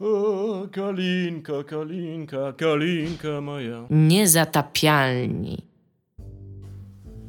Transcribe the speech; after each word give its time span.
O, 0.00 0.68
Kalinka, 0.72 1.64
Kalinka, 1.64 2.52
Kalinka 2.52 3.40
moja. 3.40 3.86
Niezatapialni. 3.90 5.62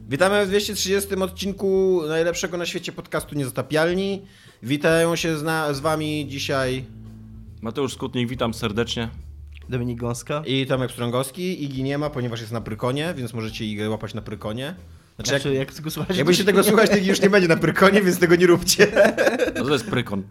Witamy 0.10 0.46
w 0.46 0.50
230 0.50 1.16
odcinku 1.16 2.02
najlepszego 2.08 2.58
na 2.58 2.66
świecie 2.66 2.92
podcastu 2.92 3.36
Niezatapialni. 3.36 4.22
Witają 4.64 5.16
się 5.16 5.38
z, 5.38 5.44
na, 5.44 5.74
z 5.74 5.80
wami 5.80 6.28
dzisiaj 6.30 6.86
Mateusz 7.62 7.94
Skutnik, 7.94 8.30
witam 8.30 8.54
serdecznie. 8.54 9.10
Dominik 9.70 10.00
Gąska. 10.00 10.44
i 10.46 10.66
Tomek 10.66 10.92
Strągowski. 10.92 11.64
Igi 11.64 11.84
nie 11.84 11.98
ma, 11.98 12.10
ponieważ 12.10 12.40
jest 12.42 12.52
na 12.52 12.62
Prykonie, 12.62 13.14
więc 13.18 13.34
możecie 13.34 13.66
Igę 13.66 13.90
łapać 13.90 14.14
na 14.14 14.22
Prykonie. 14.22 14.76
Znaczy, 15.16 15.34
jak, 15.34 15.42
Znaczy, 15.42 15.56
jak 15.58 15.74
tego 15.74 15.92
słuchasz, 15.92 16.18
jakbyście 16.18 16.44
tego 16.44 16.64
słuchać, 16.64 16.90
to 16.90 16.98
Igi 16.98 17.08
już 17.10 17.22
nie 17.22 17.30
będzie 17.30 17.48
na 17.48 17.58
Prykonie, 17.58 18.02
więc 18.02 18.20
tego 18.20 18.36
nie 18.36 18.48
róbcie. 18.48 18.88
Co 19.58 19.66
to 19.66 19.74
jest 19.74 19.86
prykon? 19.90 20.24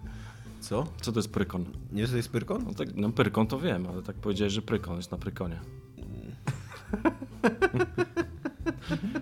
Co? 0.61 0.87
Co 1.01 1.13
to 1.13 1.19
jest 1.19 1.33
prykon? 1.33 1.65
Nie 1.93 2.03
wiesz, 2.03 2.09
co 2.09 2.13
to 2.13 2.17
jest 2.17 2.29
Prykon? 2.29 2.65
No, 2.67 2.75
tak, 2.75 2.89
no 2.95 3.11
prykon 3.11 3.47
to 3.47 3.59
wiem, 3.59 3.87
ale 3.87 4.03
tak 4.03 4.17
powiedziałeś, 4.17 4.53
że 4.53 4.63
prykon 4.63 4.97
jest 4.97 5.11
na 5.11 5.19
prykonie. 5.19 5.61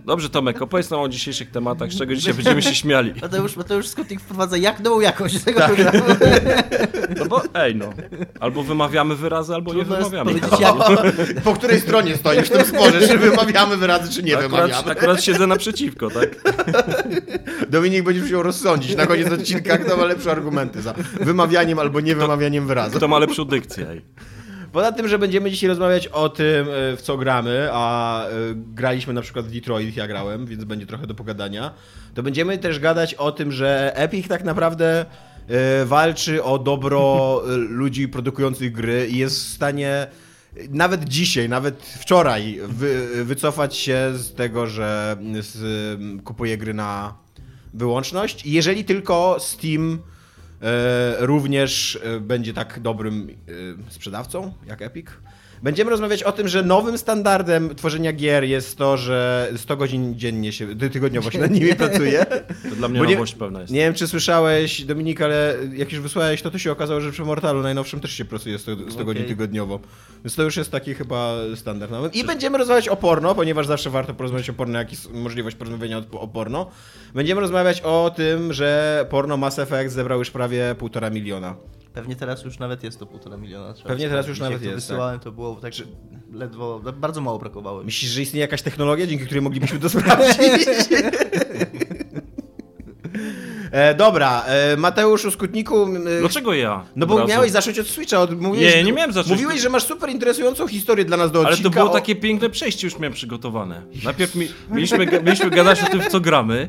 Dobrze 0.06 0.30
Tomek, 0.30 0.62
opowiedz 0.62 0.90
nam 0.90 1.00
o 1.00 1.08
dzisiejszych 1.08 1.50
tematach, 1.50 1.92
z 1.92 1.98
czego 1.98 2.14
dzisiaj 2.14 2.34
będziemy 2.34 2.62
się 2.62 2.74
śmiali. 2.74 3.12
Mateusz, 3.22 3.56
Mateusz 3.56 3.86
Skutnik 3.88 4.20
wprowadza 4.20 4.56
jak 4.56 4.80
nową 4.80 5.00
jakość 5.00 5.44
tego 5.44 5.60
Tak. 5.60 5.74
programu. 5.74 6.04
No 7.18 7.24
bo 7.26 7.42
ej 7.54 7.76
no, 7.76 7.90
albo 8.40 8.62
wymawiamy 8.62 9.14
wyrazy, 9.16 9.54
albo 9.54 9.74
nie 9.74 9.78
Trudno 9.80 9.98
jest 9.98 10.10
wymawiamy. 10.10 10.40
powiedzieć 10.40 10.60
jak... 10.60 11.42
Po 11.44 11.52
której 11.54 11.80
stronie 11.80 12.16
stoisz 12.16 12.48
w 12.48 12.50
tym 12.52 12.64
sporze, 12.64 13.08
czy 13.08 13.18
wymawiamy 13.18 13.76
wyrazy, 13.76 14.12
czy 14.12 14.22
nie 14.22 14.38
Akurat, 14.38 14.50
wymawiamy? 14.50 14.90
akurat 14.90 15.22
siedzę 15.24 15.46
naprzeciwko, 15.46 16.10
tak? 16.10 16.28
Dominik 17.70 18.02
będziesz 18.04 18.22
musiał 18.24 18.42
rozsądzić 18.42 18.96
na 18.96 19.06
koniec 19.06 19.32
odcinka, 19.32 19.78
kto 19.78 19.96
ma 19.96 20.04
lepsze 20.04 20.30
argumenty 20.30 20.82
za 20.82 20.94
wymawianiem 21.20 21.78
albo 21.78 22.00
niewymawianiem 22.00 22.66
wyrazu. 22.66 22.96
Kto 22.96 23.08
ma 23.08 23.18
lepszą 23.18 23.44
dykcję, 23.44 23.86
ej. 23.90 24.02
Poza 24.74 24.92
tym, 24.92 25.08
że 25.08 25.18
będziemy 25.18 25.50
dzisiaj 25.50 25.68
rozmawiać 25.68 26.06
o 26.06 26.28
tym, 26.28 26.68
e, 26.68 26.96
w 26.96 27.02
co 27.02 27.16
gramy, 27.16 27.68
a 27.72 28.26
e, 28.26 28.30
graliśmy 28.54 29.12
na 29.12 29.22
przykład 29.22 29.46
w 29.46 29.50
Detroit, 29.50 29.96
ja 29.96 30.06
grałem, 30.06 30.46
więc 30.46 30.64
będzie 30.64 30.86
trochę 30.86 31.06
do 31.06 31.14
pogadania, 31.14 31.74
to 32.14 32.22
będziemy 32.22 32.58
też 32.58 32.78
gadać 32.80 33.14
o 33.14 33.32
tym, 33.32 33.52
że 33.52 33.96
Epic 33.96 34.28
tak 34.28 34.44
naprawdę 34.44 35.04
e, 35.48 35.84
walczy 35.84 36.44
o 36.44 36.58
dobro 36.58 37.42
ludzi 37.68 38.08
produkujących 38.08 38.72
gry 38.72 39.08
i 39.10 39.18
jest 39.18 39.44
w 39.44 39.48
stanie 39.48 40.06
nawet 40.70 41.04
dzisiaj, 41.04 41.48
nawet 41.48 41.82
wczoraj 41.82 42.60
wy, 42.68 43.24
wycofać 43.24 43.76
się 43.76 44.12
z 44.14 44.34
tego, 44.34 44.66
że 44.66 45.16
z, 45.40 46.00
kupuje 46.22 46.58
gry 46.58 46.74
na 46.74 47.14
wyłączność. 47.74 48.46
Jeżeli 48.46 48.84
tylko 48.84 49.36
Steam 49.40 49.98
również 51.18 51.98
e, 52.02 52.20
będzie 52.20 52.54
tak 52.54 52.80
dobrym 52.80 53.28
e, 53.88 53.92
sprzedawcą 53.92 54.54
jak 54.66 54.82
Epic. 54.82 55.06
Będziemy 55.64 55.90
rozmawiać 55.90 56.22
o 56.22 56.32
tym, 56.32 56.48
że 56.48 56.62
nowym 56.62 56.98
standardem 56.98 57.74
tworzenia 57.74 58.12
gier 58.12 58.44
jest 58.44 58.78
to, 58.78 58.96
że 58.96 59.48
100 59.56 59.76
godzin 59.76 60.18
dziennie 60.18 60.52
się, 60.52 60.76
ty- 60.76 60.90
tygodniowo 60.90 61.30
się 61.30 61.38
nad 61.38 61.50
nimi 61.50 61.74
pracuje. 61.84 62.26
To 62.70 62.76
dla 62.76 62.88
mnie 62.88 62.98
Bo 62.98 63.04
nie- 63.04 63.14
nowość 63.14 63.34
pełna 63.34 63.60
jest. 63.60 63.72
Nie 63.72 63.80
wiem, 63.80 63.94
czy 63.94 64.08
słyszałeś, 64.08 64.84
Dominik, 64.84 65.20
ale 65.22 65.54
jak 65.76 65.92
już 65.92 66.00
wysłałeś, 66.00 66.42
to 66.42 66.50
to 66.50 66.58
się 66.58 66.72
okazało, 66.72 67.00
że 67.00 67.12
przy 67.12 67.22
Mortalu 67.24 67.62
najnowszym 67.62 68.00
też 68.00 68.12
się 68.12 68.24
pracuje 68.24 68.58
100, 68.58 68.72
100 68.90 69.04
godzin 69.04 69.22
Okej. 69.22 69.24
tygodniowo. 69.36 69.80
Więc 70.24 70.34
to 70.34 70.42
już 70.42 70.56
jest 70.56 70.70
taki 70.70 70.94
chyba 70.94 71.34
standard. 71.56 71.90
nowy. 71.92 72.08
I 72.08 72.24
będziemy 72.24 72.58
rozmawiać 72.58 72.88
o 72.88 72.96
porno, 72.96 73.34
ponieważ 73.34 73.66
zawsze 73.66 73.90
warto 73.90 74.14
porozmawiać 74.14 74.50
o 74.50 74.52
porno, 74.52 74.78
jak 74.78 74.90
jest 74.90 75.12
możliwość 75.12 75.56
porozmawiania 75.56 75.98
o, 76.12 76.20
o 76.20 76.28
porno. 76.28 76.70
Będziemy 77.14 77.40
rozmawiać 77.40 77.80
o 77.80 78.12
tym, 78.16 78.52
że 78.52 79.06
porno 79.10 79.36
Mass 79.36 79.58
Effect 79.58 79.94
zebrał 79.94 80.18
już 80.18 80.30
prawie 80.30 80.74
półtora 80.78 81.10
miliona. 81.10 81.56
Pewnie 81.94 82.16
teraz 82.16 82.44
już 82.44 82.58
nawet 82.58 82.84
jest 82.84 82.98
to 82.98 83.06
półtora 83.06 83.36
miliona. 83.36 83.72
trzeba 83.72 83.88
Pewnie 83.88 84.08
teraz 84.08 84.24
sprawdzić. 84.24 84.28
już 84.28 84.40
nawet 84.40 84.62
Jak 84.62 84.72
jest, 84.74 84.86
wysyłałem, 84.86 85.20
to 85.20 85.32
było 85.32 85.54
tak, 85.56 85.72
że 85.74 85.84
ledwo, 86.32 86.80
bardzo 87.00 87.20
mało 87.20 87.38
brakowało. 87.38 87.82
Myślisz, 87.84 88.10
że 88.10 88.22
istnieje 88.22 88.40
jakaś 88.42 88.62
technologia, 88.62 89.06
dzięki 89.06 89.24
której 89.24 89.42
moglibyśmy 89.42 89.78
to 89.78 89.88
sprawdzić? 90.00 90.38
e, 93.74 93.94
dobra, 93.94 94.42
e, 94.46 94.76
Mateuszu 94.76 95.30
Skutniku... 95.30 95.86
E, 96.16 96.20
Dlaczego 96.20 96.54
ja? 96.54 96.84
No 96.96 97.06
bo 97.06 97.14
Od 97.14 97.20
razu? 97.20 97.30
miałeś 97.30 97.50
zacząć 97.52 97.78
od 97.78 97.86
Switcha. 97.86 98.20
Od, 98.20 98.40
mówiłeś, 98.40 98.74
Nie, 98.74 98.84
nie 98.84 98.92
miałem 98.92 99.12
zacząć. 99.12 99.30
Mówiłeś, 99.32 99.60
że 99.60 99.68
masz 99.68 99.84
super 99.86 100.10
interesującą 100.10 100.68
historię 100.68 101.04
dla 101.04 101.16
nas 101.16 101.32
do 101.32 101.38
Ale 101.40 101.48
odcinka. 101.48 101.70
to 101.70 101.74
było 101.74 101.90
o- 101.90 101.94
takie 101.94 102.16
piękne 102.16 102.50
przejście, 102.50 102.86
już 102.86 102.98
miałem 102.98 103.12
przygotowane. 103.12 103.82
Najpierw 104.04 104.34
mi, 104.34 104.48
mieliśmy, 104.70 105.06
mieliśmy 105.24 105.50
gadać 105.50 105.82
o 105.82 105.86
tym, 105.86 106.00
w 106.02 106.08
co 106.08 106.20
gramy. 106.20 106.68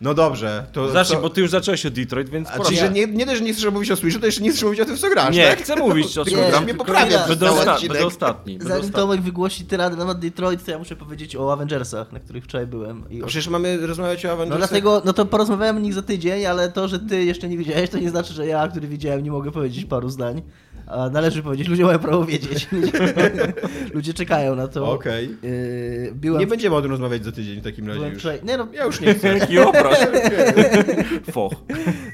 No 0.00 0.14
dobrze. 0.14 0.66
To, 0.72 0.88
Zacznij, 0.90 1.16
to... 1.16 1.22
bo 1.22 1.30
ty 1.30 1.40
już 1.40 1.50
zacząłeś 1.50 1.86
o 1.86 1.90
Detroit, 1.90 2.28
więc 2.28 2.48
A 2.50 2.58
czyli, 2.64 2.76
że 2.78 2.90
nie, 2.90 3.06
nie 3.06 3.26
dość, 3.26 3.38
że 3.38 3.44
nie 3.44 3.52
chcesz 3.52 3.72
mówić 3.72 3.90
o 3.90 3.96
Switchu, 3.96 4.20
to 4.20 4.26
jeszcze 4.26 4.42
nie 4.42 4.50
chcesz 4.50 4.62
mówić 4.62 4.80
o 4.80 4.84
tym, 4.84 4.96
w 4.96 5.00
co 5.00 5.10
grasz, 5.10 5.36
Nie, 5.36 5.48
tak? 5.48 5.58
chcę 5.62 5.76
mówić 5.76 6.18
o 6.18 6.24
Nie, 6.24 6.36
gram. 6.50 6.64
mnie 6.64 6.74
poprawia 6.74 7.26
Będę, 7.28 7.46
osta- 7.46 7.88
będę 7.88 8.06
ostatni. 8.06 8.58
Będę 8.58 8.74
Zanim. 8.74 8.92
Tomek 8.92 9.20
wygłosi 9.20 9.64
tiradę 9.66 9.96
na 9.96 10.02
temat 10.02 10.18
Detroit, 10.18 10.64
to 10.64 10.70
ja 10.70 10.78
muszę 10.78 10.96
powiedzieć 10.96 11.36
o 11.36 11.52
Avengersach, 11.52 12.12
na 12.12 12.20
których 12.20 12.44
wczoraj 12.44 12.66
byłem. 12.66 13.04
I 13.10 13.16
No 13.18 13.24
o... 13.24 13.28
Przecież 13.28 13.48
mamy 13.48 13.86
rozmawiać 13.86 14.24
o 14.24 14.28
No 14.28 14.34
Avengersach. 14.34 14.68
dlatego, 14.70 15.02
no 15.04 15.12
to 15.12 15.26
porozmawiamy 15.26 15.78
o 15.78 15.82
nich 15.82 15.94
za 15.94 16.02
tydzień, 16.02 16.41
ale 16.46 16.72
to, 16.72 16.88
że 16.88 16.98
ty 16.98 17.24
jeszcze 17.24 17.48
nie 17.48 17.58
widziałeś, 17.58 17.90
to 17.90 17.98
nie 17.98 18.10
znaczy, 18.10 18.32
że 18.32 18.46
ja, 18.46 18.68
który 18.68 18.88
widziałem, 18.88 19.22
nie 19.22 19.30
mogę 19.30 19.52
powiedzieć 19.52 19.84
paru 19.84 20.10
zdań. 20.10 20.42
A 20.86 21.10
należy 21.10 21.42
powiedzieć, 21.42 21.68
ludzie 21.68 21.84
mają 21.84 21.98
prawo 21.98 22.24
wiedzieć. 22.24 22.68
Ludzie, 23.94 24.14
czekają 24.14 24.54
na 24.56 24.68
to. 24.68 24.92
Okej. 24.92 25.36
Yy, 25.42 26.12
byłem, 26.14 26.40
Nie 26.40 26.46
będziemy 26.46 26.76
o 26.76 26.82
tym 26.82 26.90
rozmawiać 26.90 27.24
za 27.24 27.32
tydzień 27.32 27.60
w 27.60 27.64
takim 27.64 27.88
razie 27.88 28.00
już. 28.08 28.18
wczoraj, 28.18 28.40
nie 28.44 28.56
no, 28.56 28.68
Ja 28.72 28.84
już 28.84 29.00
nie 29.00 29.14
chcę. 29.14 29.38
Jaki 29.38 29.58
obraz. 29.58 29.98
Foch. 31.32 31.52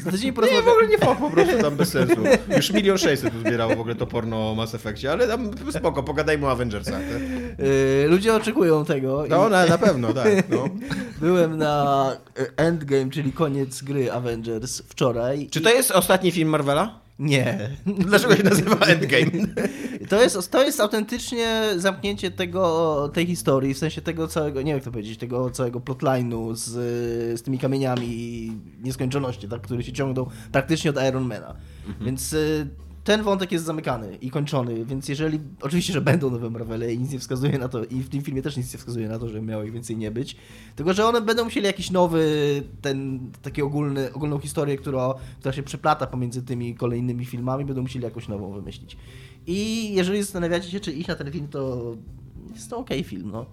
za 0.05 0.11
tydzień 0.11 0.35
Nie, 0.53 0.63
w 0.63 0.69
ogóle 0.69 0.89
nie 0.89 0.99
fach, 0.99 1.19
po 1.19 1.31
prostu 1.31 1.59
tam 1.59 1.77
bez 1.77 1.89
sensu. 1.89 2.17
Już 2.57 2.73
milion 2.73 2.99
sześćset 2.99 3.33
tu 3.33 3.41
zbierało 3.41 3.77
w 3.77 3.81
ogóle 3.81 3.95
to 3.95 4.07
porno 4.07 4.51
o 4.51 4.55
Mass 4.55 4.75
Effectie, 4.75 5.13
ale 5.13 5.29
tam 5.29 5.51
spoko, 5.71 6.03
pogadajmy 6.03 6.47
o 6.47 6.51
Avengersach. 6.51 7.01
Yy, 7.59 8.09
ludzie 8.09 8.35
oczekują 8.35 8.85
tego. 8.85 9.27
i 9.27 9.29
No, 9.29 9.49
na, 9.49 9.67
na 9.67 9.79
pewno, 9.79 10.13
tak. 10.13 10.51
No. 10.51 10.69
Byłem 11.21 11.59
na 11.59 12.13
e, 12.39 12.47
Endgame, 12.57 13.11
czyli 13.11 13.33
koniec 13.33 13.83
gry 13.83 14.13
Avengers 14.13 14.83
wczoraj. 14.89 15.49
Czy 15.51 15.61
to 15.61 15.71
jest 15.71 15.91
ostatni 15.91 16.31
film 16.31 16.49
Marvela? 16.49 17.08
Nie. 17.19 17.71
Dlaczego 18.09 18.37
się 18.37 18.43
nazywa 18.43 18.77
Endgame? 18.77 19.47
To 20.09 20.23
jest, 20.23 20.51
to 20.51 20.63
jest 20.63 20.81
autentycznie 20.81 21.63
zamknięcie 21.77 22.31
tego, 22.31 23.11
tej 23.15 23.27
historii, 23.27 23.75
w 23.75 23.79
sensie 23.79 24.03
tego 24.03 24.29
całego, 24.29 24.61
nie 24.63 24.67
wiem 24.67 24.77
jak 24.77 24.85
to 24.85 24.91
powiedzieć, 24.91 25.19
tego 25.19 25.51
całego 25.51 25.81
plotline'u 25.81 26.55
z, 26.55 26.71
z 27.41 27.43
tymi 27.43 27.59
kamieniami 27.59 28.07
i 28.09 28.53
nieskończoności, 28.83 29.49
tak, 29.49 29.61
które 29.61 29.83
się 29.83 29.93
ciągną 29.93 30.27
praktycznie 30.53 30.91
od 30.91 30.97
Ironmana. 31.09 31.55
Więc 32.01 32.33
y, 32.33 32.69
ten 33.09 33.23
wątek 33.23 33.53
jest 33.53 33.65
zamykany 33.65 34.17
i 34.17 34.31
kończony, 34.31 34.85
więc 34.85 35.09
jeżeli, 35.09 35.41
oczywiście, 35.61 35.93
że 35.93 36.01
będą 36.01 36.31
nowe 36.31 36.51
Marvele 36.51 36.93
i 36.93 36.99
nic 36.99 37.13
nie 37.13 37.19
wskazuje 37.19 37.59
na 37.59 37.69
to, 37.69 37.85
i 37.85 38.01
w 38.01 38.09
tym 38.09 38.23
filmie 38.23 38.43
też 38.43 38.57
nic 38.57 38.73
nie 38.73 38.79
wskazuje 38.79 39.09
na 39.09 39.19
to, 39.19 39.29
że 39.29 39.43
miało 39.43 39.63
ich 39.63 39.73
więcej 39.73 39.97
nie 39.97 40.11
być, 40.11 40.37
tylko 40.77 40.93
że 40.93 41.07
one 41.07 41.21
będą 41.21 41.45
musieli 41.45 41.67
jakiś 41.67 41.91
nowy, 41.91 42.23
ten, 42.83 43.21
taki 43.43 43.63
ogólny, 43.63 44.13
ogólną 44.13 44.39
historię, 44.39 44.77
która, 44.77 45.15
która 45.41 45.53
się 45.53 45.63
przeplata 45.63 46.07
pomiędzy 46.07 46.43
tymi 46.43 46.75
kolejnymi 46.75 47.25
filmami, 47.25 47.65
będą 47.65 47.83
musieli 47.83 48.05
jakąś 48.05 48.29
nową 48.29 48.53
wymyślić. 48.53 48.97
I 49.47 49.93
jeżeli 49.95 50.23
zastanawiacie 50.23 50.71
się, 50.71 50.81
czy 50.81 50.93
iść 50.93 51.09
na 51.09 51.15
ten 51.15 51.33
film, 51.33 51.49
to 51.49 51.95
jest 52.55 52.71
to 52.71 52.79
okej 52.79 53.05
film, 53.05 53.31
no. 53.31 53.47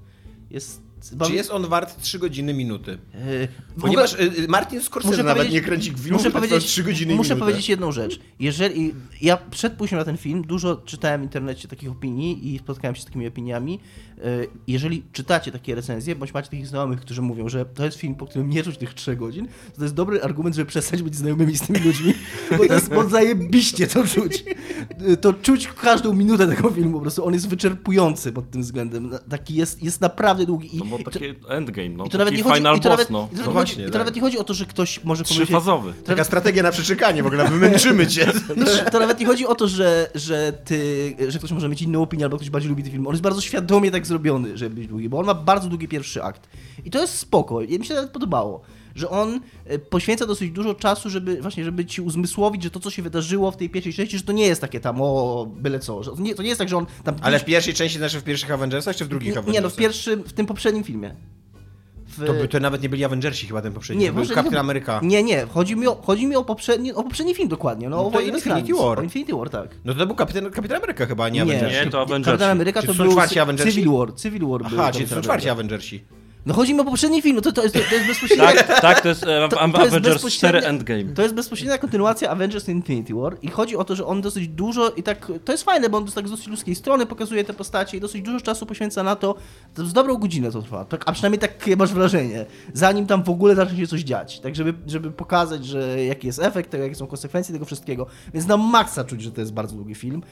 Jest... 0.50 0.85
Czy 1.28 1.34
jest 1.34 1.52
on 1.52 1.68
wart 1.68 2.02
3 2.02 2.20
godziny 2.20 2.54
minuty? 2.54 2.98
Yy, 3.14 3.48
Ponieważ 3.82 4.14
ogóle- 4.14 4.28
y, 4.30 4.40
y, 4.44 4.48
Martin 4.48 4.82
Scorsese 4.82 5.24
nawet 5.24 5.52
nie 5.52 5.62
kręci 5.62 5.92
filmów, 5.92 6.12
muszę 6.12 6.32
powiedzieć, 6.32 6.50
trwają 6.50 6.68
3 6.68 6.84
godziny 6.84 7.16
muszę 7.16 7.30
minutę. 7.30 7.40
powiedzieć 7.46 7.70
jedną 7.70 7.92
rzecz. 7.92 8.20
Jeżeli 8.40 8.94
ja 9.22 9.38
przed 9.38 9.74
pójściem 9.74 10.00
na 10.00 10.06
ten 10.06 10.18
film 10.18 10.42
dużo 10.44 10.76
czytałem 10.76 11.22
w 11.22 11.24
internecie 11.24 11.68
takich 11.68 11.92
opinii 11.92 12.54
i 12.56 12.60
spotkałem 12.60 12.96
się 12.96 13.02
z 13.02 13.06
takimi 13.06 13.28
opiniami. 13.28 13.80
Yy, 14.18 14.48
Jeżeli 14.68 15.04
czytacie 15.12 15.52
takie 15.52 15.76
recenzje, 15.76 16.16
bądź 16.16 16.34
macie 16.34 16.50
takich 16.50 16.68
znajomych, 16.68 17.00
którzy 17.02 17.22
mówią, 17.22 17.50
że 17.50 17.66
to 17.66 17.86
jest 17.86 17.98
film, 17.98 18.16
po 18.16 18.26
którym 18.26 18.50
nie 18.50 18.64
czuć 18.64 18.78
tych 18.78 18.94
3 18.94 19.16
godzin, 19.16 19.48
to, 19.72 19.78
to 19.78 19.84
jest 19.84 19.96
dobry 19.96 20.22
argument, 20.22 20.56
żeby 20.56 20.70
przestać 20.70 21.02
być 21.04 21.16
znajomymi 21.16 21.58
z 21.58 21.62
tymi 21.62 21.80
ludźmi, 21.80 22.14
bo 22.52 22.58
to 22.68 22.74
jest 22.74 22.90
bo 22.94 23.10
zajebiście 23.10 23.88
to 23.88 24.04
czuć. 24.08 24.44
Yy, 25.08 25.18
To 25.18 25.34
czuć 25.34 25.68
każdą 25.68 26.14
minutę 26.14 26.48
tego 26.48 26.70
filmu, 26.72 26.94
po 26.94 27.02
prostu 27.02 27.26
on 27.26 27.34
jest 27.34 27.48
wyczerpujący 27.50 28.32
pod 28.32 28.52
tym 28.52 28.62
względem. 28.62 29.12
Taki 29.30 29.56
jest, 29.56 29.84
jest 29.84 30.02
naprawdę 30.02 30.46
długi. 30.46 30.78
I, 30.78 30.80
No 30.86 30.92
bo 30.92 30.98
i 30.98 31.04
to- 31.04 31.12
taki 31.12 31.26
endgame, 31.50 31.90
no. 31.90 32.06
i 32.06 32.10
to 32.10 32.18
nawet 32.18 32.34
nie 32.38 32.44
chodzi, 32.44 32.56
final 32.56 32.78
i 32.78 32.80
to 32.80 32.90
nawet, 32.90 33.12
boss, 33.12 33.12
no. 33.12 33.20
i 33.26 33.30
to 33.30 33.36
No 33.36 33.40
nawet, 33.40 33.54
właśnie, 33.54 33.76
chodzi, 33.76 33.82
i 33.84 33.86
to 33.86 33.92
tak. 33.92 34.00
nawet 34.00 34.16
nie 34.16 34.22
chodzi 34.22 34.38
o 34.40 34.44
to, 34.44 34.54
że 34.54 34.66
ktoś 34.66 35.04
może 35.04 35.24
pomyśleć... 35.24 35.48
Trzyfazowy. 35.48 35.94
Taka 36.06 36.24
strategia 36.24 36.64
na 36.64 36.72
przeczekanie, 36.72 37.24
w 37.24 37.28
ogóle 37.28 37.48
wymęczymy 37.50 38.08
cię. 38.08 38.26
To, 38.26 38.90
to 38.92 39.00
nawet 39.00 39.20
nie 39.20 39.26
chodzi 39.26 39.48
o 39.48 39.56
to, 39.56 39.68
że, 39.68 40.10
że 40.16 40.54
ty, 40.66 41.16
że 41.28 41.40
ktoś 41.40 41.52
może 41.52 41.70
mieć 41.70 41.82
inną 41.82 42.02
opinię, 42.02 42.24
albo 42.24 42.38
ktoś 42.38 42.50
bardziej 42.50 42.70
lubi 42.70 42.84
ten 42.84 42.92
film. 42.92 43.08
On 43.08 43.14
jest 43.14 43.24
bardzo 43.24 43.42
świadomie 43.42 43.92
tak 43.92 44.06
zrobiony, 44.06 44.58
żeby 44.58 44.76
być 44.76 44.88
długi, 44.88 45.10
bo 45.10 45.20
on 45.20 45.26
ma 45.26 45.34
bardzo 45.34 45.70
długi 45.70 45.88
pierwszy 45.88 46.24
akt. 46.24 46.50
I 46.86 46.92
to 46.92 47.02
jest 47.02 47.18
spoko. 47.18 47.62
I 47.62 47.80
mi 47.80 47.86
się 47.86 47.94
nawet 47.94 48.12
podobało, 48.12 48.62
że 48.96 49.10
on 49.10 49.40
e, 49.66 49.80
poświęca 49.80 50.26
dosyć 50.26 50.52
dużo 50.52 50.74
czasu, 50.74 51.10
żeby 51.10 51.42
właśnie, 51.42 51.64
żeby 51.64 51.86
ci 51.86 52.02
uzmysłowić, 52.02 52.64
że 52.64 52.70
to, 52.72 52.80
co 52.80 52.92
się 52.92 53.02
wydarzyło 53.02 53.52
w 53.52 53.58
tej 53.58 53.70
pierwszej 53.70 53.94
części, 53.94 54.18
że 54.18 54.24
to 54.24 54.32
nie 54.34 54.48
jest 54.48 54.62
takie 54.62 54.80
tam, 54.80 55.02
o, 55.02 55.48
byle 55.58 55.80
co. 55.80 56.04
Że 56.04 56.12
to, 56.12 56.18
nie, 56.22 56.36
to 56.36 56.42
nie 56.44 56.50
jest 56.50 56.60
tak, 56.60 56.70
że 56.70 56.78
on 56.78 56.86
tam... 57.04 57.16
Ale 57.22 57.40
w 57.40 57.46
pierwszej 57.46 57.74
części, 57.74 57.98
znaczy 57.98 58.20
w 58.20 58.24
pierwszych 58.24 58.52
Avengersach, 58.52 58.96
czy 58.96 59.06
w 59.06 59.08
drugich 59.08 59.34
nie, 59.34 59.40
Avengersach? 59.40 59.54
nie, 59.54 59.62
no 59.62 59.70
w 59.70 59.76
pierwszym, 59.76 60.24
w 60.24 60.34
tym 60.34 60.46
poprzednim 60.46 60.84
filmie. 60.84 61.16
w... 62.08 62.26
To, 62.26 62.34
by, 62.34 62.48
to 62.48 62.60
nawet 62.60 62.82
nie 62.82 62.90
byli 62.90 63.06
Avengersi 63.06 63.48
chyba 63.48 63.62
ten 63.62 63.74
poprzedni, 63.74 64.02
Nie, 64.02 64.08
to 64.08 64.14
był 64.14 64.22
może 64.24 64.34
Kapitan 64.34 64.54
nie- 64.54 64.60
Ameryka. 64.60 65.00
Nie, 65.04 65.24
nie, 65.24 65.46
chodzi 65.46 65.76
mi 65.76 65.88
o, 65.88 65.96
chodzi 65.96 66.28
mi 66.28 66.36
o, 66.36 66.44
poprzedni, 66.44 66.94
o 66.94 67.04
poprzedni 67.04 67.36
film 67.36 67.50
dokładnie. 67.50 67.90
No, 67.90 68.04
No 68.04 68.12
to 68.12 68.22
Infinity. 68.22 68.74
War. 68.74 69.00
O 69.00 69.04
Infinity 69.04 69.36
War, 69.36 69.50
tak. 69.50 69.76
No 69.86 69.94
to 69.94 70.06
był 70.06 70.16
Kapitan, 70.16 70.52
Kapitan 70.52 70.78
Ameryka 70.78 71.06
chyba, 71.06 71.26
a 71.26 71.30
nie, 71.30 71.36
Nie, 71.36 71.42
Avengersi. 71.42 71.86
Nie, 71.86 71.92
to 71.92 72.02
Avengersi. 72.02 72.32
Kapitan 72.32 72.52
Ameryka 72.52 72.82
to 72.82 72.94
są 72.94 73.04
był 73.04 73.20
Avengersi? 73.42 73.74
Civil 73.74 73.92
War. 73.92 74.16
Civil 74.16 74.48
War 74.48 74.64
był 74.64 74.80
Aha, 74.82 74.92
czyli 74.92 75.04
Kapitan 75.04 75.18
są 75.18 75.22
czwarci. 75.22 75.50
Avengersi. 75.50 76.04
No 76.46 76.54
chodzi 76.54 76.74
mi 76.74 76.80
o 76.80 76.84
poprzedni 76.86 77.22
film, 77.22 77.36
no 77.36 77.42
to, 77.42 77.52
to, 77.52 77.64
jest, 77.64 77.76
to 77.76 77.96
jest 77.96 78.08
bezpośrednio... 78.08 78.46
Tak, 78.46 78.82
tak, 78.82 79.02
to 79.02 79.10
jest 79.10 79.24
e, 79.24 79.26
To- 79.50 79.58
to 79.58 79.66
jest 79.66 79.94
Avengers 79.94 80.16
bezpośrednia- 80.24 80.38
4 80.60 80.60
Endgame. 80.66 81.04
To 81.04 81.22
jest 81.22 81.36
bezpośrednia 81.36 81.78
kontynuacja 81.78 82.30
Avengers 82.30 82.70
Infinity 82.70 83.14
War 83.14 83.38
i 83.42 83.48
chodzi 83.48 83.76
o 83.78 83.84
to, 83.84 83.96
że 83.96 84.06
on 84.06 84.22
dosyć 84.22 84.48
dużo 84.48 84.90
i 84.90 85.04
tak, 85.04 85.32
to 85.46 85.52
jest 85.52 85.64
fajne, 85.64 85.90
bo 85.90 85.98
on 85.98 86.06
tak 86.08 86.28
z 86.28 86.32
dosyć 86.32 86.48
ludzkiej 86.48 86.76
strony 86.76 87.06
pokazuje 87.06 87.44
te 87.44 87.54
postacie 87.54 87.98
i 87.98 88.00
dosyć 88.02 88.22
dużo 88.22 88.42
czasu 88.42 88.66
poświęca 88.66 89.04
na 89.04 89.16
to, 89.16 89.36
to 89.74 89.86
z 89.86 89.94
dobrą 89.94 90.16
godzinę 90.18 90.52
to 90.52 90.62
trwa, 90.62 90.86
tak, 90.86 91.04
a 91.06 91.12
przynajmniej 91.12 91.40
takie 91.40 91.76
masz 91.76 91.94
wrażenie, 91.94 92.46
zanim 92.74 93.08
tam 93.08 93.24
w 93.24 93.30
ogóle 93.30 93.56
zacznie 93.56 93.78
się 93.78 93.88
coś 93.88 94.02
dziać, 94.02 94.40
tak 94.40 94.56
żeby, 94.56 94.74
żeby 94.88 95.12
pokazać, 95.12 95.66
że 95.66 96.04
jaki 96.06 96.28
jest 96.28 96.40
efekt 96.40 96.70
tego, 96.72 96.84
jakie 96.84 96.96
są 96.96 97.08
konsekwencje 97.08 97.54
tego 97.54 97.66
wszystkiego, 97.66 98.06
więc 98.34 98.48
na 98.48 98.58
maksa 98.58 99.04
czuć, 99.04 99.22
że 99.22 99.32
to 99.32 99.42
jest 99.42 99.54
bardzo 99.54 99.76
długi 99.76 99.96
film. 99.96 100.24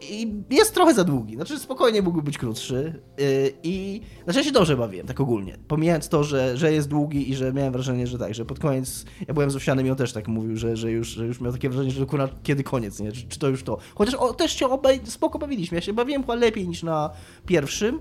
I- 0.00 0.42
jest 0.50 0.74
trochę 0.74 0.94
za 0.94 1.04
długi, 1.04 1.34
znaczy 1.36 1.58
spokojnie 1.58 2.02
mógłby 2.02 2.22
być 2.22 2.38
krótszy 2.38 3.02
yy, 3.18 3.52
i 3.62 4.00
znaczy 4.24 4.38
ja 4.38 4.44
się 4.44 4.52
dobrze 4.52 4.76
bawiłem, 4.76 5.06
tak 5.06 5.20
ogólnie, 5.20 5.58
pomijając 5.68 6.08
to, 6.08 6.24
że, 6.24 6.56
że 6.56 6.72
jest 6.72 6.88
długi 6.88 7.30
i 7.30 7.34
że 7.34 7.52
miałem 7.52 7.72
wrażenie, 7.72 8.06
że 8.06 8.18
tak, 8.18 8.34
że 8.34 8.44
pod 8.44 8.58
koniec, 8.58 9.04
ja 9.28 9.34
byłem 9.34 9.50
z 9.50 9.56
Owsianym 9.56 9.86
i 9.86 9.90
on 9.90 9.96
też 9.96 10.12
tak 10.12 10.28
mówił, 10.28 10.56
że, 10.56 10.76
że, 10.76 10.90
już, 10.90 11.08
że 11.08 11.26
już 11.26 11.40
miał 11.40 11.52
takie 11.52 11.68
wrażenie, 11.68 11.90
że 11.90 12.06
kurwa, 12.06 12.28
kiedy 12.42 12.62
koniec, 12.62 13.00
nie? 13.00 13.12
Czy, 13.12 13.28
czy 13.28 13.38
to 13.38 13.48
już 13.48 13.62
to. 13.62 13.78
Chociaż 13.94 14.14
o, 14.14 14.34
też 14.34 14.52
się 14.58 14.66
obaj 14.66 15.00
spoko 15.04 15.38
bawiliśmy, 15.38 15.74
ja 15.76 15.82
się 15.82 15.92
bawiłem 15.92 16.22
chyba 16.22 16.34
lepiej 16.34 16.68
niż 16.68 16.82
na 16.82 17.10
pierwszym. 17.46 18.00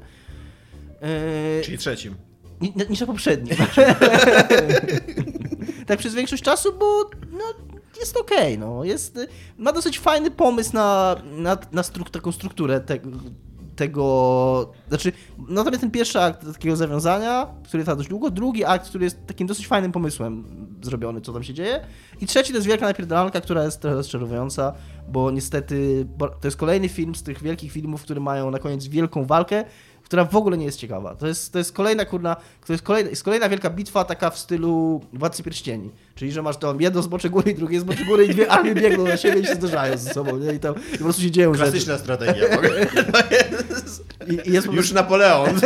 Yy, 1.02 1.62
Czyli 1.64 1.78
trzecim. 1.78 2.16
ni- 2.62 2.74
niż 2.90 3.00
na 3.00 3.08
poprzednim. 3.08 3.58
tak 5.88 6.00
przez 6.00 6.16
większość 6.16 6.44
czasu, 6.44 6.74
bo 6.80 7.10
no, 7.32 7.44
jest 8.00 8.18
okej, 8.18 8.60
no. 8.60 8.84
Jest, 8.84 9.18
y, 9.18 9.28
ma 9.58 9.74
dosyć 9.74 10.00
fajny 10.00 10.32
pomysł 10.32 10.74
na, 10.74 11.16
na, 11.32 11.58
na 11.72 11.82
struk- 11.82 12.10
taką 12.10 12.32
strukturę 12.32 12.80
tego, 12.82 13.10
tego, 13.76 14.72
znaczy, 14.88 15.12
natomiast 15.48 15.82
ten 15.82 15.92
pierwszy 15.92 16.20
akt 16.20 16.54
takiego 16.54 16.76
zawiązania, 16.76 17.48
który 17.64 17.84
trwa 17.84 17.96
dość 17.96 18.10
długo, 18.10 18.32
drugi 18.32 18.66
akt, 18.66 18.90
który 18.90 19.04
jest 19.04 19.28
takim 19.28 19.48
dosyć 19.48 19.68
fajnym 19.68 19.92
pomysłem 19.92 20.44
zrobiony, 20.82 21.22
co 21.22 21.34
tam 21.34 21.44
się 21.44 21.54
dzieje, 21.54 21.86
i 22.22 22.26
trzeci 22.26 22.52
to 22.52 22.58
jest 22.58 22.68
wielka 22.68 22.86
napierdalanka, 22.86 23.42
która 23.42 23.64
jest 23.64 23.82
trochę 23.82 23.96
rozczarowująca, 23.96 24.74
bo 25.10 25.32
niestety 25.32 26.08
to 26.20 26.48
jest 26.48 26.58
kolejny 26.58 26.90
film 26.90 27.16
z 27.16 27.24
tych 27.24 27.44
wielkich 27.44 27.72
filmów, 27.72 28.02
które 28.02 28.20
mają 28.22 28.52
na 28.52 28.60
koniec 28.60 28.88
wielką 28.88 29.26
walkę, 29.26 29.66
która 30.06 30.26
w 30.26 30.36
ogóle 30.36 30.58
nie 30.58 30.66
jest 30.66 30.80
ciekawa. 30.80 31.16
To 31.16 31.28
jest, 31.28 31.54
to 31.54 31.58
jest 31.58 31.74
kolejna 31.74 32.06
kurna, 32.06 32.36
to 32.68 32.74
jest 32.74 32.84
kolejna, 32.84 33.10
jest 33.10 33.24
kolejna 33.24 33.50
wielka 33.50 33.70
bitwa 33.70 34.04
taka 34.04 34.30
w 34.30 34.40
stylu 34.40 35.02
Władcy 35.14 35.44
Pierścieni. 35.44 35.92
Czyli, 36.16 36.32
że 36.32 36.42
masz 36.42 36.58
tam 36.58 36.82
jedno 36.82 37.02
zbocze 37.02 37.30
góry 37.30 37.52
i 37.52 37.56
drugie 37.56 37.80
zbocze 37.80 38.06
góry 38.06 38.26
i 38.26 38.30
dwie 38.30 38.52
armie 38.52 38.76
biegną 38.76 39.04
na 39.04 39.18
siebie 39.18 39.42
i 39.42 39.46
się 39.46 39.56
zderzają 39.56 39.98
ze 39.98 40.14
sobą, 40.14 40.38
nie? 40.38 40.54
I 40.54 40.60
tam 40.60 40.76
i 40.94 40.98
po 40.98 41.04
prostu 41.04 41.22
się 41.22 41.32
dzieją 41.32 41.54
rzeczy. 41.54 41.72
Klasyczna 41.72 41.98
strategia. 41.98 42.50
w 42.50 42.54
ogóle. 42.54 42.88
I, 44.32 44.50
i 44.50 44.54
jest 44.54 44.68
po 44.68 44.74
Już 44.74 44.82
prostu, 44.82 44.96
Napoleon 44.96 45.60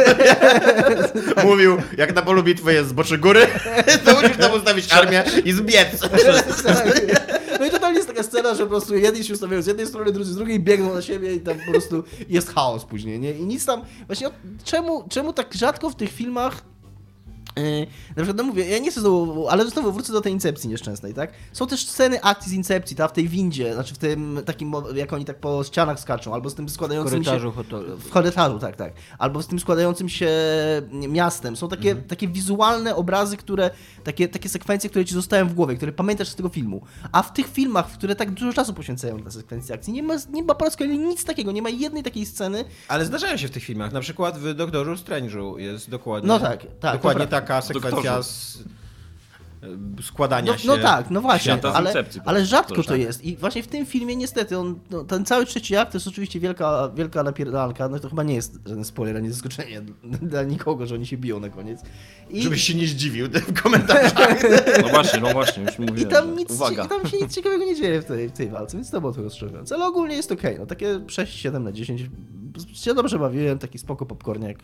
mówił, 1.46 1.78
jak 1.98 2.16
na 2.16 2.22
polu 2.22 2.44
bitwy 2.44 2.74
jest 2.74 2.90
zbocze 2.90 3.18
góry, 3.18 3.48
to 4.06 4.22
musisz 4.22 4.38
tam 4.38 4.52
ustawić 4.52 4.94
armię 4.94 5.24
i 5.46 5.52
zbiec. 5.52 6.00
No 7.60 7.66
i 7.66 7.72
totalnie 7.72 7.98
jest 7.98 8.08
taka 8.08 8.24
scena, 8.24 8.56
że 8.56 8.64
po 8.64 8.70
prostu 8.70 8.96
jedni 8.96 9.24
się 9.24 9.34
ustawiają 9.34 9.62
z 9.62 9.68
jednej 9.68 9.88
strony, 9.88 10.12
drudzy 10.12 10.34
z 10.34 10.36
drugiej, 10.36 10.60
biegną 10.60 10.94
na 10.94 11.02
siebie 11.02 11.36
i 11.36 11.42
tam 11.42 11.58
po 11.66 11.72
prostu 11.72 12.04
jest 12.30 12.54
chaos 12.54 12.86
później, 12.86 13.20
nie? 13.20 13.32
I 13.32 13.46
nic 13.46 13.66
tam... 13.66 13.82
Właśnie 14.08 14.30
czemu, 14.64 15.04
czemu 15.10 15.34
tak 15.34 15.54
rzadko 15.54 15.90
w 15.90 15.96
tych 15.96 16.12
filmach 16.12 16.62
na 18.10 18.16
przykład, 18.16 18.38
no 18.38 18.44
mówię, 18.44 18.70
ja 18.70 18.80
nie 18.80 18.92
chcę 18.92 19.02
znowu, 19.02 19.48
ale 19.48 19.70
znowu 19.70 19.92
wrócę 19.92 20.14
do 20.14 20.22
tej 20.22 20.34
Incepcji 20.34 20.70
nieszczęsnej, 20.70 21.14
tak? 21.14 21.32
Są 21.54 21.68
też 21.68 21.88
sceny 21.88 22.22
akcji 22.22 22.52
z 22.52 22.54
Incepcji, 22.54 22.96
ta 22.96 23.08
w 23.08 23.14
tej 23.14 23.30
windzie, 23.30 23.74
znaczy 23.74 23.94
w 23.94 23.98
tym 23.98 24.42
takim, 24.46 24.74
jak 24.96 25.14
oni 25.14 25.26
tak 25.26 25.40
po 25.40 25.64
ścianach 25.64 26.00
skaczą, 26.00 26.34
albo 26.34 26.50
z 26.50 26.56
tym 26.56 26.70
składającym 26.70 27.24
się... 27.24 27.52
hotelu. 27.52 27.98
W 27.98 28.10
korytarzu, 28.10 28.60
tak, 28.60 28.76
tak. 28.76 28.94
Albo 29.18 29.44
z 29.44 29.48
tym 29.48 29.60
składającym 29.60 30.10
się 30.10 30.30
miastem. 30.92 31.56
Są 31.56 31.68
takie, 31.68 31.96
takie 31.96 32.28
wizualne 32.28 32.96
obrazy, 32.96 33.38
które, 33.38 33.70
takie, 34.04 34.28
takie 34.28 34.50
sekwencje, 34.50 34.90
które 34.90 35.06
ci 35.06 35.14
zostają 35.14 35.48
w 35.48 35.54
głowie, 35.54 35.76
które 35.76 35.92
pamiętasz 35.92 36.28
z 36.28 36.36
tego 36.36 36.50
filmu. 36.50 36.82
A 37.12 37.24
w 37.24 37.34
tych 37.34 37.48
filmach, 37.48 37.90
w 37.90 37.98
które 37.98 38.16
tak 38.16 38.32
dużo 38.32 38.54
czasu 38.54 38.74
poświęcają 38.74 39.18
na 39.18 39.32
sekwencje 39.32 39.76
akcji, 39.76 39.94
nie 39.94 40.04
ma, 40.04 40.16
nie 40.32 40.44
ma 40.44 40.56
po 40.56 40.66
raz 40.66 40.78
kolejny 40.78 41.08
nic 41.08 41.26
takiego, 41.26 41.52
nie 41.52 41.62
ma 41.62 41.70
jednej 41.70 42.04
takiej 42.04 42.26
sceny. 42.26 42.66
Ale 42.88 43.06
zdarzają 43.06 43.38
się 43.38 43.48
w 43.48 43.52
tych 43.52 43.64
filmach. 43.64 43.92
Na 43.92 44.00
przykład 44.00 44.38
w 44.38 44.54
Doktorze 44.54 44.92
Strange'u 44.92 45.58
jest 45.58 45.90
dokładnie. 45.90 46.28
No 46.28 46.40
tak, 46.40 46.68
tak, 46.80 46.94
Dokładnie 46.94 47.28
prawda. 47.28 47.48
Taka 47.50 47.62
sekwencja 47.62 47.92
Doktorze. 47.92 48.24
z 48.24 48.64
e, 50.00 50.04
składania 50.04 50.52
No, 50.52 50.58
się. 50.58 50.68
no 50.68 50.78
tak, 50.78 51.10
no 51.10 51.22
właśnie, 51.22 51.58
ale, 51.74 51.94
ale 52.26 52.46
rzadko 52.46 52.76
to 52.76 52.84
to 52.84 52.96
jest. 52.96 53.24
I 53.26 53.38
właśnie 53.38 53.64
w 53.64 53.68
tym 53.68 53.86
filmie 53.86 54.16
niestety 54.16 54.58
on, 54.58 54.80
no, 54.92 55.04
ten 55.04 55.26
cały 55.26 55.46
trzeci 55.46 55.76
akt 55.76 55.92
to 55.92 55.98
jest 55.98 56.08
oczywiście 56.08 56.40
wielka, 56.40 56.90
wielka 56.96 57.24
napierdalka, 57.24 57.90
no 57.90 58.00
to 58.00 58.10
chyba 58.10 58.24
nie 58.24 58.36
jest 58.36 58.60
żaden 58.66 58.86
spoiler, 58.86 59.18
ani 59.18 59.32
zaskoczenie 59.32 59.82
dla 60.32 60.44
nikogo, 60.44 60.86
że 60.86 60.96
oni 60.96 61.06
się 61.06 61.18
biją 61.18 61.40
na 61.40 61.50
koniec. 61.50 61.82
I... 62.30 62.42
Żebyś 62.42 62.64
się 62.64 62.76
nie 62.76 62.88
zdziwił 62.88 63.28
w 63.48 63.62
komentarzach. 63.62 64.40
No 64.82 64.88
właśnie, 64.90 65.20
no 65.20 65.30
właśnie, 65.34 65.64
już 65.64 65.80
I 65.80 65.82
mówiłem. 65.82 66.10
tam, 66.12 66.30
że- 66.30 66.36
nic, 66.36 66.52
Uwaga. 66.52 66.86
i 66.86 66.88
tam 66.90 67.08
się 67.08 67.18
nic 67.18 67.36
ciekawego 67.36 67.66
nie 67.66 67.76
dzieje 67.76 68.02
w 68.02 68.06
tej, 68.06 68.30
w 68.30 68.32
tej 68.32 68.50
walce, 68.50 68.78
więc 68.78 68.92
to 68.92 69.02
było 69.02 69.14
to 69.14 69.22
rozczarowujące. 69.24 69.76
Ale 69.76 69.86
ogólnie 69.86 70.16
jest 70.16 70.32
okej, 70.32 70.60
no 70.60 70.66
takie 70.66 71.00
6-7 71.00 71.62
na 71.62 71.72
10. 71.72 72.02
Się 72.74 72.94
dobrze 72.94 73.20
bawiłem, 73.20 73.60
taki 73.60 73.80
spoko 73.80 74.06
popcorniak. 74.06 74.58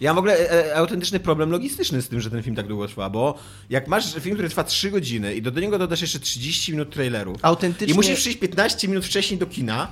Ja 0.00 0.10
mam 0.10 0.16
w 0.16 0.18
ogóle 0.18 0.50
e, 0.50 0.76
autentyczny 0.76 1.20
problem 1.20 1.50
logistyczny 1.50 2.02
z 2.02 2.08
tym, 2.08 2.20
że 2.20 2.30
ten 2.30 2.42
film 2.42 2.56
tak 2.56 2.66
długo 2.66 2.88
trwa, 2.88 3.10
bo 3.10 3.34
jak 3.70 3.88
masz 3.88 4.14
film, 4.14 4.34
który 4.34 4.48
trwa 4.48 4.64
3 4.64 4.90
godziny 4.90 5.34
i 5.34 5.42
do, 5.42 5.50
do 5.50 5.60
niego 5.60 5.78
dodasz 5.78 6.00
jeszcze 6.00 6.18
30 6.18 6.72
minut 6.72 6.90
trailerów 6.90 7.36
Autentycznie... 7.42 7.94
i 7.94 7.96
musisz 7.96 8.20
przyjść 8.20 8.38
15 8.38 8.88
minut 8.88 9.04
wcześniej 9.04 9.40
do 9.40 9.46
kina, 9.46 9.88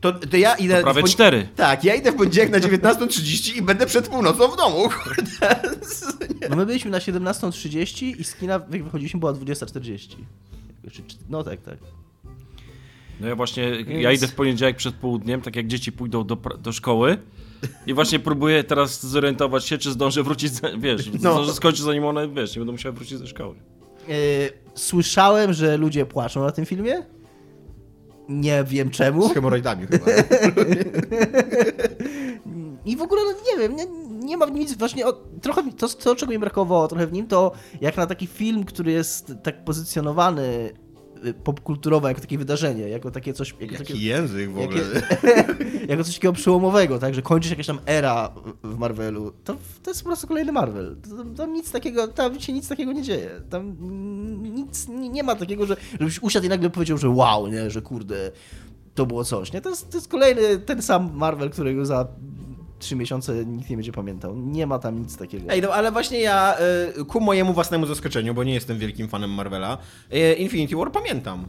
to, 0.00 0.12
to 0.12 0.36
ja 0.36 0.54
idę... 0.54 0.76
To 0.76 0.82
prawie 0.82 1.02
cztery. 1.02 1.48
Tak, 1.56 1.84
ja 1.84 1.94
idę 1.94 2.12
w 2.12 2.16
poniedziałek 2.16 2.50
na 2.50 2.58
19.30 2.58 3.56
i 3.56 3.62
będę 3.62 3.86
przed 3.86 4.08
północą 4.08 4.48
w 4.48 4.56
domu. 4.56 4.88
kurde. 5.04 5.60
No 6.50 6.56
my 6.56 6.66
byliśmy 6.66 6.90
na 6.90 6.98
17.30 6.98 8.20
i 8.20 8.24
z 8.24 8.34
kina 8.34 8.60
jak 8.70 8.84
wychodziliśmy 8.84 9.20
była 9.20 9.32
20.40. 9.32 9.98
Czy- 10.92 11.02
czy- 11.02 11.16
No 11.28 11.42
tak, 11.44 11.62
tak. 11.62 11.78
No 13.20 13.28
ja 13.28 13.36
właśnie, 13.36 13.62
ja 13.70 13.84
Więc- 14.10 14.18
idę 14.22 14.26
w 14.32 14.34
poniedziałek 14.34 14.76
przed 14.76 14.94
południem, 14.94 15.40
tak 15.40 15.56
jak 15.56 15.66
dzieci 15.66 15.92
pójdą 15.92 16.24
do, 16.24 16.36
do 16.36 16.72
szkoły 16.72 17.18
i 17.86 17.94
właśnie 17.94 18.18
próbuję 18.18 18.64
teraz 18.64 19.06
zorientować 19.06 19.64
się, 19.66 19.78
czy 19.78 19.92
zdążę 19.92 20.22
wrócić, 20.22 20.52
za, 20.52 20.68
wiesz, 20.78 21.06
No. 21.12 21.18
zdążę 21.18 21.52
skończyć 21.52 21.82
zanim 21.82 22.04
one, 22.04 22.28
wiesz, 22.28 22.56
nie 22.56 22.60
będą 22.60 22.72
musiały 22.72 22.94
wrócić 22.94 23.18
ze 23.18 23.26
szkoły. 23.26 23.54
Yy, 24.08 24.14
słyszałem, 24.74 25.52
że 25.52 25.76
ludzie 25.76 26.06
płaczą 26.06 26.40
na 26.44 26.52
tym 26.52 26.66
filmie. 26.66 27.02
Nie 28.28 28.64
wiem 28.64 28.90
czemu. 28.90 29.28
Z 29.28 29.32
hemoroidami 29.34 29.86
chyba. 29.86 30.06
I 32.84 32.96
w 32.96 33.02
ogóle, 33.02 33.22
no 33.24 33.30
nie 33.52 33.58
wiem, 33.58 33.76
nie, 33.76 33.86
nie 34.26 34.36
ma 34.36 34.46
w 34.46 34.50
nim 34.50 34.58
nic, 34.58 34.74
właśnie 34.78 35.06
o, 35.06 35.12
trochę 35.42 35.72
to, 35.72 35.88
to, 35.88 36.16
czego 36.16 36.32
mi 36.32 36.38
brakowało 36.38 36.88
trochę 36.88 37.06
w 37.06 37.12
nim, 37.12 37.26
to 37.26 37.52
jak 37.80 37.96
na 37.96 38.06
taki 38.06 38.26
film, 38.26 38.64
który 38.64 38.92
jest 38.92 39.32
tak 39.42 39.64
pozycjonowany 39.64 40.70
y, 41.26 41.34
popkulturowo, 41.34 42.08
jako 42.08 42.20
takie 42.20 42.38
wydarzenie, 42.38 42.88
jako 42.88 43.10
takie 43.10 43.32
coś... 43.32 43.54
Jako 43.60 43.76
takie, 43.76 43.92
Jaki 43.92 44.04
język 44.04 44.50
w 44.50 44.58
ogóle. 44.58 44.80
Jakie, 45.10 45.86
jako 45.88 46.04
coś 46.04 46.14
takiego 46.14 46.32
przełomowego, 46.32 46.98
tak, 46.98 47.14
że 47.14 47.22
kończysz 47.22 47.50
jakaś 47.50 47.66
tam 47.66 47.78
era 47.86 48.32
w 48.62 48.78
Marvelu, 48.78 49.32
to, 49.44 49.56
to 49.82 49.90
jest 49.90 50.02
po 50.02 50.08
prostu 50.08 50.26
kolejny 50.26 50.52
Marvel. 50.52 50.96
Tam, 51.16 51.34
tam 51.34 51.52
nic 51.52 51.72
takiego, 51.72 52.08
tam 52.08 52.40
się 52.40 52.52
nic 52.52 52.68
takiego 52.68 52.92
nie 52.92 53.02
dzieje. 53.02 53.30
Tam 53.50 53.76
nic, 54.54 54.88
nie, 54.88 55.08
nie 55.08 55.22
ma 55.22 55.34
takiego, 55.34 55.66
że 55.66 55.76
żebyś 56.00 56.22
usiadł 56.22 56.46
i 56.46 56.48
nagle 56.48 56.70
powiedział, 56.70 56.98
że 56.98 57.08
wow, 57.08 57.46
nie, 57.46 57.70
że 57.70 57.82
kurde, 57.82 58.30
to 58.94 59.06
było 59.06 59.24
coś, 59.24 59.52
nie? 59.52 59.60
To 59.60 59.70
jest, 59.70 59.90
to 59.90 59.96
jest 59.96 60.08
kolejny 60.08 60.58
ten 60.58 60.82
sam 60.82 61.10
Marvel, 61.14 61.50
którego 61.50 61.86
za 61.86 62.06
trzy 62.80 62.96
miesiące 62.96 63.44
nikt 63.46 63.70
nie 63.70 63.76
będzie 63.76 63.92
pamiętał. 63.92 64.36
Nie 64.36 64.66
ma 64.66 64.78
tam 64.78 64.98
nic 64.98 65.16
takiego. 65.16 65.52
Ej, 65.52 65.62
no 65.62 65.68
ale 65.68 65.92
właśnie 65.92 66.20
ja 66.20 66.56
y, 66.98 67.04
ku 67.04 67.20
mojemu 67.20 67.52
własnemu 67.52 67.86
zaskoczeniu, 67.86 68.34
bo 68.34 68.44
nie 68.44 68.54
jestem 68.54 68.78
wielkim 68.78 69.08
fanem 69.08 69.30
Marvela, 69.30 69.78
y, 70.14 70.34
Infinity 70.34 70.76
War 70.76 70.92
pamiętam. 70.92 71.48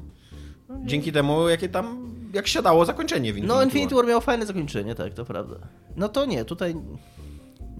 Dzięki 0.85 1.11
temu, 1.11 1.49
jakie 1.49 1.69
tam, 1.69 2.13
jak 2.33 2.47
siadało 2.47 2.85
zakończenie 2.85 3.33
w 3.33 3.37
Infinity, 3.37 3.53
No, 3.55 3.63
Infinity 3.63 3.95
War 3.95 4.07
miał 4.07 4.21
fajne 4.21 4.45
zakończenie, 4.45 4.95
tak, 4.95 5.13
to 5.13 5.25
prawda. 5.25 5.55
No 5.95 6.09
to 6.09 6.25
nie, 6.25 6.45
tutaj 6.45 6.75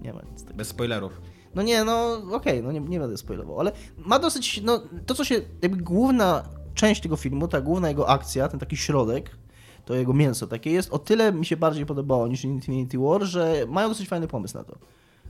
nie 0.02 0.12
ma 0.12 0.20
nic 0.30 0.40
takiego. 0.40 0.56
Bez 0.56 0.68
spoilerów. 0.68 1.20
No 1.54 1.62
nie, 1.62 1.84
no 1.84 2.22
okej, 2.32 2.62
no 2.62 2.72
nie, 2.72 2.80
nie 2.80 3.00
będę 3.00 3.16
spoilował, 3.16 3.60
ale 3.60 3.72
ma 3.98 4.18
dosyć, 4.18 4.60
no 4.62 4.82
to 5.06 5.14
co 5.14 5.24
się, 5.24 5.40
jakby 5.62 5.82
główna 5.82 6.44
część 6.74 7.00
tego 7.02 7.16
filmu, 7.16 7.48
ta 7.48 7.60
główna 7.60 7.88
jego 7.88 8.08
akcja, 8.08 8.48
ten 8.48 8.60
taki 8.60 8.76
środek, 8.76 9.36
to 9.84 9.94
jego 9.94 10.12
mięso 10.12 10.46
takie 10.46 10.70
jest, 10.70 10.92
o 10.92 10.98
tyle 10.98 11.32
mi 11.32 11.46
się 11.46 11.56
bardziej 11.56 11.86
podobało 11.86 12.28
niż 12.28 12.44
Infinity 12.44 12.98
War, 12.98 13.22
że 13.22 13.66
mają 13.68 13.88
dosyć 13.88 14.08
fajny 14.08 14.28
pomysł 14.28 14.58
na 14.58 14.64
to. 14.64 14.78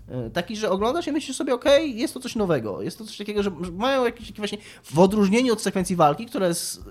E, 0.08 0.30
Taki, 0.30 0.56
że 0.56 0.70
oglądasz 0.70 1.06
i 1.06 1.12
myślisz 1.12 1.36
sobie, 1.36 1.54
okej, 1.54 1.96
jest 1.96 2.14
to 2.14 2.20
coś 2.20 2.36
nowego, 2.36 2.82
jest 2.82 2.98
to 2.98 3.04
coś 3.04 3.16
takiego, 3.16 3.42
że 3.42 3.50
mają 3.72 4.04
jakiś 4.04 4.26
taki 4.26 4.38
właśnie, 4.38 4.58
w 4.84 4.98
odróżnieniu 4.98 5.52
od 5.52 5.62
sekwencji 5.62 5.96
walki, 5.96 6.26
która 6.26 6.48
jest 6.48 6.84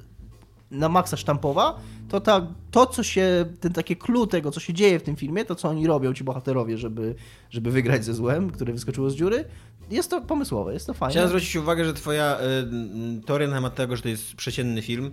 na 0.71 0.89
maksa 0.89 1.17
sztampowa, 1.17 1.79
to 2.09 2.21
ta, 2.21 2.47
to, 2.71 2.85
co 2.85 3.03
się, 3.03 3.45
ten 3.59 3.73
takie 3.73 3.95
clue 3.95 4.27
tego, 4.27 4.51
co 4.51 4.59
się 4.59 4.73
dzieje 4.73 4.99
w 4.99 5.03
tym 5.03 5.15
filmie, 5.15 5.45
to, 5.45 5.55
co 5.55 5.69
oni 5.69 5.87
robią, 5.87 6.13
ci 6.13 6.23
bohaterowie, 6.23 6.77
żeby, 6.77 7.15
żeby 7.49 7.71
wygrać 7.71 8.05
ze 8.05 8.13
złem, 8.13 8.51
które 8.51 8.73
wyskoczyło 8.73 9.09
z 9.09 9.15
dziury, 9.15 9.45
jest 9.91 10.09
to 10.09 10.21
pomysłowe, 10.21 10.73
jest 10.73 10.87
to 10.87 10.93
fajne. 10.93 11.11
Chciałem 11.11 11.29
zwrócić 11.29 11.55
uwagę, 11.55 11.85
że 11.85 11.93
twoja 11.93 12.39
y, 12.39 12.43
y, 13.19 13.21
teoria 13.25 13.47
na 13.47 13.55
temat 13.55 13.75
tego, 13.75 13.95
że 13.95 14.01
to 14.01 14.09
jest 14.09 14.35
przeciętny 14.35 14.81
film, 14.81 15.11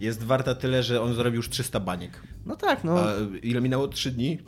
jest 0.00 0.24
warta 0.24 0.54
tyle, 0.54 0.82
że 0.82 1.02
on 1.02 1.14
zrobił 1.14 1.36
już 1.36 1.48
300 1.48 1.80
baniek. 1.80 2.22
No 2.46 2.56
tak, 2.56 2.84
no, 2.84 3.00
A 3.00 3.12
ile 3.42 3.60
minęło? 3.60 3.88
3 3.88 4.10
dni? 4.10 4.38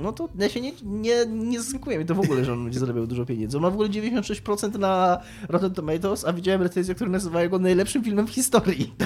No 0.00 0.12
to 0.12 0.28
ja 0.38 0.48
się 0.48 0.60
nie, 0.60 0.72
nie, 0.82 1.26
nie 1.26 1.58
mnie 1.86 2.04
to 2.04 2.14
w 2.14 2.20
ogóle, 2.20 2.44
że 2.44 2.52
on 2.52 2.64
będzie 2.64 2.80
zarabiał 2.80 3.06
dużo 3.06 3.26
pieniędzy. 3.26 3.56
On 3.56 3.62
ma 3.62 3.70
w 3.70 3.74
ogóle 3.74 3.88
96% 3.88 4.78
na 4.78 5.20
Rotten 5.48 5.74
Tomatoes, 5.74 6.24
a 6.24 6.32
widziałem 6.32 6.62
recenzję, 6.62 6.94
które 6.94 7.10
nazywają 7.10 7.48
go 7.48 7.58
najlepszym 7.58 8.04
filmem 8.04 8.26
w 8.26 8.30
historii. 8.30 8.92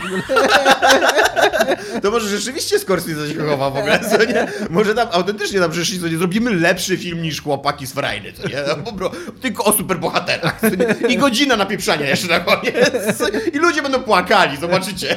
To 2.03 2.11
może 2.11 2.29
rzeczywiście 2.29 2.79
Scorsese 2.79 3.33
się 3.35 3.41
chowa 3.41 3.71
w 3.71 3.77
ogóle, 3.77 4.01
co 4.01 4.25
nie? 4.25 4.47
Może 4.71 4.95
tam 4.95 5.09
autentycznie 5.13 5.61
tam 5.61 5.71
przyszli, 5.71 6.01
co 6.01 6.09
nie? 6.09 6.17
Zrobimy 6.19 6.55
lepszy 6.55 6.97
film 6.97 7.23
niż 7.23 7.43
Chłopaki 7.43 7.87
z 7.87 7.93
Frajny, 7.93 8.33
co 8.33 8.49
nie? 8.49 8.57
No, 8.87 8.93
prostu, 8.93 9.33
tylko 9.41 9.65
o 9.65 9.73
superbohaterach, 9.73 10.61
co 10.61 10.69
nie? 10.69 11.15
I 11.15 11.19
godzina 11.19 11.57
napieprzania 11.57 12.07
jeszcze 12.09 12.29
na 12.29 12.41
koniec. 12.41 13.23
I 13.55 13.59
ludzie 13.59 13.83
będą 13.83 14.03
płakali, 14.03 14.57
zobaczycie. 14.57 15.17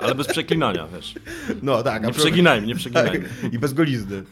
Ale 0.00 0.14
bez 0.14 0.26
przeklinania, 0.26 0.86
wiesz. 0.94 1.14
No 1.62 1.82
tak. 1.82 2.04
a 2.04 2.06
Nie 2.06 2.12
przeginajmy, 2.12 2.66
nie 2.66 2.74
przeginajmy. 2.74 3.28
tak. 3.42 3.52
I 3.52 3.58
bez 3.58 3.72
golizny. 3.72 4.22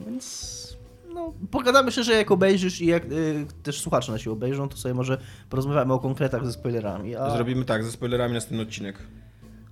Więc 0.00 0.76
no, 1.14 1.32
pogadamy 1.50 1.92
szczerze, 1.92 2.12
jak 2.12 2.30
obejrzysz 2.30 2.80
i 2.80 2.86
jak 2.86 3.04
y, 3.04 3.46
też 3.62 3.80
słuchacze 3.80 4.12
nasi 4.12 4.30
obejrzą, 4.30 4.68
to 4.68 4.76
sobie 4.76 4.94
może 4.94 5.18
porozmawiamy 5.50 5.92
o 5.92 5.98
konkretach 5.98 6.46
ze 6.46 6.52
spoilerami. 6.52 7.16
A, 7.16 7.30
Zrobimy 7.30 7.64
tak, 7.64 7.84
ze 7.84 7.90
spoilerami 7.92 8.34
następny 8.34 8.62
odcinek. 8.62 8.98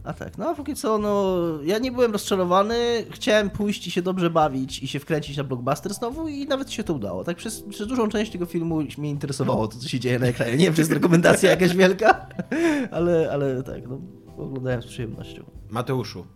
a 0.05 0.13
tak, 0.13 0.39
no 0.39 0.49
a 0.49 0.55
póki 0.55 0.75
co, 0.75 0.99
no 0.99 1.35
ja 1.65 1.79
nie 1.79 1.93
byłem 1.93 2.13
rozczarowany, 2.13 3.05
chciałem 3.11 3.51
pójść 3.51 3.87
i 3.87 3.91
się 3.91 4.03
dobrze 4.03 4.31
bawić 4.31 4.83
i 4.83 4.89
się 4.89 5.01
wkręcić 5.01 5.37
na 5.37 5.45
blockbuster 5.45 5.95
znowu 5.95 6.29
i 6.29 6.47
nawet 6.47 6.71
się 6.73 6.85
to 6.85 6.95
udało. 6.95 7.25
Tak 7.25 7.37
przez, 7.37 7.63
przez 7.63 7.87
dużą 7.89 8.09
część 8.09 8.33
tego 8.33 8.47
filmu 8.47 8.83
mnie 8.99 9.11
interesowało 9.11 9.69
to, 9.69 9.79
co 9.79 9.89
się 9.89 10.01
dzieje 10.01 10.19
na 10.19 10.27
ekranie. 10.27 10.57
Nie 10.57 10.65
wiem, 10.65 10.75
czy 10.75 10.81
jest 10.81 10.93
rekomendacja 10.93 11.51
jakaś 11.51 11.77
wielka, 11.77 12.27
ale, 12.91 13.31
ale 13.33 13.63
tak, 13.63 13.89
no 13.89 13.99
oglądałem 14.37 14.83
z 14.83 14.87
przyjemnością. 14.87 15.45
Mateuszu. 15.71 16.27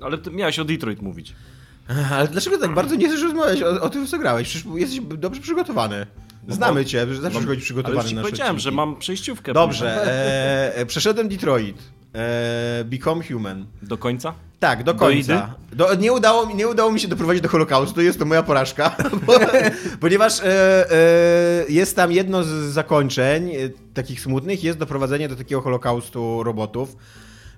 Ale 0.00 0.18
ty 0.18 0.30
miałeś 0.30 0.58
o 0.58 0.64
Detroit 0.64 1.02
mówić. 1.02 1.34
Ale 2.12 2.28
dlaczego 2.28 2.58
tak 2.58 2.74
bardzo 2.74 2.94
nie 2.94 3.08
chcesz 3.08 3.22
rozmawiać 3.22 3.62
o, 3.62 3.80
o 3.80 3.88
tym, 3.90 4.06
co 4.06 4.18
grałeś? 4.18 4.48
Przecież 4.48 4.66
jesteś 4.74 5.00
dobrze 5.00 5.40
przygotowany. 5.40 6.06
Znamy 6.48 6.84
cię, 6.84 7.06
zawsze 7.06 7.22
Mam- 7.22 7.32
przychodzisz 7.42 7.64
przygotowany 7.64 8.00
Ale 8.00 8.08
ci 8.08 8.14
na 8.14 8.22
powiedziałem, 8.22 8.50
odcinki. 8.56 8.62
że 8.64 8.70
mam 8.70 8.96
przejściówkę. 8.96 9.52
Dobrze, 9.52 10.06
e, 10.06 10.76
e, 10.76 10.86
przeszedłem 10.86 11.28
Detroit. 11.28 11.78
E, 12.14 12.84
Become 12.84 13.24
Human. 13.24 13.66
Do 13.82 13.98
końca? 13.98 14.34
Tak, 14.60 14.84
do 14.84 14.94
końca. 14.94 15.54
Do, 15.72 15.94
nie, 15.94 16.12
udało, 16.12 16.46
mi- 16.46 16.54
nie 16.54 16.68
udało 16.68 16.92
mi 16.92 17.00
się 17.00 17.08
doprowadzić 17.08 17.42
do 17.42 17.48
Holokaustu, 17.48 18.00
jest 18.02 18.18
to 18.18 18.24
moja 18.24 18.42
porażka, 18.42 18.96
bo, 19.26 19.32
ponieważ 20.00 20.40
e, 20.40 20.44
e, 20.90 20.94
jest 21.68 21.96
tam 21.96 22.12
jedno 22.12 22.44
z 22.44 22.48
zakończeń 22.48 23.50
e, 23.50 23.56
takich 23.94 24.20
smutnych, 24.20 24.64
jest 24.64 24.78
doprowadzenie 24.78 25.28
do 25.28 25.36
takiego 25.36 25.60
Holokaustu 25.60 26.42
robotów. 26.42 26.96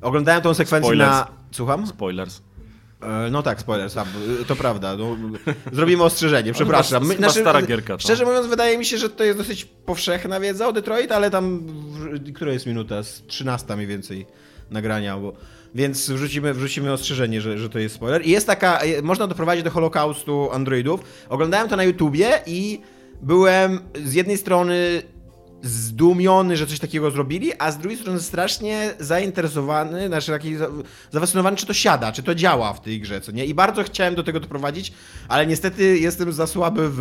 Oglądałem 0.00 0.42
tą 0.42 0.54
sekwencję 0.54 0.86
Spoilers. 0.88 1.10
na... 1.10 1.26
Słucham? 1.50 1.86
Spoilers. 1.86 2.42
E, 3.04 3.30
No 3.30 3.42
tak, 3.42 3.60
spoiler, 3.60 3.90
sam, 3.90 4.06
to 4.46 4.56
prawda. 4.56 4.96
No, 4.96 5.16
zrobimy 5.72 6.02
ostrzeżenie, 6.02 6.52
przepraszam. 6.52 7.04
My- 7.06 7.14
chyba 7.14 7.28
stara 7.28 7.62
gierka 7.62 7.96
to. 7.96 8.02
Szczerze 8.02 8.24
mówiąc, 8.24 8.46
wydaje 8.46 8.78
mi 8.78 8.84
się, 8.84 8.98
że 8.98 9.10
to 9.10 9.24
jest 9.24 9.38
dosyć 9.38 9.64
powszechna 9.64 10.40
wiedza 10.40 10.68
o 10.68 10.72
Detroit, 10.72 11.12
ale 11.12 11.30
tam, 11.30 11.62
która 12.34 12.52
jest 12.52 12.66
minuta? 12.66 13.02
Z 13.02 13.22
13 13.26 13.76
mniej 13.76 13.86
więcej 13.88 14.26
nagrania, 14.70 15.16
bo... 15.18 15.32
Więc 15.74 16.10
wrzucimy, 16.10 16.54
wrzucimy 16.54 16.92
ostrzeżenie, 16.92 17.40
że, 17.40 17.58
że 17.58 17.68
to 17.68 17.78
jest 17.78 17.94
spoiler. 17.94 18.26
I 18.26 18.30
jest 18.30 18.46
taka, 18.46 18.78
e, 18.78 19.02
można 19.02 19.26
doprowadzić 19.26 19.64
do 19.64 19.70
holokaustu 19.70 20.48
androidów. 20.52 21.00
Oglądałem 21.28 21.68
to 21.68 21.76
na 21.76 21.84
YouTubie 21.84 22.40
i 22.46 22.80
byłem 23.22 23.80
z 24.04 24.14
jednej 24.14 24.36
strony 24.38 25.02
zdumiony, 25.64 26.56
że 26.56 26.66
coś 26.66 26.78
takiego 26.78 27.10
zrobili, 27.10 27.52
a 27.58 27.70
z 27.72 27.78
drugiej 27.78 27.98
strony 27.98 28.20
strasznie 28.20 28.94
zainteresowany, 29.00 30.06
znaczy 30.06 30.32
taki 30.32 30.56
za- 30.56 30.68
zafascynowany, 31.10 31.56
czy 31.56 31.66
to 31.66 31.74
siada, 31.74 32.12
czy 32.12 32.22
to 32.22 32.34
działa 32.34 32.72
w 32.72 32.80
tej 32.80 33.00
grze, 33.00 33.20
co 33.20 33.32
nie? 33.32 33.46
I 33.46 33.54
bardzo 33.54 33.82
chciałem 33.84 34.14
do 34.14 34.22
tego 34.22 34.40
doprowadzić, 34.40 34.92
ale 35.28 35.46
niestety 35.46 35.98
jestem 35.98 36.32
za 36.32 36.46
słaby 36.46 36.88
w... 36.92 37.00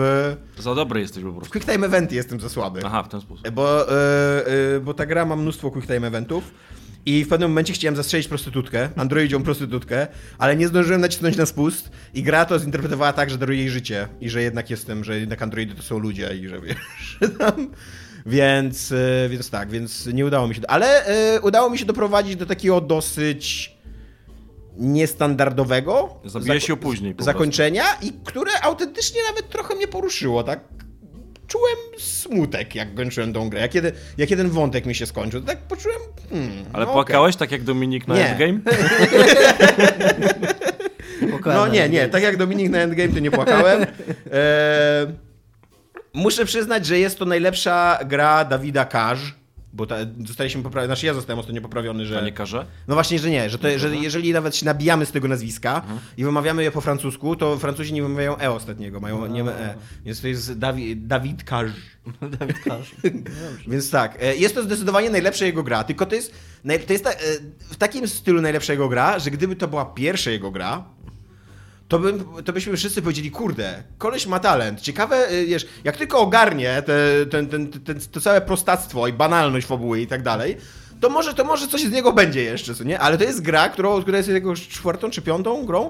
Za 0.60 0.75
dobry 0.75 1.00
jesteś 1.01 1.24
po 1.24 1.32
W 1.32 1.36
prostu. 1.36 1.51
Quick 1.51 1.72
Time 1.72 1.86
Eventy 1.88 2.15
jestem 2.15 2.39
za 2.39 2.50
słaby. 2.50 2.82
Aha, 2.86 3.03
w 3.03 3.10
ten 3.10 3.22
sposób. 3.22 3.50
Bo, 3.50 3.91
e, 3.91 4.79
bo 4.79 4.93
ta 4.93 5.05
gra 5.05 5.25
ma 5.25 5.36
mnóstwo 5.36 5.72
Quick 5.72 5.88
Time 5.88 6.08
Eventów 6.08 6.43
i 7.05 7.24
w 7.25 7.27
pewnym 7.27 7.50
momencie 7.50 7.74
chciałem 7.74 7.96
zastrzelić 7.96 8.27
prostytutkę, 8.27 8.89
androidzią 8.96 9.43
prostytutkę, 9.43 10.08
ale 10.38 10.55
nie 10.55 10.67
zdążyłem 10.67 11.01
nacisnąć 11.01 11.38
na 11.38 11.46
spust 11.46 11.91
i 12.13 12.24
gra 12.24 12.46
to 12.46 12.60
zinterpretowała 12.60 13.13
tak, 13.13 13.29
że 13.29 13.38
daruje 13.38 13.60
jej 13.60 13.70
życie 13.70 14.08
i 14.22 14.29
że 14.29 14.41
jednak 14.41 14.70
jestem, 14.70 15.03
że 15.03 15.20
jednak 15.20 15.41
androidy 15.41 15.75
to 15.75 15.84
są 15.84 16.00
ludzie 16.00 16.29
i 16.38 16.48
że 16.48 16.62
wiesz, 16.62 16.77
że 17.22 17.29
tam... 17.29 17.67
Więc, 18.25 18.92
e, 18.92 19.30
więc 19.30 19.50
tak, 19.50 19.70
więc 19.70 20.06
nie 20.06 20.25
udało 20.25 20.48
mi 20.48 20.56
się. 20.56 20.62
Ale 20.68 21.06
e, 21.06 21.42
udało 21.42 21.70
mi 21.70 21.77
się 21.77 21.86
doprowadzić 21.86 22.36
do 22.36 22.46
takiego 22.46 22.82
dosyć 22.82 23.74
niestandardowego 24.77 26.10
zako- 26.25 26.60
się 26.60 26.77
później 26.77 27.15
zakończenia 27.20 27.84
i 28.01 28.13
które 28.24 28.51
autentycznie 28.62 29.22
nawet 29.30 29.50
trochę 29.50 29.75
mnie 29.75 29.88
poruszyło, 29.88 30.44
tak? 30.44 30.60
Czułem 31.48 31.75
smutek, 31.98 32.75
jak 32.75 32.96
kończyłem 32.96 33.34
tą 33.34 33.50
grę. 33.50 33.62
Jak 33.62 33.75
jeden, 33.75 33.92
jak 34.18 34.32
jeden 34.32 34.50
wątek 34.50 34.86
mi 34.86 34.96
się 34.96 35.06
skończył, 35.06 35.42
to 35.42 35.48
tak 35.48 35.58
poczułem. 35.58 35.98
Hmm, 36.30 36.51
Ale 36.74 36.86
no 36.86 36.92
płakałeś 36.94 37.36
tak 37.36 37.51
jak 37.51 37.63
Dominik 37.63 38.08
na 38.08 38.15
Nie. 38.15 38.25
Endgame? 38.30 38.60
No 41.46 41.68
nie, 41.68 41.89
nie, 41.89 42.08
tak 42.08 42.24
jak 42.24 42.38
Dominik 42.38 42.70
na 42.70 42.77
Endgame 42.77 43.10
to 43.13 43.20
nie 43.20 43.32
płakałem. 43.32 43.84
E, 43.84 43.88
muszę 46.13 46.46
przyznać, 46.46 46.86
że 46.86 47.00
jest 47.00 47.20
to 47.20 47.25
najlepsza 47.25 48.00
gra 48.05 48.46
Dawida 48.46 48.86
Każ, 48.86 49.36
bo 49.74 49.86
ta, 49.86 49.96
zostaliśmy 50.25 50.63
poprawieni, 50.63 50.88
znaczy 50.88 51.05
ja 51.05 51.13
zostałem 51.13 51.39
ostatnio 51.39 51.62
poprawiony, 51.62 52.05
że... 52.05 52.24
Nie 52.24 52.32
karze? 52.32 52.65
No 52.88 52.96
właśnie, 52.96 53.20
że 53.20 53.29
nie, 53.29 53.50
że, 53.50 53.60
to, 53.60 53.79
że 53.79 53.96
jeżeli 53.96 54.34
nawet 54.34 54.55
się 54.55 54.65
nabijamy 54.65 55.05
z 55.05 55.12
tego 55.12 55.27
nazwiska 55.27 55.82
i 56.17 56.24
wymawiamy 56.24 56.63
je 56.63 56.72
po 56.72 56.82
francusku, 56.82 57.36
to 57.36 57.58
Francuzi 57.58 57.93
nie 57.93 58.01
wymawiają 58.01 58.38
E 58.38 58.51
ostatniego, 58.51 59.00
mają 59.00 59.25
nie 59.25 59.43
ma 59.43 59.51
E. 59.51 59.75
Więc 60.05 60.22
to 60.22 60.27
jest 60.27 60.60
Dawi, 60.60 60.98
Dawid 60.98 61.43
Każ. 61.43 61.72
Dawid 62.39 62.60
Kasz. 62.60 62.91
Więc 63.67 63.91
tak, 63.91 64.17
e, 64.22 64.36
jest 64.36 64.55
to 64.55 64.63
zdecydowanie 64.63 65.10
najlepsza 65.10 65.46
jego 65.46 65.63
gra, 65.63 65.84
tylko 65.84 66.05
to 66.05 66.15
jest, 66.15 66.34
to 66.88 66.93
jest 66.93 67.03
ta, 67.03 67.12
e, 67.12 67.15
w 67.60 67.75
takim 67.75 68.08
stylu 68.08 68.41
najlepsza 68.41 68.74
jego 68.74 68.89
gra, 68.89 69.20
że 69.20 69.32
gdyby 69.32 69.55
to 69.55 69.67
była 69.67 69.86
pierwsza 69.86 70.32
jego 70.32 70.51
gra, 70.51 70.84
to, 71.94 72.00
bym, 72.00 72.44
to 72.46 72.54
byśmy 72.54 72.78
wszyscy 72.78 73.02
powiedzieli, 73.02 73.32
kurde, 73.32 73.84
koleś 73.98 74.28
ma 74.28 74.40
talent. 74.40 74.82
Ciekawe, 74.82 75.32
y, 75.32 75.46
wiesz, 75.46 75.68
jak 75.84 75.98
tylko 75.98 76.20
ogarnie 76.20 76.84
te, 76.86 77.26
ten, 77.26 77.48
ten, 77.48 77.68
ten, 77.68 78.00
to 78.12 78.22
całe 78.22 78.42
prostactwo 78.42 79.08
i 79.08 79.14
banalność 79.14 79.68
fabuły 79.68 80.02
i 80.02 80.08
tak 80.08 80.24
dalej, 80.24 80.58
to 81.00 81.10
może, 81.10 81.34
to 81.34 81.44
może 81.44 81.68
coś 81.68 81.82
z 81.82 81.92
niego 81.92 82.14
będzie 82.14 82.44
jeszcze, 82.44 82.76
co 82.76 82.84
nie? 82.84 83.00
Ale 83.00 83.18
to 83.18 83.24
jest 83.24 83.42
gra, 83.42 83.70
którą, 83.70 84.02
która 84.02 84.18
jest 84.18 84.30
jego 84.30 84.56
czwartą 84.56 85.10
czy 85.10 85.22
piątą 85.22 85.66
grą 85.66 85.90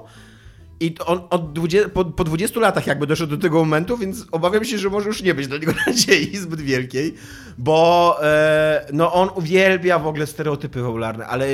i 0.80 0.94
on 1.06 1.20
od 1.30 1.52
20, 1.52 1.88
po, 1.88 2.04
po 2.04 2.24
20 2.24 2.60
latach 2.60 2.86
jakby 2.86 3.06
doszedł 3.06 3.36
do 3.36 3.42
tego 3.42 3.58
momentu, 3.58 3.96
więc 3.98 4.26
obawiam 4.32 4.64
się, 4.64 4.78
że 4.78 4.90
może 4.90 5.08
już 5.08 5.22
nie 5.22 5.34
być 5.34 5.48
dla 5.48 5.58
niego 5.58 5.72
nadziei 5.86 6.36
zbyt 6.36 6.60
wielkiej, 6.60 7.14
bo 7.58 8.16
e, 8.22 8.86
no 8.92 9.12
on 9.12 9.28
uwielbia 9.34 9.98
w 9.98 10.06
ogóle 10.06 10.26
stereotypy 10.26 10.82
fabularne, 10.82 11.26
ale 11.26 11.46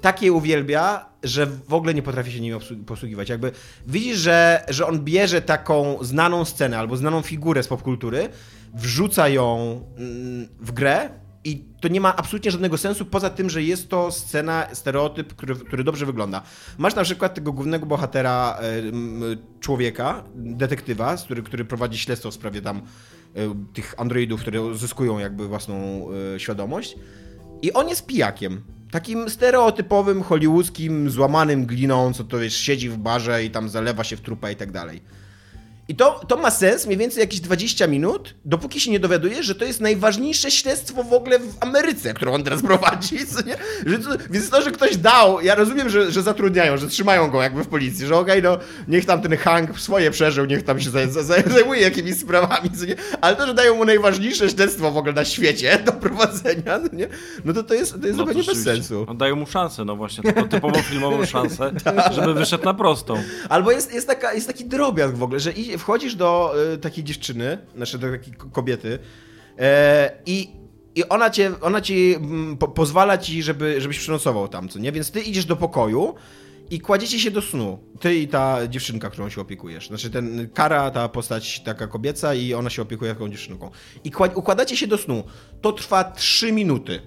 takie 0.00 0.32
uwielbia, 0.32 1.06
że 1.24 1.46
w 1.46 1.74
ogóle 1.74 1.94
nie 1.94 2.02
potrafi 2.02 2.32
się 2.32 2.40
nimi 2.40 2.58
posługiwać. 2.86 3.28
Jakby 3.28 3.52
widzisz, 3.86 4.18
że, 4.18 4.64
że 4.68 4.86
on 4.86 5.04
bierze 5.04 5.42
taką 5.42 5.98
znaną 6.00 6.44
scenę 6.44 6.78
albo 6.78 6.96
znaną 6.96 7.22
figurę 7.22 7.62
z 7.62 7.68
popkultury, 7.68 8.28
wrzuca 8.74 9.28
ją 9.28 9.80
mm, 9.96 10.48
w 10.60 10.72
grę 10.72 11.10
i 11.44 11.64
to 11.80 11.88
nie 11.88 12.00
ma 12.00 12.16
absolutnie 12.16 12.50
żadnego 12.50 12.78
sensu, 12.78 13.04
poza 13.04 13.30
tym, 13.30 13.50
że 13.50 13.62
jest 13.62 13.88
to 13.88 14.10
scena, 14.10 14.66
stereotyp, 14.72 15.34
który, 15.34 15.54
który 15.54 15.84
dobrze 15.84 16.06
wygląda. 16.06 16.42
Masz 16.78 16.94
na 16.94 17.02
przykład 17.02 17.34
tego 17.34 17.52
głównego 17.52 17.86
bohatera, 17.86 18.58
e, 18.60 18.82
człowieka, 19.60 20.24
detektywa, 20.34 21.16
który, 21.16 21.42
który 21.42 21.64
prowadzi 21.64 21.98
śledztwo 21.98 22.30
w 22.30 22.34
sprawie 22.34 22.62
tam 22.62 22.76
e, 22.76 22.82
tych 23.72 23.94
androidów, 24.00 24.40
które 24.40 24.62
uzyskują 24.62 25.18
jakby 25.18 25.48
własną 25.48 26.06
e, 26.34 26.40
świadomość. 26.40 26.96
I 27.62 27.72
on 27.72 27.88
jest 27.88 28.06
pijakiem. 28.06 28.62
Takim 28.94 29.30
stereotypowym, 29.30 30.22
hollywoodzkim, 30.22 31.10
złamanym 31.10 31.66
gliną, 31.66 32.12
co 32.12 32.24
to 32.24 32.38
wiesz, 32.38 32.56
siedzi 32.56 32.88
w 32.90 32.96
barze 32.96 33.44
i 33.44 33.50
tam 33.50 33.68
zalewa 33.68 34.04
się 34.04 34.16
w 34.16 34.20
trupa 34.20 34.50
i 34.50 34.56
tak 34.56 34.72
dalej. 34.72 35.02
I 35.88 35.96
to, 35.96 36.20
to 36.28 36.36
ma 36.36 36.50
sens 36.50 36.86
mniej 36.86 36.98
więcej 36.98 37.20
jakieś 37.20 37.40
20 37.40 37.86
minut, 37.86 38.34
dopóki 38.44 38.80
się 38.80 38.90
nie 38.90 39.00
dowiadujesz, 39.00 39.46
że 39.46 39.54
to 39.54 39.64
jest 39.64 39.80
najważniejsze 39.80 40.50
śledztwo 40.50 41.02
w 41.04 41.12
ogóle 41.12 41.38
w 41.38 41.54
Ameryce, 41.60 42.14
którą 42.14 42.32
on 42.34 42.44
teraz 42.44 42.62
prowadzi. 42.72 43.18
Że 43.86 43.98
to, 43.98 44.10
więc 44.30 44.50
to, 44.50 44.62
że 44.62 44.70
ktoś 44.70 44.96
dał, 44.96 45.40
ja 45.40 45.54
rozumiem, 45.54 45.88
że, 45.88 46.10
że 46.12 46.22
zatrudniają, 46.22 46.76
że 46.76 46.88
trzymają 46.88 47.30
go 47.30 47.42
jakby 47.42 47.64
w 47.64 47.68
policji, 47.68 48.06
że 48.06 48.16
okej, 48.16 48.42
no 48.42 48.58
niech 48.88 49.04
tam 49.04 49.22
ten 49.22 49.36
Hank 49.36 49.80
swoje 49.80 50.10
przeżył, 50.10 50.44
niech 50.44 50.62
tam 50.62 50.80
się 50.80 50.90
zaj- 50.90 51.08
zaj- 51.08 51.52
zajmuje 51.52 51.80
jakimiś 51.80 52.16
sprawami, 52.16 52.70
ale 53.20 53.36
to, 53.36 53.46
że 53.46 53.54
dają 53.54 53.74
mu 53.74 53.84
najważniejsze 53.84 54.50
śledztwo 54.50 54.90
w 54.90 54.96
ogóle 54.96 55.12
na 55.12 55.24
świecie 55.24 55.78
do 55.86 55.92
prowadzenia, 55.92 56.78
no, 56.78 56.88
nie? 56.92 57.08
no 57.44 57.52
to 57.52 57.62
to 57.62 57.74
jest, 57.74 58.00
to 58.00 58.06
jest 58.06 58.18
No 58.18 58.26
zupełnie 58.26 58.46
bez 58.46 58.64
sensu. 58.64 59.04
No, 59.08 59.14
dają 59.14 59.36
mu 59.36 59.46
szansę, 59.46 59.84
no 59.84 59.96
właśnie, 59.96 60.32
taką 60.32 60.48
typową 60.48 60.82
filmową 60.82 61.26
szansę, 61.36 61.72
Tak. 61.84 62.12
żeby 62.12 62.34
wyszedł 62.34 62.64
na 62.64 62.74
prostą. 62.74 63.22
Albo 63.48 63.70
jest, 63.72 63.94
jest, 63.94 64.06
taka, 64.06 64.34
jest 64.34 64.46
taki 64.46 64.64
drobiazg 64.64 65.14
w 65.14 65.22
ogóle, 65.22 65.40
że 65.40 65.52
idzie- 65.52 65.73
wchodzisz 65.78 66.14
do 66.14 66.54
y, 66.74 66.78
takiej 66.78 67.04
dziewczyny, 67.04 67.58
znaczy 67.76 67.98
do 67.98 68.10
takiej 68.10 68.34
kobiety 68.34 68.98
e, 69.58 70.12
i, 70.26 70.48
i 70.94 71.08
ona, 71.08 71.30
cię, 71.30 71.52
ona 71.60 71.80
ci 71.80 72.14
mm, 72.14 72.56
po, 72.56 72.68
pozwala 72.68 73.18
ci, 73.18 73.42
żeby, 73.42 73.80
żebyś 73.80 73.98
przenocował 73.98 74.48
tam, 74.48 74.68
co 74.68 74.78
nie? 74.78 74.92
Więc 74.92 75.10
ty 75.10 75.20
idziesz 75.20 75.44
do 75.44 75.56
pokoju 75.56 76.14
i 76.70 76.80
kładziecie 76.80 77.20
się 77.20 77.30
do 77.30 77.42
snu. 77.42 77.78
Ty 78.00 78.14
i 78.14 78.28
ta 78.28 78.68
dziewczynka, 78.68 79.10
którą 79.10 79.28
się 79.28 79.40
opiekujesz. 79.40 79.88
Znaczy 79.88 80.10
ten 80.10 80.48
Kara, 80.54 80.90
ta 80.90 81.08
postać 81.08 81.60
taka 81.60 81.86
kobieca 81.86 82.34
i 82.34 82.54
ona 82.54 82.70
się 82.70 82.82
opiekuje 82.82 83.12
taką 83.12 83.28
dziewczynką. 83.28 83.70
I 84.04 84.10
kła- 84.10 84.34
układacie 84.34 84.76
się 84.76 84.86
do 84.86 84.98
snu. 84.98 85.24
To 85.60 85.72
trwa 85.72 86.04
3 86.04 86.52
minuty. 86.52 87.00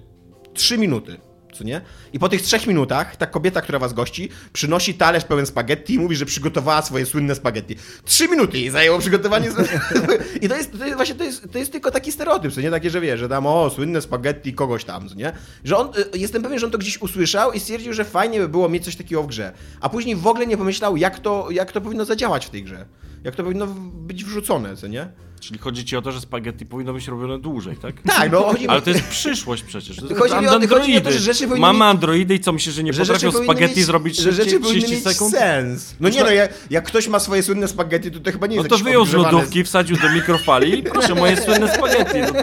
3 0.54 0.78
minuty. 0.78 1.20
Co 1.58 1.64
nie? 1.64 1.80
I 2.12 2.18
po 2.18 2.28
tych 2.28 2.42
trzech 2.42 2.66
minutach 2.66 3.16
ta 3.16 3.26
kobieta, 3.26 3.60
która 3.60 3.78
was 3.78 3.92
gości, 3.92 4.28
przynosi 4.52 4.94
talerz 4.94 5.24
pełen 5.24 5.46
spaghetti 5.46 5.94
i 5.94 5.98
mówi, 5.98 6.16
że 6.16 6.26
przygotowała 6.26 6.82
swoje 6.82 7.06
słynne 7.06 7.34
spaghetti. 7.34 7.76
Trzy 8.04 8.28
minuty 8.28 8.58
jej 8.58 8.70
zajęło 8.70 8.98
przygotowanie. 8.98 9.50
I 10.42 10.48
to 10.48 10.56
jest, 10.56 10.78
to 10.78 10.84
jest 10.84 10.96
właśnie 10.96 11.14
to 11.14 11.24
jest, 11.24 11.52
to 11.52 11.58
jest 11.58 11.72
tylko 11.72 11.90
taki 11.90 12.12
stereotyp, 12.12 12.52
co 12.52 12.60
nie 12.60 12.70
takie, 12.70 12.90
że 12.90 13.00
wie, 13.00 13.18
że 13.18 13.28
tam 13.28 13.46
o, 13.46 13.70
słynne 13.70 14.02
spaghetti 14.02 14.54
kogoś 14.54 14.84
tam, 14.84 15.08
co 15.08 15.14
nie? 15.14 15.32
Że 15.64 15.76
on, 15.76 15.90
y, 16.14 16.18
jestem 16.18 16.42
pewien, 16.42 16.58
że 16.58 16.66
on 16.66 16.72
to 16.72 16.78
gdzieś 16.78 17.02
usłyszał 17.02 17.52
i 17.52 17.60
stwierdził, 17.60 17.92
że 17.92 18.04
fajnie 18.04 18.40
by 18.40 18.48
było 18.48 18.68
mieć 18.68 18.84
coś 18.84 18.96
takiego 18.96 19.22
w 19.22 19.26
grze. 19.26 19.52
A 19.80 19.88
później 19.88 20.16
w 20.16 20.26
ogóle 20.26 20.46
nie 20.46 20.56
pomyślał, 20.56 20.96
jak 20.96 21.18
to, 21.18 21.48
jak 21.50 21.72
to 21.72 21.80
powinno 21.80 22.04
zadziałać 22.04 22.46
w 22.46 22.50
tej 22.50 22.64
grze. 22.64 22.86
Jak 23.24 23.36
to 23.36 23.42
powinno 23.42 23.66
być 23.92 24.24
wrzucone, 24.24 24.76
co 24.76 24.86
nie? 24.86 25.08
Czyli 25.40 25.58
chodzi 25.58 25.84
ci 25.84 25.96
o 25.96 26.02
to, 26.02 26.12
że 26.12 26.20
spaghetti 26.20 26.66
powinno 26.66 26.92
być 26.92 27.08
robione 27.08 27.38
dłużej, 27.38 27.76
tak? 27.76 27.94
Tak, 28.16 28.32
no 28.32 28.42
chodzi 28.42 28.68
Ale 28.68 28.82
to 28.82 28.90
jest 28.90 29.02
przyszłość 29.08 29.62
przecież. 29.62 29.96
To 29.96 30.14
Chodzi 30.20 30.34
mi 30.34 30.48
o- 30.48 30.68
chodzi 30.68 30.90
mi 30.90 30.98
o 30.98 31.00
to, 31.00 31.12
że 31.12 31.18
rzeczy 31.18 31.44
powinny 31.44 31.60
Mamy 31.60 31.84
androidy 31.84 32.34
i 32.34 32.40
co 32.40 32.52
myślisz, 32.52 32.74
że 32.74 32.82
nie 32.82 32.92
że 32.92 33.00
potrafią 33.00 33.30
rzeczy 33.30 33.44
spaghetti 33.44 33.76
mieć, 33.76 33.86
zrobić 33.86 34.16
że 34.16 34.22
szybciej, 34.22 34.44
rzeczy 34.44 34.60
powinny 34.60 34.82
30 34.82 34.94
mieć 35.06 35.16
sekund? 35.16 35.34
sens. 35.34 35.94
No 36.00 36.08
nie 36.08 36.24
no, 36.24 36.30
jak, 36.30 36.54
jak 36.70 36.84
ktoś 36.84 37.08
ma 37.08 37.18
swoje 37.18 37.42
słynne 37.42 37.68
spaghetti, 37.68 38.10
to 38.10 38.20
to 38.20 38.32
chyba 38.32 38.46
nie 38.46 38.56
No 38.56 38.62
jest 38.62 38.68
to 38.68 38.74
jakieś 38.74 38.84
wyjął 38.84 39.06
z 39.06 39.12
lodówki, 39.12 39.64
wsadził 39.64 39.96
do 39.96 40.12
mikrofali 40.12 40.78
i 40.78 40.82
proszę, 40.82 41.14
moje 41.14 41.36
słynne 41.36 41.74
spaghetti. 41.74 42.18
No. 42.20 42.42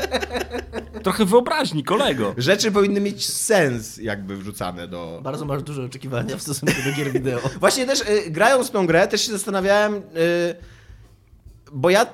Trochę 1.04 1.26
wyobraźni, 1.26 1.84
kolego. 1.84 2.34
Rzeczy 2.38 2.72
powinny 2.72 3.02
mieć 3.02 3.30
sens 3.30 3.98
jakby 3.98 4.38
wrzucane 4.38 4.88
do... 4.88 5.20
Bardzo 5.24 5.46
masz 5.46 5.64
duże 5.64 5.84
oczekiwania 5.84 6.38
w 6.38 6.42
stosunku 6.42 6.76
do 6.86 6.92
gier 6.92 7.12
wideo. 7.12 7.40
Właśnie 7.60 7.86
też 7.86 8.02
y, 8.02 8.32
grając 8.32 8.72
tą 8.72 8.88
grę 8.88 9.08
też 9.08 9.22
się 9.26 9.32
zastanawiałem, 9.32 9.94
y, 9.96 10.02
bo 11.72 11.90
ja 11.90 12.06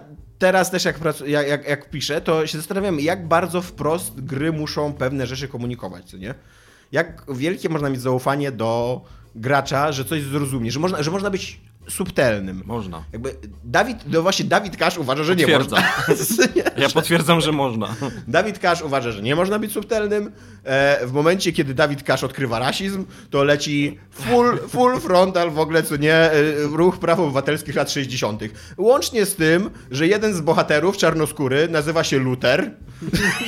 teraz 0.42 0.72
też 0.72 0.86
jak, 0.86 1.00
jak, 1.26 1.48
jak, 1.48 1.68
jak 1.68 1.90
piszę, 1.90 2.22
to 2.22 2.48
się 2.48 2.58
zastanawiam 2.58 3.00
jak 3.00 3.28
bardzo 3.28 3.62
wprost 3.62 4.22
gry 4.22 4.52
muszą 4.52 4.94
pewne 4.94 5.28
rzeczy 5.28 5.48
komunikować, 5.48 6.06
co 6.06 6.18
nie? 6.18 6.36
Jak 6.92 7.26
wielkie 7.34 7.70
można 7.70 7.90
mieć 7.90 8.02
zaufanie 8.02 8.52
do 8.52 9.02
gracza, 9.36 9.92
że 9.92 10.06
coś 10.06 10.22
zrozumie, 10.24 10.72
że 10.72 10.80
można, 10.80 11.04
że 11.04 11.12
można 11.12 11.30
być 11.30 11.62
subtelnym. 11.90 12.64
Można. 12.66 13.04
Jakby 13.14 13.36
Dawid, 13.64 13.98
no 14.08 14.22
właśnie 14.22 14.46
Dawid 14.46 14.78
Kasz 14.78 14.98
uważa, 14.98 15.24
że 15.24 15.36
nie 15.36 15.48
można. 15.48 15.78
Ja 16.78 16.90
potwierdzam, 16.90 17.42
że 17.42 17.52
można. 17.52 17.96
Dawid 18.28 18.60
Kasz 18.60 18.82
uważa, 18.82 19.12
że 19.12 19.22
nie 19.22 19.36
można 19.36 19.60
być 19.60 19.72
subtelnym. 19.72 20.32
E, 20.64 21.08
w 21.08 21.12
momencie, 21.12 21.52
kiedy 21.52 21.74
Dawid 21.74 22.04
Kasz 22.04 22.24
odkrywa 22.24 22.60
rasizm, 22.60 23.06
to 23.30 23.44
leci 23.44 24.00
full, 24.12 24.58
full 24.70 25.00
frontal 25.00 25.52
w 25.52 25.60
ogóle, 25.60 25.84
co 25.84 25.96
nie, 25.96 26.14
e, 26.14 26.32
ruch 26.72 27.00
praw 27.00 27.20
obywatelskich 27.20 27.76
lat 27.76 27.92
60. 27.92 28.42
Łącznie 28.78 29.26
z 29.26 29.36
tym, 29.36 29.70
że 29.92 30.08
jeden 30.08 30.34
z 30.34 30.42
bohaterów 30.42 30.98
czarnoskóry 30.98 31.68
nazywa 31.70 32.04
się 32.04 32.20
Luther, 32.20 32.72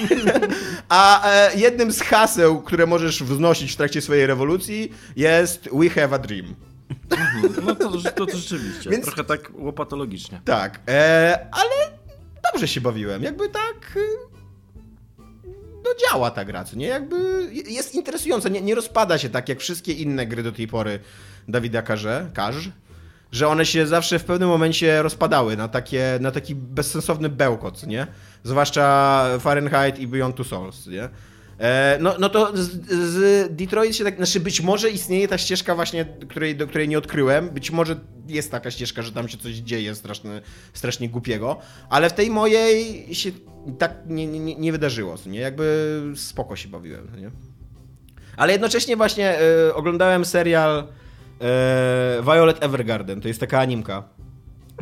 a 0.90 1.32
e, 1.32 1.56
jednym 1.56 1.92
z 1.92 2.02
haseł, 2.02 2.62
które 2.62 2.86
możesz 2.86 3.24
wznosić 3.24 3.72
w 3.72 3.76
trakcie 3.76 4.02
swojej 4.02 4.28
rewolucji 4.28 4.92
jest 5.16 5.70
We 5.74 5.90
have 5.90 6.16
a 6.16 6.20
dream. 6.20 6.56
No 7.66 7.76
to, 7.76 7.92
to, 8.12 8.26
to 8.26 8.38
rzeczywiście. 8.38 8.90
Więc- 8.90 9.06
Trochę 9.06 9.24
tak 9.24 9.52
łopatologicznie. 9.56 10.42
Tak, 10.46 10.80
e, 10.90 11.48
ale 11.52 11.72
dobrze 12.52 12.68
się 12.68 12.82
bawiłem. 12.82 13.24
Jakby 13.24 13.50
tak. 13.50 13.98
No 15.84 15.90
działa 16.10 16.32
ta 16.32 16.46
gra, 16.46 16.64
co 16.64 16.76
nie? 16.76 16.88
Jakby 16.88 17.50
jest 17.68 17.96
interesująca. 17.96 18.50
Nie, 18.50 18.62
nie 18.62 18.76
rozpada 18.76 19.18
się 19.18 19.30
tak 19.30 19.50
jak 19.50 19.60
wszystkie 19.60 19.94
inne 19.94 20.26
gry 20.28 20.44
do 20.44 20.52
tej 20.52 20.68
pory 20.68 21.00
Dawida 21.48 21.82
Karze, 21.82 22.30
Karz, 22.34 22.70
że 23.32 23.48
one 23.48 23.66
się 23.66 23.88
zawsze 23.88 24.20
w 24.20 24.24
pewnym 24.26 24.50
momencie 24.50 25.02
rozpadały 25.04 25.58
na, 25.58 25.68
takie, 25.68 26.18
na 26.22 26.32
taki 26.32 26.56
bezsensowny 26.56 27.30
bełkot, 27.30 27.88
nie? 27.88 28.08
Zwłaszcza 28.44 29.26
Fahrenheit 29.40 30.00
i 30.00 30.08
Beyond 30.08 30.36
Two 30.36 30.44
Souls, 30.44 30.88
nie? 30.88 31.10
E, 31.64 31.98
No, 32.00 32.16
no 32.20 32.30
to 32.30 32.58
z, 32.58 32.70
z 32.90 33.48
Detroit 33.56 33.96
się 33.96 34.04
tak, 34.04 34.16
znaczy 34.16 34.40
być 34.40 34.62
może 34.62 34.90
istnieje 34.90 35.28
ta 35.28 35.38
ścieżka 35.38 35.76
właśnie, 35.76 36.06
której, 36.30 36.56
do 36.56 36.68
której 36.68 36.88
nie 36.88 36.98
odkryłem, 36.98 37.50
być 37.50 37.72
może 37.72 37.96
jest 38.28 38.52
taka 38.52 38.72
ścieżka, 38.72 39.02
że 39.02 39.12
tam 39.12 39.28
się 39.28 39.38
coś 39.38 39.54
dzieje 39.54 39.96
strasznie, 39.96 40.42
strasznie 40.74 41.10
głupiego, 41.10 41.58
ale 41.90 42.10
w 42.10 42.14
tej 42.14 42.30
mojej 42.30 43.08
się 43.16 43.32
tak 43.80 43.94
nie, 44.08 44.28
nie, 44.28 44.56
nie 44.56 44.72
wydarzyło, 44.72 45.16
nie? 45.26 45.40
Jakby 45.40 46.02
spoko 46.16 46.56
się 46.56 46.70
bawiłem, 46.70 47.08
nie? 47.22 47.32
Ale 48.38 48.52
jednocześnie 48.52 48.98
właśnie 48.98 49.40
e, 49.40 49.76
oglądałem 49.76 50.26
serial 50.26 50.88
e, 51.42 52.22
Violet 52.24 52.64
Evergarden, 52.64 53.22
to 53.22 53.28
jest 53.28 53.40
taka 53.40 53.60
animka 53.60 54.04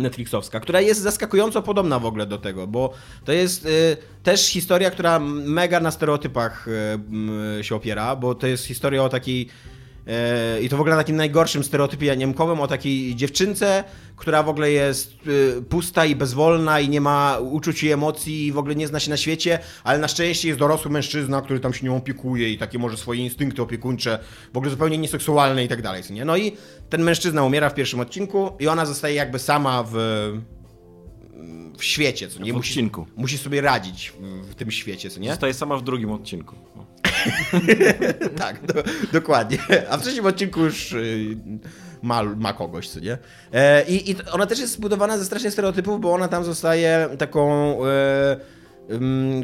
Netflixowska, 0.01 0.59
która 0.59 0.81
jest 0.81 1.01
zaskakująco 1.01 1.61
podobna 1.61 1.99
w 1.99 2.05
ogóle 2.05 2.25
do 2.25 2.37
tego, 2.37 2.67
bo 2.67 2.93
to 3.25 3.31
jest 3.31 3.65
y, 3.65 3.97
też 4.23 4.47
historia, 4.47 4.91
która 4.91 5.19
mega 5.19 5.79
na 5.79 5.91
stereotypach 5.91 6.67
y, 6.67 6.71
m, 6.93 7.39
się 7.61 7.75
opiera, 7.75 8.15
bo 8.15 8.35
to 8.35 8.47
jest 8.47 8.65
historia 8.65 9.03
o 9.03 9.09
takiej 9.09 9.41
y, 9.41 9.70
i 10.61 10.69
to 10.69 10.77
w 10.77 10.79
ogóle 10.79 10.95
na 10.95 11.01
takim 11.01 11.15
najgorszym 11.15 11.63
stereotypie 11.63 12.17
niemkowym 12.17 12.59
o 12.59 12.67
takiej 12.67 13.15
dziewczynce, 13.15 13.83
która 14.15 14.43
w 14.43 14.49
ogóle 14.49 14.71
jest 14.71 15.13
y, 15.27 15.61
pusta 15.61 16.05
i 16.05 16.15
bezwolna 16.15 16.79
i 16.79 16.89
nie 16.89 17.01
ma 17.01 17.37
uczuć 17.39 17.83
i 17.83 17.91
emocji 17.91 18.45
i 18.47 18.51
w 18.51 18.57
ogóle 18.57 18.75
nie 18.75 18.87
zna 18.87 18.99
się 18.99 19.09
na 19.09 19.17
świecie, 19.17 19.59
ale 19.83 19.99
na 19.99 20.07
szczęście 20.07 20.47
jest 20.47 20.59
dorosły 20.59 20.91
mężczyzna, 20.91 21.41
który 21.41 21.59
tam 21.59 21.73
się 21.73 21.85
nią 21.85 21.97
opiekuje 21.97 22.49
i 22.49 22.57
takie 22.57 22.79
może 22.79 22.97
swoje 22.97 23.23
instynkty 23.23 23.61
opiekuńcze, 23.61 24.19
w 24.53 24.57
ogóle 24.57 24.71
zupełnie 24.71 24.97
nieseksualne 24.97 25.63
i 25.63 25.67
tak 25.67 25.81
dalej. 25.81 26.03
co 26.03 26.13
Nie? 26.13 26.25
No 26.25 26.37
i 26.37 26.51
ten 26.89 27.03
mężczyzna 27.03 27.43
umiera 27.43 27.69
w 27.69 27.73
pierwszym 27.75 27.99
odcinku 27.99 28.51
i 28.59 28.67
ona 28.67 28.85
zostaje 28.85 29.15
jakby 29.15 29.39
sama 29.39 29.83
w, 29.91 29.93
w 31.77 31.83
świecie, 31.83 32.27
co 32.27 32.43
nie? 32.43 32.53
W 32.53 32.55
Musi, 32.55 32.69
odcinku. 32.71 33.05
musi 33.15 33.37
sobie 33.37 33.61
radzić 33.61 34.13
w 34.49 34.55
tym 34.55 34.71
świecie, 34.71 35.09
co 35.09 35.19
nie? 35.19 35.29
Zostaje 35.29 35.53
sama 35.53 35.77
w 35.77 35.83
drugim 35.83 36.11
odcinku. 36.11 36.55
Tak, 38.37 38.65
do, 38.65 38.83
dokładnie. 39.13 39.57
A 39.89 39.97
w 39.97 40.01
trzecim 40.01 40.25
odcinku 40.25 40.59
już 40.59 40.91
y, 40.91 41.37
ma, 42.01 42.23
ma 42.23 42.53
kogoś, 42.53 42.89
co 42.89 42.99
nie? 42.99 43.17
E, 43.53 43.83
i, 43.83 44.11
I 44.11 44.15
ona 44.31 44.45
też 44.45 44.59
jest 44.59 44.73
zbudowana 44.73 45.17
ze 45.17 45.25
strasznie 45.25 45.51
stereotypów, 45.51 46.01
bo 46.01 46.13
ona 46.13 46.27
tam 46.27 46.43
zostaje 46.43 47.09
taką 47.17 47.77
e, 47.85 48.37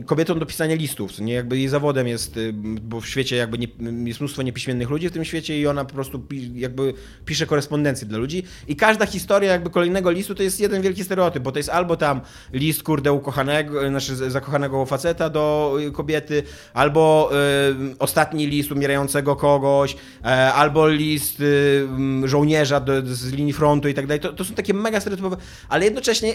kobietą 0.05 0.39
do 0.39 0.45
pisania 0.45 0.75
listów, 0.75 1.19
nie? 1.19 1.33
Jakby 1.33 1.57
jej 1.57 1.67
zawodem 1.67 2.07
jest, 2.07 2.37
y, 2.37 2.53
bo 2.81 3.01
w 3.01 3.07
świecie 3.07 3.35
jakby 3.35 3.57
nie, 3.57 3.67
jest 4.05 4.19
mnóstwo 4.19 4.41
niepiśmiennych 4.41 4.89
ludzi 4.89 5.09
w 5.09 5.11
tym 5.11 5.25
świecie 5.25 5.59
i 5.59 5.67
ona 5.67 5.85
po 5.85 5.93
prostu 5.93 6.19
pi, 6.19 6.59
jakby 6.59 6.93
pisze 7.25 7.45
korespondencję 7.45 8.07
dla 8.07 8.17
ludzi 8.17 8.43
i 8.67 8.75
każda 8.75 9.05
historia 9.05 9.51
jakby 9.51 9.69
kolejnego 9.69 10.11
listu 10.11 10.35
to 10.35 10.43
jest 10.43 10.59
jeden 10.59 10.81
wielki 10.81 11.03
stereotyp, 11.03 11.43
bo 11.43 11.51
to 11.51 11.59
jest 11.59 11.69
albo 11.69 11.95
tam 11.97 12.21
list, 12.53 12.83
kurde, 12.83 13.11
ukochanego, 13.13 13.89
znaczy 13.89 14.15
z- 14.15 14.31
zakochanego 14.31 14.85
faceta 14.85 15.29
do 15.29 15.77
y, 15.87 15.91
kobiety, 15.91 16.43
albo 16.73 17.29
y, 17.93 17.97
ostatni 17.99 18.47
list 18.47 18.71
umierającego 18.71 19.35
kogoś, 19.35 19.95
e, 20.23 20.53
albo 20.53 20.87
list 20.87 21.39
y, 21.39 21.87
żołnierza 22.25 22.79
do, 22.79 22.93
z 23.15 23.33
linii 23.33 23.53
frontu 23.53 23.87
i 23.89 23.93
tak 23.93 24.07
dalej. 24.07 24.19
To, 24.19 24.33
to 24.33 24.45
są 24.45 24.53
takie 24.53 24.73
mega 24.73 24.99
stereotypowe, 24.99 25.37
ale 25.69 25.85
jednocześnie 25.85 26.33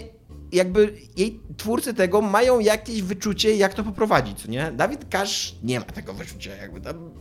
jakby 0.53 0.93
jej 1.17 1.39
twórcy 1.57 1.93
tego 1.93 2.21
mają 2.21 2.59
jakieś 2.59 3.01
wyczucie, 3.01 3.55
jak 3.55 3.73
to 3.73 3.83
poprowadzić, 3.83 4.47
nie? 4.47 4.71
Dawid 4.71 5.05
Kasz 5.09 5.55
nie 5.63 5.79
ma 5.79 5.85
tego 5.85 6.13
wyczucia, 6.13 6.55
jakby 6.55 6.81
tam... 6.81 7.11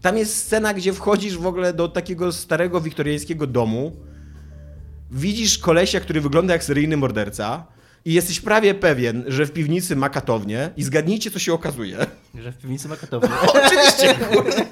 Tam 0.00 0.18
jest 0.18 0.36
scena, 0.36 0.74
gdzie 0.74 0.92
wchodzisz 0.92 1.38
w 1.38 1.46
ogóle 1.46 1.72
do 1.72 1.88
takiego 1.88 2.32
starego 2.32 2.80
wiktoriańskiego 2.80 3.46
domu, 3.46 3.96
widzisz 5.10 5.58
kolesia, 5.58 6.00
który 6.00 6.20
wygląda 6.20 6.52
jak 6.52 6.64
seryjny 6.64 6.96
morderca 6.96 7.66
i 8.06 8.12
jesteś 8.12 8.40
prawie 8.40 8.74
pewien, 8.74 9.24
że 9.26 9.46
w 9.46 9.52
piwnicy 9.52 9.96
ma 9.96 10.08
katownię 10.08 10.70
i 10.76 10.82
zgadnijcie, 10.82 11.30
co 11.30 11.38
się 11.38 11.52
okazuje. 11.52 11.96
Że 12.42 12.52
w 12.52 12.58
piwnicy 12.58 12.88
ma 12.88 12.96
katownię. 12.96 13.28
Oczywiście, 13.64 14.14
kurde. 14.14 14.66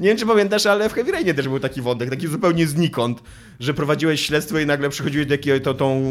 Nie 0.00 0.08
wiem, 0.08 0.16
czy 0.16 0.26
pamiętasz, 0.26 0.66
ale 0.66 0.88
w 0.88 0.92
Heavy 0.92 1.12
Rainie 1.12 1.34
też 1.34 1.48
był 1.48 1.60
taki 1.60 1.82
wątek, 1.82 2.10
taki 2.10 2.28
zupełnie 2.28 2.66
znikąd, 2.66 3.22
że 3.60 3.74
prowadziłeś 3.74 4.26
śledztwo 4.26 4.58
i 4.58 4.66
nagle 4.66 4.88
przychodziłeś 4.88 5.26
do 5.26 5.34
jakiej, 5.34 5.60
to, 5.60 5.74
tą 5.74 6.02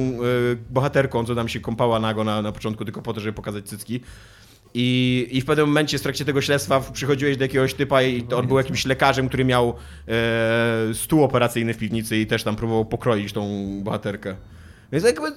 y, 0.51 0.57
bohaterką, 0.69 1.25
co 1.25 1.35
tam 1.35 1.49
się 1.49 1.59
kąpała 1.59 1.99
nago 1.99 2.23
na, 2.23 2.41
na 2.41 2.51
początku, 2.51 2.85
tylko 2.85 3.01
po 3.01 3.13
to, 3.13 3.19
żeby 3.19 3.33
pokazać 3.33 3.65
cycki. 3.65 4.01
I, 4.73 5.27
I 5.31 5.41
w 5.41 5.45
pewnym 5.45 5.67
momencie 5.67 5.97
w 5.97 6.01
trakcie 6.01 6.25
tego 6.25 6.41
śledztwa 6.41 6.81
przychodziłeś 6.93 7.37
do 7.37 7.43
jakiegoś 7.43 7.73
typa 7.73 8.01
i 8.01 8.27
on 8.35 8.47
był 8.47 8.57
jakimś 8.57 8.85
lekarzem, 8.85 9.27
który 9.27 9.45
miał 9.45 9.73
e, 10.07 10.93
stół 10.93 11.23
operacyjny 11.23 11.73
w 11.73 11.77
piwnicy 11.77 12.17
i 12.17 12.27
też 12.27 12.43
tam 12.43 12.55
próbował 12.55 12.85
pokroić 12.85 13.33
tą 13.33 13.67
bohaterkę. 13.83 14.35
Więc 14.91 15.05
jakby... 15.05 15.27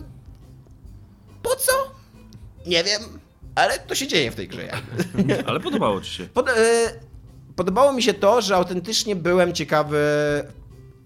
Po 1.47 1.57
co? 1.57 1.73
Nie 2.67 2.85
wiem, 2.85 3.03
ale 3.55 3.79
to 3.79 3.95
się 3.95 4.07
dzieje 4.07 4.31
w 4.31 4.35
tej 4.35 4.49
grze. 4.49 4.69
Ale 5.47 5.61
podobało 5.61 6.01
ci 6.01 6.11
się. 6.11 6.25
Pod, 6.25 6.49
e, 6.49 6.53
podobało 7.57 7.93
mi 7.93 8.03
się 8.03 8.15
to, 8.15 8.43
że 8.43 8.57
autentycznie 8.57 9.17
byłem 9.17 9.53
ciekawy, 9.53 9.99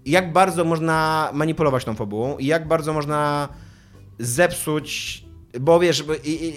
jak 0.06 0.32
bardzo 0.32 0.64
można 0.64 1.30
manipulować 1.32 1.84
tą 1.84 1.94
fabułą 1.94 2.38
i 2.38 2.46
jak 2.46 2.68
bardzo 2.68 2.92
można 2.92 3.48
zepsuć. 4.18 5.24
Bo 5.60 5.80
wiesz, 5.80 6.04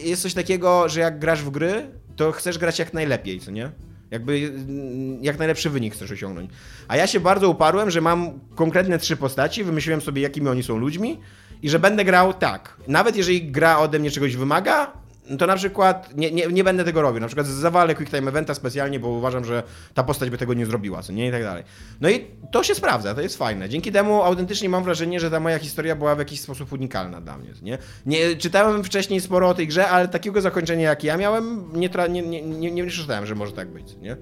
jest 0.03 0.21
coś 0.21 0.33
takiego, 0.33 0.89
że 0.89 0.99
jak 0.99 1.19
grasz 1.19 1.41
w 1.41 1.49
gry, 1.49 1.91
to 2.15 2.31
chcesz 2.31 2.57
grać 2.57 2.79
jak 2.79 2.93
najlepiej, 2.93 3.39
co 3.39 3.51
nie? 3.51 3.71
Jakby 4.11 4.33
mm, 4.33 5.23
jak 5.23 5.39
najlepszy 5.39 5.69
wynik 5.69 5.93
chcesz 5.93 6.11
osiągnąć. 6.11 6.51
A 6.87 6.97
ja 6.97 7.07
się 7.07 7.19
bardzo 7.19 7.49
uparłem, 7.49 7.91
że 7.91 8.01
mam 8.01 8.39
konkretne 8.55 8.99
trzy 8.99 9.17
postaci, 9.17 9.63
wymyśliłem 9.63 10.01
sobie, 10.01 10.21
jakimi 10.21 10.47
oni 10.47 10.63
są 10.63 10.77
ludźmi 10.77 11.19
i 11.63 11.69
że 11.69 11.79
będę 11.79 12.05
grał 12.05 12.33
tak. 12.33 12.77
Nawet 12.87 13.15
jeżeli 13.15 13.51
gra 13.51 13.77
ode 13.79 13.99
mnie 13.99 14.11
czegoś 14.11 14.35
wymaga, 14.35 14.91
to 15.39 15.47
na 15.47 15.55
przykład 15.55 16.09
nie, 16.15 16.31
nie, 16.31 16.47
nie 16.47 16.63
będę 16.63 16.83
tego 16.83 17.01
robił. 17.01 17.21
Na 17.21 17.27
przykład 17.27 17.47
zawalę 17.47 17.95
Quick 17.95 18.11
Time 18.11 18.29
Eventa 18.29 18.53
specjalnie, 18.53 18.99
bo 18.99 19.07
uważam, 19.07 19.45
że 19.45 19.63
ta 19.93 20.03
postać 20.03 20.29
by 20.29 20.37
tego 20.37 20.53
nie 20.53 20.65
zrobiła, 20.65 21.01
co 21.01 21.13
nie 21.13 21.27
i 21.27 21.31
tak 21.31 21.43
dalej. 21.43 21.63
No 22.01 22.09
i 22.09 22.27
to 22.51 22.63
się 22.63 22.75
sprawdza, 22.75 23.15
to 23.15 23.21
jest 23.21 23.37
fajne. 23.37 23.69
Dzięki 23.69 23.91
temu 23.91 24.23
autentycznie 24.23 24.69
mam 24.69 24.83
wrażenie, 24.83 25.19
że 25.19 25.31
ta 25.31 25.39
moja 25.39 25.59
historia 25.59 25.95
była 25.95 26.15
w 26.15 26.19
jakiś 26.19 26.41
sposób 26.41 26.73
unikalna 26.73 27.21
dla 27.21 27.37
mnie. 27.37 27.49
Nie, 27.61 27.77
nie 28.05 28.35
czytałem 28.35 28.83
wcześniej 28.83 29.21
sporo 29.21 29.49
o 29.49 29.53
tej 29.53 29.67
grze, 29.67 29.89
ale 29.89 30.07
takiego 30.07 30.41
zakończenia, 30.41 30.89
jakie 30.89 31.07
ja 31.07 31.17
miałem, 31.17 31.71
nie, 31.73 31.89
tra- 31.89 32.09
nie, 32.09 32.21
nie, 32.21 32.41
nie, 32.41 32.71
nie 32.71 32.87
przeczytałem, 32.87 33.25
że 33.25 33.35
może 33.35 33.51
tak 33.51 33.67
być. 33.67 33.95
Nie? 34.01 34.17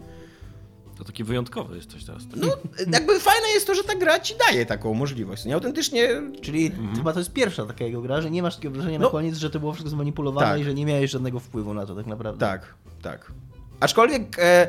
To 1.02 1.06
taki 1.06 1.24
wyjątkowy 1.24 1.76
jesteś 1.76 2.04
teraz. 2.06 2.24
No, 2.36 2.48
jakby 2.94 3.20
fajne 3.20 3.48
jest 3.54 3.68
to, 3.68 3.76
że 3.76 3.84
ta 3.84 3.96
gra 3.96 4.20
ci 4.20 4.34
daje 4.48 4.66
taką 4.66 4.94
możliwość. 4.94 5.46
Nie 5.46 5.54
autentycznie 5.54 6.10
Czyli 6.42 6.72
chyba 6.96 7.14
to 7.14 7.20
jest 7.20 7.34
pierwsza 7.34 7.66
taka 7.66 7.86
jego 7.86 8.02
gra, 8.02 8.22
że 8.22 8.32
nie 8.32 8.42
masz 8.42 8.56
takiego 8.56 8.74
wrażenia 8.74 9.00
No. 9.00 9.06
na 9.06 9.12
koniec, 9.12 9.38
że 9.38 9.50
to 9.50 9.60
było 9.60 9.74
wszystko 9.74 9.90
zmanipulowane 9.90 10.48
Tak. 10.48 10.62
i 10.62 10.64
że 10.64 10.74
nie 10.74 10.86
miałeś 10.86 11.12
żadnego 11.12 11.40
wpływu 11.40 11.74
na 11.74 11.86
to 11.86 11.96
tak 11.96 12.06
naprawdę. 12.06 12.40
Tak, 12.46 12.74
tak. 13.02 13.32
Aczkolwiek 13.80 14.40
e, 14.40 14.68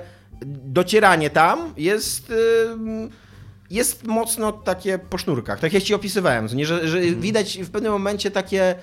docieranie 0.64 1.30
tam 1.30 1.74
jest. 1.76 2.30
E, 2.30 2.34
jest 3.70 4.04
mocno 4.06 4.52
takie 4.52 4.98
po 4.98 5.18
sznurkach, 5.18 5.60
tak 5.60 5.72
jak 5.72 5.82
ci 5.82 5.94
opisywałem, 5.94 6.46
nie? 6.54 6.66
że, 6.66 6.88
że 6.88 7.00
widać 7.00 7.58
w 7.58 7.70
pewnym 7.70 7.92
momencie 7.92 8.30
takie, 8.30 8.74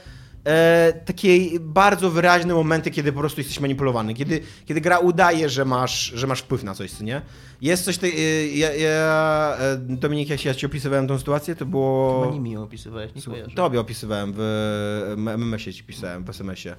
e, 0.46 0.94
takie 1.06 1.60
bardzo 1.60 2.12
wyraźne 2.12 2.54
momenty, 2.54 2.92
kiedy 2.92 3.14
po 3.14 3.20
prostu 3.20 3.40
jesteś 3.40 3.60
manipulowany, 3.60 4.14
kiedy, 4.14 4.42
kiedy 4.66 4.82
gra 4.82 5.00
udaje, 5.00 5.50
że 5.50 5.66
masz, 5.66 6.06
że 6.16 6.28
masz 6.28 6.40
wpływ 6.40 6.64
na 6.64 6.74
coś, 6.74 6.92
co 6.92 7.04
nie? 7.04 7.22
Jest 7.62 7.86
coś, 7.86 7.98
te, 7.98 8.08
e, 8.08 8.48
ja, 8.48 8.74
ja, 8.74 9.58
e, 9.60 9.78
Dominik, 9.78 10.30
jak 10.30 10.46
ja 10.46 10.54
ci 10.54 10.66
opisywałem 10.66 11.08
tą 11.08 11.18
sytuację, 11.18 11.56
to 11.56 11.66
było... 11.66 12.22
Chyba 12.22 12.34
nimi 12.34 12.52
ją 12.52 12.64
opisywałeś, 12.64 13.12
nie. 13.16 13.56
Tobie 13.56 13.80
opisywałem 13.80 14.34
w 14.36 15.14
MMS-ie 15.18 15.74
ci 15.74 15.84
pisałem, 15.84 16.24
w 16.24 16.30
SMS-ie. 16.30 16.76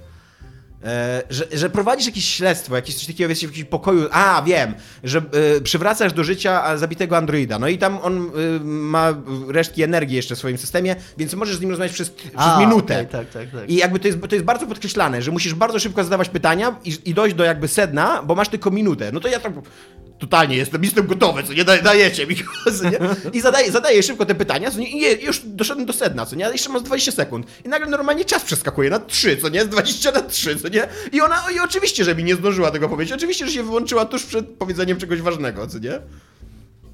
E, 0.84 1.22
że, 1.30 1.46
że 1.52 1.70
prowadzisz 1.70 2.06
jakieś 2.06 2.24
śledztwo, 2.24 2.76
jakieś 2.76 2.94
coś 2.94 3.06
takiego, 3.06 3.28
jesteś 3.30 3.48
w 3.48 3.50
jakimś 3.50 3.68
pokoju, 3.68 4.08
a 4.12 4.42
wiem, 4.46 4.74
że 5.04 5.22
e, 5.56 5.60
przywracasz 5.60 6.12
do 6.12 6.24
życia 6.24 6.76
zabitego 6.76 7.16
androida, 7.16 7.58
no 7.58 7.68
i 7.68 7.78
tam 7.78 7.98
on 8.02 8.18
e, 8.18 8.64
ma 8.64 9.14
resztki 9.48 9.82
energii 9.82 10.16
jeszcze 10.16 10.34
w 10.34 10.38
swoim 10.38 10.58
systemie, 10.58 10.96
więc 11.18 11.34
możesz 11.34 11.56
z 11.56 11.60
nim 11.60 11.70
rozmawiać 11.70 11.92
przez, 11.92 12.10
przez 12.10 12.32
A, 12.36 12.60
minutę. 12.60 12.94
okej, 12.94 13.06
tak, 13.06 13.30
tak, 13.30 13.50
tak. 13.50 13.70
I 13.70 13.74
jakby 13.74 13.98
to 13.98 14.08
jest, 14.08 14.18
to 14.28 14.34
jest 14.34 14.44
bardzo 14.44 14.66
podkreślane, 14.66 15.22
że 15.22 15.30
musisz 15.30 15.54
bardzo 15.54 15.78
szybko 15.78 16.04
zadawać 16.04 16.28
pytania 16.28 16.76
i, 16.84 16.98
i 17.04 17.14
dojść 17.14 17.36
do 17.36 17.44
jakby 17.44 17.68
sedna, 17.68 18.22
bo 18.22 18.34
masz 18.34 18.48
tylko 18.48 18.70
minutę. 18.70 19.10
No 19.12 19.20
to 19.20 19.28
ja 19.28 19.40
tak 19.40 19.52
totalnie 20.20 20.56
jestem, 20.56 20.84
jestem 20.84 21.06
gotowy, 21.06 21.42
co 21.42 21.52
nie 21.52 21.64
da, 21.64 21.82
dajecie 21.82 22.26
mi, 22.26 22.36
co 22.78 22.90
nie? 22.90 22.98
I 23.32 23.40
zadaję, 23.40 23.72
zadaję 23.72 24.02
szybko 24.02 24.26
te 24.26 24.34
pytania, 24.34 24.70
co 24.70 24.78
nie? 24.78 24.90
I 24.90 25.24
już 25.24 25.40
doszedłem 25.44 25.86
do 25.86 25.92
sedna, 25.92 26.26
co 26.26 26.36
nie? 26.36 26.44
Jeszcze 26.44 26.70
mam 26.70 26.80
z 26.80 26.84
20 26.84 27.12
sekund. 27.12 27.46
I 27.64 27.68
nagle 27.68 27.86
normalnie 27.86 28.24
czas 28.24 28.42
przeskakuje 28.44 28.90
na 28.90 28.98
3, 28.98 29.36
co 29.36 29.48
nie? 29.48 29.64
Z 29.64 29.68
20 29.68 30.12
na 30.12 30.20
3, 30.22 30.56
co 30.56 30.68
nie? 30.68 30.88
I 31.12 31.20
ona, 31.20 31.42
i 31.56 31.60
oczywiście, 31.60 32.04
że 32.04 32.14
mi 32.14 32.24
nie 32.24 32.34
zdążyła 32.34 32.70
tego 32.70 32.88
powiedzieć, 32.88 33.12
oczywiście, 33.12 33.46
że 33.46 33.52
się 33.52 33.62
wyłączyła 33.62 34.04
tuż 34.04 34.24
przed 34.24 34.48
powiedzeniem 34.48 34.98
czegoś 34.98 35.20
ważnego, 35.20 35.66
co 35.66 35.78
nie? 35.78 36.00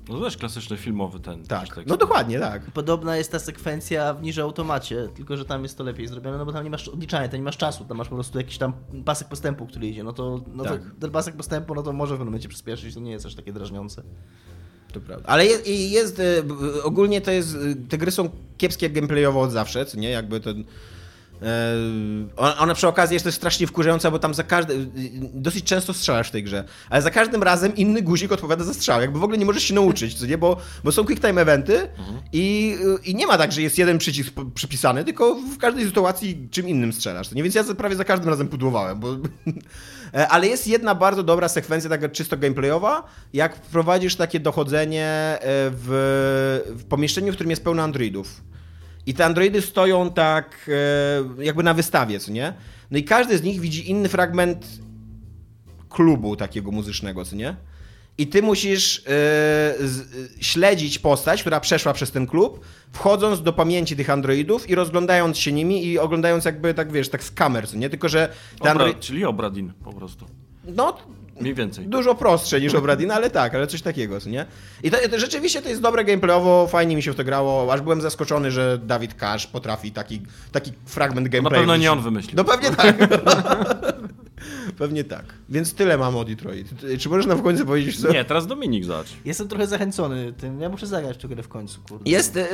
No 0.09 0.21
też 0.21 0.37
klasyczny 0.37 0.77
filmowy 0.77 1.21
ten. 1.21 1.42
Tak, 1.45 1.81
no 1.87 1.97
dokładnie, 1.97 2.40
tak. 2.40 2.62
Podobna 2.71 3.16
jest 3.16 3.33
ta 3.33 3.38
sekwencja 3.38 4.14
w 4.14 4.23
Niże 4.23 4.42
Automacie, 4.42 5.09
tylko 5.14 5.37
że 5.37 5.45
tam 5.45 5.62
jest 5.62 5.79
to 5.79 5.85
lepiej 5.85 6.09
zrobione, 6.09 6.38
no 6.38 6.47
bo 6.47 6.53
tam 6.53 6.64
nie 6.64 6.71
masz 6.71 6.88
odliczania, 6.88 7.29
tam 7.29 7.40
nie 7.40 7.45
masz 7.45 7.57
czasu, 7.57 7.85
tam 7.85 7.97
masz 7.97 8.09
po 8.09 8.14
prostu 8.14 8.38
jakiś 8.38 8.59
tam 8.59 8.73
pasek 9.05 9.29
postępu, 9.29 9.66
który 9.66 9.87
idzie, 9.87 10.05
no 10.05 10.12
to, 10.12 10.40
no 10.55 10.64
Tak. 10.64 10.83
to 10.83 10.88
ten 11.01 11.11
pasek 11.11 11.37
postępu, 11.37 11.75
no 11.75 11.83
to 11.83 11.92
może 11.92 12.14
w 12.14 12.19
pewnym 12.19 12.29
momencie 12.29 12.49
przyspieszyć, 12.49 12.95
to 12.95 13.01
nie 13.01 13.11
jest 13.12 13.27
aż 13.27 13.35
takie 13.35 13.53
drażniące. 13.53 14.03
To 14.92 15.01
prawda. 15.01 15.29
Ale 15.29 15.47
jest, 15.47 15.66
i 15.66 15.90
jest 15.90 16.16
b- 16.45 16.83
ogólnie 16.85 17.21
to 17.21 17.31
jest, 17.31 17.55
e, 17.55 17.59
te 17.88 17.99
gry 17.99 18.11
są 18.11 18.29
kiepskie 18.59 18.90
gameplayowo 18.90 19.40
od 19.40 19.51
zawsze, 19.53 19.87
co 19.87 19.99
nie? 19.99 20.11
Jakby 20.11 20.40
ten... 20.40 20.61
E, 20.61 20.64
ona- 22.37 22.59
ona 22.59 22.75
przy 22.75 22.88
okazji 22.88 23.14
jest 23.14 23.25
też 23.25 23.35
strasznie 23.35 23.66
wkurzająca, 23.66 24.11
bo 24.11 24.18
tam 24.18 24.35
za 24.35 24.42
każdym. 24.42 24.92
Dosyć 25.35 25.64
często 25.64 25.94
strzelasz 25.94 26.29
w 26.29 26.31
tej 26.31 26.42
grze, 26.44 26.64
ale 26.90 27.03
za 27.03 27.11
każdym 27.11 27.42
razem 27.42 27.77
inny 27.77 28.03
guzik 28.03 28.33
odpowiada 28.33 28.64
za 28.64 28.75
strzał. 28.75 29.01
Jakby 29.01 29.18
w 29.18 29.22
ogóle 29.25 29.38
nie 29.38 29.46
możesz 29.46 29.62
się 29.62 29.75
nauczyć, 29.75 30.14
co 30.14 30.27
nie? 30.27 30.38
Bo, 30.38 30.57
bo 30.85 30.92
są 30.92 31.05
quick 31.05 31.22
time 31.27 31.42
eventy 31.42 31.88
i, 32.33 32.77
i 33.05 33.14
nie 33.14 33.27
ma 33.27 33.38
tak, 33.38 33.53
że 33.53 33.62
jest 33.62 33.79
jeden 33.79 33.99
przycisk 33.99 34.33
przypisany, 34.55 35.05
tylko 35.05 35.35
w 35.35 35.59
każdej 35.59 35.85
sytuacji 35.85 36.49
czym 36.51 36.68
innym 36.68 36.92
strzelasz. 36.92 37.31
Nie? 37.33 37.42
Więc 37.42 37.55
ja 37.55 37.64
prawie 37.64 37.96
za 37.96 38.05
każdym 38.05 38.29
razem 38.29 38.49
pudłowałem, 38.49 39.01
bo. 39.01 39.09
E, 40.14 40.29
Ale 40.29 40.46
jest 40.46 40.66
jedna 40.66 40.94
bardzo 40.94 41.22
dobra 41.22 41.49
sekwencja, 41.49 41.90
taka 41.90 42.09
czysto 42.09 42.37
gameplayowa, 42.37 43.03
jak 43.33 43.57
wprowadzisz 43.57 44.16
takie 44.16 44.40
dochodzenie 44.40 45.05
e, 45.07 45.38
w, 45.70 46.64
w 46.79 46.85
pomieszczeniu, 46.85 47.33
w 47.33 47.35
którym 47.35 47.51
jest 47.51 47.64
pełno 47.64 47.83
androidów. 47.83 48.40
I 49.07 49.14
te 49.14 49.25
androidy 49.25 49.62
stoją 49.62 50.11
tak 50.11 50.71
e, 51.38 51.45
jakby 51.45 51.62
na 51.62 51.75
wystawie, 51.75 52.21
co 52.21 52.33
nie? 52.33 52.53
No 52.90 52.99
i 52.99 53.05
każdy 53.05 53.38
z 53.38 53.42
nich 53.42 53.61
widzi 53.61 53.90
inny 53.90 54.09
fragment 54.09 54.66
klubu 55.88 56.37
takiego 56.37 56.71
muzycznego, 56.71 57.25
co 57.25 57.37
nie? 57.37 57.57
I 58.19 58.27
ty 58.27 58.42
musisz 58.42 58.99
e, 58.99 59.03
z, 59.81 60.01
e, 60.01 60.42
śledzić 60.45 60.99
postać, 60.99 61.40
która 61.40 61.61
przeszła 61.61 61.92
przez 61.92 62.11
ten 62.11 62.27
klub, 62.27 62.61
wchodząc 62.92 63.42
do 63.42 63.53
pamięci 63.53 63.97
tych 63.97 64.11
androidów 64.11 64.71
i 64.71 64.75
rozglądając 64.75 65.38
się 65.38 65.53
nimi 65.53 65.87
i 65.87 65.99
oglądając 65.99 66.45
jakby 66.45 66.75
tak, 66.75 66.92
wiesz, 66.92 67.09
tak 67.09 67.25
z 67.25 67.31
kamer, 67.31 67.69
co 67.69 67.77
nie? 67.77 67.90
Tylko, 67.90 68.09
że 68.09 68.33
Obra, 68.61 68.95
czyli 69.01 69.25
Obradin 69.25 69.73
po 69.85 69.92
prostu. 69.92 70.27
No, 70.64 70.97
Mniej 71.40 71.55
więcej. 71.55 71.87
Dużo 71.87 72.14
prostsze 72.14 72.61
niż 72.61 72.75
Obradin, 72.75 73.11
ale 73.11 73.31
tak, 73.31 73.55
ale 73.55 73.66
coś 73.66 73.83
takiego, 73.83 74.20
co 74.20 74.29
nie? 74.29 74.46
I 74.83 74.90
to, 74.90 74.96
to 75.11 75.18
rzeczywiście 75.18 75.62
to 75.62 75.68
jest 75.68 75.81
dobre 75.81 76.05
gameplayowo, 76.05 76.66
fajnie 76.66 76.96
mi 76.96 77.03
się 77.03 77.12
w 77.12 77.16
to 77.16 77.25
grało, 77.25 77.72
aż 77.72 77.81
byłem 77.81 78.01
zaskoczony, 78.01 78.51
że 78.51 78.79
Dawid 78.79 79.14
Cash 79.14 79.46
potrafi 79.46 79.92
taki, 79.92 80.22
taki 80.53 80.72
fragment 80.87 81.29
gameplayu. 81.29 81.61
pewno 81.61 81.77
nie 81.77 81.92
on 81.92 82.03
wymyślił. 82.03 82.37
No 82.37 82.44
pewnie 82.44 82.70
tak. 82.70 82.96
pewnie 84.79 85.05
tak. 85.05 85.25
Więc 85.49 85.75
tyle 85.75 85.99
mam 85.99 86.16
o 86.16 86.25
Detroit. 86.25 86.68
Czy 86.99 87.09
możesz 87.09 87.27
nam 87.27 87.38
w 87.38 87.42
końcu 87.42 87.66
powiedzieć, 87.66 88.01
co... 88.01 88.12
Nie, 88.12 88.25
teraz 88.25 88.46
Dominik 88.46 88.85
zacz. 88.85 89.09
Jestem 89.25 89.49
trochę 89.49 89.66
zachęcony 89.66 90.33
tym, 90.33 90.61
ja 90.61 90.68
muszę 90.68 90.87
zagrać 90.87 91.16
w 91.16 91.20
tę 91.20 91.29
grę 91.29 91.42
w 91.42 91.49
końcu, 91.49 91.81
kurde. 91.88 92.11
Jest, 92.11 92.37
e, 92.37 92.49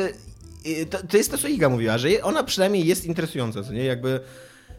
e, 0.65 0.87
to, 0.87 0.99
to 1.07 1.17
jest 1.17 1.31
to, 1.31 1.39
co 1.39 1.49
Iga 1.49 1.69
mówiła, 1.69 1.99
że 1.99 2.09
ona 2.23 2.45
przynajmniej 2.45 2.87
jest 2.87 3.05
interesująca, 3.05 3.63
co 3.63 3.73
nie? 3.73 3.85
Jakby... 3.85 4.21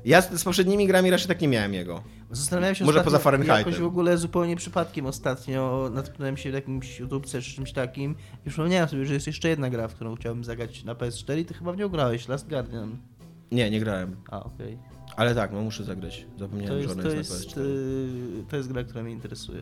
Ja 0.06 0.22
z, 0.22 0.34
z 0.34 0.44
poprzednimi 0.44 0.88
grami 0.88 1.12
raczej 1.12 1.28
tak 1.28 1.42
nie 1.42 1.48
miałem 1.48 1.74
jego. 1.74 2.04
Zastanawiałem 2.36 2.76
się 2.76 2.86
Może 2.86 3.00
ostatnio, 3.00 3.12
poza 3.12 3.24
Fahrenheitem. 3.24 3.58
Jakoś 3.58 3.84
w 3.84 3.86
ogóle 3.88 4.18
zupełnie 4.18 4.56
przypadkiem 4.56 5.06
ostatnio 5.06 5.90
natknąłem 5.94 6.38
się 6.38 6.52
w 6.52 6.54
jakimś 6.54 7.00
YouTubce 7.00 7.42
czy 7.42 7.56
czymś 7.56 7.74
takim 7.74 8.16
i 8.46 8.50
przypomniałem 8.50 8.90
sobie, 8.90 9.06
że 9.06 9.14
jest 9.14 9.28
jeszcze 9.28 9.50
jedna 9.50 9.70
gra, 9.70 9.88
w 9.88 9.94
którą 9.94 10.16
chciałbym 10.16 10.44
zagrać 10.44 10.84
na 10.84 10.96
PS4 10.96 11.40
i 11.40 11.46
ty 11.46 11.54
chyba 11.54 11.74
w 11.74 11.78
nią 11.78 11.90
grałeś, 11.90 12.28
Last 12.28 12.50
Guardian. 12.50 12.98
Nie, 13.52 13.72
nie 13.72 13.80
grałem. 13.80 14.16
A, 14.30 14.44
okej. 14.44 14.78
Ale 15.16 15.36
tak, 15.36 15.52
no 15.52 15.62
muszę 15.62 15.84
zagrać. 15.84 16.26
To 16.34 16.40
Zapomniałem, 16.40 16.74
że 16.74 16.82
jest, 16.82 16.94
ona 16.94 17.04
to, 17.04 17.10
jest, 17.10 17.30
na 17.30 17.36
jest, 17.36 17.48
PS4. 17.50 17.60
y, 17.60 18.44
to 18.50 18.58
jest 18.58 18.72
gra, 18.72 18.84
która 18.84 19.04
mnie 19.04 19.14
interesuje. 19.14 19.62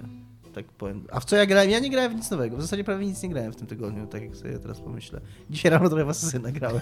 tak 0.53 0.65
powiem. 0.65 1.03
A 1.11 1.19
w 1.19 1.25
co 1.25 1.35
ja 1.35 1.45
grałem? 1.45 1.69
Ja 1.69 1.79
nie 1.79 1.89
grałem 1.89 2.11
w 2.11 2.15
nic 2.15 2.31
nowego. 2.31 2.57
W 2.57 2.61
zasadzie 2.61 2.83
prawie 2.83 3.05
nic 3.05 3.23
nie 3.23 3.29
grałem 3.29 3.53
w 3.53 3.55
tym 3.55 3.67
tygodniu, 3.67 4.07
tak 4.07 4.21
jak 4.21 4.35
sobie 4.35 4.59
teraz 4.59 4.79
pomyślę. 4.79 5.21
Dzisiaj 5.49 5.71
rano 5.71 5.89
trochę 5.89 6.05
w 6.05 6.09
Asasyna 6.09 6.51
grałem. 6.51 6.81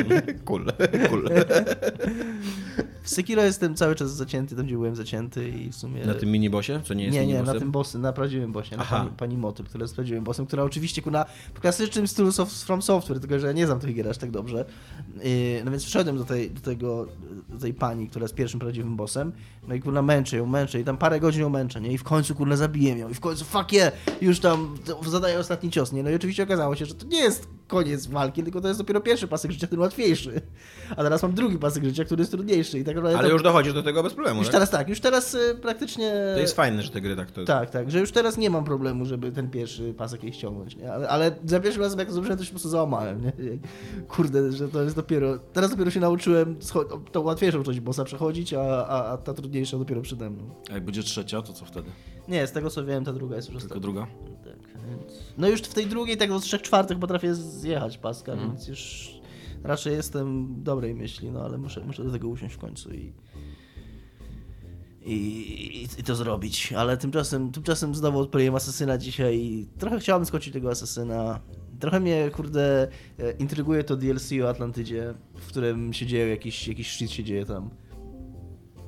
Cool, 0.44 0.66
cool. 1.08 1.28
W 3.04 3.10
Sekiro 3.10 3.42
jestem 3.42 3.74
cały 3.74 3.94
czas 3.94 4.16
zacięty, 4.16 4.56
tam 4.56 4.66
gdzie 4.66 4.74
byłem 4.74 4.96
zacięty 4.96 5.48
i 5.48 5.70
w 5.70 5.76
sumie... 5.76 6.06
Na 6.06 6.14
tym 6.14 6.30
minibosie? 6.30 6.80
Co 6.84 6.94
nie 6.94 7.04
jest 7.04 7.16
Nie, 7.16 7.26
nie, 7.26 7.42
na 7.42 7.54
tym 7.54 7.70
bossy, 7.70 7.98
na 7.98 8.12
prawdziwym 8.12 8.52
bossie, 8.52 8.76
na 8.76 8.82
Aha. 8.82 8.96
pani, 8.96 9.10
pani 9.16 9.36
Motyl, 9.36 9.66
która 9.66 9.84
jest 9.84 9.94
prawdziwym 9.94 10.24
bossem, 10.24 10.46
która 10.46 10.62
oczywiście 10.62 11.02
kuna, 11.02 11.24
w 11.54 11.60
klasycznym 11.60 12.08
stylu 12.08 12.32
soft, 12.32 12.62
From 12.62 12.82
Software, 12.82 13.20
tylko 13.20 13.38
że 13.38 13.46
ja 13.46 13.52
nie 13.52 13.66
znam 13.66 13.80
tych 13.80 13.94
gier 13.94 14.08
aż 14.08 14.18
tak 14.18 14.30
dobrze. 14.30 14.64
Yy, 15.16 15.24
no 15.64 15.70
więc 15.70 15.84
wszedłem 15.84 16.18
do 16.18 16.24
tej, 16.24 16.50
do 16.50 16.60
tego, 16.60 17.06
do 17.48 17.58
tej 17.58 17.74
pani, 17.74 18.08
która 18.08 18.24
jest 18.24 18.34
pierwszym 18.34 18.60
prawdziwym 18.60 18.96
bossem, 18.96 19.32
no 19.68 19.74
i 19.74 19.80
kurna 19.80 20.02
męczę 20.02 20.36
ją, 20.36 20.46
męczę 20.46 20.80
i 20.80 20.84
tam 20.84 20.96
parę 20.96 21.20
godzin 21.20 21.42
ją 21.42 21.48
męczę, 21.50 21.80
nie? 21.80 21.92
I 21.92 21.98
w 21.98 22.04
końcu 22.04 22.34
kurna 22.34 22.56
zabiję 22.56 22.98
ją 22.98 23.08
i 23.08 23.14
w 23.14 23.20
końcu 23.20 23.44
fuck 23.44 23.72
yeah, 23.72 23.92
już 24.20 24.40
tam 24.40 24.76
zadaję 25.06 25.38
ostatni 25.38 25.70
cios, 25.70 25.92
nie? 25.92 26.02
No 26.02 26.10
i 26.10 26.14
oczywiście 26.14 26.42
okazało 26.42 26.76
się, 26.76 26.86
że 26.86 26.94
to 26.94 27.06
nie 27.06 27.20
jest 27.20 27.48
koniec 27.68 28.06
walki, 28.06 28.42
tylko 28.42 28.60
to 28.60 28.68
jest 28.68 28.80
dopiero 28.80 29.00
pierwszy 29.00 29.28
pasek 29.28 29.50
życia, 29.50 29.66
ten 29.66 29.78
łatwiejszy. 29.78 30.40
A 30.90 31.02
teraz 31.02 31.22
mam 31.22 31.32
drugi 31.32 31.58
pasek 31.58 31.84
życia, 31.84 32.04
który 32.04 32.22
jest 32.22 32.32
trudniejszy 32.32 32.78
i 32.78 32.84
tak 32.84 32.96
naprawdę... 32.96 33.18
Ale 33.18 33.28
tam- 33.28 33.32
już 33.32 33.42
dochodzisz 33.42 33.72
do 33.72 33.82
tego 33.82 34.02
bez 34.02 34.14
problemu, 34.14 34.38
już 34.38 34.46
tak? 34.46 34.52
teraz 34.52 34.70
tak, 34.70 34.88
już 34.88 35.00
teraz 35.00 35.34
y, 35.34 35.58
praktycznie... 35.62 36.12
To 36.34 36.40
jest 36.40 36.56
fajne, 36.56 36.82
że 36.82 36.90
te 36.90 37.00
gry 37.00 37.16
tak 37.16 37.30
to... 37.30 37.44
Tak, 37.44 37.70
tak, 37.70 37.90
że 37.90 38.00
już 38.00 38.12
teraz 38.12 38.36
nie 38.36 38.50
mam 38.50 38.64
problemu, 38.64 39.04
żeby 39.04 39.32
ten 39.32 39.50
pierwszy 39.50 39.94
pasek 39.94 40.22
jej 40.22 40.32
ściągnąć, 40.32 40.76
nie? 40.76 40.92
Ale, 40.92 41.08
ale 41.08 41.36
za 41.44 41.60
pierwszym 41.60 41.82
razem 41.82 41.98
jak 41.98 42.08
to 42.08 42.14
zobaczyłem, 42.14 42.38
to 42.38 42.44
się 42.44 42.48
po 42.50 42.52
prostu 42.54 42.68
załamałem, 42.68 43.22
nie? 43.24 43.32
Kurde, 44.08 44.52
że 44.52 44.68
to 44.68 44.82
jest 44.82 44.96
dopiero... 44.96 45.38
Teraz 45.38 45.70
dopiero 45.70 45.90
się 45.90 46.00
nauczyłem 46.00 46.56
scho- 46.58 47.00
tą 47.12 47.20
łatwiejszą 47.20 47.62
część 47.62 47.80
bossa 47.80 48.04
przechodzić, 48.04 48.54
a, 48.54 48.86
a, 48.86 49.12
a 49.12 49.16
ta 49.16 49.34
trudniejsza 49.34 49.78
dopiero 49.78 50.02
przede 50.02 50.30
mną. 50.30 50.42
A 50.70 50.74
jak 50.74 50.84
będzie 50.84 51.02
trzecia, 51.02 51.42
to 51.42 51.52
co 51.52 51.64
wtedy? 51.64 51.90
Nie, 52.28 52.46
z 52.46 52.52
tego 52.52 52.70
co 52.70 52.84
wiem, 52.84 53.04
ta 53.04 53.12
druga 53.12 53.36
jest 53.36 53.48
już 53.48 53.62
Tylko 53.62 53.74
ostatnia. 53.74 53.82
druga? 53.92 54.06
Tak, 54.44 54.82
więc... 54.88 55.12
No 55.38 55.48
już 55.48 55.60
w 55.60 55.74
tej 55.74 55.86
drugiej, 55.86 56.16
tak 56.16 56.28
do 56.28 56.40
trzech 56.40 56.62
czwartych 56.62 56.98
potrafię 56.98 57.34
zjechać 57.54 57.98
paska, 57.98 58.32
Mhm. 58.32 58.50
więc 58.50 58.68
już 58.68 59.10
raczej 59.62 59.94
jestem 59.94 60.54
dobrej 60.62 60.94
myśli, 60.94 61.30
no 61.30 61.40
ale 61.44 61.58
muszę, 61.58 61.84
muszę 61.84 62.04
do 62.04 62.10
tego 62.12 62.28
usiąść 62.28 62.54
w 62.54 62.58
końcu 62.58 62.94
i... 62.94 63.12
I, 65.06 65.12
i, 65.16 65.82
I 66.00 66.04
to 66.04 66.14
zrobić, 66.14 66.72
ale 66.72 66.96
tymczasem, 66.96 67.52
tymczasem 67.52 67.94
znowu 67.94 68.18
odpaliłem 68.18 68.54
Asasyna 68.54 68.98
dzisiaj 68.98 69.38
i 69.38 69.66
trochę 69.78 70.00
chciałem 70.00 70.24
skończyć 70.26 70.52
tego 70.52 70.70
Asasyna. 70.70 71.40
Trochę 71.80 72.00
mnie, 72.00 72.30
kurde, 72.30 72.88
e, 73.18 73.32
intryguje 73.32 73.84
to 73.84 73.96
DLC 73.96 74.32
o 74.44 74.48
Atlantydzie, 74.48 75.14
w 75.34 75.46
którym 75.46 75.92
się 75.92 76.06
dzieje 76.06 76.28
jakiś, 76.28 76.68
jakiś 76.68 76.92
shit 76.92 77.10
się 77.10 77.24
dzieje 77.24 77.46
tam. 77.46 77.70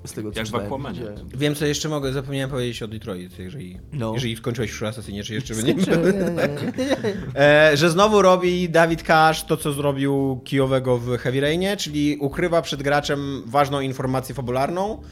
Z 0.07 0.12
tego 0.12 0.33
co 0.33 0.38
Jak 0.38 0.45
w 0.47 0.49
czytałem, 0.49 0.66
Aquamanie. 0.66 0.99
widziałem. 0.99 1.29
Wiem, 1.35 1.55
co 1.55 1.66
jeszcze 1.66 1.88
mogę, 1.88 2.12
zapomniałem 2.12 2.51
powiedzieć 2.51 2.83
o 2.83 2.88
Detroit, 2.88 3.38
jeżeli, 3.38 3.79
No. 3.92 4.14
jeżeli 4.14 4.37
skończyłeś 4.37 4.71
już 4.71 4.83
Assassinie, 4.83 5.25
czy 5.25 5.35
jeszcze 5.35 5.55
nie. 5.55 5.62
Nie, 5.62 5.75
nie, 5.75 5.83
nie. 5.83 6.97
E, 7.42 7.77
że 7.77 7.90
znowu 7.90 8.23
robi 8.23 8.69
Dawid 8.69 9.03
Cash 9.03 9.45
to, 9.45 9.57
co 9.57 9.73
zrobił 9.73 10.40
kijowego 10.45 10.99
w 10.99 11.16
Heavy 11.19 11.40
Rainie, 11.40 11.77
czyli 11.77 12.16
ukrywa 12.16 12.62
przed 12.62 12.83
graczem 12.83 13.42
ważną 13.47 13.81
informację 13.81 14.35
fabularną, 14.35 15.03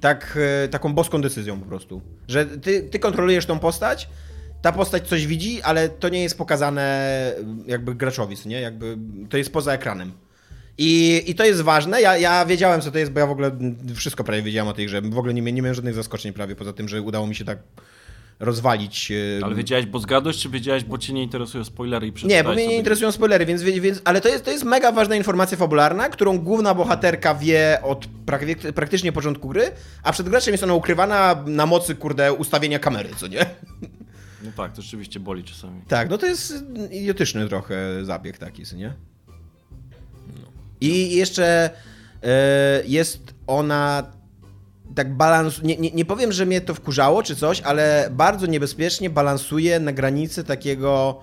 tak, 0.00 0.38
e, 0.64 0.68
taką 0.68 0.94
boską 0.94 1.22
decyzją 1.22 1.60
po 1.60 1.66
prostu. 1.66 2.00
Że 2.28 2.46
ty, 2.46 2.82
ty 2.82 2.98
kontrolujesz 2.98 3.46
tą 3.46 3.58
postać, 3.58 4.08
ta 4.62 4.72
postać 4.72 5.08
coś 5.08 5.26
widzi, 5.26 5.62
ale 5.62 5.88
to 5.88 6.08
nie 6.08 6.22
jest 6.22 6.38
pokazane 6.38 7.32
jakby 7.66 7.94
graczowi, 7.94 8.36
nie? 8.46 8.60
Jakby 8.60 8.98
to 9.30 9.36
jest 9.36 9.52
poza 9.52 9.72
ekranem. 9.72 10.12
I, 10.78 11.22
I 11.26 11.34
to 11.34 11.44
jest 11.44 11.60
ważne. 11.60 12.00
Ja, 12.00 12.16
ja 12.18 12.46
wiedziałem, 12.46 12.80
co 12.80 12.90
to 12.90 12.98
jest, 12.98 13.12
bo 13.12 13.20
ja 13.20 13.26
w 13.26 13.30
ogóle 13.30 13.50
wszystko 13.94 14.24
prawie 14.24 14.42
wiedziałem 14.42 14.68
o 14.68 14.72
tej 14.72 14.86
grze. 14.86 15.02
W 15.02 15.18
ogóle 15.18 15.34
nie, 15.34 15.42
nie 15.42 15.62
miałem 15.62 15.74
żadnych 15.74 15.94
zaskoczeń 15.94 16.32
prawie, 16.32 16.56
poza 16.56 16.72
tym, 16.72 16.88
że 16.88 17.02
udało 17.02 17.26
mi 17.26 17.34
się 17.34 17.44
tak 17.44 17.58
rozwalić. 18.40 19.12
Ale 19.42 19.54
wiedziałeś, 19.54 19.86
bo 19.86 19.98
zgadłeś, 19.98 20.36
czy 20.36 20.48
wiedziałeś, 20.48 20.84
bo 20.84 20.98
cię 20.98 21.12
nie 21.12 21.22
interesują 21.22 21.64
spoilery 21.64 22.06
i 22.06 22.26
nie, 22.26 22.44
bo 22.44 22.52
mnie 22.52 22.66
nie 22.66 22.76
interesują 22.76 23.12
spoilery, 23.12 23.46
więc, 23.46 23.62
więc 23.62 24.00
ale 24.04 24.20
to 24.20 24.28
jest, 24.28 24.44
to 24.44 24.50
jest 24.50 24.64
mega 24.64 24.92
ważna 24.92 25.16
informacja 25.16 25.56
fabularna, 25.58 26.08
którą 26.08 26.38
główna 26.38 26.74
bohaterka 26.74 27.34
wie 27.34 27.78
od 27.82 28.06
prak- 28.26 28.72
praktycznie 28.72 29.12
początku 29.12 29.48
gry, 29.48 29.70
a 30.02 30.12
przed 30.12 30.28
graczem 30.28 30.54
jest 30.54 30.64
ona 30.64 30.74
ukrywana 30.74 31.44
na 31.46 31.66
mocy, 31.66 31.94
kurde, 31.94 32.32
ustawienia 32.32 32.78
kamery, 32.78 33.08
co 33.16 33.26
nie? 33.26 33.46
No 34.44 34.50
tak, 34.56 34.72
to 34.76 34.82
rzeczywiście 34.82 35.20
boli 35.20 35.44
czasami. 35.44 35.80
Tak, 35.88 36.10
no 36.10 36.18
to 36.18 36.26
jest 36.26 36.64
idiotyczny 36.90 37.48
trochę 37.48 38.04
zabieg 38.04 38.38
taki, 38.38 38.64
co 38.66 38.76
nie? 38.76 38.94
I 40.80 41.16
jeszcze 41.16 41.70
e, 42.22 42.82
jest 42.86 43.34
ona 43.46 44.14
tak 44.94 45.14
balans... 45.14 45.62
Nie, 45.62 45.76
nie, 45.76 45.90
nie 45.90 46.04
powiem, 46.04 46.32
że 46.32 46.46
mnie 46.46 46.60
to 46.60 46.74
wkurzało 46.74 47.22
czy 47.22 47.36
coś, 47.36 47.60
ale 47.60 48.08
bardzo 48.10 48.46
niebezpiecznie 48.46 49.10
balansuje 49.10 49.80
na 49.80 49.92
granicy 49.92 50.44
takiego 50.44 51.20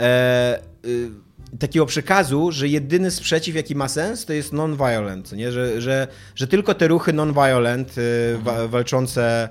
e, 0.00 0.58
y, 0.84 1.10
takiego 1.58 1.86
przekazu, 1.86 2.52
że 2.52 2.68
jedyny 2.68 3.10
sprzeciw, 3.10 3.56
jaki 3.56 3.74
ma 3.74 3.88
sens, 3.88 4.26
to 4.26 4.32
jest 4.32 4.52
non-violent, 4.52 5.32
nie? 5.32 5.52
Że, 5.52 5.80
że, 5.80 6.06
że 6.34 6.48
tylko 6.48 6.74
te 6.74 6.88
ruchy 6.88 7.12
non-violent, 7.12 7.98
y, 7.98 8.38
wa, 8.38 8.68
walczące 8.68 9.48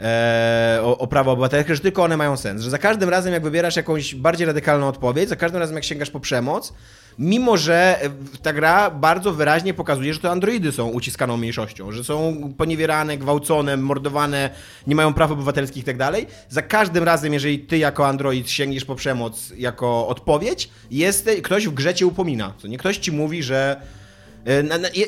e, 0.00 0.78
o, 0.82 0.98
o 0.98 1.06
prawa 1.06 1.32
obywatelskie, 1.32 1.74
że 1.74 1.80
tylko 1.80 2.02
one 2.02 2.16
mają 2.16 2.36
sens. 2.36 2.62
Że 2.62 2.70
za 2.70 2.78
każdym 2.78 3.08
razem, 3.08 3.32
jak 3.32 3.42
wybierasz 3.42 3.76
jakąś 3.76 4.14
bardziej 4.14 4.46
radykalną 4.46 4.88
odpowiedź, 4.88 5.28
za 5.28 5.36
każdym 5.36 5.60
razem, 5.60 5.74
jak 5.76 5.84
sięgasz 5.84 6.10
po 6.10 6.20
przemoc, 6.20 6.72
mimo 7.18 7.56
że 7.56 8.02
e, 8.02 8.10
ta 8.42 8.52
gra 8.52 8.90
bardzo 8.90 9.32
wyraźnie 9.32 9.74
pokazuje, 9.74 10.14
że 10.14 10.20
to 10.20 10.30
androidy 10.30 10.72
są 10.72 10.88
uciskaną 10.88 11.36
mniejszością, 11.36 11.92
że 11.92 12.04
są 12.04 12.36
poniewierane, 12.56 13.18
gwałcone, 13.18 13.76
mordowane, 13.76 14.50
nie 14.86 14.94
mają 14.94 15.14
praw 15.14 15.30
obywatelskich 15.30 15.82
i 15.82 15.86
tak 15.86 15.96
dalej, 15.96 16.26
za 16.48 16.62
każdym 16.62 17.04
razem, 17.04 17.32
jeżeli 17.32 17.58
ty 17.58 17.78
jako 17.78 18.08
android 18.08 18.50
sięgniesz 18.50 18.84
po 18.84 18.94
przemoc 18.94 19.52
jako 19.56 20.08
odpowiedź, 20.08 20.70
jest, 20.90 21.30
ktoś 21.42 21.68
w 21.68 21.74
grze 21.74 21.94
cię 21.94 22.06
upomina. 22.06 22.54
Co 22.58 22.68
nie 22.68 22.78
ktoś 22.78 22.98
ci 22.98 23.12
mówi, 23.12 23.42
że 23.42 23.80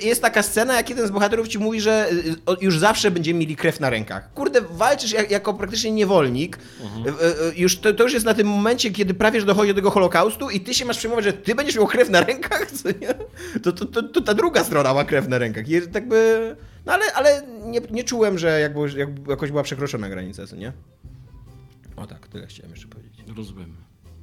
Jest 0.02 0.22
taka 0.22 0.42
scena, 0.42 0.76
jak 0.76 0.90
jeden 0.90 1.06
z 1.06 1.10
bohaterów 1.10 1.48
ci 1.48 1.58
mówi, 1.58 1.80
że 1.80 2.10
e, 2.48 2.56
już 2.60 2.78
zawsze 2.78 3.10
będziemy 3.10 3.40
mieli 3.40 3.56
krew 3.56 3.80
na 3.80 3.90
rękach. 3.90 4.32
Kurde, 4.34 4.60
walczysz 4.60 5.12
jak, 5.12 5.30
jako 5.30 5.54
praktycznie 5.54 5.92
niewolnik. 5.92 6.58
E, 7.06 7.08
e, 7.08 7.54
Już 7.56 7.78
to, 7.78 7.92
to 7.94 8.02
już 8.02 8.12
jest 8.12 8.26
na 8.26 8.34
tym 8.34 8.46
momencie, 8.46 8.90
kiedy 8.90 9.14
prawie 9.14 9.40
że 9.40 9.46
dochodzi 9.46 9.68
do 9.68 9.74
tego 9.74 9.90
Holokaustu 9.90 10.50
i 10.50 10.60
ty 10.60 10.74
się 10.74 10.84
masz 10.84 10.98
przejmować, 10.98 11.24
że 11.24 11.32
ty 11.32 11.54
będziesz 11.54 11.76
miał 11.76 11.86
krew 11.86 12.10
na 12.10 12.20
rękach? 12.20 12.66
To, 13.62 13.72
to, 13.72 13.84
to, 13.86 14.02
to 14.02 14.20
ta 14.20 14.34
druga 14.34 14.64
strona 14.64 14.94
ma 14.94 15.04
krew 15.04 15.28
na 15.28 15.38
rękach. 15.38 15.68
Jest 15.68 15.90
tak 15.92 16.08
by... 16.08 16.56
No 16.86 16.92
ale, 16.92 17.12
ale 17.12 17.42
nie, 17.64 17.80
nie 17.90 18.04
czułem, 18.04 18.38
że 18.38 18.60
jakby, 18.60 18.98
jakby 18.98 19.30
jakoś 19.30 19.50
była 19.50 19.62
przekroczona 19.62 20.08
granica, 20.08 20.46
co 20.46 20.56
nie? 20.56 20.72
O 21.96 22.06
tak, 22.06 22.28
tyle 22.28 22.46
chciałem 22.46 22.70
jeszcze 22.70 22.88
powiedzieć. 22.88 23.24
Rozumiem. 23.36 23.76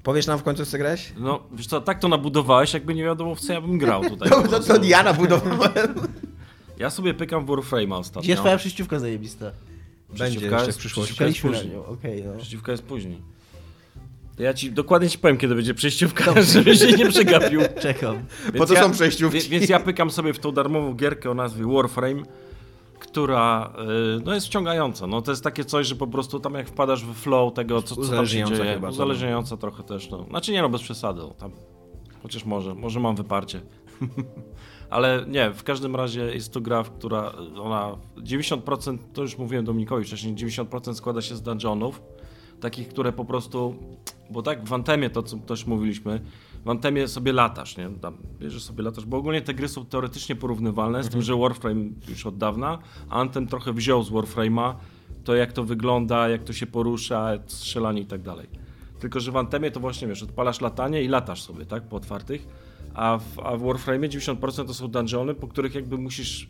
Powiesz 0.08 0.28
nam 0.28 0.40
w 0.40 0.44
końcu, 0.44 0.66
co 0.66 0.78
grałeś? 0.78 1.14
No, 1.18 1.40
wiesz 1.52 1.68
co, 1.68 1.82
tak 1.82 2.00
to 2.00 2.08
nabudowałeś, 2.08 2.74
jakby 2.74 2.96
nie 2.96 3.04
wiadomo 3.04 3.36
w 3.36 3.40
co 3.40 3.54
ja 3.54 3.62
bym 3.62 3.78
grał 3.78 4.04
tutaj. 4.10 4.30
No, 4.30 4.48
to, 4.48 4.60
to 4.60 4.84
ja 4.84 5.04
nabudowałem. 5.04 5.94
Ja 6.80 6.90
sobie 6.90 7.14
pykam 7.14 7.46
w 7.46 7.50
Warframe'a 7.50 7.94
ostatnio. 8.00 8.22
Gdzie 8.22 8.32
jest 8.32 8.42
twoja 8.42 8.58
przyjściówka 8.58 9.00
zajebista? 9.00 9.52
Będzie 10.10 10.24
Przeciwka 10.26 10.56
jeszcze 10.56 10.68
jest- 10.68 10.78
w 10.78 10.80
przyszłości. 10.80 11.14
przeciwka 11.14 11.48
jest 11.50 11.62
później. 11.62 11.78
okej, 11.86 12.24
no. 12.24 12.38
Przeciwka 12.38 12.72
jest 12.72 12.84
później. 12.84 13.22
To 14.38 14.44
ja 14.44 14.54
ci 14.54 14.72
dokładnie 14.72 15.10
ci 15.10 15.18
powiem, 15.20 15.38
kiedy 15.38 15.56
będzie 15.56 15.74
przejściówka, 15.74 16.42
żeby 16.54 16.76
się 16.76 16.92
nie 16.92 17.10
przegapił. 17.10 17.62
Czekam. 17.82 18.18
Po 18.58 18.66
co 18.66 18.76
są 18.76 18.92
przejściówki? 18.92 19.40
Wie, 19.40 19.50
więc 19.50 19.70
ja 19.70 19.80
pykam 19.80 20.12
sobie 20.12 20.34
w 20.34 20.40
tą 20.40 20.52
darmową 20.52 20.94
gierkę 20.94 21.32
o 21.32 21.34
nazwie 21.34 21.66
Warframe, 21.66 22.24
która 23.00 23.74
y, 24.18 24.22
no 24.26 24.34
jest 24.34 24.48
wciągająca. 24.48 25.08
No 25.08 25.22
to 25.22 25.32
jest 25.32 25.44
takie 25.44 25.66
coś, 25.66 25.88
że 25.88 25.96
po 25.96 26.08
prostu 26.08 26.40
tam 26.40 26.54
jak 26.54 26.68
wpadasz 26.68 27.06
w 27.06 27.14
flow 27.14 27.54
tego, 27.54 27.82
co, 27.82 27.96
co 27.96 28.16
tam 28.16 28.28
się 28.28 28.46
dzieje. 28.46 28.74
chyba, 28.74 28.88
co? 28.88 28.94
uzależniająca 28.94 29.58
trochę 29.58 29.84
też. 29.84 30.10
No. 30.10 30.26
Znaczy 30.30 30.52
nie 30.52 30.62
no, 30.62 30.70
bez 30.70 30.82
przesady. 30.82 31.22
No, 31.22 31.30
tam, 31.30 31.52
chociaż 32.24 32.46
może, 32.46 32.76
może 32.76 33.00
mam 33.00 33.16
wyparcie. 33.16 33.62
Ale 34.90 35.26
nie, 35.28 35.52
w 35.52 35.64
każdym 35.64 35.96
razie 35.96 36.22
jest 36.22 36.54
to 36.54 36.62
gra, 36.62 36.84
która 36.84 37.34
ona 37.62 37.98
90%, 38.18 38.98
to 39.14 39.22
już 39.22 39.38
mówiłem 39.38 39.66
Dominikowi 39.66 40.06
wcześniej, 40.06 40.36
90% 40.36 40.94
składa 40.94 41.22
się 41.22 41.36
z 41.36 41.42
dungeonów, 41.42 42.02
takich, 42.60 42.88
które 42.88 43.12
po 43.12 43.26
prostu, 43.26 43.76
bo 44.30 44.42
tak 44.42 44.66
w 44.66 44.74
Antemie 44.74 45.10
to, 45.10 45.24
co 45.24 45.38
też 45.38 45.66
mówiliśmy, 45.66 46.22
w 46.68 46.70
Antemie 46.70 47.08
sobie 47.08 47.34
latasz, 47.34 47.78
nie? 47.78 47.90
Tam 48.02 48.18
bierzesz 48.40 48.64
sobie 48.64 48.84
latasz, 48.84 49.06
bo 49.06 49.18
ogólnie 49.18 49.42
te 49.42 49.54
gry 49.54 49.68
są 49.68 49.86
teoretycznie 49.86 50.36
porównywalne, 50.36 51.04
z 51.04 51.10
tym, 51.10 51.22
że 51.22 51.36
Warframe 51.36 51.90
już 52.10 52.26
od 52.26 52.38
dawna, 52.38 52.80
a 53.10 53.20
Anthem 53.20 53.48
trochę 53.48 53.74
wziął 53.74 54.04
z 54.04 54.12
Warframe'a, 54.12 54.74
to 55.24 55.36
jak 55.36 55.54
to 55.54 55.64
wygląda, 55.64 56.30
jak 56.30 56.44
to 56.44 56.54
się 56.54 56.66
porusza, 56.66 57.32
strzelanie 57.46 58.02
i 58.02 58.06
tak 58.06 58.22
dalej. 58.22 58.48
Tylko, 59.00 59.20
że 59.20 59.32
w 59.32 59.38
Antemie 59.38 59.72
to 59.72 59.80
właśnie, 59.80 60.08
wiesz, 60.08 60.24
odpalasz 60.24 60.62
latanie 60.62 61.04
i 61.04 61.08
latasz 61.08 61.42
sobie, 61.42 61.66
tak, 61.66 61.84
po 61.84 61.96
otwartych, 61.96 62.48
a 62.94 63.18
w, 63.18 63.40
a 63.40 63.58
w 63.58 63.62
Warframe 63.62 64.10
90% 64.10 64.68
to 64.68 64.74
są 64.74 64.88
dungeony, 64.88 65.34
po 65.34 65.48
których 65.48 65.76
jakby 65.76 65.98
musisz 65.98 66.50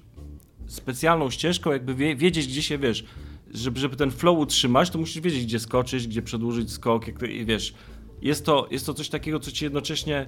specjalną 0.67 1.29
ścieżką 1.29 1.71
jakby 1.71 1.95
wie, 1.95 2.15
wiedzieć, 2.15 2.47
gdzie 2.47 2.61
się, 2.61 2.77
wiesz, 2.77 3.05
żeby, 3.53 3.79
żeby 3.79 3.95
ten 3.95 4.11
flow 4.11 4.39
utrzymać, 4.39 4.89
to 4.89 4.99
musisz 4.99 5.21
wiedzieć, 5.21 5.45
gdzie 5.45 5.59
skoczyć, 5.59 6.07
gdzie 6.07 6.21
przedłużyć 6.21 6.71
skok, 6.71 7.07
jak 7.07 7.23
i 7.23 7.45
wiesz, 7.45 7.73
jest 8.21 8.45
to, 8.45 8.67
jest 8.71 8.85
to 8.85 8.93
coś 8.93 9.09
takiego, 9.09 9.39
co 9.39 9.51
ci 9.51 9.65
jednocześnie 9.65 10.25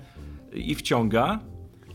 i 0.53 0.75
wciąga 0.75 1.39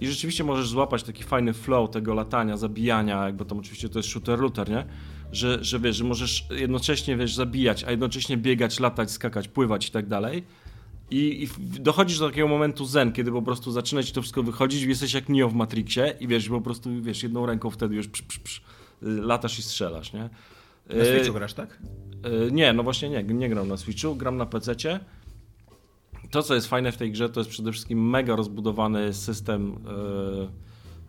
i 0.01 0.07
rzeczywiście 0.07 0.45
możesz 0.45 0.69
złapać 0.69 1.03
taki 1.03 1.23
fajny 1.23 1.53
flow 1.53 1.91
tego 1.91 2.15
latania, 2.15 2.57
zabijania, 2.57 3.25
jakby 3.25 3.45
tam 3.45 3.59
oczywiście 3.59 3.89
to 3.89 3.99
jest 3.99 4.09
shooter-looter, 4.09 4.71
nie? 4.71 4.87
że, 5.33 5.65
że 5.65 5.81
wiesz, 5.81 5.97
że 5.97 6.05
możesz 6.05 6.47
jednocześnie 6.51 7.17
wiesz, 7.17 7.35
zabijać, 7.35 7.85
a 7.85 7.91
jednocześnie 7.91 8.37
biegać, 8.37 8.81
latać, 8.81 9.11
skakać, 9.11 9.49
pływać 9.49 9.89
i 9.89 9.91
tak 9.91 10.07
dalej. 10.07 10.45
I, 11.11 11.49
dochodzisz 11.59 12.19
do 12.19 12.29
takiego 12.29 12.49
momentu 12.49 12.85
zen, 12.85 13.13
kiedy 13.13 13.33
po 13.33 13.43
prostu 13.43 13.73
zaczyna 13.73 14.03
ci 14.03 14.13
to 14.13 14.23
wszystko 14.23 14.43
wychodzić, 14.43 14.83
jesteś 14.83 15.15
jak 15.15 15.29
Neo 15.29 15.49
w 15.49 15.55
Matrixie 15.55 16.15
i 16.21 16.29
wiesz, 16.29 16.49
po 16.49 16.61
prostu 16.61 17.03
wiesz, 17.03 17.23
jedną 17.23 17.47
ręką 17.47 17.71
wtedy 17.71 17.95
już 17.95 18.09
psz, 18.09 18.23
psz, 18.27 18.41
psz, 18.41 18.63
y, 19.03 19.23
latasz 19.23 19.59
i 19.59 19.63
strzelasz, 19.63 20.13
nie? 20.13 20.31
Na 20.89 20.95
Y, 20.95 21.07
Switchu 21.07 21.33
grasz, 21.33 21.55
tak? 21.55 21.79
y, 22.49 22.53
nie, 22.53 22.73
no 22.73 22.83
właśnie 22.83 23.11
nie, 23.11 23.23
nie 23.23 23.49
gram 23.49 23.69
na 23.69 23.77
Switchu, 23.77 24.17
gram 24.17 24.37
na 24.37 24.47
PC-cie. 24.47 25.01
To, 26.35 26.43
co 26.43 26.55
jest 26.55 26.67
fajne 26.67 26.93
w 26.93 26.97
tej 26.97 27.13
grze, 27.13 27.29
to 27.29 27.41
jest 27.41 27.51
przede 27.51 27.73
wszystkim 27.73 28.11
mega 28.11 28.37
rozbudowany 28.37 29.13
system 29.13 29.73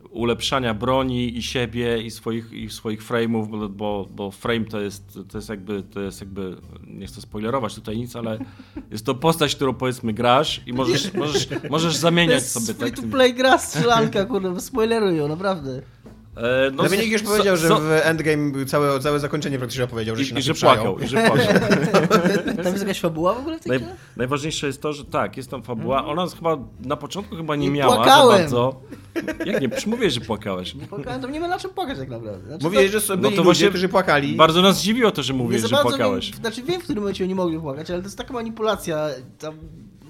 y, 0.03 0.09
ulepszania 0.09 0.73
broni 0.73 1.37
i 1.37 1.43
siebie 1.43 2.01
i 2.01 2.11
swoich, 2.11 2.53
i 2.53 2.69
swoich 2.69 3.03
frame'ów, 3.03 3.47
bo, 3.47 3.69
bo, 3.69 4.07
bo 4.15 4.31
frame 4.31 4.65
to 4.65 4.79
jest, 4.79 5.19
to 5.29 5.37
jest 5.37 5.49
jakby, 5.49 5.83
to 5.83 6.01
jest 6.01 6.21
jakby, 6.21 6.55
nie 6.87 7.07
chcę 7.07 7.21
spoilerować 7.21 7.75
tutaj 7.75 7.97
nic, 7.97 8.15
ale 8.15 8.39
jest 8.91 9.05
to 9.05 9.15
postać, 9.15 9.55
którą 9.55 9.73
powiedzmy 9.73 10.13
grasz 10.13 10.61
i 10.65 10.73
możesz, 10.73 11.13
możesz, 11.13 11.47
możesz 11.69 11.93
To 11.93 11.99
zamieniać 11.99 12.35
jest 12.35 12.51
sobie 12.51 12.79
free 12.79 12.91
tak. 12.91 12.99
to 12.99 13.11
play 13.11 13.33
gra 13.33 13.57
strzelanka, 13.57 14.25
kurde, 14.31 14.59
spoilerują, 14.59 15.27
naprawdę. 15.27 15.81
E, 16.37 16.71
no, 16.71 16.83
Dominik 16.83 17.11
już 17.11 17.21
so- 17.21 17.27
powiedział, 17.27 17.57
że 17.57 17.67
so- 17.67 17.79
w 17.79 17.91
Endgame 17.91 18.65
całe, 18.65 18.99
całe 18.99 19.19
zakończenie 19.19 19.57
praktycznie 19.57 19.83
opowiedział, 19.83 20.15
że 20.15 20.21
i, 20.21 20.25
się 20.25 20.39
i 20.39 20.41
że 20.41 20.53
płakał, 20.53 20.99
i 20.99 21.07
że 21.07 21.17
płakał. 21.27 21.45
Tam 22.63 22.65
jest 22.73 22.79
jakaś 22.79 22.99
fabuła 22.99 23.33
w 23.33 23.37
ogóle 23.39 23.59
w 23.59 23.65
Naj, 23.65 23.79
najważniejsze 24.17 24.67
jest 24.67 24.81
to, 24.81 24.93
że 24.93 25.05
tak, 25.05 25.37
jest 25.37 25.49
tam 25.49 25.63
fabuła. 25.63 26.05
Ona 26.05 26.27
chyba 26.27 26.57
na 26.79 26.95
początku 26.95 27.35
chyba 27.35 27.55
nie 27.55 27.67
Nie 27.67 27.71
miała 27.71 27.95
płakałem. 27.95 28.37
za 28.37 28.41
bardzo. 28.43 28.81
Jak 29.45 29.61
nie? 29.61 29.69
Przecież 29.69 29.85
mówię, 29.87 30.09
że 30.11 30.21
płakałeś. 30.21 30.75
Nie 30.75 30.87
płakałem, 30.87 31.21
to 31.21 31.29
nie 31.29 31.39
ma 31.39 31.47
na 31.47 31.59
czym 31.59 31.71
płakać 31.71 31.97
tak 31.99 32.09
naprawdę. 32.09 32.47
Znaczy, 32.47 32.63
Mówiłeś, 32.63 32.91
że 32.91 33.01
są 33.01 33.15
No 33.15 33.21
to 33.21 33.29
ludzie, 33.29 33.41
właśnie 33.43 33.69
którzy 33.69 33.89
płakali. 33.89 34.35
Bardzo 34.35 34.61
nas 34.61 34.77
zdziwiło 34.77 35.11
to, 35.11 35.23
że 35.23 35.33
Nie 35.33 35.39
mówisz, 35.39 35.61
za 35.61 35.67
że 35.67 35.77
płakałeś. 35.77 36.31
Wiem, 36.31 36.39
znaczy 36.39 36.63
wiem, 36.63 36.81
w 36.81 36.83
którym 36.83 37.03
momencie 37.03 37.23
oni 37.23 37.35
mogli 37.35 37.59
płakać, 37.59 37.89
ale 37.91 37.99
to 37.99 38.05
jest 38.05 38.17
taka 38.17 38.33
manipulacja, 38.33 39.07
tam, 39.39 39.53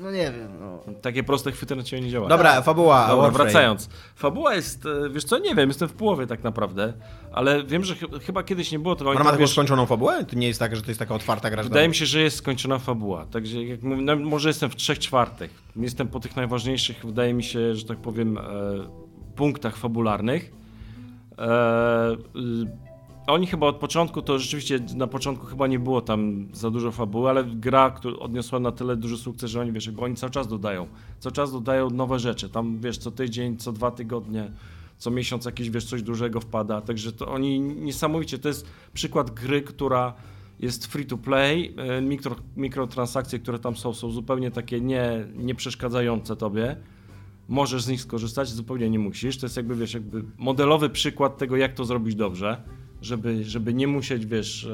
no 0.05 0.11
nie 0.11 0.31
wiem, 0.31 0.59
no. 0.59 0.79
Takie 1.01 1.23
proste 1.23 1.51
chwyty 1.51 1.75
na 1.75 1.83
ciebie 1.83 2.03
nie 2.03 2.09
działają. 2.09 2.29
Dobra, 2.29 2.61
fabuła. 2.61 3.07
Dobra, 3.07 3.15
Warframe. 3.23 3.43
wracając. 3.51 3.89
Fabuła 4.15 4.53
jest, 4.55 4.85
e, 4.85 5.09
wiesz 5.09 5.23
co, 5.23 5.37
nie 5.39 5.55
wiem, 5.55 5.69
jestem 5.69 5.89
w 5.89 5.93
połowie 5.93 6.27
tak 6.27 6.43
naprawdę, 6.43 6.93
ale 7.31 7.63
wiem, 7.63 7.83
że 7.83 7.95
chy- 7.95 8.19
chyba 8.19 8.43
kiedyś 8.43 8.71
nie 8.71 8.79
było 8.79 8.95
tego. 8.95 9.09
Ona 9.09 9.23
ma 9.23 9.31
taką 9.31 9.47
skończoną 9.47 9.85
fabułę? 9.85 10.25
To 10.25 10.35
nie 10.35 10.47
jest 10.47 10.59
tak, 10.59 10.75
że 10.75 10.81
to 10.81 10.87
jest 10.87 10.99
taka 10.99 11.15
otwarta 11.15 11.49
gra. 11.49 11.63
Wydaje 11.63 11.87
mi 11.87 11.95
się, 11.95 12.05
że 12.05 12.19
jest 12.21 12.37
skończona 12.37 12.79
fabuła. 12.79 13.25
Także 13.25 13.63
jak 13.63 13.83
mówię, 13.83 14.01
no, 14.01 14.15
może 14.15 14.49
jestem 14.49 14.69
w 14.69 14.75
trzech 14.75 14.99
czwartych. 14.99 15.63
Jestem 15.75 16.07
po 16.07 16.19
tych 16.19 16.35
najważniejszych, 16.35 17.05
wydaje 17.05 17.33
mi 17.33 17.43
się, 17.43 17.75
że 17.75 17.85
tak 17.85 17.97
powiem, 17.97 18.37
e, 18.37 18.41
punktach 19.35 19.77
fabularnych. 19.77 20.51
E, 21.39 22.15
oni 23.27 23.47
chyba 23.47 23.67
od 23.67 23.75
początku, 23.75 24.21
to 24.21 24.39
rzeczywiście 24.39 24.79
na 24.95 25.07
początku 25.07 25.45
chyba 25.45 25.67
nie 25.67 25.79
było 25.79 26.01
tam 26.01 26.47
za 26.53 26.71
dużo 26.71 26.91
fabuły, 26.91 27.29
ale 27.29 27.43
gra 27.43 27.91
która 27.91 28.17
odniosła 28.17 28.59
na 28.59 28.71
tyle 28.71 28.95
duży 28.95 29.17
sukces, 29.17 29.51
że 29.51 29.61
oni, 29.61 29.71
wiesz, 29.71 29.91
bo 29.91 30.03
oni 30.03 30.15
cały 30.15 30.31
czas 30.31 30.47
dodają. 30.47 30.87
Cały 31.19 31.33
czas 31.33 31.51
dodają 31.51 31.89
nowe 31.89 32.19
rzeczy. 32.19 32.49
Tam, 32.49 32.79
wiesz, 32.79 32.97
co 32.97 33.11
tydzień, 33.11 33.57
co 33.57 33.71
dwa 33.71 33.91
tygodnie, 33.91 34.51
co 34.97 35.11
miesiąc 35.11 35.45
jakieś, 35.45 35.69
wiesz, 35.69 35.85
coś 35.85 36.03
dużego 36.03 36.41
wpada. 36.41 36.81
Także 36.81 37.11
to 37.11 37.27
oni 37.27 37.59
niesamowicie, 37.59 38.39
to 38.39 38.47
jest 38.47 38.67
przykład 38.93 39.31
gry, 39.31 39.61
która 39.61 40.13
jest 40.59 40.85
free 40.85 41.05
to 41.05 41.17
play, 41.17 41.73
e, 41.77 42.01
mikro, 42.01 42.35
mikrotransakcje, 42.57 43.39
które 43.39 43.59
tam 43.59 43.75
są, 43.75 43.93
są 43.93 44.11
zupełnie 44.11 44.51
takie 44.51 44.81
nie, 44.81 45.25
nie 45.35 45.55
przeszkadzające 45.55 46.35
tobie. 46.35 46.75
Możesz 47.47 47.83
z 47.83 47.87
nich 47.87 48.01
skorzystać, 48.01 48.49
zupełnie 48.49 48.89
nie 48.89 48.99
musisz. 48.99 49.37
To 49.37 49.45
jest 49.45 49.57
jakby, 49.57 49.75
wiesz, 49.75 49.93
jakby 49.93 50.23
modelowy 50.37 50.89
przykład 50.89 51.37
tego, 51.37 51.57
jak 51.57 51.73
to 51.73 51.85
zrobić 51.85 52.15
dobrze, 52.15 52.61
żeby, 53.01 53.43
żeby 53.43 53.73
nie 53.73 53.87
musieć, 53.87 54.25
wiesz, 54.25 54.65
e, 54.65 54.69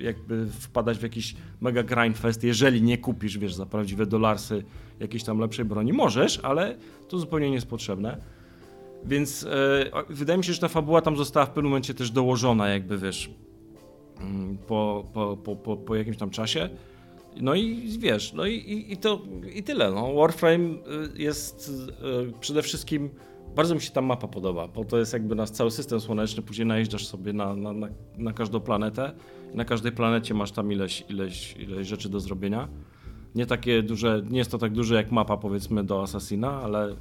e, 0.00 0.02
jakby 0.02 0.46
wpadać 0.46 0.98
w 0.98 1.02
jakiś 1.02 1.34
mega 1.60 1.82
grindfest, 1.82 2.44
jeżeli 2.44 2.82
nie 2.82 2.98
kupisz, 2.98 3.38
wiesz, 3.38 3.54
za 3.54 3.66
prawdziwe 3.66 4.06
dolarsy 4.06 4.64
jakiejś 5.00 5.24
tam 5.24 5.38
lepszej 5.38 5.64
broni. 5.64 5.92
Możesz, 5.92 6.40
ale 6.42 6.76
to 7.08 7.18
zupełnie 7.18 7.48
nie 7.48 7.54
jest 7.54 7.66
potrzebne. 7.66 8.20
Więc 9.04 9.44
e, 9.44 10.04
wydaje 10.08 10.38
mi 10.38 10.44
się, 10.44 10.52
że 10.52 10.60
ta 10.60 10.68
fabuła 10.68 11.00
tam 11.02 11.16
została 11.16 11.46
w 11.46 11.50
pewnym 11.50 11.70
momencie 11.70 11.94
też 11.94 12.10
dołożona, 12.10 12.68
jakby 12.68 12.98
wiesz, 12.98 13.30
mm, 14.20 14.58
po, 14.58 15.06
po, 15.12 15.36
po, 15.36 15.56
po, 15.56 15.76
po 15.76 15.94
jakimś 15.94 16.16
tam 16.16 16.30
czasie. 16.30 16.68
No 17.40 17.54
i 17.54 17.88
wiesz, 17.98 18.32
no 18.32 18.46
i, 18.46 18.54
i, 18.54 18.92
i 18.92 18.96
to 18.96 19.22
i 19.54 19.62
tyle. 19.62 19.90
No. 19.90 20.14
Warframe 20.14 20.74
jest 21.14 21.72
przede 22.40 22.62
wszystkim. 22.62 23.10
Bardzo 23.56 23.74
mi 23.74 23.80
się 23.80 23.90
ta 23.90 24.00
mapa 24.00 24.28
podoba, 24.28 24.68
bo 24.68 24.84
to 24.84 24.98
jest 24.98 25.12
jakby 25.12 25.34
nasz 25.34 25.50
cały 25.50 25.70
system 25.70 26.00
słoneczny. 26.00 26.42
Później 26.42 26.66
najeżdżasz 26.66 27.06
sobie 27.06 27.32
na, 27.32 27.56
na, 27.56 27.72
na, 27.72 27.88
na 28.18 28.32
każdą 28.32 28.60
planetę. 28.60 29.12
I 29.54 29.56
na 29.56 29.64
każdej 29.64 29.92
planecie 29.92 30.34
masz 30.34 30.52
tam 30.52 30.72
ileś, 30.72 31.04
ileś, 31.08 31.56
ileś 31.56 31.88
rzeczy 31.88 32.08
do 32.08 32.20
zrobienia. 32.20 32.68
Nie 33.34 33.46
takie 33.46 33.82
duże, 33.82 34.22
nie 34.30 34.38
jest 34.38 34.50
to 34.50 34.58
tak 34.58 34.72
duże 34.72 34.94
jak 34.94 35.12
mapa 35.12 35.36
powiedzmy 35.36 35.84
do 35.84 36.02
Assassina, 36.02 36.50
ale 36.62 36.96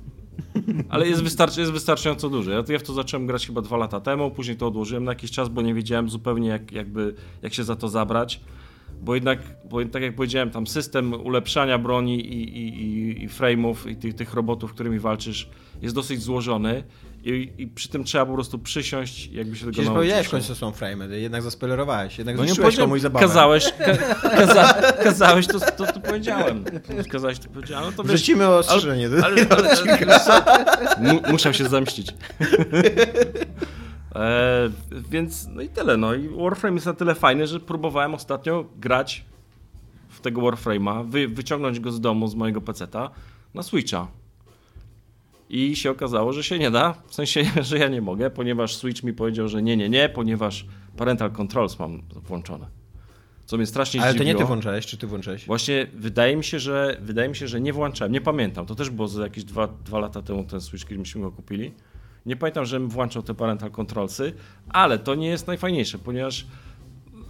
ale 0.90 1.08
jest, 1.08 1.24
wystarczy, 1.24 1.60
jest 1.60 1.72
wystarczająco 1.72 2.30
duży. 2.30 2.52
Ja, 2.52 2.64
ja 2.70 2.80
w 2.80 2.84
to 2.84 2.94
zacząłem 2.94 3.28
grać 3.28 3.48
chyba 3.48 3.62
dwa 3.62 3.78
lata 3.78 4.00
temu, 4.00 4.32
później 4.32 4.58
to 4.58 4.68
odłożyłem 4.68 5.04
na 5.04 5.12
jakiś 5.12 5.32
czas, 5.32 5.50
bo 5.50 5.62
nie 5.62 5.74
wiedziałem 5.74 6.10
zupełnie 6.10 6.50
jak, 6.50 6.72
jakby, 6.72 7.14
jak 7.42 7.54
się 7.54 7.64
za 7.64 7.76
to 7.76 7.90
zabrać. 7.90 8.42
Bo 9.02 9.16
jednak, 9.16 9.40
bo 9.70 9.86
tak 9.86 10.02
jak 10.02 10.16
powiedziałem, 10.16 10.50
tam 10.52 10.68
system 10.68 11.14
ulepszania 11.14 11.78
broni 11.78 12.20
i, 12.20 12.58
i, 12.58 13.24
i, 13.24 13.30
frame'ów 13.30 13.90
i 13.90 13.96
tych, 13.96 14.14
tych 14.16 14.34
robotów, 14.34 14.74
którymi 14.74 15.00
walczysz 15.00 15.50
jest 15.82 15.96
dosyć 15.96 16.22
złożony 16.22 16.84
i, 17.24 17.50
i 17.58 17.68
przy 17.68 17.90
tym 17.90 18.04
trzeba 18.04 18.26
po 18.26 18.34
prostu 18.34 18.60
przysiąść 18.60 19.28
jakby 19.28 19.56
się 19.56 19.60
tego 19.60 19.72
Przecież 19.72 19.86
nauczyć. 19.86 19.98
powiedziałeś 20.00 20.28
w 20.28 20.32
końcu, 20.32 20.56
są 20.56 20.72
frame'y, 20.72 21.12
jednak 21.12 21.42
zaspoilerowałeś, 21.42 22.18
jednak 22.18 22.36
No 22.36 22.42
nie 22.42 22.48
zniszczyłeś 22.48 22.76
komuś 22.78 23.02
zabawę. 23.02 23.26
kazałeś, 23.28 23.66
ka, 23.74 24.30
kaza, 24.30 24.74
kazałeś 25.04 25.48
to, 25.48 25.60
to, 25.60 25.86
to 25.94 26.00
powiedziałem. 26.00 26.64
Kazałeś 27.12 27.40
to 27.40 27.50
powiedziałem. 27.50 27.86
No 27.86 27.92
to 27.92 28.04
wiesz, 28.04 28.14
Wrzucimy 28.14 28.48
ostrzeżenie. 28.48 29.08
ale, 29.24 29.46
ale, 29.50 29.76
ale, 30.06 30.20
co? 30.20 30.44
Mu, 31.02 31.20
muszę 31.32 31.54
się 31.54 31.70
zemścić. 31.70 32.08
E, 34.16 34.70
więc 35.10 35.48
no 35.48 35.62
i 35.62 35.70
tyle. 35.70 35.98
No 35.98 36.14
i 36.14 36.30
Warframe 36.30 36.76
jest 36.76 36.86
na 36.86 36.94
tyle 36.94 37.16
fajny, 37.16 37.48
że 37.48 37.60
próbowałem 37.60 38.14
ostatnio 38.14 38.66
grać 38.78 39.26
w 40.10 40.22
tego 40.22 40.42
Warframe'a, 40.42 41.10
wy, 41.10 41.28
wyciągnąć 41.28 41.80
go 41.80 41.92
z 41.92 42.02
domu, 42.02 42.28
z 42.28 42.36
mojego 42.36 42.62
peceta 42.62 43.10
na 43.54 43.64
Switcha. 43.64 44.08
I 45.50 45.76
się 45.76 45.92
okazało, 45.92 46.34
że 46.34 46.44
się 46.44 46.60
nie 46.60 46.72
da. 46.72 46.94
W 47.08 47.16
sensie, 47.16 47.44
że 47.62 47.78
ja 47.78 47.88
nie 47.88 48.02
mogę, 48.02 48.30
ponieważ 48.30 48.76
Switch 48.76 49.04
mi 49.04 49.14
powiedział, 49.14 49.48
że 49.48 49.64
nie, 49.64 49.78
nie, 49.78 49.90
nie, 49.90 50.10
ponieważ 50.10 50.66
Parental 50.98 51.32
Controls 51.32 51.80
mam 51.80 52.02
włączone. 52.24 52.68
Co 53.46 53.58
mnie 53.58 53.66
strasznie 53.66 54.02
Ale 54.02 54.12
to 54.12 54.18
zdziwiło. 54.18 54.34
nie 54.34 54.40
ty 54.40 54.48
włączałeś, 54.48 54.86
czy 54.86 54.98
ty 54.98 55.08
włączałeś? 55.08 55.46
Właśnie 55.46 55.88
wydaje 55.94 56.36
mi 56.36 56.44
się, 56.44 56.60
że 56.60 56.98
wydaje 57.02 57.30
mi 57.30 57.36
się, 57.36 57.48
że 57.48 57.62
nie 57.62 57.74
włączałem. 57.74 58.12
Nie 58.12 58.22
pamiętam. 58.22 58.66
To 58.66 58.76
też 58.76 58.90
było 58.90 59.08
za 59.08 59.24
jakieś 59.24 59.44
dwa, 59.44 59.68
dwa 59.68 60.00
lata 60.00 60.22
temu 60.22 60.44
ten 60.44 60.62
Switch, 60.62 60.86
kiedy 60.86 61.00
myśmy 61.00 61.22
go 61.22 61.32
kupili. 61.32 61.72
Nie 62.26 62.36
pamiętam, 62.36 62.66
żebym 62.66 62.90
włączał 62.90 63.24
te 63.24 63.34
parental 63.34 63.72
controlsy, 63.72 64.34
ale 64.70 65.00
to 65.00 65.16
nie 65.16 65.28
jest 65.28 65.48
najfajniejsze, 65.48 66.00
ponieważ 66.00 66.46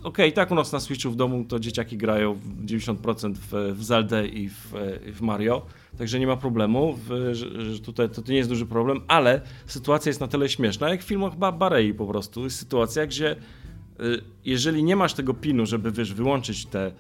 okej, 0.04 0.34
tak 0.34 0.52
u 0.52 0.56
nas 0.56 0.72
na 0.72 0.80
Switchu 0.80 1.12
w 1.12 1.16
domu 1.16 1.46
to 1.46 1.60
dzieciaki 1.60 1.98
grają 1.98 2.34
w 2.34 2.66
90% 2.66 3.34
w, 3.36 3.78
w 3.78 3.84
Zeldę 3.84 4.28
i 4.28 4.50
w, 4.50 4.74
w 5.14 5.22
Mario, 5.22 5.66
także 5.98 6.20
nie 6.20 6.28
ma 6.28 6.38
problemu, 6.38 7.00
w, 7.08 7.30
że, 7.32 7.80
tutaj 7.80 8.10
to, 8.10 8.22
to 8.22 8.32
nie 8.32 8.38
jest 8.38 8.50
duży 8.50 8.66
problem, 8.66 9.02
ale 9.08 9.42
sytuacja 9.66 10.10
jest 10.10 10.20
na 10.20 10.28
tyle 10.28 10.50
śmieszna, 10.50 10.90
jak 10.90 11.02
w 11.02 11.06
filmach 11.06 11.38
ba 11.38 11.52
Barei 11.52 11.94
po 11.94 12.08
prostu. 12.08 12.44
Jest 12.44 12.60
sytuacja, 12.60 13.08
gdzie 13.08 13.32
y, 13.32 14.22
jeżeli 14.46 14.84
nie 14.84 14.96
masz 14.96 15.14
tego 15.14 15.34
pinu, 15.34 15.66
żeby 15.66 15.92
wiesz, 15.92 16.14
wyłączyć 16.14 16.66
te 16.66 16.92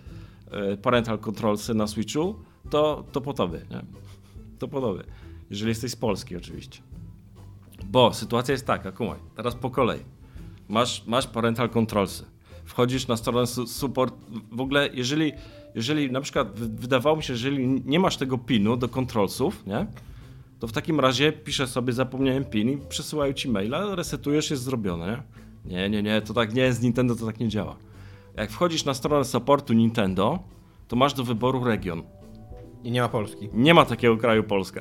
y, 0.73 0.77
parental 0.77 1.19
controlsy 1.19 1.73
na 1.73 1.88
Switchu, 1.88 2.36
to, 2.69 3.06
to 3.12 3.21
po 3.21 3.34
tobie, 3.34 3.62
nie? 3.71 3.82
To 4.60 4.67
po 4.67 4.82
tobie. 4.82 5.03
Jeżeli 5.49 5.69
jesteś 5.69 5.91
z 5.91 5.95
Polski 5.95 6.36
oczywiście. 6.36 6.92
Bo 7.93 8.13
sytuacja 8.13 8.51
jest 8.51 8.65
taka, 8.67 8.91
kumaj, 8.91 9.19
teraz 9.36 9.56
po 9.56 9.69
kolei. 9.69 9.99
Masz, 10.69 11.06
masz 11.08 11.27
parental 11.27 11.69
controlsy. 11.69 12.25
Wchodzisz 12.65 13.08
na 13.08 13.17
stronę 13.17 13.47
su- 13.47 13.67
support. 13.67 14.15
W 14.51 14.62
ogóle, 14.62 14.89
jeżeli, 14.93 15.32
jeżeli 15.75 16.12
na 16.12 16.21
przykład 16.21 16.60
wy- 16.60 16.67
wydawało 16.69 17.15
mi 17.17 17.23
się, 17.23 17.36
że 17.36 17.47
jeżeli 17.49 17.82
nie 17.86 17.99
masz 17.99 18.17
tego 18.17 18.38
pinu 18.38 18.77
do 18.77 18.89
controlsów, 18.89 19.65
nie? 19.67 19.86
To 20.60 20.67
w 20.67 20.71
takim 20.71 20.99
razie 20.99 21.32
piszę 21.32 21.67
sobie, 21.67 21.93
zapomniałem 21.93 22.45
pin 22.45 22.69
i 22.69 22.77
przesyłają 22.89 23.34
ci 23.34 23.49
maila, 23.49 23.95
resetujesz, 23.95 24.51
jest 24.51 24.63
zrobione, 24.63 25.23
nie? 25.65 25.73
Nie, 25.75 25.89
nie, 25.89 26.03
nie, 26.03 26.21
to 26.21 26.34
tak 26.34 26.53
nie, 26.53 26.73
z 26.73 26.82
Nintendo 26.82 27.15
to 27.15 27.25
tak 27.25 27.39
nie 27.39 27.47
działa. 27.49 27.75
Jak 28.36 28.51
wchodzisz 28.51 28.86
na 28.86 28.93
stronę 28.93 29.25
supportu 29.25 29.73
Nintendo, 29.73 30.39
to 30.88 30.95
masz 30.95 31.13
do 31.13 31.23
wyboru 31.23 31.63
region. 31.63 32.03
I 32.83 32.91
nie 32.91 33.01
ma 33.01 33.09
Polski. 33.09 33.49
Nie 33.53 33.73
ma 33.73 33.85
takiego 33.85 34.17
kraju 34.17 34.43
Polska. 34.43 34.79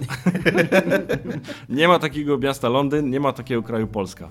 nie 1.69 1.89
ma 1.89 1.99
takiego 1.99 2.39
miasta 2.39 2.69
Londyn, 2.69 3.11
nie 3.11 3.21
ma 3.21 3.33
takiego 3.33 3.63
kraju 3.63 3.87
Polska. 3.87 4.29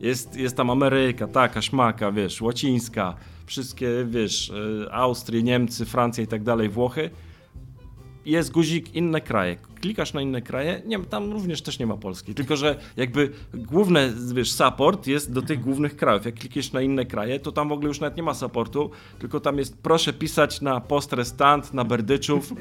Jest, 0.00 0.36
jest 0.36 0.56
tam 0.56 0.70
Ameryka, 0.70 1.26
taka, 1.26 1.62
szmaka, 1.62 2.12
wiesz, 2.12 2.42
łacińska, 2.42 3.14
wszystkie, 3.46 3.88
wiesz, 4.08 4.50
y, 4.50 4.86
Austrie, 4.92 5.42
Niemcy, 5.42 5.84
Francja 5.84 6.24
i 6.24 6.26
tak 6.26 6.42
dalej, 6.42 6.68
Włochy. 6.68 7.10
Jest 8.26 8.52
guzik 8.52 8.94
inne 8.94 9.20
kraje. 9.20 9.56
Klikasz 9.86 10.12
na 10.12 10.22
inne 10.22 10.42
kraje, 10.42 10.82
nie, 10.86 11.04
tam 11.04 11.32
również 11.32 11.62
też 11.62 11.78
nie 11.78 11.86
ma 11.86 11.96
Polski. 11.96 12.34
Tylko, 12.34 12.56
że 12.56 12.76
jakby 12.96 13.30
główny, 13.54 14.12
wiesz, 14.34 14.52
support 14.52 15.06
jest 15.06 15.32
do 15.32 15.42
tych 15.42 15.60
głównych 15.60 15.96
krajów. 15.96 16.26
Jak 16.26 16.34
klikniesz 16.34 16.72
na 16.72 16.82
inne 16.82 17.04
kraje, 17.04 17.40
to 17.40 17.52
tam 17.52 17.68
w 17.68 17.72
ogóle 17.72 17.88
już 17.88 18.00
nawet 18.00 18.16
nie 18.16 18.22
ma 18.22 18.34
supportu, 18.34 18.90
tylko 19.18 19.40
tam 19.40 19.58
jest 19.58 19.78
proszę 19.78 20.12
pisać 20.12 20.60
na 20.60 20.80
post 20.80 21.12
restant, 21.12 21.74
na 21.74 21.84
berdyczów. 21.84 22.52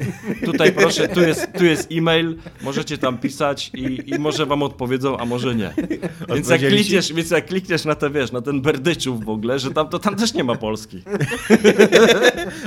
Tutaj 0.46 0.72
proszę, 0.72 1.08
tu 1.08 1.22
jest, 1.22 1.48
tu 1.58 1.66
jest 1.66 1.92
e-mail, 1.92 2.38
możecie 2.62 2.98
tam 2.98 3.18
pisać 3.18 3.72
i, 3.74 4.10
i 4.10 4.20
może 4.20 4.46
wam 4.46 4.64
odpowiedzą, 4.64 5.18
a 5.18 5.26
może 5.26 5.56
nie. 5.56 5.74
Więc 6.30 6.50
jak, 6.50 6.62
klikniesz, 6.62 7.14
więc 7.14 7.32
jak 7.32 7.46
klikniesz 7.46 7.86
na 7.86 7.96
te, 7.96 8.10
wiesz, 8.10 8.32
na 8.32 8.42
ten 8.42 8.62
berdyczów 8.62 9.26
w 9.26 9.30
ogóle, 9.30 9.60
że 9.60 9.72
tam, 9.72 9.90
to 9.90 10.00
tam 10.00 10.16
też 10.16 10.34
nie 10.34 10.44
ma 10.44 10.56
Polski. 10.56 11.02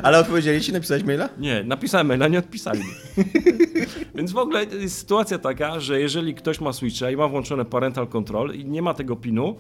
Ale 0.03 0.19
odpowiedzieli 0.19 0.61
ci, 0.61 0.73
napisałeś 0.73 1.05
maila? 1.05 1.29
Nie, 1.39 1.65
napisałem 1.65 2.07
maila, 2.07 2.29
nie 2.29 2.39
odpisali. 2.39 2.83
Więc 4.15 4.33
w 4.33 4.37
ogóle 4.37 4.48
jest 4.81 4.99
sytuacja 4.99 5.39
taka, 5.39 5.81
że 5.81 6.01
jeżeli 6.01 6.35
ktoś 6.35 6.61
ma 6.61 6.73
Switcha 6.73 7.11
i 7.11 7.17
ma 7.17 7.29
włączone 7.29 7.65
parental 7.65 8.07
control 8.07 8.55
i 8.55 8.65
nie 8.65 8.83
ma 8.83 8.95
tego 8.95 9.17
pinu, 9.17 9.57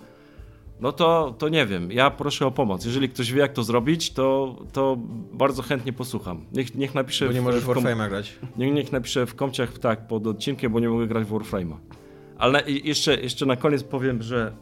no 0.81 0.93
to, 0.93 1.35
to 1.39 1.49
nie 1.49 1.67
wiem, 1.67 1.93
ja 1.93 2.11
proszę 2.11 2.47
o 2.47 2.51
pomoc. 2.51 2.85
Jeżeli 2.85 3.09
ktoś 3.09 3.33
wie 3.33 3.41
jak 3.41 3.53
to 3.53 3.63
zrobić, 3.63 4.11
to, 4.13 4.57
to 4.73 4.97
bardzo 5.33 5.63
chętnie 5.63 5.93
posłucham. 5.93 6.45
Niech, 6.53 6.75
niech 6.75 6.95
napisze 6.95 7.27
Bo 7.27 7.33
nie 7.33 7.41
w- 7.41 7.45
możesz 7.45 7.65
w 7.65 7.67
Warframe'a 7.67 8.09
grać. 8.09 8.39
Niech, 8.57 8.75
niech 8.75 8.93
napisze 8.93 9.27
w 9.27 9.35
komciach 9.35 9.79
tak 9.79 10.07
pod 10.07 10.27
odcinkiem, 10.27 10.73
bo 10.73 10.81
nie 10.81 10.89
mogę 10.89 11.07
grać 11.07 11.25
w 11.27 11.31
Warframe'a. 11.31 11.77
Ale 12.39 12.63
jeszcze, 12.71 13.21
jeszcze 13.21 13.47
na 13.47 13.57
koniec 13.57 13.83
powiem, 13.83 14.23
że 14.23 14.53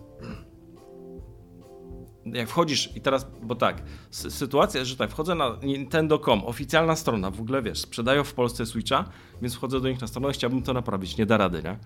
jak 2.32 2.48
wchodzisz 2.48 2.96
i 2.96 3.00
teraz, 3.00 3.26
bo 3.42 3.54
tak, 3.54 3.82
sy- 4.10 4.30
sytuacja 4.30 4.78
jest, 4.80 4.90
że 4.90 4.96
tak, 4.96 5.10
wchodzę 5.10 5.34
na 5.34 5.56
Nintendo.com, 5.62 6.44
oficjalna 6.44 6.96
strona, 6.96 7.30
w 7.30 7.40
ogóle 7.40 7.62
wiesz, 7.62 7.78
sprzedają 7.78 8.24
w 8.24 8.34
Polsce 8.34 8.66
Switcha, 8.66 9.04
więc 9.42 9.54
wchodzę 9.54 9.80
do 9.80 9.88
nich 9.88 10.00
na 10.00 10.06
stronę 10.06 10.32
chciałbym 10.32 10.62
to 10.62 10.72
naprawić, 10.72 11.16
nie 11.16 11.26
da 11.26 11.36
rady, 11.36 11.62
nie? 11.62 11.78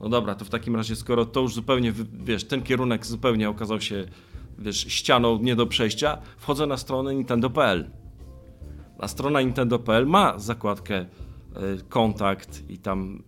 No 0.00 0.08
dobra, 0.08 0.34
to 0.34 0.44
w 0.44 0.50
takim 0.50 0.76
razie, 0.76 0.96
skoro 0.96 1.26
to 1.26 1.40
już 1.40 1.54
zupełnie, 1.54 1.92
wiesz, 2.24 2.44
ten 2.44 2.62
kierunek 2.62 3.06
zupełnie 3.06 3.50
okazał 3.50 3.80
się, 3.80 4.04
wiesz, 4.58 4.86
ścianą 4.88 5.38
nie 5.38 5.56
do 5.56 5.66
przejścia, 5.66 6.18
wchodzę 6.38 6.66
na 6.66 6.76
stronę 6.76 7.14
nintendo.pl. 7.14 7.90
A 8.98 9.08
strona 9.08 9.40
Nintendo.pl 9.40 10.06
ma 10.06 10.38
zakładkę 10.38 11.00
y, 11.00 11.06
kontakt 11.88 12.70
i 12.70 12.78
tam 12.78 13.22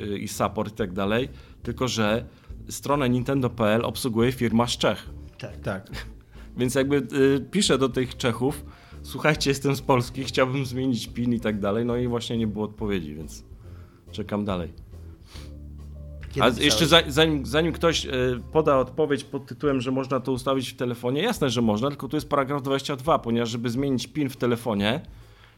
y, 0.00 0.18
i 0.18 0.28
support 0.28 0.72
i 0.72 0.76
tak 0.76 0.92
dalej, 0.92 1.28
tylko 1.62 1.88
że 1.88 2.24
stronę 2.68 3.08
Nintendo.pl 3.10 3.84
obsługuje 3.84 4.32
firma 4.32 4.66
z 4.66 4.70
Czech. 4.78 5.10
Tak. 5.44 5.60
Tak. 5.60 6.06
Więc 6.56 6.74
jakby 6.74 6.96
y, 6.96 7.40
piszę 7.50 7.78
do 7.78 7.88
tych 7.88 8.16
Czechów, 8.16 8.64
słuchajcie, 9.02 9.50
jestem 9.50 9.76
z 9.76 9.82
Polski, 9.82 10.24
chciałbym 10.24 10.66
zmienić 10.66 11.06
PIN 11.06 11.32
i 11.32 11.40
tak 11.40 11.60
dalej, 11.60 11.84
no 11.84 11.96
i 11.96 12.08
właśnie 12.08 12.38
nie 12.38 12.46
było 12.46 12.64
odpowiedzi, 12.64 13.14
więc 13.14 13.44
czekam 14.10 14.44
dalej. 14.44 14.72
Kiedy 16.34 16.46
A 16.46 16.50
pisałeś? 16.50 16.64
jeszcze 16.64 16.86
za, 16.86 17.02
zanim, 17.08 17.46
zanim 17.46 17.72
ktoś 17.72 18.06
y, 18.06 18.10
poda 18.52 18.78
odpowiedź 18.78 19.24
pod 19.24 19.46
tytułem, 19.46 19.80
że 19.80 19.90
można 19.90 20.20
to 20.20 20.32
ustawić 20.32 20.70
w 20.70 20.76
telefonie, 20.76 21.22
jasne, 21.22 21.50
że 21.50 21.62
można, 21.62 21.88
tylko 21.88 22.08
tu 22.08 22.16
jest 22.16 22.28
paragraf 22.28 22.62
22, 22.62 23.18
ponieważ 23.18 23.48
żeby 23.48 23.70
zmienić 23.70 24.06
PIN 24.06 24.28
w 24.28 24.36
telefonie, 24.36 25.00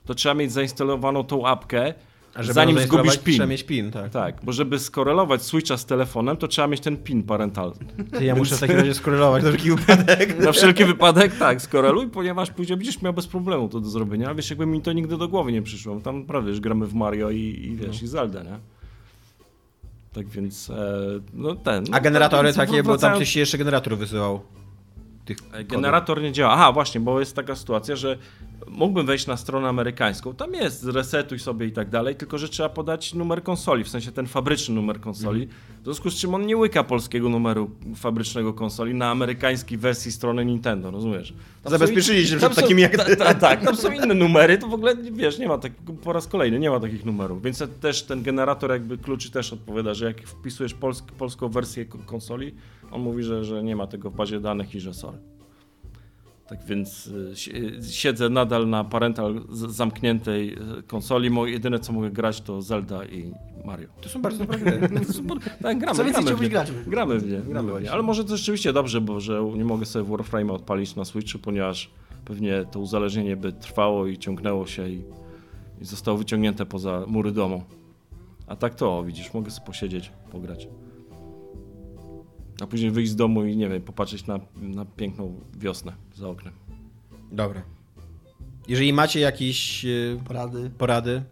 to 0.04 0.14
trzeba 0.14 0.34
mieć 0.34 0.52
zainstalowaną 0.52 1.24
tą 1.24 1.46
apkę, 1.46 1.94
zanim 2.42 2.78
zgubisz 2.78 3.18
PIN. 3.18 3.34
Trzeba 3.34 3.46
mieć 3.46 3.64
PIN, 3.64 3.90
tak. 3.90 4.10
Tak, 4.12 4.36
bo 4.42 4.52
żeby 4.52 4.78
skorelować 4.78 5.42
Switcha 5.42 5.76
z 5.76 5.86
telefonem, 5.86 6.36
to 6.36 6.48
trzeba 6.48 6.68
mieć 6.68 6.80
ten 6.80 6.96
PIN 6.96 7.22
parentalny. 7.22 7.76
Ty, 8.18 8.24
ja 8.24 8.34
muszę 8.34 8.56
w 8.56 8.60
takim 8.60 8.76
razie 8.76 8.94
skorelować 8.94 9.42
na 9.42 9.48
wszelki 9.50 9.70
wypadek. 9.76 10.38
Na 10.38 10.52
wszelki 10.52 10.84
wypadek 10.84 11.38
tak, 11.38 11.62
skoreluj, 11.62 12.08
ponieważ 12.08 12.50
później 12.50 12.76
będziesz 12.76 13.02
miał 13.02 13.12
bez 13.12 13.26
problemu 13.26 13.68
to 13.68 13.80
do 13.80 13.88
zrobienia. 13.88 14.34
Wiesz, 14.34 14.50
jakby 14.50 14.66
mi 14.66 14.82
to 14.82 14.92
nigdy 14.92 15.16
do 15.16 15.28
głowy 15.28 15.52
nie 15.52 15.62
przyszło. 15.62 16.00
Tam 16.00 16.20
naprawdę 16.20 16.50
już 16.50 16.60
gramy 16.60 16.86
w 16.86 16.94
Mario 16.94 17.30
i, 17.30 17.38
i 17.38 17.76
wiesz, 17.76 18.02
i 18.02 18.06
Zelda, 18.06 18.42
nie? 18.42 18.58
Tak 20.12 20.28
więc, 20.28 20.70
e, 20.70 20.74
no 21.34 21.54
ten. 21.54 21.84
no 21.90 21.96
A 21.96 22.00
generatory 22.00 22.46
więc 22.46 22.56
takie, 22.56 22.82
bo 22.82 22.98
tam 22.98 23.24
ci 23.24 23.38
jeszcze 23.38 23.58
generator 23.58 23.98
wysyłał. 23.98 24.40
Tych 25.26 25.36
E, 25.52 25.64
Generator 25.64 26.22
nie 26.22 26.32
działa. 26.32 26.52
Aha, 26.52 26.72
właśnie, 26.72 27.00
bo 27.00 27.20
jest 27.20 27.36
taka 27.36 27.56
sytuacja, 27.56 27.96
że 27.96 28.18
mógłbym 28.68 29.06
wejść 29.06 29.26
na 29.26 29.36
stronę 29.36 29.68
amerykańską. 29.68 30.34
Tam 30.34 30.54
jest 30.54 30.84
resetuj 30.84 31.38
sobie 31.38 31.66
i 31.66 31.72
tak 31.72 31.90
dalej, 31.90 32.16
tylko 32.16 32.38
że 32.38 32.48
trzeba 32.48 32.68
podać 32.68 33.14
numer 33.14 33.42
konsoli, 33.42 33.84
w 33.84 33.88
sensie 33.88 34.12
ten 34.12 34.26
fabryczny 34.26 34.74
numer 34.74 35.00
konsoli. 35.00 35.48
W 35.80 35.84
związku 35.84 36.10
z 36.10 36.14
czym 36.14 36.34
on 36.34 36.46
nie 36.46 36.56
łyka 36.56 36.84
polskiego 36.84 37.28
numeru 37.28 37.70
fabrycznego 37.96 38.54
konsoli 38.54 38.94
na 38.94 39.10
amerykańskiej 39.10 39.78
wersji 39.78 40.12
strony 40.12 40.44
Nintendo, 40.44 40.90
rozumiesz? 40.90 41.34
Tam 41.62 41.70
Zabezpieczyli 41.70 42.26
się 42.26 42.36
przed 42.36 42.54
są- 42.54 42.62
takimi 42.62 42.82
jak 42.82 42.92
ty. 43.04 43.16
ta- 43.16 43.24
ta- 43.24 43.34
Tak, 43.34 43.64
tam 43.64 43.76
są 43.76 43.92
inne 43.92 44.14
numery, 44.14 44.58
to 44.58 44.66
w 44.68 44.74
ogóle, 44.74 44.96
wiesz, 45.12 45.38
nie 45.38 45.48
ma 45.48 45.58
tak, 45.58 45.72
po 46.02 46.12
raz 46.12 46.26
kolejny 46.26 46.58
nie 46.58 46.70
ma 46.70 46.80
takich 46.80 47.04
numerów, 47.04 47.42
więc 47.42 47.62
też 47.80 48.02
ten 48.02 48.22
generator 48.22 48.70
jakby 48.70 48.98
kluczy 48.98 49.30
też 49.30 49.52
odpowiada, 49.52 49.94
że 49.94 50.04
jak 50.06 50.20
wpisujesz 50.26 50.74
polsk, 50.74 51.12
polską 51.12 51.48
wersję 51.48 51.84
ko- 51.84 51.98
konsoli, 52.06 52.54
on 52.90 53.00
mówi, 53.00 53.22
że, 53.22 53.44
że 53.44 53.62
nie 53.62 53.76
ma 53.76 53.86
tego 53.86 54.10
w 54.10 54.14
bazie 54.16 54.40
danych 54.40 54.74
i 54.74 54.80
że 54.80 54.94
sorry. 54.94 55.18
Tak 56.48 56.64
więc 56.64 57.06
y, 57.06 57.36
si- 57.36 57.52
siedzę 57.92 58.28
nadal 58.28 58.68
na 58.68 58.84
parental 58.84 59.40
zamkniętej 59.50 60.52
y, 60.78 60.82
konsoli. 60.82 61.30
Mo- 61.30 61.46
Jedyne 61.46 61.78
co 61.78 61.92
mogę 61.92 62.10
grać 62.10 62.40
to 62.40 62.62
Zelda 62.62 63.04
i 63.04 63.32
Mario. 63.64 63.88
To 64.00 64.08
są 64.08 64.22
bardzo 64.22 64.38
dobre 64.44 64.58
gry. 64.58 64.80
Tak, 65.62 65.78
gramy, 65.78 65.96
Co 65.96 66.04
więcej 66.04 66.24
gramy, 66.24 66.48
grać? 66.48 66.72
gramy 66.86 67.18
w 67.18 67.30
nie. 67.30 67.38
Gramy 67.38 67.72
w 67.74 67.82
nie. 67.82 67.92
Ale 67.92 68.02
może 68.02 68.24
to 68.24 68.36
rzeczywiście 68.36 68.72
dobrze, 68.72 69.00
bo 69.00 69.20
że 69.20 69.50
nie 69.56 69.64
mogę 69.64 69.86
sobie 69.86 70.04
Warframe'a 70.10 70.52
odpalić 70.52 70.96
na 70.96 71.04
Switchu, 71.04 71.38
ponieważ 71.38 71.90
pewnie 72.24 72.64
to 72.72 72.80
uzależnienie 72.80 73.36
by 73.36 73.52
trwało 73.52 74.06
i 74.06 74.18
ciągnęło 74.18 74.66
się 74.66 74.88
i, 74.88 75.02
i 75.80 75.84
zostało 75.84 76.16
wyciągnięte 76.18 76.66
poza 76.66 77.04
mury 77.06 77.32
domu. 77.32 77.62
A 78.46 78.56
tak 78.56 78.74
to, 78.74 79.04
widzisz, 79.04 79.34
mogę 79.34 79.50
sobie 79.50 79.66
posiedzieć, 79.66 80.12
pograć. 80.32 80.68
A 82.60 82.66
później 82.66 82.90
wyjść 82.90 83.12
z 83.12 83.16
domu 83.16 83.44
i 83.44 83.56
nie 83.56 83.68
wiem, 83.68 83.82
popatrzeć 83.82 84.26
na, 84.26 84.40
na 84.56 84.84
piękną 84.84 85.40
wiosnę 85.58 85.92
za 86.14 86.28
oknem. 86.28 86.54
Dobra. 87.32 87.62
Jeżeli 88.68 88.92
macie 88.92 89.20
jakieś 89.20 89.84
e, 89.84 89.88
Porady. 90.78 91.22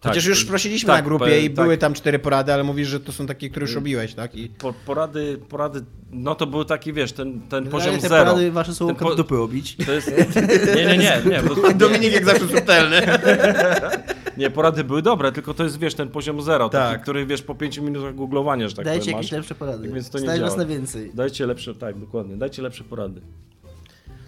Tak, 0.00 0.10
Chociaż 0.12 0.26
już 0.26 0.42
y, 0.42 0.46
prosiliśmy 0.46 0.86
tak, 0.86 0.96
na 0.96 1.02
grupie 1.02 1.24
pe- 1.26 1.40
i 1.42 1.50
tak. 1.50 1.64
były 1.64 1.78
tam 1.78 1.94
cztery 1.94 2.18
porady, 2.18 2.52
ale 2.52 2.64
mówisz, 2.64 2.88
że 2.88 3.00
to 3.00 3.12
są 3.12 3.26
takie, 3.26 3.50
które 3.50 3.64
już 3.64 3.74
robiłeś, 3.74 4.14
tak? 4.14 4.34
I 4.34 4.48
Po, 4.48 4.72
porady, 4.86 5.38
porady, 5.48 5.80
no 6.10 6.34
to 6.34 6.46
był 6.46 6.64
taki, 6.64 6.92
wiesz, 6.92 7.12
ten, 7.12 7.40
ten 7.40 7.64
poziom 7.64 7.70
Generalnie 7.80 8.02
te 8.02 8.08
zero. 8.08 8.30
porady 8.30 8.50
wasze 8.52 8.74
są 8.74 8.94
po- 8.94 9.14
dupy 9.14 9.38
obić. 9.38 9.76
To 9.86 9.92
jest... 9.92 10.12
Nie, 10.76 10.84
nie, 10.84 10.98
nie, 10.98 11.20
nie, 11.30 11.42
bo, 11.42 11.54
Dominik 11.86 12.12
jak 12.12 12.24
zawsze 12.24 12.48
subtelny. 12.48 13.00
nie, 14.36 14.50
porady 14.50 14.84
były 14.84 15.02
dobre, 15.02 15.32
tylko 15.32 15.54
to 15.54 15.64
jest, 15.64 15.78
wiesz, 15.78 15.94
ten 15.94 16.08
poziom 16.08 16.42
zero, 16.42 16.68
Tak. 16.68 16.90
taki, 16.90 17.02
który, 17.02 17.26
wiesz, 17.26 17.42
po 17.42 17.54
pięciu 17.54 17.82
minutach 17.82 18.14
googlowania, 18.14 18.68
że 18.68 18.74
tak 18.74 18.84
Dajcie 18.84 19.00
powiem, 19.00 19.16
jakieś 19.16 19.32
masz. 19.32 19.36
lepsze 19.38 19.54
porady. 19.54 19.82
Tak 19.84 19.92
więc 19.94 20.10
to 20.10 20.18
nie 20.18 20.26
nas 20.26 20.38
działa. 20.38 20.56
na 20.56 20.64
więcej. 20.66 21.10
Dajcie 21.14 21.46
lepsze, 21.46 21.74
tak, 21.74 21.98
dokładnie, 21.98 22.36
dajcie 22.36 22.62
lepsze 22.62 22.84
porady. 22.84 23.20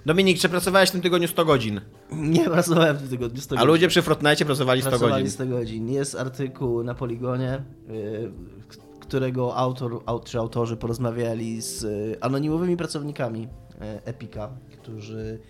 Dominik, 0.06 0.38
czy 0.38 0.48
pracowałeś 0.48 0.88
w 0.88 0.92
tym 0.92 1.00
tygodniu 1.00 1.28
100 1.28 1.44
godzin? 1.44 1.80
Nie 2.12 2.44
pracowałem 2.44 2.96
w 2.96 3.00
tym 3.00 3.08
tygodniu. 3.08 3.40
100 3.40 3.54
A 3.54 3.58
godzin. 3.58 3.68
ludzie 3.68 3.88
przy 3.88 4.02
Fortnite 4.02 4.44
pracowali 4.44 4.80
100 4.80 4.90
Pracowali 4.90 5.24
godzin. 5.24 5.30
100 5.30 5.46
godzin. 5.46 5.88
Jest 5.90 6.14
artykuł 6.14 6.82
na 6.84 6.94
Poligonie, 6.94 7.62
y, 7.90 8.32
którego 9.00 9.56
autor, 9.56 10.02
aut, 10.06 10.24
czy 10.24 10.38
autorzy 10.38 10.76
porozmawiali 10.76 11.62
z 11.62 11.82
y, 11.84 12.16
anonimowymi 12.20 12.76
pracownikami 12.76 13.42
y, 13.42 13.48
Epika, 14.04 14.50
którzy 14.72 15.40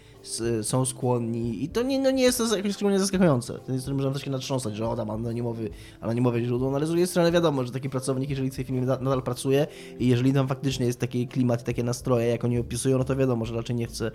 są 0.62 0.84
skłonni 0.84 1.64
i 1.64 1.68
to 1.68 1.82
nie, 1.82 1.98
no 2.00 2.10
nie 2.10 2.22
jest 2.22 2.38
to 2.38 2.56
jakoś 2.56 2.72
szczególnie 2.74 2.98
zaskakujące. 2.98 3.58
To 3.66 3.72
jest, 3.72 3.88
można 3.88 4.10
też 4.10 4.22
się 4.22 4.30
natrząsać, 4.30 4.76
że 4.76 4.88
o 4.88 4.96
tam 4.96 5.10
anonimowy, 5.10 5.70
anonimowe 6.00 6.44
źródło, 6.44 6.70
no 6.70 6.76
ale 6.76 6.86
z 6.86 6.88
drugiej 6.88 7.06
strony 7.06 7.32
wiadomo, 7.32 7.64
że 7.64 7.72
taki 7.72 7.90
pracownik, 7.90 8.30
jeżeli 8.30 8.50
w 8.50 8.56
tej 8.56 8.64
firmie 8.64 8.80
na- 8.80 8.96
nadal 8.98 9.22
pracuje 9.22 9.66
i 9.98 10.08
jeżeli 10.08 10.32
tam 10.32 10.48
faktycznie 10.48 10.86
jest 10.86 11.00
taki 11.00 11.28
klimat 11.28 11.62
i 11.62 11.64
takie 11.64 11.82
nastroje, 11.84 12.26
jak 12.26 12.44
oni 12.44 12.58
opisują, 12.58 12.98
no 12.98 13.04
to 13.04 13.16
wiadomo, 13.16 13.44
że 13.44 13.54
raczej 13.54 13.76
nie 13.76 13.86
chce 13.86 14.10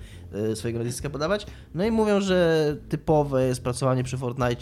y, 0.52 0.56
swojego 0.56 0.80
nazwiska 0.80 1.10
podawać. 1.10 1.46
No 1.76 1.86
i 1.86 1.92
mówią, 1.92 2.22
że 2.22 2.76
typowe 2.90 3.48
jest 3.48 3.64
pracowanie 3.64 4.04
przy 4.04 4.18
Fortnite 4.18 4.62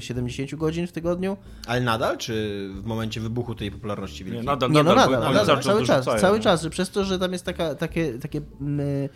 70 0.00 0.54
godzin 0.54 0.86
w 0.86 0.92
tygodniu. 0.92 1.36
Ale 1.66 1.80
nadal, 1.80 2.18
czy 2.18 2.32
w 2.74 2.84
momencie 2.86 3.20
wybuchu 3.20 3.54
tej 3.54 3.70
popularności 3.70 4.24
Nie, 4.24 4.30
wielkiej? 4.30 4.46
nadal, 4.46 4.70
Nie, 4.70 4.82
no 4.82 4.94
nadal, 4.94 5.10
nadal, 5.10 5.28
oni 5.28 5.34
nadal, 5.36 5.46
cały 5.46 5.62
czas 5.62 5.64
cały 5.66 5.86
czas, 5.86 5.96
dorzucają, 6.04 6.20
cały 6.20 6.38
nie? 6.38 6.44
czas, 6.44 6.62
że 6.62 6.70
przez 6.70 6.90
to, 6.90 7.04
że 7.04 7.18
tam 7.18 7.32
jest 7.32 7.44
taka, 7.44 7.74
takie, 7.74 8.18
takie, 8.18 8.40
mm, 8.60 9.08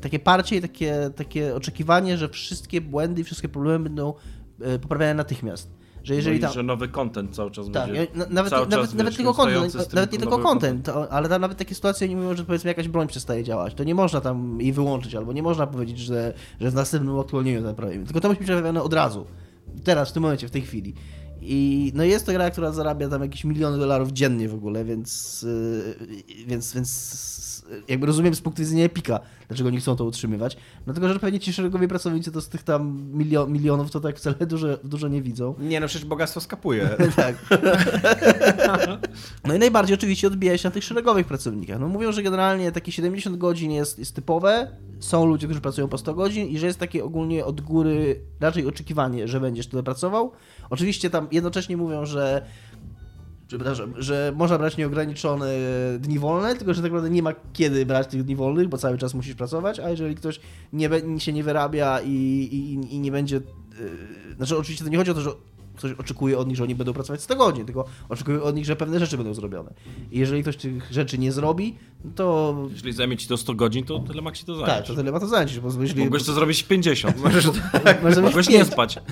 takie 0.00 0.18
parcie 0.18 0.56
i 0.56 0.60
takie, 0.60 1.10
takie 1.16 1.54
oczekiwanie, 1.54 2.18
że 2.18 2.28
wszystkie 2.28 2.80
błędy 2.80 3.20
i 3.20 3.24
wszystkie 3.24 3.48
problemy 3.48 3.84
będą 3.84 4.14
y, 4.74 4.78
poprawiane 4.78 5.14
natychmiast. 5.14 5.70
Że 6.02 6.14
jeżeli 6.14 6.40
no 6.40 6.46
tam... 6.46 6.54
że 6.54 6.62
nowy 6.62 6.88
content 6.88 7.34
cały 7.34 7.50
czas 7.50 7.66
Tak, 7.72 7.86
będzie. 7.86 8.06
na- 8.14 8.26
nawet, 8.30 8.50
cały 8.50 8.66
nawet, 8.66 8.86
czas, 8.86 8.94
nawet 8.94 9.16
tylko 9.16 9.34
content, 9.34 9.94
nawet 9.94 10.12
nie 10.12 10.18
tylko 10.18 10.38
content, 10.38 10.86
to, 10.86 11.12
ale 11.12 11.28
tam 11.28 11.40
nawet 11.40 11.58
takie 11.58 11.74
sytuacje 11.74 12.06
oni 12.06 12.16
mówią, 12.16 12.36
że 12.36 12.44
powiedzmy 12.44 12.68
jakaś 12.68 12.88
broń 12.88 13.08
przestaje 13.08 13.44
działać, 13.44 13.74
to 13.74 13.84
nie 13.84 13.94
można 13.94 14.20
tam 14.20 14.60
jej 14.60 14.72
wyłączyć, 14.72 15.14
albo 15.14 15.32
nie 15.32 15.42
można 15.42 15.66
powiedzieć, 15.66 15.98
że, 15.98 16.32
że 16.60 16.70
w 16.70 16.74
następnym 16.74 17.18
aktualnieniu 17.18 17.60
naprawimy, 17.60 18.04
tylko 18.04 18.20
to 18.20 18.28
musi 18.28 18.38
być 18.38 18.48
naprawione 18.48 18.82
od 18.82 18.92
razu, 18.92 19.26
teraz, 19.84 20.10
w 20.10 20.12
tym 20.12 20.22
momencie, 20.22 20.48
w 20.48 20.50
tej 20.50 20.62
chwili. 20.62 20.94
I 21.40 21.92
no 21.94 22.04
jest 22.04 22.26
to 22.26 22.32
gra, 22.32 22.50
która 22.50 22.72
zarabia 22.72 23.08
tam 23.08 23.22
jakieś 23.22 23.44
miliony 23.44 23.78
dolarów 23.78 24.12
dziennie 24.12 24.48
w 24.48 24.54
ogóle, 24.54 24.84
więc, 24.84 25.42
yy, 25.42 26.46
więc, 26.46 26.74
więc 26.74 27.36
jakby 27.88 28.06
rozumiem 28.06 28.34
z 28.34 28.40
punktu 28.40 28.62
widzenia 28.62 28.84
Epika, 28.84 29.20
dlaczego 29.48 29.70
nie 29.70 29.80
chcą 29.80 29.96
to 29.96 30.04
utrzymywać. 30.04 30.56
Tylko, 30.84 31.08
że 31.08 31.18
pewnie 31.18 31.40
ci 31.40 31.52
szeregowi 31.52 31.88
pracownicy 31.88 32.32
to 32.32 32.40
z 32.40 32.48
tych 32.48 32.62
tam 32.62 33.10
milio, 33.12 33.46
milionów 33.46 33.90
to 33.90 34.00
tak 34.00 34.18
wcale 34.18 34.36
dużo, 34.46 34.78
dużo 34.84 35.08
nie 35.08 35.22
widzą. 35.22 35.54
Nie, 35.58 35.80
no 35.80 35.86
przecież 35.86 36.08
bogactwo 36.08 36.40
skapuje. 36.40 36.88
tak. 37.16 37.36
No 39.44 39.54
i 39.54 39.58
najbardziej 39.58 39.94
oczywiście 39.94 40.26
odbija 40.26 40.58
się 40.58 40.68
na 40.68 40.72
tych 40.72 40.84
szeregowych 40.84 41.26
pracownikach. 41.26 41.80
No 41.80 41.88
mówią, 41.88 42.12
że 42.12 42.22
generalnie 42.22 42.72
takie 42.72 42.92
70 42.92 43.36
godzin 43.36 43.70
jest, 43.70 43.98
jest 43.98 44.14
typowe, 44.14 44.76
są 45.00 45.26
ludzie, 45.26 45.46
którzy 45.46 45.60
pracują 45.60 45.88
po 45.88 45.98
100 45.98 46.14
godzin 46.14 46.48
i 46.48 46.58
że 46.58 46.66
jest 46.66 46.78
takie 46.78 47.04
ogólnie 47.04 47.44
od 47.44 47.60
góry 47.60 48.20
raczej 48.40 48.66
oczekiwanie, 48.66 49.28
że 49.28 49.40
będziesz 49.40 49.66
tyle 49.66 49.82
pracował. 49.82 50.32
Oczywiście 50.70 51.10
tam 51.10 51.28
jednocześnie 51.32 51.76
mówią, 51.76 52.06
że 52.06 52.46
przepraszam, 53.48 53.94
że 53.96 54.32
można 54.36 54.58
brać 54.58 54.76
nieograniczone 54.76 55.52
dni 55.98 56.18
wolne, 56.18 56.56
tylko 56.56 56.74
że 56.74 56.82
tak 56.82 56.90
naprawdę 56.92 57.10
nie 57.10 57.22
ma 57.22 57.32
kiedy 57.52 57.86
brać 57.86 58.06
tych 58.06 58.24
dni 58.24 58.36
wolnych, 58.36 58.68
bo 58.68 58.78
cały 58.78 58.98
czas 58.98 59.14
musisz 59.14 59.34
pracować, 59.34 59.80
a 59.80 59.90
jeżeli 59.90 60.14
ktoś 60.14 60.40
nie, 60.72 60.90
się 61.18 61.32
nie 61.32 61.44
wyrabia 61.44 62.00
i, 62.00 62.10
i, 62.10 62.94
i 62.94 63.00
nie 63.00 63.12
będzie... 63.12 63.36
Yy, 63.36 64.34
znaczy 64.36 64.58
oczywiście 64.58 64.84
to 64.84 64.90
nie 64.90 64.98
chodzi 64.98 65.10
o 65.10 65.14
to, 65.14 65.20
że 65.20 65.30
ktoś 65.76 65.92
oczekuje 65.92 66.38
od 66.38 66.48
nich, 66.48 66.56
że 66.56 66.64
oni 66.64 66.74
będą 66.74 66.92
pracować 66.92 67.22
100 67.22 67.36
godzin, 67.36 67.66
tylko 67.66 67.84
oczekuje 68.08 68.42
od 68.42 68.56
nich, 68.56 68.64
że 68.64 68.76
pewne 68.76 68.98
rzeczy 68.98 69.16
będą 69.16 69.34
zrobione. 69.34 69.74
I 70.12 70.18
jeżeli 70.18 70.42
ktoś 70.42 70.56
tych 70.56 70.92
rzeczy 70.92 71.18
nie 71.18 71.32
zrobi, 71.32 71.76
to... 72.14 72.56
Jeśli 72.72 72.92
zajmie 72.92 73.16
ci 73.16 73.28
to 73.28 73.36
100 73.36 73.54
godzin, 73.54 73.84
to 73.84 73.98
tyle 73.98 74.22
ma 74.22 74.32
ci 74.32 74.44
to 74.44 74.54
zająć. 74.54 74.72
Tak, 74.72 74.86
to 74.86 74.94
tyle 74.94 75.12
ma 75.12 75.20
to 75.20 75.26
zająć. 75.26 75.60
Bo 75.60 75.82
jeśli... 75.82 76.04
Mogłeś 76.04 76.24
to 76.24 76.32
zrobić 76.32 76.62
50. 76.62 77.20
Możesz, 77.24 77.48
tak, 77.84 78.22
Mogłeś 78.22 78.48
nie 78.48 78.64
spać. 78.64 78.98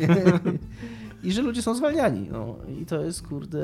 I 1.25 1.33
że 1.33 1.43
ludzie 1.43 1.63
są 1.63 1.75
zwalniani. 1.75 2.29
No. 2.33 2.57
I 2.83 2.87
to 2.87 3.01
jest, 3.01 3.29
kurde... 3.29 3.61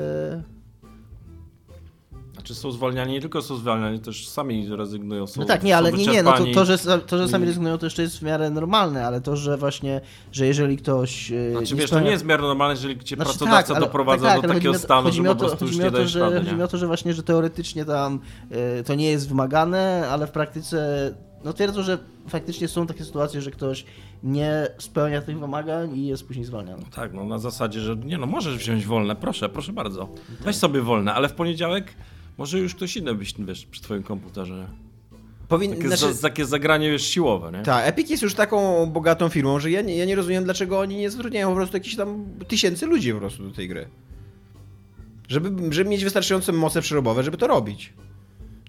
Znaczy 2.33 2.55
są 2.55 2.71
zwalniani, 2.71 3.13
nie 3.13 3.21
tylko 3.21 3.41
są 3.41 3.55
zwalniani, 3.55 3.99
też 3.99 4.27
sami 4.27 4.69
rezygnują. 4.69 5.27
Są, 5.27 5.41
no 5.41 5.47
tak, 5.47 5.63
nie, 5.63 5.77
ale 5.77 5.93
nie, 5.93 6.05
nie, 6.05 6.23
no 6.23 6.33
to, 6.33 6.45
to, 6.53 6.65
że, 6.65 6.77
to, 6.77 7.17
że 7.17 7.27
sami 7.27 7.45
rezygnują, 7.45 7.77
to 7.77 7.85
jeszcze 7.85 8.01
jest 8.01 8.19
w 8.19 8.21
miarę 8.21 8.49
normalne, 8.49 9.07
ale 9.07 9.21
to, 9.21 9.35
że 9.35 9.57
właśnie, 9.57 10.01
że 10.31 10.45
jeżeli 10.45 10.77
ktoś. 10.77 11.31
E, 11.31 11.51
znaczy, 11.51 11.75
wiesz, 11.75 11.87
spełnia... 11.87 12.03
to 12.03 12.05
nie 12.05 12.11
jest 12.11 12.23
w 12.23 12.27
miarę 12.27 12.43
normalne, 12.43 12.73
jeżeli 12.73 12.99
cię 12.99 13.15
znaczy, 13.15 13.29
pracodawca 13.29 13.73
tak, 13.73 13.83
doprowadza 13.83 14.27
tak, 14.27 14.41
tak, 14.41 14.47
do 14.49 14.53
takiego 14.53 14.79
stanu, 14.79 15.03
chodzi 15.03 15.17
że 15.17 15.23
po 15.23 15.35
prostu 15.35 15.65
już 15.65 15.77
nie 15.77 15.91
dajesz 15.91 16.15
rady, 16.15 16.37
Chodzi 16.37 16.55
mi 16.55 16.63
o 16.63 16.67
to, 16.67 16.77
że 16.77 16.87
właśnie, 16.87 17.13
że 17.13 17.23
teoretycznie 17.23 17.85
tam 17.85 18.19
y, 18.79 18.83
to 18.83 18.95
nie 18.95 19.11
jest 19.11 19.29
wymagane, 19.29 20.07
ale 20.11 20.27
w 20.27 20.31
praktyce 20.31 21.11
no 21.43 21.53
twierdzą, 21.53 21.83
że 21.83 21.97
faktycznie 22.27 22.67
są 22.67 22.87
takie 22.87 23.05
sytuacje, 23.05 23.41
że 23.41 23.51
ktoś 23.51 23.85
nie 24.23 24.67
spełnia 24.77 25.21
tych 25.21 25.39
wymagań 25.39 25.97
i 25.97 26.07
jest 26.07 26.27
później 26.27 26.45
zwalniany. 26.45 26.83
Tak, 26.95 27.13
no 27.13 27.25
na 27.25 27.39
zasadzie, 27.39 27.79
że 27.79 27.95
nie 27.95 28.17
no, 28.17 28.25
możesz 28.25 28.57
wziąć 28.57 28.85
wolne, 28.85 29.15
proszę, 29.15 29.49
proszę 29.49 29.73
bardzo. 29.73 30.09
Weź 30.39 30.55
sobie 30.55 30.81
wolne, 30.81 31.13
ale 31.13 31.29
w 31.29 31.33
poniedziałek 31.33 31.93
może 32.37 32.59
już 32.59 32.75
ktoś 32.75 32.97
inny 32.97 33.15
być 33.15 33.35
wiesz, 33.39 33.65
przy 33.65 33.81
twoim 33.81 34.03
komputerze. 34.03 34.67
Powin... 35.47 35.75
Takie, 35.75 35.87
znaczy... 35.87 36.13
za, 36.13 36.29
takie 36.29 36.45
zagranie 36.45 36.91
wiesz, 36.91 37.05
siłowe, 37.05 37.51
nie? 37.51 37.63
Tak, 37.63 37.87
Epic 37.87 38.09
jest 38.09 38.23
już 38.23 38.33
taką 38.33 38.85
bogatą 38.85 39.29
firmą, 39.29 39.59
że 39.59 39.71
ja 39.71 39.81
nie, 39.81 39.97
ja 39.97 40.05
nie 40.05 40.15
rozumiem, 40.15 40.43
dlaczego 40.43 40.79
oni 40.79 40.95
nie 40.95 41.09
zatrudniają 41.09 41.49
po 41.49 41.55
prostu 41.55 41.77
jakichś 41.77 41.95
tam 41.95 42.25
tysięcy 42.47 42.85
ludzi 42.85 43.13
po 43.13 43.19
prostu 43.19 43.43
do 43.43 43.51
tej 43.51 43.67
gry. 43.67 43.87
Żeby, 45.27 45.73
żeby 45.73 45.89
mieć 45.89 46.03
wystarczające 46.03 46.51
moce 46.51 46.81
przerobowe, 46.81 47.23
żeby 47.23 47.37
to 47.37 47.47
robić. 47.47 47.93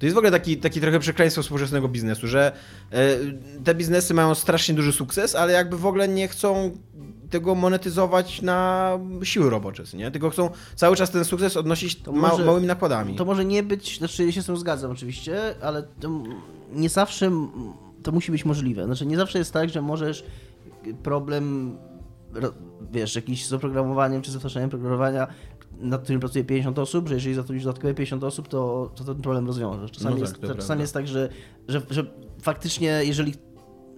To 0.02 0.06
jest 0.06 0.14
w 0.14 0.18
ogóle 0.18 0.30
taki, 0.30 0.56
taki 0.56 0.80
trochę 0.80 0.98
przekleństwo 0.98 1.42
współczesnego 1.42 1.88
biznesu, 1.88 2.26
że 2.26 2.52
e, 2.92 3.16
te 3.64 3.74
biznesy 3.74 4.14
mają 4.14 4.34
strasznie 4.34 4.74
duży 4.74 4.92
sukces, 4.92 5.34
ale 5.34 5.52
jakby 5.52 5.78
w 5.78 5.86
ogóle 5.86 6.08
nie 6.08 6.28
chcą 6.28 6.70
tego 7.30 7.54
monetyzować 7.54 8.42
na 8.42 8.90
siły 9.22 9.50
robocze, 9.50 9.84
nie? 9.94 10.10
Tylko 10.10 10.30
chcą 10.30 10.50
cały 10.76 10.96
czas 10.96 11.10
ten 11.10 11.24
sukces 11.24 11.56
odnosić 11.56 12.06
ma 12.06 12.12
może, 12.12 12.44
małymi 12.44 12.66
nakładami. 12.66 13.16
To 13.16 13.24
może 13.24 13.44
nie 13.44 13.62
być, 13.62 13.98
znaczy 13.98 14.26
ja 14.26 14.32
się 14.32 14.42
z 14.42 14.46
tym 14.46 14.56
zgadzam 14.56 14.90
oczywiście, 14.90 15.54
ale 15.60 15.82
nie 16.72 16.88
zawsze 16.88 17.30
to 18.02 18.12
musi 18.12 18.32
być 18.32 18.44
możliwe. 18.44 18.84
Znaczy 18.84 19.06
nie 19.06 19.16
zawsze 19.16 19.38
jest 19.38 19.52
tak, 19.52 19.70
że 19.70 19.82
możesz 19.82 20.24
problem 21.02 21.76
wiesz, 22.92 23.16
jakiś 23.16 23.46
z 23.46 23.52
oprogramowaniem 23.52 24.22
czy 24.22 24.30
z 24.30 24.68
programowania 24.70 25.26
nad 25.82 26.02
którym 26.02 26.20
pracuje 26.20 26.44
50 26.44 26.78
osób, 26.78 27.08
że 27.08 27.14
jeżeli 27.14 27.34
zatrudnisz 27.34 27.64
dodatkowe 27.64 27.94
50 27.94 28.24
osób, 28.24 28.48
to, 28.48 28.90
to 28.94 29.04
ten 29.04 29.22
problem 29.22 29.46
rozwiążesz. 29.46 29.90
Czasami, 29.90 30.20
no 30.20 30.26
tak, 30.26 30.42
jest, 30.42 30.56
czasami 30.56 30.80
jest 30.80 30.94
tak, 30.94 31.08
że, 31.08 31.28
że, 31.68 31.82
że 31.90 32.04
faktycznie, 32.42 33.00
jeżeli 33.04 33.34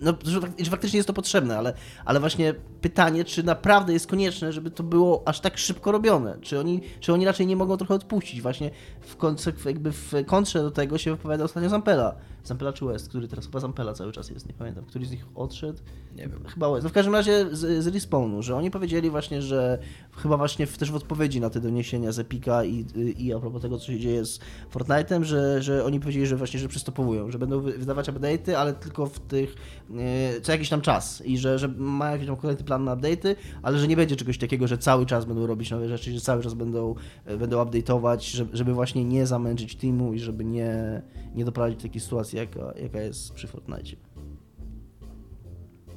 no, 0.01 0.15
że, 0.25 0.41
faktycznie 0.71 0.97
jest 0.97 1.07
to 1.07 1.13
potrzebne, 1.13 1.59
ale, 1.59 1.75
ale 2.05 2.21
właśnie 2.21 2.55
pytanie, 2.81 3.25
czy 3.25 3.43
naprawdę 3.43 3.93
jest 3.93 4.07
konieczne, 4.07 4.53
żeby 4.53 4.71
to 4.71 4.83
było 4.83 5.23
aż 5.29 5.41
tak 5.41 5.59
szybko 5.59 5.93
robione? 5.93 6.39
Czy 6.41 6.61
oni, 6.61 6.81
czy 7.01 7.13
oni 7.13 7.25
raczej 7.25 7.47
nie 7.47 7.57
mogą 7.57 7.77
trochę 7.77 7.95
odpuścić? 7.95 8.43
Właśnie 8.43 8.71
w, 9.01 9.17
konce- 9.17 9.67
jakby 9.67 9.93
w 9.93 10.13
kontrze 10.27 10.63
do 10.63 10.71
tego 10.71 10.99
się 10.99 11.11
wypowiada 11.11 11.45
ostatnio 11.45 11.69
Zampela. 11.69 12.15
Zampela 12.45 12.73
czy 12.73 12.85
West, 12.85 13.09
który 13.09 13.29
teraz 13.29 13.45
chyba 13.47 13.61
Zampela 13.61 13.93
cały 13.93 14.13
czas 14.13 14.31
jest, 14.31 14.49
nie 14.49 14.55
pamiętam. 14.55 14.85
Który 14.85 15.07
z 15.07 15.11
nich 15.11 15.27
odszedł? 15.35 15.79
Nie 16.17 16.29
wiem. 16.29 16.45
Chyba 16.47 16.71
West. 16.71 16.85
No 16.85 16.91
w 16.91 16.93
każdym 16.93 17.15
razie 17.15 17.47
z, 17.53 17.85
z 17.85 17.87
Respawnu, 17.87 18.43
że 18.43 18.57
oni 18.57 18.71
powiedzieli 18.71 19.11
właśnie, 19.11 19.43
że 19.43 19.79
chyba 20.13 20.37
właśnie 20.37 20.67
w, 20.67 20.79
też 20.79 20.91
w 20.91 20.95
odpowiedzi 20.95 21.41
na 21.41 21.51
te 21.51 21.61
doniesienia 21.61 22.13
z 22.13 22.19
Epika 22.19 22.65
i, 22.65 22.87
i 23.19 23.33
a 23.33 23.39
propos 23.39 23.63
tego, 23.63 23.79
co 23.79 23.87
się 23.87 23.99
dzieje 23.99 24.25
z 24.25 24.41
Fortnite'em, 24.75 25.23
że, 25.23 25.63
że 25.63 25.85
oni 25.85 26.01
powiedzieli, 26.01 26.27
że 26.27 26.37
właśnie, 26.37 26.61
że 26.61 26.69
przystopowują, 26.69 27.31
że 27.31 27.39
będą 27.39 27.61
wydawać 27.61 28.09
update'y, 28.09 28.53
ale 28.53 28.73
tylko 28.73 29.07
w 29.07 29.21
tych 29.21 29.55
e, 29.91 30.41
co 30.41 30.53
jakiś 30.53 30.69
tam 30.69 30.81
czas 30.81 31.23
i 31.27 31.39
że, 31.39 31.59
że 31.59 31.69
mają 31.69 32.13
jakiś 32.13 32.27
tam 32.27 32.37
konkretny 32.37 32.65
plan 32.65 32.85
na 32.85 32.97
update'y, 32.97 33.37
ale 33.63 33.79
że 33.79 33.89
nie 33.89 33.97
będzie 33.97 34.17
czegoś 34.17 34.39
takiego, 34.39 34.69
że 34.69 34.79
cały 34.79 35.07
czas 35.07 35.25
będą 35.25 35.47
robić 35.47 35.71
nowe 35.71 35.89
rzeczy, 35.89 36.13
że 36.13 36.21
cały 36.21 36.43
czas 36.43 36.55
będą, 36.55 36.95
e, 37.25 37.37
będą 37.37 37.65
update'ować, 37.65 38.45
żeby 38.53 38.75
właśnie 38.75 39.05
nie 39.05 39.27
zamęczyć 39.27 39.77
teamu 39.77 40.13
i 40.13 40.19
żeby 40.19 40.45
nie, 40.45 41.03
nie 41.35 41.45
doprowadzić 41.45 41.79
do 41.79 41.83
takiej 41.83 42.01
sytuacji, 42.01 42.34
jaka, 42.35 42.73
jaka 42.83 43.01
jest 43.01 43.33
przy 43.33 43.47
Fortnite. 43.47 43.97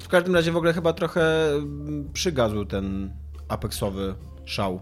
W 0.02 0.08
każdym 0.08 0.34
razie 0.34 0.52
w 0.52 0.56
ogóle 0.56 0.72
chyba 0.72 0.92
trochę 0.92 1.50
przygazł 2.12 2.64
ten 2.64 3.12
Apexowy 3.48 4.14
szał. 4.44 4.80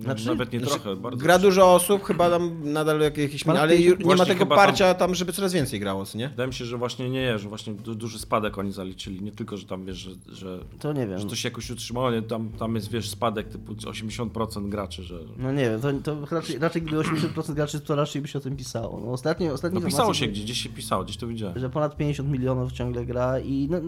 Znaczy, 0.00 0.26
Nawet 0.26 0.52
nie 0.52 0.60
znaczy, 0.60 0.80
trochę, 0.80 0.96
bardzo. 0.96 1.20
Gra 1.20 1.38
dużo 1.38 1.74
osób, 1.74 2.04
chyba 2.04 2.30
tam 2.30 2.72
nadal 2.72 3.00
jakieś... 3.00 3.46
Ale 3.46 3.78
nie 3.78 4.16
ma 4.16 4.26
tego 4.26 4.46
parcia 4.46 4.94
tam, 4.94 5.08
tam, 5.08 5.14
żeby 5.14 5.32
coraz 5.32 5.52
więcej 5.52 5.80
grało, 5.80 6.04
nie? 6.14 6.28
Wydaje 6.28 6.46
mi 6.46 6.54
się, 6.54 6.64
że 6.64 6.78
właśnie 6.78 7.10
nie, 7.10 7.38
że 7.38 7.48
właśnie 7.48 7.74
duży 7.74 8.18
spadek 8.18 8.58
oni 8.58 8.72
zaliczyli. 8.72 9.22
Nie 9.22 9.32
tylko, 9.32 9.56
że 9.56 9.66
tam 9.66 9.84
wiesz, 9.84 9.96
że, 9.96 10.10
że, 10.28 10.58
to 10.78 10.92
nie 10.92 11.06
wiem. 11.06 11.18
że 11.18 11.26
to 11.26 11.34
się 11.36 11.48
jakoś 11.48 11.70
utrzymało, 11.70 12.10
nie, 12.10 12.22
tam, 12.22 12.48
tam 12.48 12.74
jest 12.74 12.90
wiesz 12.90 13.10
spadek 13.10 13.48
typu 13.48 13.72
80% 13.72 14.68
graczy, 14.68 15.02
że... 15.02 15.18
No 15.38 15.52
nie 15.52 15.70
wiem, 15.70 15.80
to, 15.80 15.92
to 15.92 16.34
raczej, 16.34 16.58
raczej 16.58 16.82
gdyby 16.82 17.02
80% 17.02 17.54
graczy, 17.54 17.80
to 17.80 17.96
raczej 17.96 18.22
by 18.22 18.28
się 18.28 18.38
o 18.38 18.42
tym 18.42 18.56
pisało. 18.56 19.00
No 19.00 19.12
ostatnio, 19.12 19.52
ostatnio 19.52 19.80
no 19.80 19.86
pisało 19.86 20.14
się 20.14 20.26
gdzieś, 20.26 20.44
gdzieś 20.44 20.62
się 20.62 20.68
pisało, 20.68 21.04
gdzieś 21.04 21.16
to 21.16 21.26
widziałem. 21.26 21.58
Że 21.58 21.70
ponad 21.70 21.96
50 21.96 22.28
milionów 22.28 22.72
ciągle 22.72 23.06
gra 23.06 23.40
i 23.40 23.68
no, 23.70 23.80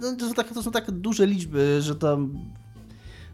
no, 0.00 0.16
to, 0.18 0.28
są 0.28 0.34
tak, 0.34 0.54
to 0.54 0.62
są 0.62 0.70
tak 0.70 0.90
duże 0.90 1.26
liczby, 1.26 1.82
że 1.82 1.94
tam 1.94 2.38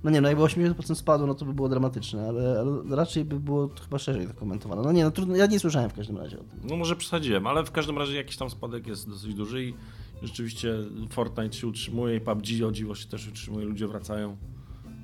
no 0.05 0.11
nie, 0.11 0.21
no 0.21 0.29
jakby 0.29 0.45
80% 0.45 0.95
spadło, 0.95 1.27
no 1.27 1.35
to 1.35 1.45
by 1.45 1.55
było 1.55 1.69
dramatyczne, 1.69 2.29
ale, 2.29 2.61
ale, 2.61 2.97
raczej 2.97 3.25
by 3.25 3.41
było 3.41 3.71
chyba 3.85 3.99
szerzej 3.99 4.27
to 4.27 4.35
komentowane. 4.35 4.83
No 4.83 4.93
nie, 4.93 5.05
no 5.05 5.11
trudno, 5.11 5.37
ja 5.37 5.47
nie 5.47 5.61
słyszałem 5.61 5.91
w 5.91 5.95
każdym 5.95 6.17
razie 6.17 6.41
o 6.41 6.43
tym. 6.43 6.61
No 6.65 6.77
może 6.77 6.97
przesadziłem, 6.97 7.47
ale 7.47 7.65
w 7.65 7.71
każdym 7.71 7.99
razie 7.99 8.17
jakiś 8.17 8.37
tam 8.37 8.51
spadek 8.51 8.87
jest 8.87 9.09
dosyć 9.09 9.35
duży 9.35 9.65
i 9.65 9.75
rzeczywiście 10.23 10.75
Fortnite 11.11 11.53
się 11.53 11.67
utrzymuje 11.67 12.17
i 12.17 12.21
PUBG 12.21 12.47
o 12.69 12.73
dziwo 12.73 12.95
się 12.95 13.09
też 13.09 13.29
utrzymuje, 13.29 13.67
ludzie 13.67 13.87
wracają. 13.87 14.37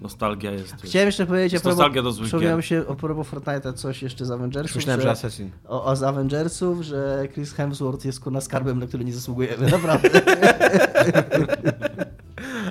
Nostalgia 0.01 0.51
jest. 0.51 0.75
Chciałem 0.85 1.09
jeszcze 1.09 1.27
powiedzieć, 1.27 1.53
jest 1.53 1.65
nostalgia 1.65 2.03
do 2.03 2.13
Przypomniałem 2.13 2.63
się 2.63 2.87
o 2.87 2.95
propos 2.95 3.29
Fortnite'a 3.29 3.75
coś 3.75 4.03
jeszcze 4.03 4.25
z 4.25 4.31
Avengersów. 4.31 4.77
Myślałem, 4.77 5.01
że, 5.01 5.07
że 5.07 5.11
Assassin. 5.11 5.51
O, 5.69 5.85
o, 5.85 5.97
z 5.97 6.03
Avengersów, 6.03 6.83
że 6.83 7.29
Chris 7.35 7.53
Hemsworth 7.53 8.05
jest 8.05 8.21
kurna 8.21 8.41
skarbem, 8.41 8.79
na 8.79 8.87
który 8.87 9.05
nie 9.05 9.13
zasługujemy, 9.13 9.71
naprawdę. 9.71 10.11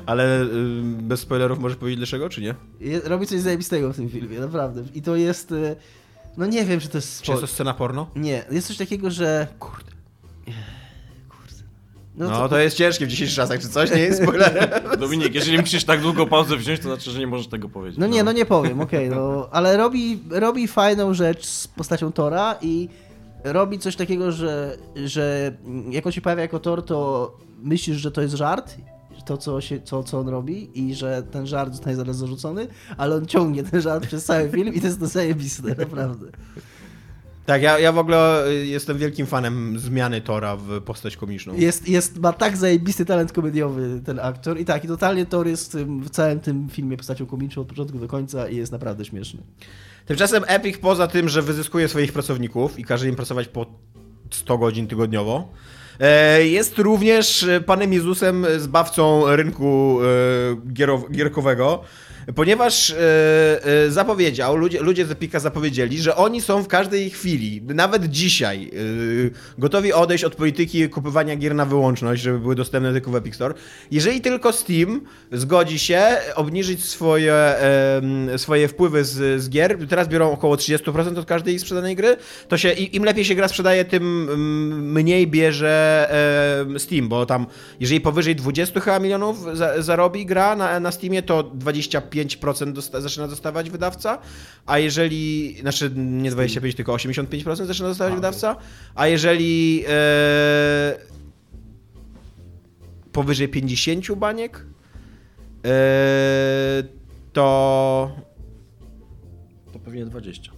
Ale 0.05 0.41
y, 0.41 0.47
bez 0.83 1.19
spoilerów 1.19 1.59
możesz 1.59 1.77
powiedzieć 1.77 1.97
dlaczego, 1.97 2.29
czy 2.29 2.41
nie? 2.41 2.55
Robi 3.03 3.27
coś 3.27 3.39
zajebistego 3.39 3.93
w 3.93 3.95
tym 3.95 4.09
filmie, 4.09 4.39
naprawdę. 4.39 4.83
I 4.93 5.01
to 5.01 5.15
jest... 5.15 5.51
Y, 5.51 5.75
no 6.37 6.45
nie 6.45 6.65
wiem, 6.65 6.79
czy 6.79 6.87
to 6.87 6.97
jest... 6.97 7.21
Czy 7.21 7.31
jest 7.31 7.41
to 7.41 7.47
scena 7.47 7.73
porno? 7.73 8.07
Nie. 8.15 8.45
Jest 8.51 8.67
coś 8.67 8.77
takiego, 8.77 9.11
że... 9.11 9.47
Kurde. 9.59 9.91
Kurde. 11.29 11.63
No, 12.15 12.29
no 12.29 12.37
to... 12.37 12.49
to... 12.49 12.57
jest 12.57 12.77
ciężkie 12.77 13.05
w 13.05 13.09
dzisiejszych 13.09 13.35
czasach, 13.35 13.61
czy 13.61 13.69
coś? 13.69 13.91
Nie 13.91 13.99
jest 13.99 14.23
spoilerem. 14.23 14.69
Dominik, 14.99 15.35
jeżeli 15.35 15.57
musisz 15.57 15.83
tak 15.83 16.01
długo 16.01 16.27
pauzę 16.27 16.57
wziąć, 16.57 16.79
to 16.79 16.87
znaczy, 16.87 17.11
że 17.11 17.19
nie 17.19 17.27
możesz 17.27 17.47
tego 17.47 17.69
powiedzieć. 17.69 17.99
No, 17.99 18.07
no. 18.07 18.13
nie, 18.13 18.23
no 18.23 18.31
nie 18.31 18.45
powiem, 18.45 18.81
okej, 18.81 19.07
okay, 19.07 19.19
no. 19.19 19.49
Ale 19.51 19.77
robi, 19.77 20.19
robi 20.29 20.67
fajną 20.67 21.13
rzecz 21.13 21.45
z 21.45 21.67
postacią 21.67 22.11
Tora 22.11 22.55
i 22.61 22.89
robi 23.43 23.79
coś 23.79 23.95
takiego, 23.95 24.31
że, 24.31 24.77
że 25.05 25.53
jak 25.89 26.05
on 26.05 26.11
się 26.11 26.21
pojawia 26.21 26.41
jako 26.41 26.59
Tor, 26.59 26.85
to 26.85 27.31
myślisz, 27.63 27.97
że 27.97 28.11
to 28.11 28.21
jest 28.21 28.35
żart 28.35 28.75
to, 29.25 29.37
co, 29.37 29.61
się, 29.61 29.81
co, 29.81 30.03
co 30.03 30.19
on 30.19 30.27
robi 30.27 30.79
i 30.79 30.95
że 30.95 31.23
ten 31.31 31.47
żart 31.47 31.71
zostanie 31.71 31.95
zaraz 31.95 32.17
zarzucony, 32.17 32.67
ale 32.97 33.15
on 33.15 33.25
ciągnie 33.25 33.63
ten 33.63 33.81
żart 33.81 34.07
przez 34.07 34.25
cały 34.25 34.49
film 34.49 34.73
i 34.73 34.81
to 34.81 34.87
jest 34.87 34.99
to 34.99 35.07
zajebiste, 35.07 35.75
naprawdę. 35.85 36.27
Tak, 37.45 37.61
ja, 37.61 37.79
ja 37.79 37.91
w 37.91 37.97
ogóle 37.97 38.47
y, 38.47 38.65
jestem 38.65 38.97
wielkim 38.97 39.25
fanem 39.25 39.79
zmiany 39.79 40.21
Tora 40.21 40.55
w 40.55 40.81
postać 40.81 41.17
komiczną. 41.17 41.53
Jest, 41.55 41.89
jest, 41.89 42.19
ma 42.19 42.33
tak 42.33 42.57
zajebisty 42.57 43.05
talent 43.05 43.31
komediowy 43.31 44.01
ten 44.05 44.19
aktor 44.19 44.59
i 44.59 44.65
tak, 44.65 44.83
i 44.83 44.87
totalnie 44.87 45.25
Thor 45.25 45.47
jest 45.47 45.77
w 45.77 46.09
całym 46.09 46.39
tym 46.39 46.69
filmie 46.69 46.97
postacią 46.97 47.25
komiczną 47.25 47.61
od 47.61 47.67
początku 47.67 47.99
do 47.99 48.07
końca 48.07 48.49
i 48.49 48.55
jest 48.55 48.71
naprawdę 48.71 49.05
śmieszny. 49.05 49.41
Tymczasem 50.05 50.43
Epic 50.47 50.77
poza 50.77 51.07
tym, 51.07 51.29
że 51.29 51.41
wyzyskuje 51.41 51.87
swoich 51.87 52.13
pracowników 52.13 52.79
i 52.79 52.83
każe 52.83 53.07
im 53.07 53.15
pracować 53.15 53.47
po 53.47 53.65
100 54.31 54.57
godzin 54.57 54.87
tygodniowo, 54.87 55.49
jest 56.43 56.77
również 56.79 57.43
e, 57.43 57.61
Panem 57.61 57.93
Jezusem, 57.93 58.45
zbawcą 58.57 59.35
rynku 59.35 59.99
e, 60.01 60.05
giero- 60.73 61.11
gierkowego, 61.11 61.83
ponieważ 62.35 62.91
e, 62.91 62.95
zapowiedział, 63.91 64.55
ludzie, 64.55 64.81
ludzie 64.81 65.05
z 65.05 65.11
Epika 65.11 65.39
zapowiedzieli, 65.39 66.01
że 66.01 66.15
oni 66.15 66.41
są 66.41 66.63
w 66.63 66.67
każdej 66.67 67.09
chwili, 67.09 67.61
nawet 67.61 68.05
dzisiaj, 68.05 68.71
e, 68.73 69.59
gotowi 69.61 69.93
odejść 69.93 70.23
od 70.23 70.35
polityki 70.35 70.89
kupowania 70.89 71.35
gier 71.35 71.55
na 71.55 71.65
wyłączność, 71.65 72.21
żeby 72.21 72.39
były 72.39 72.55
dostępne 72.55 72.93
tylko 72.93 73.11
w 73.11 73.15
Epic 73.15 73.35
Store. 73.35 73.53
Jeżeli 73.91 74.21
tylko 74.21 74.53
Steam 74.53 75.01
zgodzi 75.31 75.79
się 75.79 76.01
obniżyć 76.35 76.85
swoje, 76.85 77.33
em, 77.35 78.39
swoje 78.39 78.67
wpływy 78.67 79.03
z, 79.03 79.41
z 79.41 79.49
gier, 79.49 79.77
teraz 79.89 80.07
biorą 80.07 80.31
około 80.31 80.55
30% 80.55 81.17
od 81.17 81.25
każdej 81.25 81.59
sprzedanej 81.59 81.95
gry, 81.95 82.17
to 82.47 82.57
się 82.57 82.71
im 82.71 83.05
lepiej 83.05 83.25
się 83.25 83.35
gra 83.35 83.47
sprzedaje, 83.47 83.85
tym 83.85 84.27
mniej 84.93 85.27
bierze 85.27 85.75
Steam, 86.77 87.09
bo 87.09 87.25
tam 87.25 87.45
jeżeli 87.79 88.01
powyżej 88.01 88.35
20 88.35 88.79
chyba 88.79 88.99
milionów 88.99 89.57
za, 89.57 89.81
zarobi 89.81 90.25
gra 90.25 90.55
na, 90.55 90.79
na 90.79 90.91
Steamie, 90.91 91.21
to 91.23 91.43
25% 91.43 92.14
dosta, 92.73 93.01
zaczyna 93.01 93.27
dostawać 93.27 93.69
wydawca, 93.69 94.19
a 94.65 94.79
jeżeli, 94.79 95.55
znaczy 95.61 95.91
nie 95.95 96.31
25, 96.31 96.75
tylko 96.75 96.93
85% 96.93 97.65
zaczyna 97.65 97.89
dostawać 97.89 98.15
wydawca, 98.15 98.55
a 98.95 99.07
jeżeli 99.07 99.83
e, 99.87 100.95
powyżej 103.11 103.49
50 103.49 104.11
baniek, 104.15 104.65
e, 105.65 106.83
to 107.33 108.15
To 109.73 109.79
pewnie 109.79 110.05
20. 110.05 110.54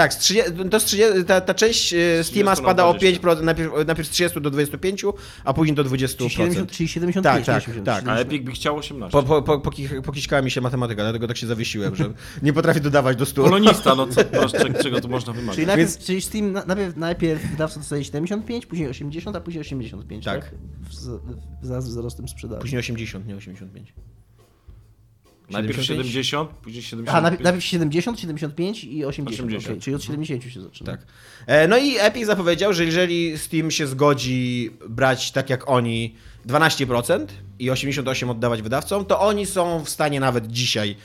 tak, 0.00 0.14
z 0.14 0.18
30, 0.18 0.52
to 0.70 0.80
z 0.80 0.84
30, 0.84 1.24
ta, 1.26 1.40
ta 1.40 1.54
część 1.54 1.92
e, 1.94 1.96
Steama 1.96 2.22
30 2.24 2.44
na 2.44 2.56
spada 2.56 2.86
o 2.86 2.94
20. 2.94 3.20
5%, 3.22 3.42
najpierw, 3.42 3.72
najpierw 3.86 4.08
z 4.08 4.10
30 4.10 4.40
do 4.40 4.50
25, 4.50 5.04
a 5.44 5.52
później 5.54 5.76
do 5.76 5.84
20%. 5.84 6.16
Czyli, 6.16 6.30
70, 6.30 6.70
czyli 6.70 6.88
75, 6.88 7.46
Tak, 7.46 7.54
tak, 7.54 7.62
80, 7.62 7.86
tak. 7.86 7.94
A 7.96 8.00
70. 8.00 8.26
Epic 8.28 8.44
by 8.46 8.52
chciał 8.52 8.76
18. 8.76 9.12
Po, 9.12 9.42
po, 9.42 9.58
po, 9.58 9.70
pokiśkała 10.02 10.42
mi 10.42 10.50
się 10.50 10.60
matematyka, 10.60 11.02
dlatego 11.02 11.28
tak 11.28 11.36
się 11.36 11.46
zawiesiłem, 11.46 11.96
że 11.96 12.12
nie 12.42 12.52
potrafię 12.52 12.80
dodawać 12.80 13.16
do 13.16 13.26
stu. 13.26 13.44
Polonista, 13.44 13.94
no 13.94 14.06
co, 14.06 14.24
proszę, 14.24 14.72
czego 14.82 15.00
tu 15.00 15.08
można 15.08 15.32
wymagać? 15.32 15.54
Czyli 15.54 15.66
najpierw, 15.66 15.90
Więc- 15.90 16.06
czyli 16.06 16.20
Steam 16.20 16.52
na- 16.52 16.64
najpierw, 16.64 16.96
najpierw 16.96 17.50
wydawca 17.50 17.80
dostaje 17.80 18.04
75, 18.04 18.66
później 18.66 18.88
80, 18.88 19.36
a 19.36 19.40
później 19.40 19.60
85, 19.60 20.24
tak? 20.24 20.44
Tak. 20.44 20.54
W- 20.90 21.66
Wraz 21.66 21.84
z 21.84 21.88
wzrostem 21.88 22.28
sprzedaży. 22.28 22.60
Później 22.60 22.78
80, 22.78 23.26
nie 23.26 23.36
85. 23.36 23.94
Najpierw 25.50 25.76
75? 25.84 26.28
70, 26.28 26.50
później 26.50 26.82
75. 26.82 27.08
Aha, 27.08 27.20
najpierw, 27.20 27.44
najpierw 27.44 27.64
70, 27.64 28.20
75 28.20 28.84
i 28.84 29.04
80. 29.04 29.40
80. 29.40 29.64
okej, 29.66 29.80
czyli 29.80 29.96
od 29.96 30.02
70 30.02 30.52
się 30.54 30.60
zaczyna. 30.62 30.90
Tak. 30.90 31.06
E, 31.46 31.68
No 31.68 31.78
i 31.78 31.96
Epic 31.98 32.26
zapowiedział, 32.26 32.72
że 32.72 32.84
jeżeli 32.84 33.38
Steam 33.38 33.70
się 33.70 33.86
zgodzi 33.86 34.70
brać 34.88 35.32
tak 35.32 35.50
jak 35.50 35.68
oni 35.70 36.14
12% 36.46 37.26
i 37.58 37.70
88% 37.70 38.30
oddawać 38.30 38.62
wydawcom, 38.62 39.04
to 39.04 39.20
oni 39.20 39.46
są 39.46 39.84
w 39.84 39.90
stanie 39.90 40.20
nawet 40.20 40.46
dzisiaj 40.46 40.96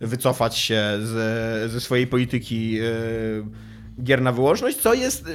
wycofać 0.00 0.58
się 0.58 0.82
ze, 1.02 1.68
ze 1.68 1.80
swojej 1.80 2.06
polityki 2.06 2.78
e, 2.78 2.84
gier 4.04 4.22
na 4.22 4.32
wyłączność, 4.32 4.76
co 4.76 4.94
jest 4.94 5.26
e, 5.26 5.30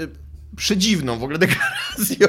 przedziwną 0.56 1.20
w 1.20 1.24
ogóle 1.24 1.40
deklaracją. 1.40 2.28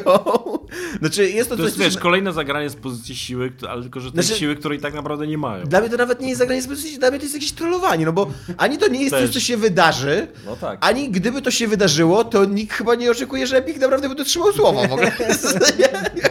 Znaczy 1.00 1.30
jest 1.30 1.50
to, 1.50 1.56
To 1.56 1.62
jest, 1.62 1.76
coś, 1.76 1.84
wiesz, 1.84 1.96
kolejne 1.98 2.32
zagranie 2.32 2.70
z 2.70 2.76
pozycji 2.76 3.16
siły, 3.16 3.52
ale 3.68 3.82
tylko, 3.82 4.00
że 4.00 4.12
tej 4.12 4.22
Znaczy- 4.24 4.40
siły, 4.40 4.56
której 4.56 4.78
tak 4.78 4.94
naprawdę 4.94 5.26
nie 5.26 5.38
mają. 5.38 5.64
Dla 5.64 5.80
mnie 5.80 5.90
to 5.90 5.96
nawet 5.96 6.20
nie 6.20 6.28
jest 6.28 6.38
zagranie 6.38 6.62
z 6.62 6.66
pozycji, 6.66 6.98
dla 6.98 7.10
mnie 7.10 7.18
to 7.18 7.24
jest 7.24 7.34
jakieś 7.34 7.52
trollowanie, 7.52 8.06
no 8.06 8.12
bo 8.12 8.30
ani 8.56 8.78
to 8.78 8.88
nie 8.88 9.00
jest 9.00 9.10
Też. 9.10 9.24
coś, 9.24 9.34
co 9.34 9.40
się 9.40 9.56
wydarzy, 9.56 10.26
No 10.46 10.56
tak. 10.56 10.78
Ani 10.80 11.10
gdyby 11.10 11.42
to 11.42 11.50
się 11.50 11.68
wydarzyło, 11.68 12.24
to 12.24 12.44
nikt 12.44 12.72
chyba 12.76 12.94
nie 12.94 13.10
oczekuje, 13.10 13.46
że 13.46 13.56
Epic 13.56 13.78
naprawdę 13.78 14.08
by 14.08 14.14
dotrzymał 14.14 14.52
słowa 14.52 14.88
w 14.88 14.92
ogóle. 14.92 15.12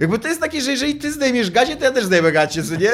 jakby, 0.00 0.18
to 0.18 0.28
jest 0.28 0.40
takie, 0.40 0.60
że 0.60 0.70
jeżeli 0.70 0.94
ty 0.94 1.12
zdejmiesz 1.12 1.50
gacie, 1.50 1.76
to 1.76 1.84
ja 1.84 1.90
też 1.90 2.04
zdejmę 2.04 2.32
gacie, 2.32 2.62
co 2.62 2.76
nie? 2.76 2.90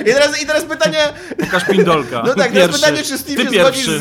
I 0.00 0.04
teraz, 0.04 0.42
I 0.42 0.46
teraz 0.46 0.64
pytanie, 0.64 0.98
Pokaż 1.38 1.64
pindolka. 1.64 2.22
no 2.26 2.34
tak, 2.34 2.52
teraz 2.52 2.76
pytanie, 2.76 3.02
czy 3.02 3.18
Steve 3.18 3.44
Ty 3.44 3.54
się 3.78 3.92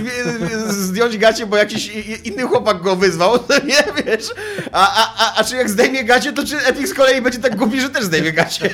zdjąć 0.70 1.18
gacie, 1.18 1.46
bo 1.46 1.58
jakiś 1.58 1.92
inny 2.24 2.44
chłopak 2.44 2.82
go 2.82 2.96
wyzwał, 2.96 3.40
to 3.40 3.54
nie 3.66 4.04
wiesz. 4.06 4.26
A, 4.72 4.96
a, 4.96 5.14
a, 5.26 5.40
a 5.40 5.44
czy 5.44 5.56
jak 5.56 5.70
zdejmie 5.70 6.04
gacie, 6.04 6.34
to 6.34 6.46
czy 6.46 6.58
Epic 6.58 6.90
z 6.90 6.94
kolei 6.94 7.22
będzie 7.22 7.40
tak 7.40 7.56
głupi, 7.56 7.82
że 7.82 7.90
też 7.90 8.04
zdejmie 8.06 8.32
gacie? 8.32 8.70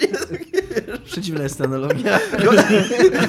Nie? 0.00 0.98
Przeciwna 1.04 1.42
jest 1.42 1.58
ta 1.58 1.64
analogia. 1.64 2.20
No, 2.44 2.50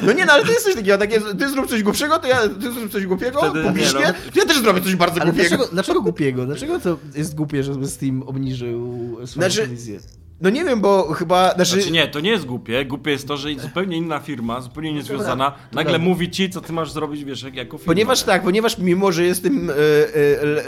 no 0.02 0.12
nie, 0.14 0.26
no 0.26 0.34
ale 0.34 0.44
to 0.46 0.52
jest 0.52 0.64
coś 0.66 0.76
takiego, 0.76 0.98
takie, 0.98 1.22
ty 1.40 1.50
zrób 1.50 1.70
coś 1.70 1.84
głupszego, 1.84 2.20
to 2.20 2.28
ja, 2.28 2.38
ty 2.50 2.72
zrób 2.72 2.92
coś 2.92 3.06
głupiego, 3.06 3.40
Wtedy 3.40 3.60
nie, 3.60 3.66
publicznie, 3.66 4.00
no. 4.00 4.14
to 4.34 4.40
ja 4.40 4.46
też 4.46 4.58
zrobię 4.58 4.82
coś 4.82 4.96
bardzo 4.96 5.22
Ale 5.22 5.32
głupiego. 5.32 5.50
dlaczego, 5.50 5.74
dlaczego 5.74 6.02
głupiego? 6.02 6.46
Dlaczego 6.46 6.80
to 6.80 6.98
jest 7.16 7.36
głupie, 7.36 7.64
żeby 7.64 7.88
Steam 7.88 8.24
obniżył 8.24 9.18
swoją 9.28 9.50
Znaczy- 9.50 9.62
prowizję? 9.62 10.00
No 10.42 10.50
nie 10.50 10.66
wiem, 10.66 10.82
bo 10.82 11.14
chyba, 11.14 11.54
znaczy, 11.56 11.72
Znaczy 11.72 11.92
nie, 11.92 12.08
to 12.08 12.20
nie 12.20 12.30
jest 12.32 12.46
głupie. 12.46 12.86
Głupie 12.86 13.12
jest 13.12 13.28
to, 13.28 13.38
że 13.38 13.50
zupełnie 13.60 13.98
inna 13.98 14.20
firma, 14.20 14.62
zupełnie 14.62 14.94
niezwiązana, 14.94 15.46
nagle 15.72 15.84
prawda. 15.92 15.98
mówi 16.08 16.30
ci, 16.32 16.50
co 16.50 16.62
ty 16.62 16.74
masz 16.74 16.92
zrobić, 16.92 17.24
wiesz, 17.26 17.44
jak, 17.44 17.56
jako 17.56 17.78
firma. 17.78 17.94
ponieważ 17.94 18.24
tak, 18.24 18.44
ponieważ 18.44 18.78
mimo, 18.78 19.12
że 19.12 19.24
jestem 19.24 19.70
e, 19.70 19.74
e, 19.74 20.46
le- 20.46 20.64
e, 20.64 20.68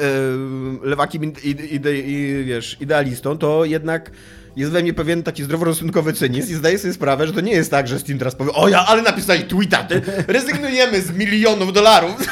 lewakiem 0.83 1.23
i, 1.23 1.27
i, 1.27 1.79
ide- 1.79 1.99
i, 2.05 2.43
wiesz, 2.45 2.77
idealistą, 2.81 3.37
to 3.37 3.65
jednak 3.65 4.11
jest 4.55 4.71
we 4.71 4.81
mnie 4.81 4.93
pewien 4.93 5.23
taki 5.23 5.43
zdroworozsądkowy 5.43 6.13
cynizm 6.13 6.51
i 6.51 6.55
zdaję 6.55 6.77
sobie 6.79 6.93
sprawę, 6.93 7.27
że 7.27 7.33
to 7.33 7.41
nie 7.41 7.51
jest 7.51 7.71
tak, 7.71 7.87
że 7.87 7.99
Steam 7.99 8.19
teraz 8.19 8.35
powie, 8.35 8.51
o 8.51 8.67
ja, 8.69 8.85
ale 8.85 9.01
napisali 9.01 9.43
tweeta, 9.43 9.87
rezygnujemy 10.27 11.01
z 11.01 11.11
milionów 11.11 11.73
dolarów. 11.73 12.11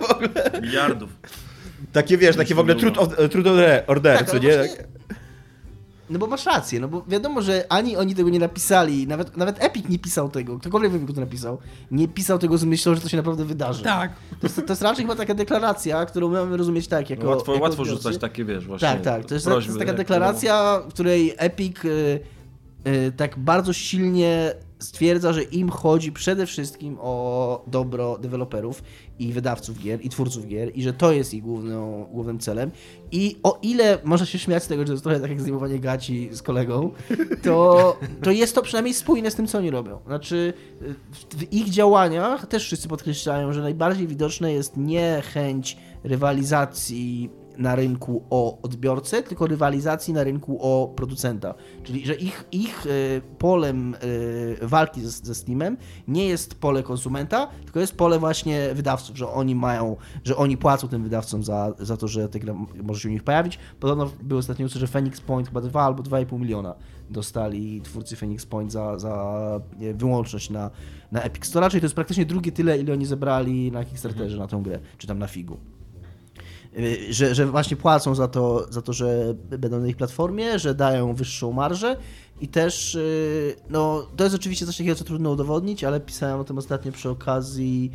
W 0.00 0.10
ogóle. 0.10 0.60
Miliardów. 0.62 1.10
Takie 1.92 2.18
wiesz, 2.18 2.36
takie 2.36 2.54
w 2.54 2.58
ogóle 2.58 2.74
of, 2.96 3.08
truth 3.30 3.48
order, 3.86 4.18
Tak, 4.18 4.30
co 4.30 4.38
nie? 4.38 4.50
No 6.10 6.18
bo 6.18 6.26
masz 6.26 6.46
rację, 6.46 6.80
no 6.80 6.88
bo 6.88 7.04
wiadomo, 7.08 7.42
że 7.42 7.64
ani 7.68 7.96
oni 7.96 8.14
tego 8.14 8.30
nie 8.30 8.38
napisali, 8.38 9.06
nawet, 9.06 9.36
nawet 9.36 9.64
Epic 9.64 9.88
nie 9.88 9.98
pisał 9.98 10.28
tego, 10.28 10.58
ktokolwiek 10.58 10.94
Epiku 10.94 11.12
to 11.12 11.20
napisał, 11.20 11.58
nie 11.90 12.08
pisał 12.08 12.38
tego 12.38 12.58
z 12.58 12.64
myślą, 12.64 12.94
że 12.94 13.00
to 13.00 13.08
się 13.08 13.16
naprawdę 13.16 13.44
wydarzy. 13.44 13.84
Tak. 13.84 14.12
To 14.40 14.46
jest, 14.46 14.56
to 14.56 14.72
jest 14.72 14.82
raczej 14.82 15.04
chyba 15.04 15.16
taka 15.16 15.34
deklaracja, 15.34 16.06
którą 16.06 16.28
my 16.28 16.38
mamy 16.38 16.56
rozumieć 16.56 16.88
tak, 16.88 17.10
jako 17.10 17.28
łatwo 17.28 17.52
jako 17.52 17.64
łatwo 17.64 17.82
odbiorcy. 17.82 18.02
rzucać 18.02 18.20
takie, 18.20 18.44
wiesz, 18.44 18.66
właśnie 18.66 18.88
Tak, 18.88 19.02
tak, 19.02 19.24
to 19.24 19.34
jest, 19.34 19.46
to 19.46 19.50
prośby, 19.50 19.68
jest 19.68 19.78
taka 19.78 19.90
jak 19.90 19.96
deklaracja, 19.96 20.80
w 20.88 20.88
której 20.88 21.34
Epic 21.36 21.84
y, 21.84 22.20
y, 22.86 23.12
tak 23.16 23.38
bardzo 23.38 23.72
silnie 23.72 24.54
stwierdza, 24.84 25.32
że 25.32 25.42
im 25.42 25.68
chodzi 25.70 26.12
przede 26.12 26.46
wszystkim 26.46 26.96
o 27.00 27.64
dobro 27.66 28.18
deweloperów 28.18 28.82
i 29.18 29.32
wydawców 29.32 29.78
gier 29.78 30.00
i 30.02 30.08
twórców 30.08 30.46
gier 30.46 30.70
i 30.74 30.82
że 30.82 30.92
to 30.92 31.12
jest 31.12 31.34
ich 31.34 31.42
główną, 31.42 32.06
głównym 32.12 32.38
celem. 32.38 32.70
I 33.12 33.36
o 33.42 33.58
ile 33.62 33.98
można 34.04 34.26
się 34.26 34.38
śmiać 34.38 34.62
z 34.62 34.66
tego, 34.66 34.82
że 34.82 34.86
to 34.86 34.92
jest 34.92 35.04
trochę 35.04 35.20
tak 35.20 35.30
jak 35.30 35.40
zdejmowanie 35.40 35.78
gaci 35.78 36.28
z 36.32 36.42
kolegą, 36.42 36.90
to, 37.42 37.96
to 38.22 38.30
jest 38.30 38.54
to 38.54 38.62
przynajmniej 38.62 38.94
spójne 38.94 39.30
z 39.30 39.34
tym, 39.34 39.46
co 39.46 39.58
oni 39.58 39.70
robią. 39.70 39.98
Znaczy 40.06 40.52
w, 41.30 41.52
ich 41.52 41.68
działaniach 41.68 42.46
też 42.46 42.64
wszyscy 42.64 42.88
podkreślają, 42.88 43.52
że 43.52 43.62
najbardziej 43.62 44.06
widoczna 44.06 44.50
jest 44.50 44.76
nie 44.76 45.22
chęć 45.34 45.76
rywalizacji 46.04 47.30
na 47.58 47.74
rynku 47.74 48.24
o 48.30 48.62
odbiorcę, 48.62 49.22
tylko 49.22 49.46
rywalizacji 49.46 50.14
na 50.14 50.24
rynku 50.24 50.58
o 50.60 50.92
producenta. 50.96 51.54
Czyli, 51.82 52.06
że 52.06 52.14
ich, 52.14 52.44
ich 52.52 52.86
y, 52.86 53.22
polem 53.38 53.94
y, 53.94 54.58
walki 54.62 55.00
ze, 55.00 55.10
ze 55.10 55.34
Steamem 55.34 55.76
nie 56.08 56.26
jest 56.26 56.54
pole 56.54 56.82
konsumenta, 56.82 57.46
tylko 57.64 57.80
jest 57.80 57.96
pole 57.96 58.18
właśnie 58.18 58.74
wydawców, 58.74 59.16
że 59.16 59.28
oni 59.28 59.54
mają, 59.54 59.96
że 60.24 60.36
oni 60.36 60.56
płacą 60.56 60.88
tym 60.88 61.02
wydawcom 61.02 61.44
za, 61.44 61.72
za 61.78 61.96
to, 61.96 62.08
że 62.08 62.28
gra 62.28 62.54
może 62.82 63.00
się 63.00 63.08
u 63.08 63.12
nich 63.12 63.22
pojawić. 63.22 63.58
Podobno 63.80 64.10
były 64.22 64.38
ostatnie 64.38 64.64
newsy, 64.64 64.78
że 64.78 64.86
Phoenix 64.86 65.20
Point 65.20 65.48
chyba 65.48 65.60
2 65.60 65.82
albo 65.82 66.02
2,5 66.02 66.40
miliona 66.40 66.74
dostali 67.10 67.80
twórcy 67.80 68.16
Phoenix 68.16 68.46
Point 68.46 68.72
za, 68.72 68.98
za 68.98 69.60
wyłączność 69.94 70.50
na, 70.50 70.70
na 71.12 71.22
Epic 71.22 71.46
Store, 71.46 71.70
czyli 71.70 71.80
to 71.80 71.84
jest 71.84 71.94
praktycznie 71.94 72.26
drugie 72.26 72.52
tyle, 72.52 72.78
ile 72.78 72.92
oni 72.92 73.06
zebrali 73.06 73.72
na 73.72 73.84
Kickstarterze 73.84 74.38
na 74.38 74.46
tę 74.46 74.60
grę, 74.62 74.78
czy 74.98 75.06
tam 75.06 75.18
na 75.18 75.26
Figu. 75.26 75.58
Y, 76.78 77.12
że, 77.12 77.34
że 77.34 77.46
właśnie 77.46 77.76
płacą 77.76 78.14
za 78.14 78.28
to, 78.28 78.66
za 78.72 78.82
to, 78.82 78.92
że 78.92 79.34
będą 79.34 79.80
na 79.80 79.88
ich 79.88 79.96
platformie, 79.96 80.58
że 80.58 80.74
dają 80.74 81.14
wyższą 81.14 81.52
marżę 81.52 81.96
i 82.40 82.48
też, 82.48 82.94
y, 82.94 83.56
no 83.70 84.06
to 84.16 84.24
jest 84.24 84.36
oczywiście 84.36 84.66
coś 84.66 84.76
takiego, 84.76 84.96
co 84.96 85.04
trudno 85.04 85.30
udowodnić, 85.30 85.84
ale 85.84 86.00
pisałem 86.00 86.40
o 86.40 86.44
tym 86.44 86.58
ostatnio 86.58 86.92
przy 86.92 87.10
okazji 87.10 87.92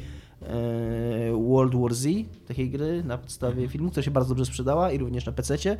World 1.49 1.75
War 1.75 1.93
Z, 1.95 2.07
takiej 2.47 2.69
gry 2.69 3.03
na 3.03 3.17
podstawie 3.17 3.51
Mhm. 3.53 3.69
filmu, 3.69 3.89
która 3.89 4.03
się 4.03 4.11
bardzo 4.11 4.29
dobrze 4.29 4.45
sprzedała 4.45 4.91
i 4.91 4.97
również 4.97 5.25
na 5.25 5.31
PC-cie. 5.31 5.77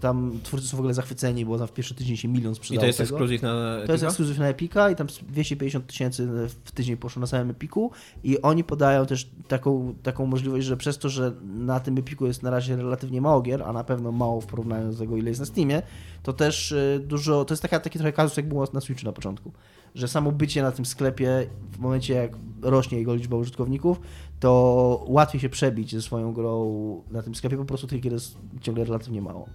Tam 0.00 0.38
twórcy 0.42 0.68
są 0.68 0.76
w 0.76 0.80
ogóle 0.80 0.94
zachwyceni, 0.94 1.44
bo 1.44 1.58
tam 1.58 1.66
w 1.66 1.72
pierwszy 1.72 1.94
tydzień 1.94 2.16
się 2.16 2.28
milion 2.28 2.52
I 2.52 2.56
sprzedało 2.56 2.80
to 2.80 2.86
jest 2.86 2.98
tego. 2.98 3.08
ekskluzyw 3.10 3.42
na 3.42 3.48
To 3.50 3.78
jest 3.80 3.90
Epica? 3.90 4.06
ekskluzyw 4.06 4.38
na 4.38 4.48
Epica 4.48 4.90
i 4.90 4.96
tam 4.96 5.06
250 5.28 5.86
tysięcy 5.86 6.26
w 6.64 6.72
tydzień 6.72 6.96
poszło 6.96 7.20
na 7.20 7.26
samym 7.26 7.50
Epiku 7.50 7.90
i 8.24 8.42
oni 8.42 8.64
podają 8.64 9.06
też 9.06 9.30
taką, 9.48 9.94
taką 10.02 10.26
możliwość, 10.26 10.66
że 10.66 10.76
przez 10.76 10.98
to, 10.98 11.08
że 11.08 11.32
na 11.44 11.80
tym 11.80 11.98
Epiku 11.98 12.26
jest 12.26 12.42
na 12.42 12.50
razie 12.50 12.76
relatywnie 12.76 13.20
mało 13.20 13.40
gier, 13.42 13.62
a 13.62 13.72
na 13.72 13.84
pewno 13.84 14.12
mało 14.12 14.40
w 14.40 14.46
porównaniu 14.46 14.92
do 14.92 14.98
tego, 14.98 15.16
ile 15.16 15.28
jest 15.28 15.40
na 15.40 15.46
Steamie, 15.46 15.82
to 16.22 16.32
też 16.32 16.72
y, 16.72 17.00
dużo, 17.06 17.44
to 17.44 17.54
jest 17.54 17.62
taka, 17.62 17.80
taki 17.80 17.98
trochę 17.98 18.12
kazus, 18.12 18.36
jak 18.36 18.48
było 18.48 18.68
na 18.72 18.80
Switchu 18.80 19.06
na 19.06 19.12
początku, 19.12 19.52
że 19.98 20.08
samo 20.08 20.32
bycie 20.32 20.62
na 20.62 20.72
tym 20.72 20.86
sklepie 20.86 21.46
w 21.72 21.78
momencie, 21.78 22.14
jak 22.14 22.30
rośnie 22.62 22.98
jego 22.98 23.14
liczba 23.14 23.36
użytkowników, 23.36 24.00
to 24.40 25.04
łatwiej 25.06 25.40
się 25.40 25.48
przebić 25.48 25.92
ze 25.94 26.02
swoją 26.02 26.32
grą 26.32 27.02
na 27.10 27.22
tym 27.22 27.34
sklepie, 27.34 27.56
po 27.56 27.64
prostu 27.64 27.86
tych 27.86 28.00
gier 28.00 28.12
jest 28.12 28.36
ciągle 28.60 28.84
relatywnie 28.84 29.22
mało. 29.22 29.46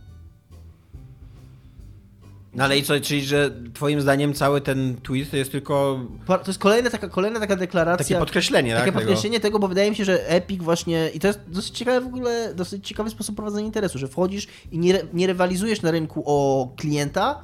No 2.56 2.64
ale 2.64 2.78
i 2.78 2.84
co, 2.84 3.00
czyli 3.00 3.22
że 3.22 3.52
twoim 3.74 4.02
zdaniem 4.02 4.34
cały 4.34 4.62
ten 4.62 4.96
tweet 5.04 5.32
to 5.32 5.38
jest 5.38 5.52
tylko 5.52 6.00
To 6.28 6.40
jest 6.48 6.60
kolejna 6.60 6.90
taka, 6.90 7.10
kolejna 7.10 7.40
taka 7.40 7.56
deklaracja. 7.56 8.06
takie 8.06 8.20
podkreślenie, 8.20 8.72
Takie 8.72 8.86
tak? 8.86 8.94
tego? 8.94 9.00
podkreślenie 9.00 9.40
tego, 9.40 9.60
bo 9.60 9.68
wydaje 9.68 9.90
mi 9.90 9.96
się, 9.96 10.06
że 10.06 10.30
Epic 10.30 10.62
właśnie, 10.64 11.10
i 11.14 11.20
to 11.20 11.28
jest 11.28 11.40
dosyć 11.48 11.78
ciekawe 11.78 12.02
w 12.02 12.06
ogóle, 12.08 12.54
dosyć 12.56 12.88
ciekawy 12.88 13.10
sposób 13.10 13.36
prowadzenia 13.36 13.66
interesu, 13.66 13.98
że 13.98 14.08
wchodzisz 14.08 14.48
i 14.72 14.80
nie, 14.80 15.02
nie 15.14 15.28
rywalizujesz 15.28 15.82
na 15.82 15.92
rynku 15.92 16.24
o 16.26 16.68
klienta, 16.78 17.44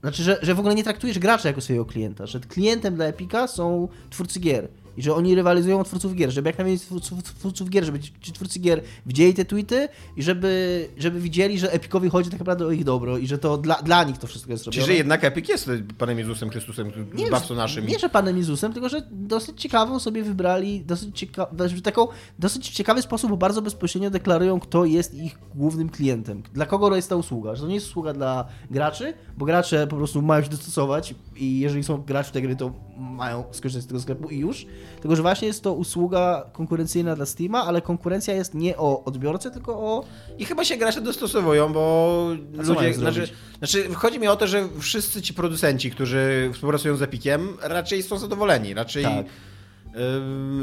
znaczy, 0.00 0.22
że, 0.22 0.38
że 0.42 0.54
w 0.54 0.58
ogóle 0.58 0.74
nie 0.74 0.84
traktujesz 0.84 1.18
gracza 1.18 1.48
jako 1.48 1.60
swojego 1.60 1.84
klienta, 1.84 2.26
że 2.26 2.40
klientem 2.40 2.94
dla 2.94 3.04
Epica 3.04 3.46
są 3.46 3.88
twórcy 4.10 4.40
gier 4.40 4.68
i 4.98 5.02
że 5.02 5.14
oni 5.14 5.34
rywalizują 5.34 5.80
o 5.80 5.84
twórców 5.84 6.14
gier, 6.14 6.30
żeby 6.30 6.48
jak 6.48 6.58
najmniej 6.58 6.78
twórców, 6.78 7.22
twórców 7.22 7.70
gier, 7.70 7.84
żeby 7.84 8.00
ci, 8.00 8.12
twórcy 8.32 8.58
gier 8.58 8.82
widzieli 9.06 9.34
te 9.34 9.44
tweety 9.44 9.88
i 10.16 10.22
żeby, 10.22 10.88
żeby 10.96 11.20
widzieli, 11.20 11.58
że 11.58 11.72
Epicowi 11.72 12.08
chodzi 12.08 12.30
tak 12.30 12.38
naprawdę 12.38 12.66
o 12.66 12.70
ich 12.70 12.84
dobro 12.84 13.18
i 13.18 13.26
że 13.26 13.38
to 13.38 13.58
dla, 13.58 13.74
dla 13.74 14.04
nich 14.04 14.18
to 14.18 14.26
wszystko 14.26 14.52
jest 14.52 14.64
robione. 14.64 14.82
Czyli, 14.84 14.86
że 14.86 14.98
jednak 14.98 15.24
Epic 15.24 15.48
jest 15.48 15.70
Panem 15.98 16.18
Jezusem 16.18 16.50
Chrystusem, 16.50 16.92
zbawcą 17.26 17.54
naszym. 17.54 17.86
Nie, 17.86 17.98
że 17.98 18.08
panem 18.08 18.36
Jezusem, 18.38 18.72
tylko 18.72 18.88
że 18.88 19.02
dosyć 19.10 19.60
ciekawą 19.60 19.98
sobie 19.98 20.22
wybrali, 20.22 20.84
dosyć 20.84 21.22
cieka- 21.24 21.46
w 21.76 21.82
taką 21.82 22.08
dosyć 22.38 22.68
ciekawy 22.68 23.02
sposób, 23.02 23.30
bo 23.30 23.36
bardzo 23.36 23.62
bezpośrednio 23.62 24.10
deklarują, 24.10 24.60
kto 24.60 24.84
jest 24.84 25.14
ich 25.14 25.38
głównym 25.54 25.88
klientem. 25.88 26.42
Dla 26.54 26.66
kogo 26.66 26.96
jest 26.96 27.08
ta 27.08 27.16
usługa? 27.16 27.54
Że 27.54 27.62
to 27.62 27.68
nie 27.68 27.74
jest 27.74 27.86
usługa 27.86 28.12
dla 28.12 28.48
graczy, 28.70 29.14
bo 29.36 29.44
gracze 29.46 29.86
po 29.86 29.96
prostu 29.96 30.22
mają 30.22 30.42
się 30.44 30.50
dostosować 30.50 31.14
i 31.36 31.60
jeżeli 31.60 31.84
są 31.84 32.02
gracze 32.02 32.28
w 32.28 32.32
tej 32.32 32.42
gry, 32.42 32.56
to 32.56 32.72
mają 32.98 33.44
skorzystać 33.50 33.84
z 33.84 33.86
tego 33.86 34.00
sklepu 34.00 34.28
i 34.28 34.38
już. 34.38 34.66
Tylko, 35.00 35.16
że 35.16 35.22
właśnie 35.22 35.48
jest 35.48 35.62
to 35.62 35.74
usługa 35.74 36.44
konkurencyjna 36.52 37.16
dla 37.16 37.26
Steama, 37.26 37.64
ale 37.64 37.82
konkurencja 37.82 38.34
jest 38.34 38.54
nie 38.54 38.76
o 38.76 39.04
odbiorcę, 39.04 39.50
tylko 39.50 39.72
o... 39.72 40.04
I 40.38 40.44
chyba 40.44 40.64
się 40.64 40.76
gracze 40.76 41.00
dostosowują, 41.00 41.72
bo 41.72 42.28
ludzie. 42.52 42.94
Znaczy, 42.94 43.28
znaczy, 43.58 43.94
chodzi 43.94 44.18
mi 44.18 44.28
o 44.28 44.36
to, 44.36 44.46
że 44.46 44.68
wszyscy 44.78 45.22
ci 45.22 45.34
producenci, 45.34 45.90
którzy 45.90 46.50
współpracują 46.52 46.96
z 46.96 47.02
Epiciem, 47.02 47.48
raczej 47.62 48.02
są 48.02 48.18
zadowoleni. 48.18 48.74
Raczej. 48.74 49.04
Tak. 49.04 49.26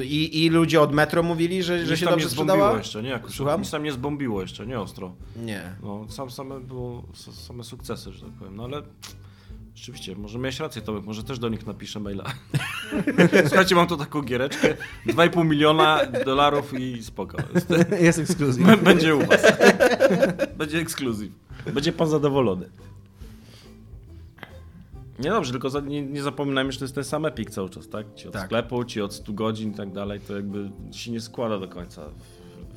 I, 0.04 0.46
I 0.46 0.50
ludzie 0.50 0.82
od 0.82 0.94
Metro 0.94 1.24
mówili, 1.24 1.64
że, 1.64 1.86
że 1.86 1.98
się 1.98 2.06
tam 2.06 2.14
dobrze 2.14 2.30
sprzedała. 2.30 2.78
jeszcze, 2.78 3.04
nie? 3.04 3.10
Jakoś, 3.10 3.34
Słucham? 3.34 3.62
Nic 3.62 3.72
tam 3.72 3.84
nie 3.84 3.92
zbombiło 3.92 4.42
jeszcze, 4.42 4.68
nie 4.68 4.80
ostro. 4.80 5.16
Nie. 5.36 5.62
No, 5.84 6.06
sam, 6.10 6.32
same 6.32 6.60
było, 6.60 7.04
same 7.48 7.64
sukcesy, 7.64 8.12
że 8.12 8.22
tak 8.22 8.32
powiem. 8.32 8.56
No 8.56 8.64
ale 8.64 8.82
rzeczywiście, 9.76 10.16
może 10.16 10.40
miałeś 10.40 10.60
rację, 10.60 10.82
Tomek, 10.82 11.06
może 11.06 11.24
też 11.24 11.40
do 11.40 11.50
nich 11.50 11.68
napiszę 11.68 12.00
maila. 12.00 12.24
Słuchajcie, 13.48 13.76
mam 13.76 13.88
tu 13.88 13.98
taką 13.98 14.22
giereczkę, 14.22 14.78
2,5 15.08 15.46
miliona 15.46 16.00
dolarów 16.26 16.74
i 16.80 17.04
spoko. 17.04 17.38
jest 18.02 18.20
ekskluzyw. 18.20 18.84
Będzie 18.84 19.16
u 19.16 19.26
was. 19.26 19.42
Będzie 20.58 20.80
ekskluzyw. 20.80 21.30
Będzie 21.74 21.92
pan 21.92 22.08
zadowolony. 22.08 22.70
Nie 25.20 25.30
dobrze, 25.30 25.52
tylko 25.52 25.70
za, 25.70 25.80
nie, 25.80 26.02
nie 26.02 26.24
zapominajmy, 26.24 26.72
że 26.72 26.80
to 26.80 26.86
jest 26.86 26.96
ten 26.96 27.04
sam 27.04 27.26
Epic 27.26 27.50
cały 27.54 27.70
czas, 27.70 27.90
tak? 27.90 28.06
Ci 28.16 28.28
od 28.28 28.34
Tak. 28.34 28.46
sklepu, 28.46 28.84
ci 28.84 29.02
od 29.02 29.14
100 29.14 29.34
godzin 29.34 29.72
i 29.72 29.74
tak 29.76 29.92
dalej, 29.94 30.20
to 30.20 30.36
jakby 30.36 30.70
się 30.92 31.12
nie 31.12 31.22
składa 31.22 31.60
do 31.60 31.68
końca 31.68 32.02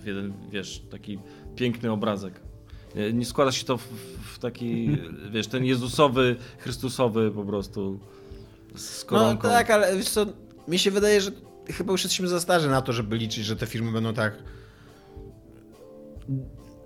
w 0.02 0.06
jeden, 0.06 0.32
wiesz, 0.50 0.82
taki 0.90 1.18
piękny 1.56 1.92
obrazek. 1.92 2.40
Nie, 2.94 3.12
nie 3.12 3.24
składa 3.24 3.52
się 3.52 3.64
to 3.64 3.76
w, 3.78 3.82
w 4.34 4.38
taki, 4.38 4.98
wiesz, 5.32 5.46
ten 5.46 5.64
Jezusowy, 5.64 6.36
Chrystusowy 6.58 7.30
po 7.30 7.44
prostu 7.44 8.00
z 8.76 9.02
No 9.04 9.08
koronką. 9.08 9.48
tak, 9.48 9.70
ale 9.70 9.96
wiesz 9.96 10.08
co, 10.08 10.26
mi 10.68 10.78
się 10.78 10.90
wydaje, 10.90 11.20
że 11.20 11.30
chyba 11.68 11.92
już 11.92 12.02
jesteśmy 12.04 12.28
za 12.28 12.40
starzy 12.40 12.68
na 12.70 12.82
to, 12.82 12.92
żeby 12.92 13.16
liczyć, 13.16 13.44
że 13.44 13.56
te 13.56 13.66
firmy 13.66 13.92
będą 13.92 14.14
tak 14.14 14.38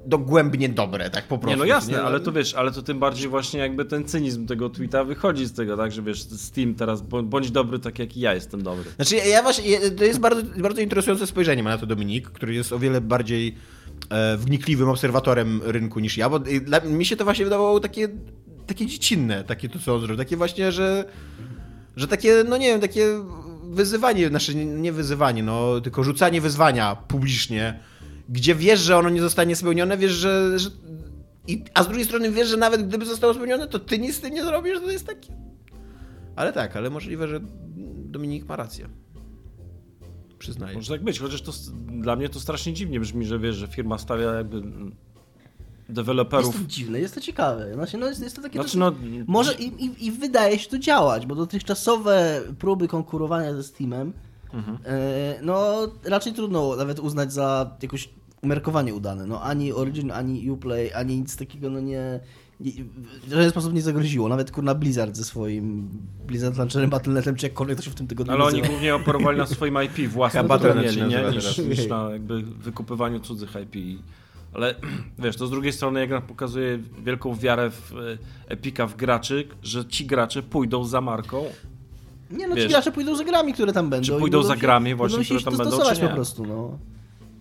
dogłębnie 0.07 0.69
dobre, 0.69 1.11
tak 1.11 1.25
po 1.29 1.39
prostu. 1.39 1.51
Nie, 1.51 1.57
no 1.57 1.65
jasne, 1.65 1.93
nie? 1.93 2.03
ale 2.03 2.21
to 2.21 2.33
wiesz, 2.33 2.55
ale 2.55 2.73
to 2.73 2.83
tym 2.83 2.99
bardziej 2.99 3.29
właśnie 3.29 3.61
jakby 3.61 3.85
ten 3.85 4.05
cynizm 4.05 4.47
tego 4.47 4.69
tweeta 4.71 5.05
wychodzi 5.05 5.47
z 5.47 5.53
tego, 5.53 5.77
tak, 5.77 5.93
że 5.93 6.03
wiesz, 6.03 6.23
Steam 6.23 6.75
teraz, 6.75 7.03
bądź- 7.03 7.51
dobry 7.51 7.79
tak 7.79 7.99
jak 7.99 8.17
ja 8.17 8.35
jestem 8.35 8.63
dobry. 8.63 8.85
Znaczy, 8.97 9.17
ja- 9.17 9.43
właśnie, 9.43 9.91
to 9.91 10.05
jest 10.05 10.21
bardzo, 10.21 10.43
bardzo 10.63 10.81
interesujące 10.81 11.27
spojrzenie 11.27 11.63
ma 11.63 11.71
na 11.71 11.79
to 11.79 11.87
Dominik, 11.87 12.29
który 12.29 12.55
jest 12.55 12.73
o 12.73 12.79
wiele 12.79 13.01
bardziej 13.01 13.49
e, 13.49 13.82
wnikliwym 14.39 14.89
obserwatorem 14.89 15.61
rynku 15.65 16.01
niż 16.01 16.17
ja, 16.17 16.31
bo 16.31 16.41
e, 16.83 16.87
mi 16.87 17.05
się 17.05 17.17
to 17.17 17.25
właśnie 17.25 17.45
wydawało 17.45 17.81
takie, 17.81 18.09
takie 18.67 18.87
dziecinne, 18.87 19.45
takie 19.45 19.69
to, 19.69 19.79
co 19.79 19.95
on 19.95 20.01
zrobił, 20.01 20.17
takie 20.17 20.37
właśnie, 20.37 20.73
że, 20.73 21.05
że 21.97 22.09
takie, 22.09 22.45
no 22.49 22.57
nie 22.57 22.67
wiem, 22.67 22.81
takie 22.81 23.07
wyzywanie, 23.63 24.29
znaczy 24.29 24.55
nie 24.55 24.93
wyzywanie, 24.93 25.43
no, 25.43 25.81
tylko 25.81 26.05
rzucanie 26.05 26.41
wyzwania 26.41 26.97
publicznie, 26.97 27.81
gdzie 28.29 28.55
wiesz, 28.55 28.81
że 28.81 28.97
ono 28.97 29.11
nie 29.11 29.21
zostanie 29.21 29.57
spełnione, 29.57 29.99
wiesz, 29.99 30.13
że... 30.13 30.59
że 30.59 30.71
i, 31.49 31.65
a 31.75 31.83
z 31.83 31.87
drugiej 31.87 32.05
strony 32.05 32.31
wiesz, 32.31 32.49
że 32.49 32.57
nawet 32.57 32.89
gdyby 32.89 33.07
zostało 33.07 33.35
spełnione, 33.35 33.69
to 33.69 33.79
ty 33.79 33.99
nic 33.99 34.17
z 34.17 34.21
tym 34.21 34.35
nie 34.35 34.45
zrobisz, 34.45 34.81
to 34.81 34.91
jest 34.91 35.07
takie... 35.07 35.33
Ale 36.37 36.53
tak, 36.53 36.77
ale 36.77 36.91
możliwe, 36.91 37.29
że 37.29 37.41
Dominik 38.05 38.45
ma 38.49 38.57
rację. 38.57 38.89
Przyznaję. 40.43 40.75
Może 40.77 40.93
tak 40.95 41.05
być, 41.05 41.19
chociaż 41.19 41.43
to 41.43 41.53
dla 41.87 42.17
mnie 42.17 42.29
to 42.29 42.41
strasznie 42.41 42.73
dziwnie 42.73 43.01
brzmi, 43.01 43.27
że 43.27 43.39
wiesz, 43.39 43.57
że 43.57 43.67
firma 43.69 43.99
stawia 43.99 44.33
jakby 44.35 44.63
deweloperów. 45.89 46.47
Jest 46.55 46.59
to 46.67 46.71
dziwne, 46.71 47.01
jest 47.01 47.15
to 47.15 47.21
ciekawe. 47.21 47.75
Znaczy, 47.75 47.97
no 47.99 48.07
jest, 48.09 48.23
jest 48.23 48.37
to 48.37 48.43
takie 48.43 48.55
Znaczy, 48.63 48.79
dosyć- 48.79 49.19
no, 49.19 49.25
Może 49.27 49.55
i, 49.55 49.85
i, 49.85 50.07
i 50.07 50.13
wydaje 50.13 50.59
się 50.59 50.71
to 50.71 50.79
działać, 50.79 51.27
bo 51.27 51.35
dotychczasowe 51.35 52.41
próby 52.59 52.89
konkurowania 52.89 53.55
ze 53.55 53.63
Steamem, 53.63 54.13
Mhm. 54.53 54.79
e, 54.85 55.39
no 55.43 55.79
raczej 56.05 56.33
trudno 56.33 56.77
nawet 56.77 56.99
uznać 57.01 57.33
za 57.33 57.77
jakoś 57.83 58.09
umiarkowanie 58.43 58.95
udane. 58.95 59.27
No 59.27 59.43
ani 59.43 59.73
Origin, 59.73 60.11
ani 60.11 60.51
Uplay, 60.51 60.93
ani 60.95 61.19
nic 61.21 61.37
takiego, 61.37 61.71
no 61.71 61.81
nie 61.81 62.21
w 63.27 63.31
żaden 63.31 63.51
sposób 63.51 63.75
nie 63.75 63.83
zagroziło. 63.83 64.29
Nawet 64.29 64.51
kurna 64.51 64.75
Blizzard 64.75 65.17
ze 65.17 65.25
swoim 65.25 65.89
Blizzard 66.27 66.57
Launcherem, 66.59 66.91
Battle.netem, 66.91 67.37
czy 67.37 67.47
jakkolwiek 67.47 67.77
to 67.77 67.83
się 67.83 67.91
w 67.91 67.95
tym 67.95 68.07
tygodniu 68.07 68.33
Ale 68.33 68.45
oni 68.45 68.53
nazywa. 68.59 68.69
głównie 68.69 68.95
operowali 68.95 69.39
na 69.39 69.47
swoim 69.47 69.75
IP 69.83 70.09
własnym, 70.09 70.49
mieli, 70.77 70.95
się 70.95 71.07
nie? 71.07 71.25
Niż, 71.33 71.59
niż 71.59 71.89
na 71.89 72.11
jakby 72.11 72.43
wykupywaniu 72.43 73.21
cudzych 73.21 73.55
IP. 73.63 74.01
Ale 74.55 74.75
wiesz, 75.19 75.37
to 75.37 75.47
z 75.47 75.51
drugiej 75.51 75.73
strony 75.73 76.01
jak 76.01 76.11
nam 76.11 76.23
pokazuje 76.23 76.79
wielką 77.05 77.35
wiarę 77.37 77.71
w 77.71 77.93
e, 77.93 78.53
Epika 78.53 78.87
w 78.87 78.97
graczy, 78.97 79.49
że 79.63 79.85
ci 79.85 80.07
gracze 80.07 80.43
pójdą 80.43 80.85
za 80.85 81.01
marką. 81.01 81.45
Nie 82.31 82.49
no, 82.49 82.55
Wiesz, 82.55 82.65
ci 82.65 82.71
gracze 82.71 82.93
pójdą 82.93 83.17
za 83.17 83.25
grami, 83.25 83.53
które 83.53 83.73
tam 83.73 83.91
będą. 83.91 84.07
czy 84.07 84.13
pójdą 84.13 84.39
będą 84.39 84.49
za 84.49 84.55
się- 84.55 84.61
grami 84.61 84.95
właśnie, 84.95 85.25
które 85.25 85.41
tam 85.41 85.57
będą, 85.57 85.79
czy 85.95 86.03
nie? 86.03 86.09
po 86.09 86.15
prostu, 86.15 86.47
no. 86.47 86.79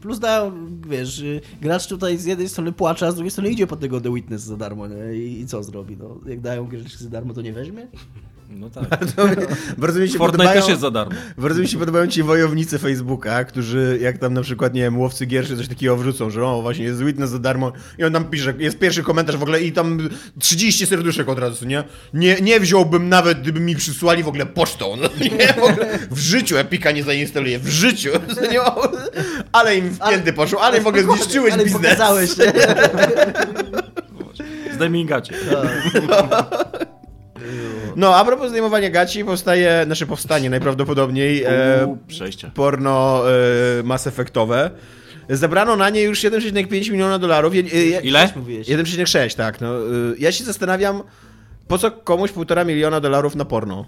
Plus 0.02 0.20
dają, 0.20 0.68
wiesz, 0.90 1.20
y, 1.20 1.42
gracz 1.62 1.88
tutaj 1.88 2.18
z 2.18 2.26
jednej 2.26 2.50
strony 2.50 2.72
płacze, 2.72 3.08
a 3.08 3.12
z 3.12 3.16
drugiej 3.16 3.32
strony 3.32 3.50
idzie 3.50 3.68
po 3.68 3.76
tego 3.76 4.02
The 4.02 4.14
Witness 4.14 4.42
za 4.42 4.58
darmo, 4.58 4.88
nie? 4.88 5.16
I, 5.16 5.42
i 5.42 5.48
co 5.48 5.64
zrobi, 5.64 5.98
no? 5.98 6.20
Jak 6.26 6.42
dają 6.42 6.68
gry 6.68 6.84
za 6.98 7.10
darmo, 7.10 7.34
to 7.34 7.42
nie 7.42 7.54
weźmie? 7.54 7.88
No 8.52 8.70
tak. 8.70 8.86
To 9.16 9.28
mi- 9.28 9.36
bardzo 9.78 10.00
mi 10.00 10.10
się 10.10 10.18
Fortnite 10.18 10.38
podobają, 10.38 10.62
też 10.62 10.70
jest 10.70 10.82
za 10.82 10.92
darmo. 10.92 11.12
Bardzo 11.38 11.62
mi 11.62 11.68
się 11.68 11.78
podobają 11.78 12.08
ci 12.08 12.24
wojownicy 12.24 12.80
Facebooka, 12.80 13.44
którzy 13.44 13.98
jak 14.02 14.18
tam 14.18 14.34
na 14.34 14.42
przykład, 14.42 14.74
nie 14.74 14.82
wiem, 14.82 15.00
łowcy 15.00 15.26
gier 15.26 15.48
czy 15.48 15.58
coś 15.58 15.68
takiego 15.68 15.98
wrzucą, 15.98 16.30
że 16.30 16.46
o, 16.46 16.62
właśnie 16.62 16.86
jest 16.86 17.04
Witness 17.04 17.30
za 17.30 17.40
darmo 17.40 17.72
i 17.98 18.04
on 18.04 18.14
tam 18.14 18.26
pisze, 18.26 18.54
jest 18.58 18.80
pierwszy 18.80 19.04
komentarz 19.04 19.38
w 19.38 19.44
ogóle 19.44 19.62
i 19.62 19.72
tam 19.72 20.10
30 20.40 20.86
serduszek 20.86 21.30
od 21.30 21.40
razu, 21.40 21.66
nie? 21.66 21.84
Nie, 22.14 22.42
nie 22.42 22.60
wziąłbym 22.60 23.10
nawet, 23.10 23.42
gdyby 23.42 23.60
mi 23.60 23.76
przysłali 23.76 24.24
w 24.24 24.28
ogóle 24.28 24.46
pocztą, 24.46 24.96
no, 25.02 25.10
nie? 25.38 25.48
W, 25.54 25.64
ogóle 25.64 26.00
w 26.12 26.20
życiu 26.20 26.58
Epika 26.58 26.92
nie 26.92 27.04
zainstaluję, 27.04 27.60
w 27.60 27.68
życiu. 27.68 28.10
Nie? 28.52 28.60
Ale 29.52 29.78
im 29.78 29.90
w 29.90 30.00
pięty 30.10 30.34
poszło, 30.34 30.62
ale 30.62 30.82
w 30.82 30.88
ogóle 30.88 31.04
zniszczyłeś 31.04 31.54
Ale 31.54 31.64
biznes. 31.64 31.82
pokazałeś, 31.82 32.38
nie? 32.38 32.54
Zdejmij 34.74 35.06
gacie. 35.06 35.34
No, 37.96 38.16
a 38.16 38.26
propos 38.26 38.50
zdejmowania 38.50 38.90
gaci, 38.90 39.26
powstaje, 39.26 39.82
znaczy 39.86 40.06
powstanie 40.08 40.50
najprawdopodobniej 40.50 41.44
e, 41.44 41.98
przejście. 42.08 42.52
porno 42.54 43.24
e, 43.80 43.84
Mass 43.84 44.08
Effectowe. 44.08 44.72
Zebrano 45.30 45.76
na 45.76 45.90
nie 45.90 46.02
już 46.02 46.20
7,5 46.20 46.92
miliona 46.92 47.20
dolarów. 47.20 47.56
Je, 47.56 47.62
je, 47.62 48.00
Ile? 48.00 48.30
Mówiłeś. 48.36 48.68
1,6, 48.68 49.36
tak. 49.38 49.62
No. 49.62 49.80
Y, 49.80 50.16
Ja 50.20 50.32
się 50.32 50.44
zastanawiam, 50.44 51.04
po 51.68 51.78
co 51.78 51.92
komuś 51.92 52.32
półtora 52.32 52.64
miliona 52.64 53.00
dolarów 53.00 53.36
na 53.36 53.46
porno? 53.46 53.86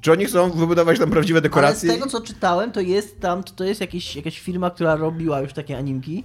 Czy 0.00 0.12
oni 0.12 0.24
chcą 0.24 0.50
wybudować 0.50 0.98
tam 0.98 1.10
prawdziwe 1.10 1.36
Ale 1.38 1.40
z 1.40 1.42
dekoracje? 1.42 1.90
tego 1.90 2.06
co 2.06 2.20
czytałem, 2.20 2.72
to 2.72 2.80
jest 2.80 3.20
tam, 3.20 3.44
to, 3.44 3.64
jest 3.64 3.80
jakiś, 3.80 4.16
jakaś 4.16 4.40
firma, 4.40 4.70
która 4.70 4.96
robiła 4.96 5.40
już 5.40 5.52
takie 5.52 5.76
animki, 5.78 6.24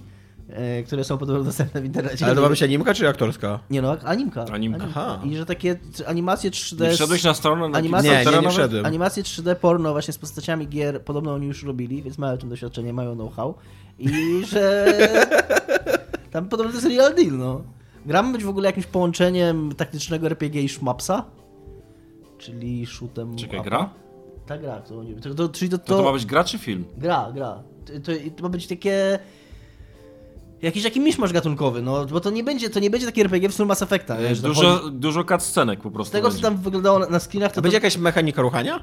które 0.86 1.04
są 1.04 1.18
podobno 1.18 1.44
dostępne 1.44 1.80
w 1.80 1.84
internecie. 1.84 2.24
Ale 2.26 2.34
to 2.34 2.40
ma 2.40 2.48
być 2.48 2.62
animka 2.62 2.94
czy 2.94 3.08
aktorska? 3.08 3.60
Nie 3.70 3.82
no, 3.82 3.96
animka. 4.04 4.44
Animka. 4.52 4.84
Aha. 4.90 5.20
I 5.24 5.36
że 5.36 5.46
takie 5.46 5.76
animacje 6.06 6.50
3D... 6.50 6.80
Nie 6.82 6.90
wszedłeś 6.90 7.24
na 7.24 7.34
stronę 7.34 7.68
na 7.68 7.78
Animacja- 7.78 8.02
Nie, 8.24 8.32
nie, 8.32 8.40
nie 8.40 8.50
wszedłem. 8.50 8.86
Animacje 8.86 9.22
3D 9.22 9.54
porno 9.54 9.92
właśnie 9.92 10.12
z 10.14 10.18
postaciami 10.18 10.68
gier, 10.68 11.02
podobno 11.02 11.34
oni 11.34 11.46
już 11.46 11.62
robili, 11.62 12.02
więc 12.02 12.18
mają 12.18 12.38
tym 12.38 12.48
doświadczenie, 12.48 12.92
mają 12.92 13.14
know-how. 13.14 13.54
I 13.98 14.10
że 14.52 14.84
tam 16.30 16.48
podobno 16.48 16.72
to 16.72 16.78
jest 16.86 16.96
real 16.98 17.14
deal, 17.14 17.38
no. 17.38 17.62
Gra 18.06 18.22
ma 18.22 18.32
być 18.32 18.44
w 18.44 18.48
ogóle 18.48 18.66
jakimś 18.68 18.86
połączeniem 18.86 19.72
taktycznego 19.76 20.26
RPG 20.26 20.62
i 20.62 20.68
szmapsa, 20.68 21.24
czyli 22.38 22.86
shootem 22.86 23.36
Czekaj, 23.36 23.60
upa. 23.60 23.68
gra? 23.68 23.90
Ta 24.46 24.58
gra, 24.58 24.80
to, 24.80 25.04
nie, 25.04 25.14
to, 25.14 25.34
to, 25.34 25.48
czyli 25.48 25.70
to, 25.70 25.78
To, 25.78 25.84
to, 25.84 25.96
to 25.96 26.02
ma 26.02 26.12
być 26.12 26.26
gra 26.26 26.44
czy 26.44 26.58
film? 26.58 26.84
gra, 26.96 27.30
gra. 27.34 27.62
To, 27.86 27.92
to, 27.92 28.12
to 28.36 28.42
ma 28.42 28.48
być 28.48 28.66
takie... 28.66 29.18
Jakiś 30.62 30.82
taki 30.82 31.00
miszmasz 31.00 31.32
gatunkowy, 31.32 31.82
no, 31.82 32.06
bo 32.06 32.20
to 32.20 32.30
nie 32.30 32.44
będzie, 32.44 32.70
to 32.70 32.80
nie 32.80 32.90
będzie 32.90 33.06
taki 33.06 33.20
RPG 33.20 33.48
w 33.48 33.52
stylu 33.52 33.68
Mass 33.68 33.82
Effecta, 33.82 34.16
wiesz, 34.16 34.38
że 34.38 34.42
Dużo, 34.48 34.78
chodzi- 34.78 34.92
dużo 34.96 35.24
cutscenek 35.24 35.80
po 35.80 35.90
prostu 35.90 36.10
Z 36.10 36.12
tego, 36.12 36.28
co 36.28 36.32
będzie. 36.32 36.42
tam 36.42 36.56
wyglądało 36.56 36.98
na, 36.98 37.06
na 37.06 37.18
screenach, 37.20 37.52
to, 37.52 37.62
będzie 37.62 37.76
jakaś 37.76 37.96
mechanika 37.96 38.42
ruchania? 38.42 38.80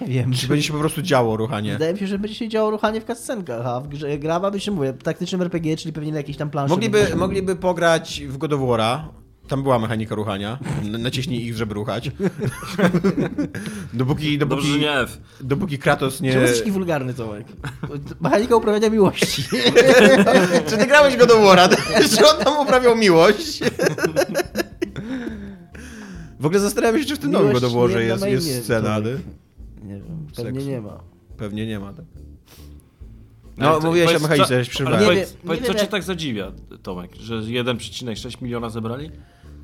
Nie 0.00 0.06
wiem. 0.06 0.32
Czy 0.32 0.46
będzie 0.48 0.62
się 0.66 0.72
po 0.72 0.78
prostu 0.78 1.02
działo 1.02 1.36
ruchanie? 1.36 1.72
Wydaje 1.72 1.92
mi 1.92 1.98
się, 1.98 2.06
że 2.06 2.18
będzie 2.18 2.34
się 2.36 2.48
działo 2.48 2.70
ruchanie 2.70 3.00
w 3.00 3.04
cutscenkach, 3.04 3.66
a 3.66 3.80
w 3.80 3.88
grze 3.88 4.18
gra 4.18 4.38
ma 4.40 4.50
być, 4.50 4.70
mówię, 4.70 4.92
taktycznym 4.92 5.42
RPG, 5.42 5.76
czyli 5.76 5.92
pewnie 5.92 6.12
na 6.12 6.18
jakiejś 6.18 6.36
tam 6.36 6.50
planszy. 6.50 6.70
Mogliby, 6.74 7.16
mogliby 7.16 7.56
pograć 7.56 8.22
w 8.28 8.36
God 8.38 8.52
of 8.52 8.60
War'a. 8.60 8.98
Tam 9.48 9.62
była 9.62 9.78
mechanika 9.78 10.14
ruchania. 10.14 10.58
Naciśnij 10.98 11.46
ich, 11.46 11.56
żeby 11.56 11.74
ruchać. 11.74 12.10
dopóki, 13.92 14.38
Dobrze, 14.38 14.56
dopóki, 14.56 14.68
że 14.72 14.78
nie 14.78 14.94
dopóki 15.40 15.78
Kratos 15.78 16.20
nie... 16.20 16.30
Czemu 16.32 16.42
jesteś 16.42 16.60
taki 16.60 16.70
wulgarny, 16.72 17.14
Tomek? 17.14 17.46
Mechanika 18.20 18.56
uprawiania 18.56 18.90
miłości. 18.90 19.42
Czy 20.68 20.76
ty 20.76 20.86
grałeś 20.86 21.16
God 21.16 21.30
of 21.30 21.38
War'a? 21.38 21.76
Czy 22.16 22.26
on 22.28 22.44
tam 22.44 22.62
uprawiał 22.62 22.96
miłość? 22.96 23.60
W 26.40 26.46
ogóle 26.46 26.60
zastanawiam 26.60 27.02
się, 27.02 27.08
czy 27.08 27.16
w 27.16 27.18
tym 27.18 27.30
nowym 27.30 27.52
God 27.52 27.62
Miłość 27.62 27.76
of 27.76 27.90
War'ze 27.90 28.24
nie 28.26 28.30
jest, 28.30 28.46
jest 28.46 28.64
scena, 28.64 28.92
ale 28.92 29.10
Nie 29.82 29.94
wiem, 29.94 30.26
pewnie 30.36 30.52
Seksu. 30.60 30.70
nie 30.70 30.80
ma. 30.80 31.00
pewnie 31.36 31.66
nie 31.66 31.80
ma. 31.80 31.92
Tak? 31.92 32.04
No, 33.56 33.80
to- 33.80 33.86
mówiłeś 33.86 34.14
o 34.14 34.18
mechanice, 34.18 34.64
co- 34.64 34.70
przerwałem. 34.70 35.04
Ale 35.04 35.16
Nie 35.16 35.26
powiedz, 35.44 35.60
nie 35.60 35.66
co 35.66 35.74
cię 35.74 35.86
tak 35.86 36.02
zadziwia, 36.02 36.52
Tomek, 36.82 37.14
że 37.14 37.34
1,6 37.40 38.42
miliona 38.42 38.70
zebrali? 38.70 39.10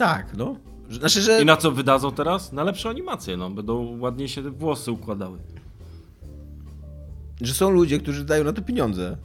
Tak, 0.01 0.27
no. 0.37 0.57
Znaczy, 0.91 1.23
że... 1.23 1.43
I 1.43 1.45
na 1.45 1.57
co 1.57 1.73
wydadzą 1.73 2.13
teraz? 2.13 2.53
Na 2.53 2.65
lepsze 2.65 2.89
animacje, 2.89 3.37
no. 3.37 3.51
Będą 3.51 3.99
ładniej 3.99 4.29
się 4.29 4.43
te 4.43 4.51
włosy 4.51 4.93
układały. 4.93 5.39
że 7.41 7.55
są 7.55 7.71
ludzie, 7.71 7.99
którzy 7.99 8.25
dają 8.25 8.45
na 8.45 8.53
to 8.53 8.63
pieniądze. 8.63 9.17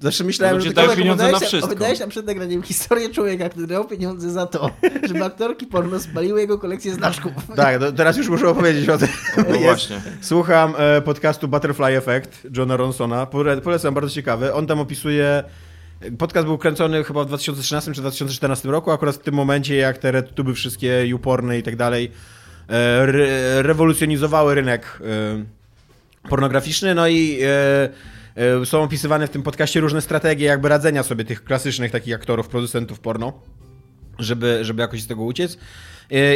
Zawsze 0.00 0.24
myślałem, 0.24 0.56
Ludzie 0.56 0.68
że 0.68 0.74
dają 0.74 0.96
pieniądze 0.96 1.32
na 1.32 1.38
wszystko. 1.38 1.66
Opowiadałeś 1.66 2.00
nam 2.00 2.08
przed 2.08 2.26
nagraniem 2.26 2.62
historię 2.62 3.10
człowieka, 3.10 3.48
który 3.48 3.66
dał 3.66 3.84
pieniądze 3.84 4.30
za 4.30 4.46
to, 4.46 4.70
żeby 5.08 5.24
aktorki 5.24 5.66
porno 5.66 6.00
spaliły 6.00 6.40
jego 6.40 6.58
kolekcję 6.58 6.94
znaczków. 6.94 7.32
Tak, 7.56 7.80
no, 7.80 7.92
teraz 7.92 8.16
już 8.16 8.28
muszę 8.28 8.48
opowiedzieć 8.48 8.88
o 8.88 8.98
tym. 8.98 9.08
No 9.36 9.58
właśnie. 9.68 10.00
Słucham 10.20 10.74
e, 10.78 11.02
podcastu 11.02 11.48
Butterfly 11.48 11.96
Effect 11.96 12.46
Johna 12.56 12.76
Ronsona. 12.76 13.26
Pole- 13.26 13.60
Polecam, 13.60 13.94
bardzo 13.94 14.10
ciekawy. 14.10 14.54
On 14.54 14.66
tam 14.66 14.80
opisuje. 14.80 15.44
Podcast 16.18 16.46
był 16.46 16.58
kręcony 16.58 17.04
chyba 17.04 17.24
w 17.24 17.26
2013 17.26 17.92
czy 17.92 18.00
2014 18.00 18.68
roku, 18.68 18.90
akurat 18.90 19.14
w 19.14 19.18
tym 19.18 19.34
momencie, 19.34 19.76
jak 19.76 19.98
te 19.98 20.22
tuby 20.22 20.54
wszystkie, 20.54 21.14
uporne 21.14 21.58
i 21.58 21.62
tak 21.62 21.76
dalej, 21.76 22.10
e, 22.68 23.02
re, 23.02 23.62
rewolucjonizowały 23.62 24.54
rynek 24.54 24.98
e, 25.00 26.28
pornograficzny. 26.28 26.94
No 26.94 27.08
i 27.08 27.38
e, 28.36 28.66
są 28.66 28.82
opisywane 28.82 29.26
w 29.26 29.30
tym 29.30 29.42
podcaście 29.42 29.80
różne 29.80 30.00
strategie 30.00 30.46
jakby 30.46 30.68
radzenia 30.68 31.02
sobie 31.02 31.24
tych 31.24 31.44
klasycznych 31.44 31.90
takich 31.90 32.14
aktorów, 32.14 32.48
producentów 32.48 33.00
porno 33.00 33.32
żeby, 34.18 34.58
żeby 34.62 34.82
jakoś 34.82 35.02
z 35.02 35.06
tego 35.06 35.22
uciec. 35.22 35.58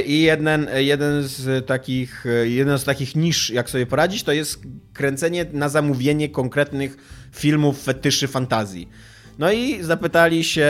I 0.06 0.22
jeden, 0.22 0.68
jeden 0.74 1.22
z 1.22 1.66
takich, 1.66 2.24
jeden 2.42 2.78
z 2.78 2.84
takich 2.84 3.16
nisz, 3.16 3.50
jak 3.50 3.70
sobie 3.70 3.86
poradzić, 3.86 4.22
to 4.22 4.32
jest 4.32 4.62
kręcenie 4.92 5.46
na 5.52 5.68
zamówienie 5.68 6.28
konkretnych 6.28 6.96
filmów 7.32 7.82
fetyszy 7.82 8.28
fantazji. 8.28 8.88
No 9.38 9.52
i 9.52 9.82
zapytali 9.82 10.44
się, 10.44 10.66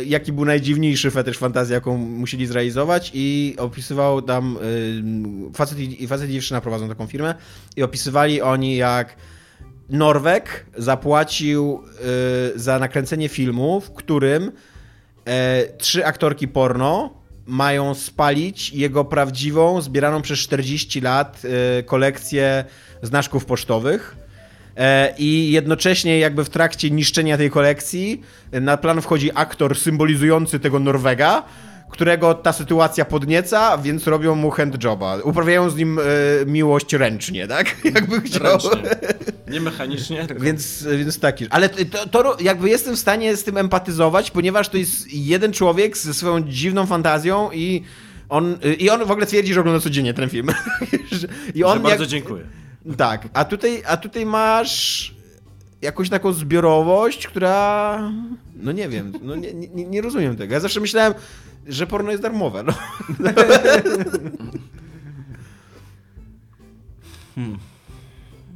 y, 0.00 0.04
jaki 0.04 0.32
był 0.32 0.44
najdziwniejszy 0.44 1.10
fetysz 1.10 1.38
fantazji, 1.38 1.74
jaką 1.74 1.96
musieli 1.96 2.46
zrealizować 2.46 3.10
i 3.14 3.54
opisywał 3.58 4.22
tam, 4.22 4.58
y, 5.50 5.52
facet 5.54 5.78
i, 5.78 6.06
facet 6.06 6.30
i 6.30 6.32
dziewczyna 6.32 6.60
prowadzą 6.60 6.88
taką 6.88 7.06
firmę 7.06 7.34
i 7.76 7.82
opisywali 7.82 8.42
oni 8.42 8.76
jak 8.76 9.16
Norweg 9.88 10.66
zapłacił 10.76 11.82
y, 12.56 12.58
za 12.58 12.78
nakręcenie 12.78 13.28
filmu, 13.28 13.80
w 13.80 13.92
którym 13.92 14.52
e, 15.24 15.66
trzy 15.78 16.06
aktorki 16.06 16.48
porno 16.48 17.14
mają 17.46 17.94
spalić 17.94 18.72
jego 18.72 19.04
prawdziwą, 19.04 19.80
zbieraną 19.80 20.22
przez 20.22 20.38
40 20.38 21.00
lat 21.00 21.42
e, 21.78 21.82
kolekcję 21.82 22.64
znaczków 23.02 23.44
pocztowych. 23.44 24.25
E, 24.76 25.14
I 25.18 25.50
jednocześnie 25.50 26.18
jakby 26.18 26.44
w 26.44 26.50
trakcie 26.50 26.90
niszczenia 26.90 27.36
tej 27.36 27.50
kolekcji 27.50 28.22
e, 28.52 28.60
na 28.60 28.76
plan 28.76 29.02
wchodzi 29.02 29.30
aktor 29.34 29.78
symbolizujący 29.78 30.60
tego 30.60 30.78
Norwega, 30.78 31.42
którego 31.90 32.34
ta 32.34 32.52
sytuacja 32.52 33.04
podnieca, 33.04 33.78
więc 33.78 34.06
robią 34.06 34.34
mu 34.34 34.50
handjoba. 34.50 35.16
Uprawiają 35.16 35.70
z 35.70 35.76
nim 35.76 35.98
e, 35.98 36.02
miłość 36.46 36.92
ręcznie, 36.92 37.46
tak? 37.46 37.76
Jakby 37.94 38.20
chciał. 38.20 38.42
Ręcznie. 38.42 38.90
Nie 39.52 39.60
mechanicznie, 39.60 40.26
tylko... 40.26 40.42
Więc, 40.42 40.86
więc 40.98 41.20
taki. 41.20 41.46
Ale 41.50 41.68
to, 41.68 42.08
to 42.08 42.36
jakby 42.40 42.68
jestem 42.68 42.96
w 42.96 42.98
stanie 42.98 43.36
z 43.36 43.44
tym 43.44 43.56
empatyzować, 43.56 44.30
ponieważ 44.30 44.68
to 44.68 44.76
jest 44.76 45.12
jeden 45.12 45.52
człowiek 45.52 45.96
ze 45.96 46.14
swoją 46.14 46.40
dziwną 46.40 46.86
fantazją 46.86 47.50
i 47.52 47.82
on, 48.28 48.58
i 48.78 48.90
on 48.90 49.04
w 49.04 49.10
ogóle 49.10 49.26
twierdzi, 49.26 49.54
że 49.54 49.60
ogląda 49.60 49.80
codziennie 49.80 50.14
ten 50.14 50.28
film. 50.28 50.48
I 51.54 51.58
Że 51.58 51.66
on 51.66 51.82
bardzo 51.82 52.02
jak, 52.02 52.10
dziękuję. 52.10 52.44
Tak, 52.96 53.28
a 53.32 53.44
tutaj, 53.44 53.82
a 53.86 53.96
tutaj 53.96 54.26
masz 54.26 55.14
jakąś 55.82 56.10
taką 56.10 56.32
zbiorowość, 56.32 57.26
która. 57.26 58.12
No 58.56 58.72
nie 58.72 58.88
wiem, 58.88 59.12
no 59.22 59.36
nie, 59.36 59.54
nie, 59.54 59.86
nie 59.86 60.00
rozumiem 60.00 60.36
tego. 60.36 60.54
Ja 60.54 60.60
zawsze 60.60 60.80
myślałem, 60.80 61.14
że 61.66 61.86
porno 61.86 62.10
jest 62.10 62.22
darmowe. 62.22 62.62
No. 62.62 62.72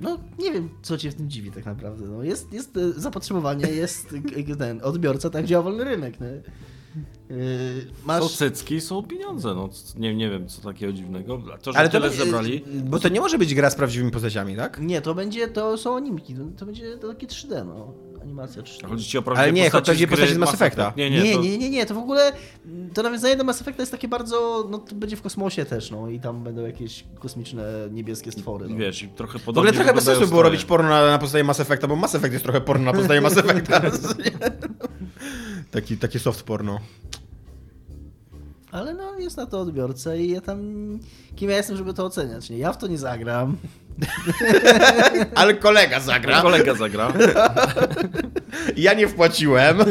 No, 0.01 0.19
nie 0.39 0.53
wiem, 0.53 0.69
co 0.83 0.99
cię 0.99 1.11
w 1.11 1.15
tym 1.15 1.31
dziwi 1.31 1.51
tak 1.51 1.65
naprawdę. 1.65 2.07
No, 2.07 2.23
jest, 2.23 2.53
jest 2.53 2.77
e, 2.77 2.93
zapotrzebowanie, 3.01 3.67
jest 3.67 4.15
e, 4.51 4.57
ten 4.57 4.81
odbiorca, 4.83 5.31
tak 5.31 5.45
działa 5.45 5.63
wolny 5.63 5.85
rynek. 5.85 6.21
Nie? 6.21 6.27
Yy, 7.31 7.37
Są 7.83 8.07
masz... 8.07 8.37
cycki, 8.37 8.81
są 8.81 9.03
pieniądze, 9.03 9.55
no. 9.55 9.69
Nie, 9.97 10.15
nie 10.15 10.31
wiem, 10.31 10.49
co 10.49 10.63
takiego 10.63 10.93
dziwnego. 10.93 11.43
To, 11.63 11.73
że 11.73 11.79
Ale 11.79 11.89
to 11.89 11.93
tyle 11.93 12.09
będzie- 12.09 12.25
zebrali... 12.25 12.65
Bo 12.85 12.99
to 12.99 13.09
nie 13.09 13.21
może 13.21 13.39
być 13.39 13.55
gra 13.55 13.71
z 13.71 13.75
prawdziwymi 13.75 14.11
postaciami, 14.11 14.57
tak? 14.57 14.81
Nie, 14.81 15.01
to 15.03 15.15
będzie, 15.15 15.49
to 15.49 15.79
są 15.79 15.97
animki, 15.97 16.35
to, 16.35 16.41
to 16.59 16.67
będzie 16.67 16.97
to 16.97 17.09
takie 17.09 17.27
3D, 17.27 17.67
no. 17.67 17.95
Animacja 18.23 18.63
3D. 18.63 18.89
Chodzi 18.89 19.05
ci 19.05 19.19
o 19.19 19.23
prawdziwe 19.23 19.43
Ale 19.43 19.53
nie, 19.53 19.63
postaci 19.63 19.91
chodzi 19.91 20.05
o 20.05 20.09
postaci 20.09 20.35
z 20.35 20.37
Mass 20.37 20.55
Effecta. 20.55 20.83
Effect. 20.83 20.97
Nie, 20.97 21.11
Nie, 21.11 21.17
nie, 21.23 21.29
nie, 21.29 21.35
to... 21.35 21.43
nie, 21.43 21.59
nie, 21.59 21.71
nie, 21.71 21.87
to 21.87 21.95
w 21.95 21.99
ogóle 21.99 22.33
to 22.95 23.03
nawiązanie 23.03 23.37
do 23.37 23.45
Mass 23.45 23.61
Effecta 23.61 23.83
jest 23.83 23.93
takie 23.93 24.09
bardzo, 24.09 24.67
no 24.71 24.79
to 24.79 24.95
będzie 24.95 25.17
w 25.17 25.23
kosmosie 25.23 25.65
też, 25.65 25.91
no 25.91 26.09
i 26.09 26.21
tam 26.21 26.45
będą 26.45 26.63
jakieś 26.67 27.05
kosmiczne 27.19 27.89
niebieskie 27.91 28.33
stwory. 28.33 28.69
No. 28.69 28.77
Wiesz, 28.77 29.03
i 29.03 29.09
trochę 29.09 29.39
W 29.39 29.43
podobnie 29.45 29.71
ogóle 29.71 29.85
trochę 29.85 29.95
bez 29.95 30.05
sensu 30.05 30.27
było 30.29 30.43
robić 30.43 30.65
porno 30.65 30.89
na, 30.89 31.07
na 31.07 31.19
podstawie 31.19 31.45
Mass 31.45 31.61
Effecta, 31.61 31.89
bo 31.89 31.97
Mass 31.97 32.15
Effect 32.15 32.33
jest 32.33 32.45
trochę 32.45 32.61
porno 32.61 32.85
na 32.85 32.93
podstawie 32.93 33.21
Mass 33.31 33.37
Effecta. 33.37 33.81
Taki, 35.71 35.97
takie 35.97 36.19
soft 36.19 36.43
porno. 36.43 36.81
Ale 38.73 38.95
no, 38.95 39.19
jest 39.19 39.37
na 39.37 39.47
to 39.47 39.61
odbiorca 39.61 40.15
i 40.15 40.29
ja 40.29 40.41
tam, 40.41 40.59
kim 41.37 41.51
ja 41.51 41.57
jestem, 41.57 41.77
żeby 41.77 41.95
to 41.95 42.05
oceniać, 42.05 42.51
nie? 42.51 42.59
Ja 42.59 42.73
w 42.73 42.79
to 42.79 42.87
nie 42.87 42.99
zagram. 42.99 43.57
Ale 45.35 45.55
kolega 45.55 46.01
zagra. 46.01 46.43
Kolega 46.43 46.75
zagra. 46.75 47.13
Ja 48.77 48.95
nie 48.95 49.09
wpłaciłem. 49.09 49.81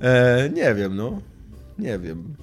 e, 0.00 0.50
nie 0.54 0.74
wiem, 0.74 0.96
no. 0.96 1.20
Nie 1.78 1.98
wiem. 1.98 2.34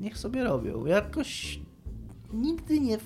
Niech 0.00 0.18
sobie 0.18 0.44
robią. 0.44 0.86
Jakoś 0.86 1.60
nigdy 2.32 2.80
nie, 2.80 2.98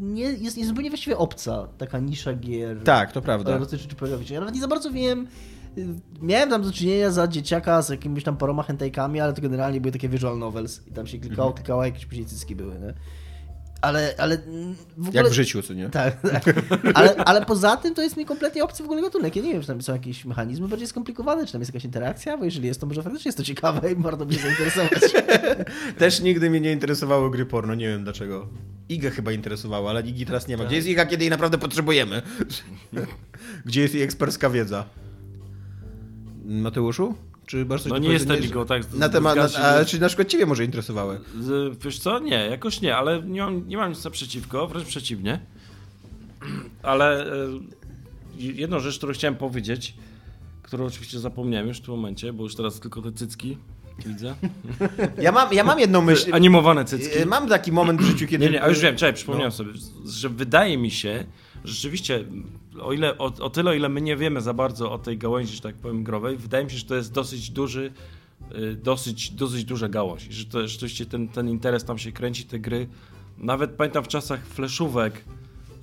nie 0.00 0.22
jest, 0.22 0.56
jest 0.58 0.68
zupełnie 0.68 0.90
właściwie 0.90 1.18
obca 1.18 1.68
taka 1.78 1.98
nisza 1.98 2.34
gier. 2.34 2.82
Tak, 2.84 3.12
to 3.12 3.22
prawda. 3.22 3.52
Erotycznych 3.54 3.90
czy 3.90 3.96
pornograficznych. 3.96 4.34
Ja 4.34 4.40
nawet 4.40 4.54
nie 4.54 4.60
za 4.60 4.68
bardzo 4.68 4.90
wiem. 4.90 5.26
y, 5.78 5.86
Miałem 6.22 6.50
tam 6.50 6.62
do 6.62 6.72
czynienia 6.72 7.10
za 7.10 7.28
dzieciaka 7.28 7.82
z 7.82 7.88
jakimiś 7.88 8.24
tam 8.24 8.36
paroma 8.36 8.62
hentajkami, 8.62 9.20
ale 9.20 9.32
to 9.32 9.42
generalnie 9.42 9.80
były 9.80 9.92
takie 9.92 10.08
visual 10.08 10.38
novels 10.38 10.86
i 10.86 10.92
tam 10.92 11.06
się 11.06 11.18
klikało, 11.18 11.48
Mhm. 11.48 11.56
klikało, 11.64 11.84
jakieś 11.84 12.06
później 12.06 12.26
cycki 12.26 12.56
były, 12.56 12.74
nie? 12.78 12.94
Ale, 13.84 14.14
ale 14.18 14.38
w 14.96 15.08
ogóle... 15.08 15.22
Jak 15.22 15.28
w 15.28 15.32
życiu, 15.32 15.62
co 15.62 15.74
nie? 15.74 15.90
Tak, 15.90 16.20
tak. 16.20 16.44
Ale, 16.94 17.16
ale 17.16 17.46
poza 17.46 17.76
tym 17.76 17.94
to 17.94 18.02
jest 18.02 18.16
mi 18.16 18.26
kompletnie 18.26 18.64
obcy 18.64 18.82
w 18.82 18.86
ogóle 18.86 19.02
gatunek. 19.02 19.36
Ja 19.36 19.42
nie 19.42 19.52
wiem, 19.52 19.60
czy 19.60 19.66
tam 19.66 19.82
są 19.82 19.92
jakieś 19.92 20.24
mechanizmy 20.24 20.68
bardziej 20.68 20.88
skomplikowane, 20.88 21.46
czy 21.46 21.52
tam 21.52 21.60
jest 21.60 21.74
jakaś 21.74 21.84
interakcja, 21.84 22.38
bo 22.38 22.44
jeżeli 22.44 22.66
jest, 22.66 22.80
to 22.80 22.86
może 22.86 23.02
faktycznie 23.02 23.28
jest 23.28 23.38
to 23.38 23.44
ciekawe 23.44 23.92
i 23.92 23.96
warto 23.96 24.26
by 24.26 24.34
się 24.34 24.40
zainteresować. 24.40 25.00
Też 25.98 26.20
nigdy 26.20 26.50
mnie 26.50 26.60
nie 26.60 26.72
interesowały 26.72 27.30
gry 27.30 27.46
porno, 27.46 27.74
nie 27.74 27.88
wiem 27.88 28.04
dlaczego. 28.04 28.48
Iga 28.88 29.10
chyba 29.10 29.32
interesowała, 29.32 29.90
ale 29.90 30.00
Igi 30.00 30.26
teraz 30.26 30.48
nie 30.48 30.56
ma. 30.56 30.64
Gdzie 30.64 30.76
jest 30.76 30.88
Iga, 30.88 31.06
kiedy 31.06 31.24
jej 31.24 31.30
naprawdę 31.30 31.58
potrzebujemy? 31.58 32.22
Gdzie 33.66 33.80
jest 33.80 33.94
jej 33.94 34.02
ekspercka 34.02 34.50
wiedza? 34.50 34.84
Mateuszu? 36.44 37.14
Czy 37.46 37.64
masz 37.64 37.82
coś 37.82 37.92
No 37.92 37.98
nie 37.98 38.08
jestem 38.08 38.44
Igo, 38.44 38.64
tak, 38.64 38.92
Na 38.94 39.08
temat, 39.08 39.36
na, 39.36 39.64
a, 39.64 39.84
czy 39.84 40.00
na 40.00 40.06
przykład 40.08 40.28
ciebie 40.28 40.46
może 40.46 40.64
interesowały? 40.64 41.20
Z, 41.40 41.78
wiesz 41.84 41.98
co? 41.98 42.18
Nie, 42.18 42.36
jakoś 42.50 42.80
nie, 42.80 42.96
ale 42.96 43.22
nie 43.22 43.40
mam, 43.40 43.68
nie 43.68 43.76
mam 43.76 43.90
nic 43.90 44.04
naprzeciwko, 44.04 44.66
wręcz 44.66 44.86
przeciwnie. 44.88 45.40
Ale 46.82 47.26
e, 47.32 47.32
jedną 48.38 48.80
rzecz, 48.80 48.98
którą 48.98 49.12
chciałem 49.12 49.36
powiedzieć, 49.36 49.94
którą 50.62 50.86
oczywiście 50.86 51.18
zapomniałem 51.20 51.68
już 51.68 51.78
w 51.78 51.80
tym 51.80 51.94
momencie, 51.94 52.32
bo 52.32 52.42
już 52.42 52.54
teraz 52.56 52.80
tylko 52.80 53.02
te 53.02 53.12
cycki 53.12 53.58
widzę. 54.06 54.34
Ja 55.22 55.32
mam, 55.32 55.52
ja 55.52 55.64
mam 55.64 55.78
jedną 55.80 56.00
myśl. 56.02 56.30
Animowane 56.34 56.84
cycki. 56.84 57.18
E, 57.18 57.26
Mam 57.26 57.48
taki 57.48 57.72
moment 57.72 58.00
w 58.02 58.04
życiu, 58.04 58.26
kiedy... 58.26 58.44
Nie, 58.44 58.50
nie, 58.50 58.62
a 58.62 58.68
już 58.68 58.80
wiem, 58.80 58.96
czekaj, 58.96 59.14
przypomniałem 59.14 59.50
No. 59.50 59.56
sobie, 59.56 59.70
że 60.06 60.28
wydaje 60.28 60.78
mi 60.78 60.90
się, 60.90 61.24
że 61.64 61.72
rzeczywiście, 61.74 62.24
o, 62.80 62.92
ile, 62.92 63.18
o, 63.18 63.24
o 63.24 63.50
tyle, 63.50 63.70
o 63.70 63.74
ile 63.74 63.88
my 63.88 64.00
nie 64.00 64.16
wiemy 64.16 64.40
za 64.40 64.54
bardzo 64.54 64.92
o 64.92 64.98
tej 64.98 65.18
gałęzi, 65.18 65.56
że 65.56 65.62
tak 65.62 65.74
powiem, 65.74 66.04
growej, 66.04 66.36
wydaje 66.36 66.64
mi 66.64 66.70
się, 66.70 66.76
że 66.76 66.84
to 66.84 66.94
jest 66.94 67.12
dosyć 67.12 67.50
duży, 67.50 67.92
y, 68.54 68.76
dosyć, 68.76 69.30
dosyć 69.30 69.64
duża 69.64 69.88
gałąź. 69.88 70.22
Że 70.30 70.44
to 70.44 70.68
rzeczywiście 70.68 71.06
ten, 71.06 71.28
ten 71.28 71.48
interes 71.48 71.84
tam 71.84 71.98
się 71.98 72.12
kręci, 72.12 72.44
te 72.44 72.58
gry. 72.58 72.88
Nawet 73.38 73.70
pamiętam 73.70 74.04
w 74.04 74.08
czasach 74.08 74.46
fleszówek, 74.46 75.24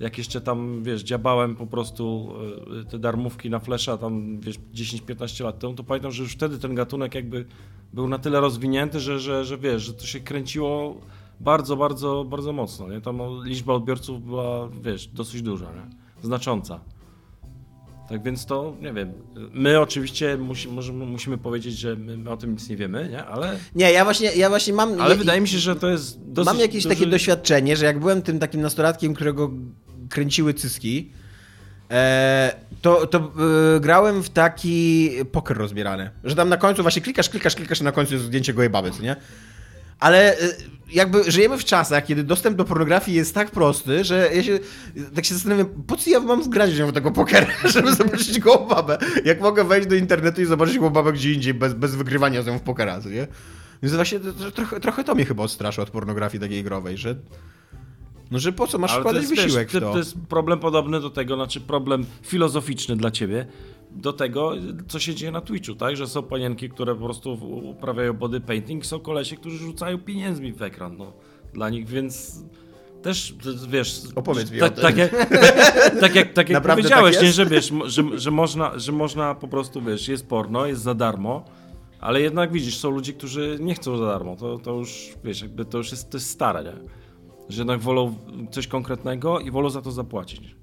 jak 0.00 0.18
jeszcze 0.18 0.40
tam, 0.40 0.82
wiesz, 0.82 1.02
dziabałem 1.02 1.56
po 1.56 1.66
prostu 1.66 2.34
y, 2.82 2.84
te 2.84 2.98
darmówki 2.98 3.50
na 3.50 3.58
flesza 3.58 3.98
tam, 3.98 4.40
wiesz, 4.40 4.56
10-15 4.74 5.44
lat 5.44 5.58
temu, 5.58 5.74
to 5.74 5.84
pamiętam, 5.84 6.12
że 6.12 6.22
już 6.22 6.32
wtedy 6.32 6.58
ten 6.58 6.74
gatunek 6.74 7.14
jakby 7.14 7.46
był 7.92 8.08
na 8.08 8.18
tyle 8.18 8.40
rozwinięty, 8.40 9.00
że, 9.00 9.20
że, 9.20 9.44
że 9.44 9.58
wiesz, 9.58 9.82
że 9.82 9.94
to 9.94 10.06
się 10.06 10.20
kręciło 10.20 11.00
bardzo, 11.40 11.76
bardzo, 11.76 12.24
bardzo 12.24 12.52
mocno, 12.52 12.88
nie? 12.88 13.00
Tam 13.00 13.16
no, 13.16 13.44
liczba 13.44 13.72
odbiorców 13.72 14.24
była, 14.24 14.68
wiesz, 14.82 15.06
dosyć 15.06 15.42
duża, 15.42 15.66
nie? 15.72 16.01
Znacząca. 16.22 16.80
Tak 18.08 18.22
więc 18.22 18.46
to, 18.46 18.76
nie 18.80 18.92
wiem, 18.92 19.12
my 19.52 19.80
oczywiście 19.80 20.36
musi, 20.36 20.68
możemy, 20.68 21.06
musimy 21.06 21.38
powiedzieć, 21.38 21.78
że 21.78 21.96
my, 21.96 22.30
o 22.30 22.36
tym 22.36 22.52
nic 22.52 22.68
nie 22.68 22.76
wiemy, 22.76 23.08
nie? 23.08 23.24
Ale, 23.24 23.56
Nie, 23.74 23.92
ja 23.92 24.04
właśnie, 24.04 24.32
ja 24.36 24.48
właśnie 24.48 24.72
mam... 24.72 25.00
ale 25.00 25.10
ja, 25.14 25.18
wydaje 25.18 25.40
mi 25.40 25.48
się, 25.48 25.58
że 25.58 25.76
to 25.76 25.90
jest 25.90 26.18
dosyć 26.24 26.46
Mam 26.52 26.60
jakieś 26.60 26.84
duży... 26.84 26.96
takie 26.96 27.06
doświadczenie, 27.10 27.76
że 27.76 27.84
jak 27.86 27.98
byłem 27.98 28.22
tym 28.22 28.38
takim 28.38 28.60
nastolatkiem, 28.60 29.14
którego 29.14 29.50
kręciły 30.10 30.54
cyski, 30.54 31.10
e, 31.90 32.54
to, 32.82 33.06
to 33.06 33.18
e, 33.76 33.80
grałem 33.80 34.22
w 34.22 34.30
taki 34.30 35.10
poker 35.32 35.56
rozbierany. 35.56 36.10
Że 36.24 36.34
tam 36.36 36.48
na 36.48 36.56
końcu 36.56 36.82
właśnie 36.82 37.02
klikasz, 37.02 37.28
klikasz, 37.28 37.54
klikasz, 37.54 37.80
na 37.80 37.92
końcu 37.92 38.14
jest 38.14 38.26
zdjęcie 38.26 38.54
gołej 38.54 38.70
baby, 38.70 38.90
co 38.90 39.02
nie? 39.02 39.16
Ale 40.02 40.38
e, 40.38 40.38
jakby 40.92 41.30
żyjemy 41.30 41.58
w 41.58 41.64
czasach, 41.64 42.06
kiedy 42.06 42.24
dostęp 42.24 42.56
do 42.56 42.64
pornografii 42.64 43.16
jest 43.16 43.34
tak 43.34 43.50
prosty, 43.50 44.04
że 44.04 44.30
ja 44.34 44.42
się 44.42 44.58
tak 45.14 45.24
się 45.24 45.34
zastanawiam, 45.34 45.66
po 45.86 45.96
co 45.96 46.10
ja 46.10 46.20
mam 46.20 46.44
zgrać 46.44 46.70
w 46.72 46.92
tego 46.92 47.10
pokera, 47.10 47.46
żeby 47.74 47.94
zobaczyć 47.94 48.40
gołą 48.40 48.68
babę? 48.68 48.98
Jak 49.24 49.40
mogę 49.40 49.64
wejść 49.64 49.88
do 49.88 49.94
internetu 49.94 50.42
i 50.42 50.44
zobaczyć 50.44 50.78
gołą 50.78 50.90
babę 50.90 51.12
gdzie 51.12 51.32
indziej, 51.32 51.54
bez, 51.54 51.74
bez 51.74 51.94
wygrywania 51.94 52.42
z 52.42 52.46
nią 52.46 52.58
w 52.58 52.62
pokera, 52.62 53.00
nie? 53.10 53.26
Więc 53.82 53.94
właśnie 53.94 54.20
trochę, 54.54 54.80
trochę 54.80 55.04
to 55.04 55.14
mnie 55.14 55.24
chyba 55.24 55.42
odstrasza 55.42 55.82
od 55.82 55.90
pornografii 55.90 56.40
takiej 56.40 56.64
growej, 56.64 56.96
że 56.96 57.16
no, 58.30 58.38
że 58.38 58.52
po 58.52 58.66
co 58.66 58.78
masz 58.78 58.90
Ale 58.92 59.00
wkładać 59.00 59.22
jest, 59.22 59.34
wiesz, 59.34 59.44
wysiłek 59.44 59.70
ty- 59.70 59.78
w 59.78 59.82
to? 59.82 59.92
To 59.92 59.98
jest 59.98 60.14
problem 60.28 60.58
podobny 60.58 61.00
do 61.00 61.10
tego, 61.10 61.34
znaczy 61.34 61.60
problem 61.60 62.06
filozoficzny 62.22 62.96
dla 62.96 63.10
ciebie, 63.10 63.46
do 63.94 64.12
tego, 64.12 64.52
co 64.88 64.98
się 65.00 65.14
dzieje 65.14 65.32
na 65.32 65.40
Twitchu, 65.40 65.74
tak? 65.74 65.96
Że 65.96 66.06
są 66.06 66.22
panienki, 66.22 66.68
które 66.68 66.94
po 66.94 67.04
prostu 67.04 67.32
uprawiają 67.62 68.12
body 68.12 68.40
painting, 68.40 68.86
są 68.86 69.00
kolesie, 69.00 69.36
którzy 69.36 69.58
rzucają 69.58 69.98
pieniędzmi 69.98 70.52
w 70.52 70.62
ekran, 70.62 70.96
no. 70.96 71.12
Dla 71.54 71.70
nich, 71.70 71.88
więc 71.88 72.42
też, 73.02 73.34
wiesz... 73.68 74.02
Opowiedz 74.14 74.50
mi 74.50 74.58
tak, 74.82 74.96
jak, 74.96 75.10
tak 76.00 76.14
jak, 76.14 76.32
tak 76.32 76.48
jak 76.50 76.62
powiedziałeś, 76.62 77.16
tak 77.16 77.24
nie, 77.24 77.32
że 77.32 77.46
wiesz, 77.46 77.72
że, 77.84 78.02
że, 78.14 78.30
można, 78.30 78.78
że 78.78 78.92
można 78.92 79.34
po 79.34 79.48
prostu, 79.48 79.82
wiesz, 79.82 80.08
jest 80.08 80.28
porno, 80.28 80.66
jest 80.66 80.82
za 80.82 80.94
darmo, 80.94 81.44
ale 82.00 82.20
jednak 82.20 82.52
widzisz, 82.52 82.78
są 82.78 82.90
ludzie, 82.90 83.12
którzy 83.12 83.58
nie 83.60 83.74
chcą 83.74 83.96
za 83.96 84.06
darmo, 84.06 84.36
to, 84.36 84.58
to 84.58 84.74
już, 84.74 85.14
wiesz, 85.24 85.42
jakby 85.42 85.64
to 85.64 85.78
już 85.78 85.90
jest, 85.90 86.10
to 86.10 86.16
jest 86.16 86.30
stare, 86.30 86.64
nie? 86.64 86.72
Że 87.48 87.60
jednak 87.60 87.80
wolą 87.80 88.14
coś 88.50 88.66
konkretnego 88.66 89.40
i 89.40 89.50
wolą 89.50 89.70
za 89.70 89.82
to 89.82 89.90
zapłacić. 89.90 90.61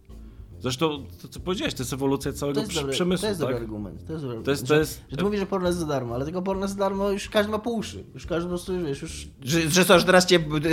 Zresztą 0.61 1.05
to, 1.21 1.27
co 1.27 1.39
powiedziałeś, 1.39 1.73
to 1.73 1.83
jest 1.83 1.93
ewolucja 1.93 2.33
całego 2.33 2.55
To 2.61 2.65
jest, 2.65 2.73
dobry, 2.75 2.93
przemysłu, 2.93 3.21
to 3.21 3.27
jest 3.27 3.39
tak? 3.39 3.49
dobry 3.49 3.63
argument. 3.63 4.07
To 4.07 4.13
jest, 4.13 4.25
dobry 4.25 4.43
To 4.43 4.51
jest- 4.51 4.63
argument. 4.63 4.67
to 4.67 4.73
że, 4.75 4.79
jest- 4.79 5.01
że 5.11 5.17
ty 5.17 5.23
mówisz, 5.23 5.39
że 5.39 5.45
porno 5.45 5.67
jest 5.67 5.79
za 5.79 5.85
darmo, 5.85 6.15
ale 6.15 6.25
tego 6.25 6.41
porno 6.41 6.61
jest 6.61 6.73
za 6.73 6.79
darmo 6.79 7.09
już 7.09 7.29
każdy 7.29 7.51
ma 7.51 7.59
po 7.59 7.69
uszy. 7.69 8.03
Już 8.13 8.25
każdy 8.25 8.43
po 8.43 8.49
prostu, 8.49 8.73
wiesz, 8.85 9.01
już... 9.01 9.27
Że, 9.43 9.69
że 9.69 10.05
teraz 10.05 10.25
cię 10.25 10.35
y, 10.35 10.67
y, 10.67 10.69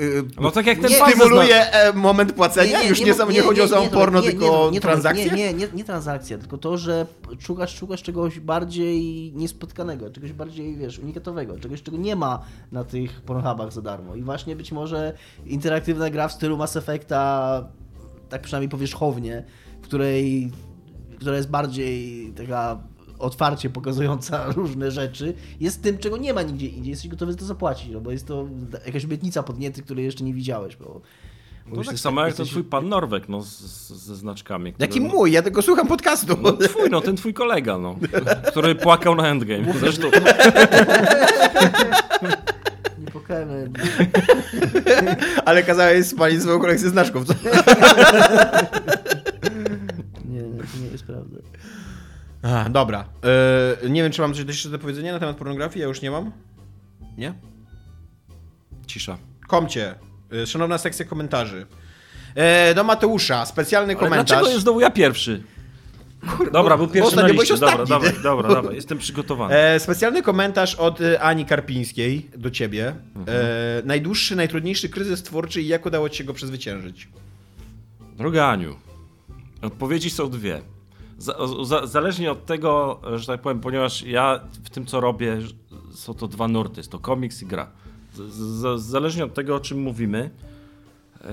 y, 0.00 0.24
No 0.40 0.50
tak 0.50 0.66
jak 0.66 0.78
ten 0.78 0.90
Nie, 0.90 0.96
stymuluje 0.96 1.72
e, 1.72 1.92
moment 1.92 2.32
płacenia? 2.32 2.82
Już 2.82 3.00
nie, 3.00 3.14
sam, 3.14 3.30
nie, 3.30 3.42
chodzi 3.42 3.60
o 3.62 3.68
samą 3.68 3.88
porno, 3.88 4.20
nie, 4.20 4.26
nie, 4.26 4.32
tylko 4.32 4.64
nie, 4.66 4.70
nie, 4.70 4.80
transakcję? 4.80 5.24
Nie, 5.24 5.36
nie, 5.36 5.54
nie, 5.54 5.68
nie 5.74 5.84
transakcja, 5.84 6.38
tylko 6.38 6.58
to, 6.58 6.78
że 6.78 7.06
szukasz, 7.38 7.78
szukasz 7.78 8.02
czegoś 8.02 8.40
bardziej 8.40 9.32
niespotkanego, 9.34 10.10
czegoś 10.10 10.32
bardziej, 10.32 10.76
wiesz, 10.76 10.98
unikatowego, 10.98 11.58
czegoś, 11.58 11.82
czego 11.82 11.96
nie 11.96 12.16
ma 12.16 12.42
na 12.72 12.84
tych 12.84 13.20
pornhubach 13.20 13.72
za 13.72 13.82
darmo. 13.82 14.14
I 14.14 14.22
właśnie 14.22 14.56
być 14.56 14.72
może 14.72 15.12
interaktywna 15.46 16.10
gra 16.10 16.28
w 16.28 16.32
stylu 16.32 16.56
Mass 16.56 16.76
Effecta, 16.76 17.64
tak 18.30 18.42
przynajmniej 18.42 18.68
powierzchownie, 18.68 19.44
w 19.82 19.84
której, 19.84 20.50
która 21.16 21.36
jest 21.36 21.50
bardziej 21.50 22.26
taka 22.36 22.78
otwarcie 23.18 23.70
pokazująca 23.70 24.44
różne 24.56 24.90
rzeczy, 24.90 25.34
jest 25.60 25.82
tym, 25.82 25.98
czego 25.98 26.16
nie 26.16 26.34
ma 26.34 26.42
nigdzie 26.42 26.66
indziej. 26.66 26.90
Jesteś 26.90 27.10
gotowy 27.10 27.32
za 27.32 27.38
to 27.38 27.44
zapłacić, 27.44 27.88
no 27.92 28.00
bo 28.00 28.10
jest 28.10 28.26
to 28.26 28.48
jakaś 28.86 29.04
obietnica 29.04 29.42
podniety, 29.42 29.82
której 29.82 30.04
jeszcze 30.04 30.24
nie 30.24 30.34
widziałeś, 30.34 30.76
bo... 30.76 31.00
To 31.70 31.76
już 31.76 31.86
tak 31.86 31.92
jest- 31.94 32.02
samo 32.04 32.26
jak 32.26 32.34
ten 32.34 32.46
twój 32.46 32.64
pan 32.64 32.88
Norwek, 32.88 33.28
no, 33.28 33.40
ze 33.42 34.16
znaczkami. 34.16 34.72
które- 34.72 34.86
Jaki 34.88 35.00
mój? 35.00 35.32
Ja 35.32 35.42
tylko 35.42 35.62
słucham 35.62 35.86
podcastu. 35.88 36.36
No 36.42 36.52
twój, 36.52 36.90
no 36.90 37.00
ten 37.00 37.16
twój 37.16 37.34
kolega, 37.34 37.78
no. 37.78 37.96
Który 38.50 38.74
płakał 38.74 39.14
na 39.14 39.28
endgame. 39.28 39.72
Zresztą, 39.80 40.06
Nie. 43.30 43.70
Ale 45.46 45.62
kazałeś 45.62 46.06
spalić 46.06 46.42
swoją 46.42 46.60
kolekcję 46.60 46.88
znaczków. 46.88 47.24
Co? 47.26 47.34
Nie, 50.24 50.40
to 50.40 50.78
nie 50.82 50.86
jest 50.92 51.04
prawda. 51.04 51.36
A, 52.42 52.68
dobra. 52.68 53.04
E, 53.84 53.88
nie 53.90 54.02
wiem, 54.02 54.12
czy 54.12 54.20
mam 54.20 54.34
coś 54.34 54.44
jeszcze 54.46 54.68
do 54.68 54.78
powiedzenia 54.78 55.12
na 55.12 55.18
temat 55.18 55.36
pornografii. 55.36 55.80
Ja 55.80 55.88
już 55.88 56.02
nie 56.02 56.10
mam. 56.10 56.32
Nie? 57.18 57.34
cisza. 58.86 59.18
Komcie. 59.48 59.94
E, 60.32 60.46
szanowna 60.46 60.78
sekcja 60.78 61.04
komentarzy. 61.04 61.66
E, 62.34 62.74
do 62.74 62.84
Mateusza. 62.84 63.46
Specjalny 63.46 63.92
Ale 63.92 64.00
komentarz. 64.00 64.26
dlaczego 64.28 64.48
jest 64.48 64.62
znowu 64.62 64.80
ja 64.80 64.90
pierwszy? 64.90 65.42
Dobra, 66.52 66.76
był 66.76 66.88
pierwszy 66.88 67.16
na 67.16 67.26
liście. 67.26 67.56
Dobra, 67.56 67.86
dobra, 67.86 68.12
dobra, 68.22 68.48
dobra, 68.48 68.72
jestem 68.72 68.98
przygotowany. 69.04 69.54
E, 69.54 69.80
specjalny 69.80 70.22
komentarz 70.22 70.74
od 70.74 71.00
e, 71.00 71.20
Ani 71.22 71.44
Karpińskiej 71.44 72.30
do 72.36 72.50
ciebie. 72.50 72.94
Mhm. 73.16 73.38
E, 73.38 73.82
najdłuższy, 73.84 74.36
najtrudniejszy 74.36 74.88
kryzys 74.88 75.22
twórczy 75.22 75.62
i 75.62 75.66
jak 75.66 75.86
udało 75.86 76.08
ci 76.08 76.18
się 76.18 76.24
go 76.24 76.34
przezwyciężyć? 76.34 77.08
Droga 78.16 78.46
Aniu, 78.46 78.76
odpowiedzi 79.62 80.10
są 80.10 80.30
dwie. 80.30 80.62
Za, 81.18 81.34
za, 81.64 81.86
zależnie 81.86 82.32
od 82.32 82.46
tego, 82.46 83.00
że 83.16 83.26
tak 83.26 83.40
powiem, 83.40 83.60
ponieważ 83.60 84.02
ja 84.02 84.40
w 84.64 84.70
tym, 84.70 84.86
co 84.86 85.00
robię, 85.00 85.38
są 85.94 86.14
to 86.14 86.28
dwa 86.28 86.48
nurty, 86.48 86.80
jest 86.80 86.90
to 86.90 86.98
komiks 86.98 87.42
i 87.42 87.46
gra. 87.46 87.70
Zależnie 88.76 89.24
od 89.24 89.34
tego, 89.34 89.56
o 89.56 89.60
czym 89.60 89.82
mówimy, 89.82 90.30
yy, 91.24 91.30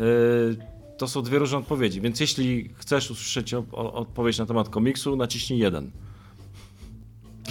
to 0.98 1.08
są 1.08 1.22
dwie 1.22 1.40
różne 1.40 1.58
odpowiedzi. 1.58 2.02
Więc 2.02 2.20
jeśli 2.20 2.70
chcesz 2.76 3.12
usłyszeć 3.12 3.54
o, 3.54 3.64
o, 3.72 3.94
odpowiedź 3.94 4.38
na 4.38 4.46
temat 4.46 4.70
komiksu, 4.70 5.16
naciśnij 5.16 5.60
jeden. 5.60 5.92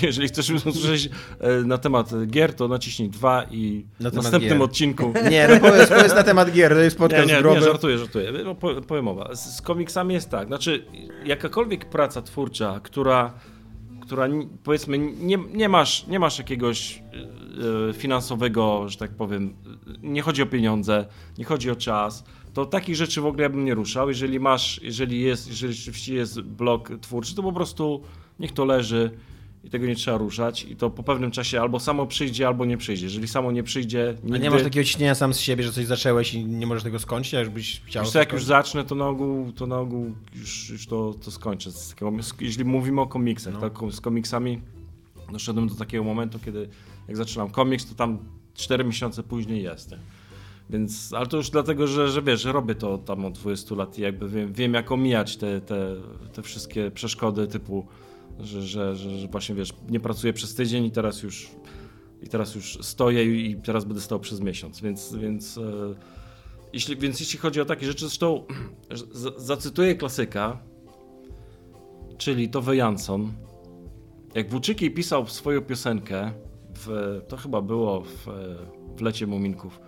Jeżeli 0.02 0.28
chcesz 0.28 0.50
usłyszeć 0.50 1.10
e, 1.40 1.62
na 1.64 1.78
temat 1.78 2.10
gier, 2.26 2.54
to 2.54 2.68
naciśnij 2.68 3.08
dwa 3.10 3.44
i 3.50 3.86
Na 4.00 4.10
w 4.10 4.14
następnym 4.14 4.52
gier. 4.52 4.62
odcinku 4.62 5.12
Nie, 5.30 5.48
no 5.48 5.60
powiedz, 5.70 5.88
powiedz 5.88 6.14
na 6.14 6.22
temat 6.22 6.52
gier. 6.52 6.72
To 6.74 6.80
jest 6.80 6.98
podcast 6.98 7.26
nie, 7.28 7.32
nie, 7.34 7.38
zdrowy. 7.38 7.60
nie, 7.60 7.64
żartuję, 7.66 7.98
żartuję. 7.98 8.32
No, 8.44 8.54
po- 8.54 8.82
powiem 8.82 9.04
mowa. 9.04 9.34
Z, 9.34 9.56
z 9.56 9.62
komiksami 9.62 10.14
jest 10.14 10.30
tak, 10.30 10.46
znaczy 10.46 10.86
jakakolwiek 11.24 11.84
praca 11.88 12.22
twórcza, 12.22 12.80
która, 12.82 13.32
która 14.00 14.26
powiedzmy 14.64 14.98
nie, 14.98 15.38
nie, 15.54 15.68
masz, 15.68 16.06
nie 16.06 16.18
masz 16.18 16.38
jakiegoś 16.38 17.02
e, 17.90 17.92
finansowego, 17.92 18.88
że 18.88 18.96
tak 18.98 19.10
powiem, 19.10 19.56
nie 20.02 20.22
chodzi 20.22 20.42
o 20.42 20.46
pieniądze, 20.46 21.06
nie 21.38 21.44
chodzi 21.44 21.70
o 21.70 21.76
czas, 21.76 22.24
to 22.56 22.66
takich 22.66 22.96
rzeczy 22.96 23.20
w 23.20 23.26
ogóle 23.26 23.42
ja 23.42 23.48
bym 23.48 23.64
nie 23.64 23.74
ruszał. 23.74 24.08
Jeżeli 24.08 24.40
masz, 24.40 24.80
jeżeli 24.82 25.20
jest, 25.20 25.48
jeżeli 25.48 25.74
rzeczywiście 25.74 26.14
jest 26.14 26.40
blok 26.40 26.90
twórczy, 27.00 27.34
to 27.34 27.42
po 27.42 27.52
prostu 27.52 28.02
niech 28.40 28.52
to 28.52 28.64
leży 28.64 29.10
i 29.64 29.70
tego 29.70 29.86
nie 29.86 29.94
trzeba 29.94 30.18
ruszać 30.18 30.64
i 30.64 30.76
to 30.76 30.90
po 30.90 31.02
pewnym 31.02 31.30
czasie 31.30 31.60
albo 31.60 31.80
samo 31.80 32.06
przyjdzie, 32.06 32.46
albo 32.46 32.64
nie 32.64 32.76
przyjdzie. 32.76 33.04
Jeżeli 33.04 33.28
samo 33.28 33.52
nie 33.52 33.62
przyjdzie, 33.62 34.14
nigdy... 34.22 34.38
A 34.38 34.42
nie 34.42 34.50
masz 34.50 34.62
takiego 34.62 34.84
ciśnienia 34.84 35.14
sam 35.14 35.34
z 35.34 35.40
siebie, 35.40 35.64
że 35.64 35.72
coś 35.72 35.86
zacząłeś 35.86 36.34
i 36.34 36.44
nie 36.44 36.66
możesz 36.66 36.82
tego 36.82 36.98
skończyć, 36.98 37.34
a 37.34 37.40
już 37.40 37.48
byś 37.48 37.80
chciał... 37.84 38.04
Wiesz 38.04 38.12
co, 38.12 38.18
jak 38.18 38.32
już 38.32 38.44
zacznę, 38.44 38.84
to 38.84 38.94
na 38.94 39.08
ogół, 39.08 39.52
to 39.52 39.66
na 39.66 39.78
ogół 39.78 40.14
już, 40.34 40.70
już 40.70 40.86
to, 40.86 41.14
to 41.24 41.30
skończę. 41.30 41.70
Jeśli 42.40 42.64
mówimy 42.64 43.00
o 43.00 43.06
komiksach, 43.06 43.54
No. 43.54 43.60
tak, 43.60 43.72
z 43.90 44.00
komiksami 44.00 44.60
doszedłem 45.32 45.68
do 45.68 45.74
takiego 45.74 46.04
momentu, 46.04 46.38
kiedy 46.38 46.68
jak 47.08 47.16
zaczynam 47.16 47.50
komiks, 47.50 47.86
to 47.86 47.94
tam 47.94 48.18
4 48.54 48.84
miesiące 48.84 49.22
później 49.22 49.62
jest. 49.62 49.94
Więc, 50.70 51.12
ale 51.12 51.26
to 51.26 51.36
już 51.36 51.50
dlatego, 51.50 51.86
że, 51.86 52.08
że 52.08 52.22
wiesz, 52.22 52.44
robię 52.44 52.74
to 52.74 52.98
tam 52.98 53.24
od 53.24 53.34
20 53.34 53.74
lat 53.74 53.98
i 53.98 54.02
jakby 54.02 54.28
wiem, 54.28 54.52
wiem 54.52 54.74
jak 54.74 54.92
omijać 54.92 55.36
te, 55.36 55.60
te, 55.60 55.94
te 56.32 56.42
wszystkie 56.42 56.90
przeszkody 56.90 57.46
typu, 57.46 57.86
że, 58.40 58.62
że, 58.62 58.96
że, 58.96 59.18
że 59.18 59.28
właśnie 59.28 59.54
wiesz, 59.54 59.72
nie 59.88 60.00
pracuję 60.00 60.32
przez 60.32 60.54
tydzień 60.54 60.84
i 60.84 60.90
teraz 60.90 61.22
już 61.22 61.50
i 62.22 62.28
teraz 62.28 62.54
już 62.54 62.78
stoję 62.82 63.24
i 63.24 63.56
teraz 63.56 63.84
będę 63.84 64.00
stał 64.00 64.20
przez 64.20 64.40
miesiąc, 64.40 64.80
więc, 64.80 65.14
więc, 65.14 65.58
e, 65.58 65.62
jeśli, 66.72 66.96
więc 66.96 67.20
jeśli 67.20 67.38
chodzi 67.38 67.60
o 67.60 67.64
takie 67.64 67.86
rzeczy, 67.86 68.00
zresztą 68.00 68.44
z, 68.90 69.42
zacytuję 69.42 69.94
klasyka, 69.94 70.58
czyli 72.18 72.48
Tove 72.48 72.76
Jansson. 72.76 73.32
Jak 74.34 74.50
Włóczyki 74.50 74.90
pisał 74.90 75.26
swoją 75.26 75.60
piosenkę, 75.60 76.32
w, 76.74 77.20
to 77.28 77.36
chyba 77.36 77.62
było 77.62 78.00
w, 78.00 78.26
w 78.96 79.00
Lecie 79.00 79.26
Muminków, 79.26 79.80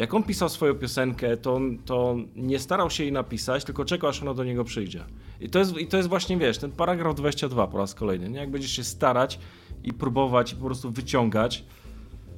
jak 0.00 0.14
on 0.14 0.22
pisał 0.22 0.48
swoją 0.48 0.74
piosenkę, 0.74 1.36
to, 1.36 1.60
to 1.84 2.16
nie 2.36 2.58
starał 2.58 2.90
się 2.90 3.02
jej 3.02 3.12
napisać, 3.12 3.64
tylko 3.64 3.84
czekał, 3.84 4.10
aż 4.10 4.22
ona 4.22 4.34
do 4.34 4.44
niego 4.44 4.64
przyjdzie. 4.64 5.04
I 5.40 5.50
to, 5.50 5.58
jest, 5.58 5.76
I 5.76 5.86
to 5.86 5.96
jest 5.96 6.08
właśnie, 6.08 6.36
wiesz, 6.36 6.58
ten 6.58 6.72
paragraf 6.72 7.14
22 7.14 7.66
po 7.66 7.78
raz 7.78 7.94
kolejny. 7.94 8.28
Nie? 8.28 8.38
Jak 8.38 8.50
będziesz 8.50 8.70
się 8.70 8.84
starać 8.84 9.38
i 9.84 9.92
próbować 9.92 10.52
i 10.52 10.56
po 10.56 10.64
prostu 10.64 10.90
wyciągać, 10.90 11.64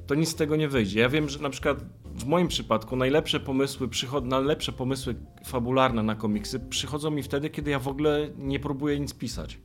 to 0.07 0.15
nic 0.15 0.29
z 0.29 0.35
tego 0.35 0.55
nie 0.55 0.67
wyjdzie. 0.67 0.99
Ja 0.99 1.09
wiem, 1.09 1.29
że 1.29 1.39
na 1.39 1.49
przykład 1.49 1.83
w 2.15 2.25
moim 2.25 2.47
przypadku 2.47 2.95
najlepsze 2.95 3.39
pomysły, 3.39 3.87
przychod... 3.87 4.25
najlepsze 4.25 4.71
pomysły 4.71 5.15
fabularne 5.45 6.03
na 6.03 6.15
komiksy 6.15 6.59
przychodzą 6.59 7.11
mi 7.11 7.23
wtedy, 7.23 7.49
kiedy 7.49 7.71
ja 7.71 7.79
w 7.79 7.87
ogóle 7.87 8.29
nie 8.37 8.59
próbuję 8.59 8.99
nic 8.99 9.13
pisać. 9.13 9.59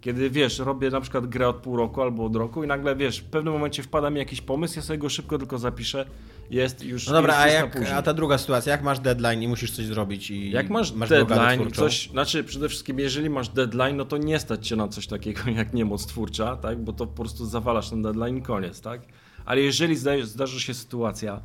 Kiedy 0.00 0.30
wiesz, 0.30 0.58
robię 0.58 0.90
na 0.90 1.00
przykład 1.00 1.26
grę 1.26 1.48
od 1.48 1.56
pół 1.56 1.76
roku 1.76 2.02
albo 2.02 2.24
od 2.24 2.36
roku 2.36 2.64
i 2.64 2.66
nagle 2.66 2.96
wiesz, 2.96 3.18
w 3.18 3.24
pewnym 3.24 3.52
momencie 3.52 3.82
wpada 3.82 4.10
mi 4.10 4.18
jakiś 4.18 4.40
pomysł, 4.40 4.76
ja 4.76 4.82
sobie 4.82 4.98
go 4.98 5.08
szybko 5.08 5.38
tylko 5.38 5.58
zapiszę, 5.58 6.06
jest 6.50 6.84
już. 6.84 7.06
No 7.06 7.12
dobra, 7.12 7.46
jest, 7.46 7.76
a, 7.76 7.78
jak, 7.78 7.92
a 7.92 8.02
ta 8.02 8.14
druga 8.14 8.38
sytuacja, 8.38 8.72
jak 8.72 8.82
masz 8.82 8.98
deadline 8.98 9.42
i 9.42 9.48
musisz 9.48 9.72
coś 9.72 9.84
zrobić 9.86 10.30
i 10.30 10.50
Jak 10.50 10.70
masz, 10.70 10.92
blokadę 10.92 11.24
deadline, 11.24 11.70
coś, 11.70 12.10
znaczy 12.10 12.44
przede 12.44 12.68
wszystkim 12.68 12.98
jeżeli 12.98 13.30
masz 13.30 13.48
deadline, 13.48 13.96
no 13.96 14.04
to 14.04 14.16
nie 14.16 14.38
stać 14.38 14.68
cię 14.68 14.76
na 14.76 14.88
coś 14.88 15.06
takiego 15.06 15.40
jak 15.56 15.74
niemoc 15.74 16.06
twórcza, 16.06 16.56
tak? 16.56 16.78
bo 16.78 16.92
to 16.92 17.06
po 17.06 17.22
prostu 17.22 17.46
zawalasz 17.46 17.90
ten 17.90 18.02
deadline 18.02 18.36
i 18.36 18.42
koniec, 18.42 18.80
tak? 18.80 19.00
Ale 19.44 19.60
jeżeli 19.60 19.96
zda- 19.96 20.24
zdarzy 20.24 20.60
się 20.60 20.74
sytuacja 20.74 21.40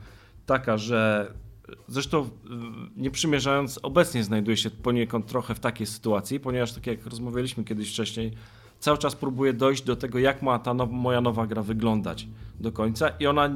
taka, 0.45 0.77
że 0.77 1.31
zresztą 1.87 2.23
y, 2.23 2.27
nie 2.97 3.11
przymierzając, 3.11 3.79
obecnie 3.83 4.23
znajduję 4.23 4.57
się 4.57 4.69
poniekąd 4.69 5.25
trochę 5.25 5.55
w 5.55 5.59
takiej 5.59 5.87
sytuacji, 5.87 6.39
ponieważ 6.39 6.73
tak 6.73 6.87
jak 6.87 7.05
rozmawialiśmy 7.05 7.63
kiedyś 7.63 7.91
wcześniej, 7.91 8.31
cały 8.79 8.97
czas 8.97 9.15
próbuję 9.15 9.53
dojść 9.53 9.83
do 9.83 9.95
tego, 9.95 10.19
jak 10.19 10.41
ma 10.41 10.59
ta 10.59 10.73
now, 10.73 10.91
moja 10.91 11.21
nowa 11.21 11.47
gra 11.47 11.63
wyglądać 11.63 12.27
do 12.59 12.71
końca. 12.71 13.09
I 13.09 13.27
ona, 13.27 13.49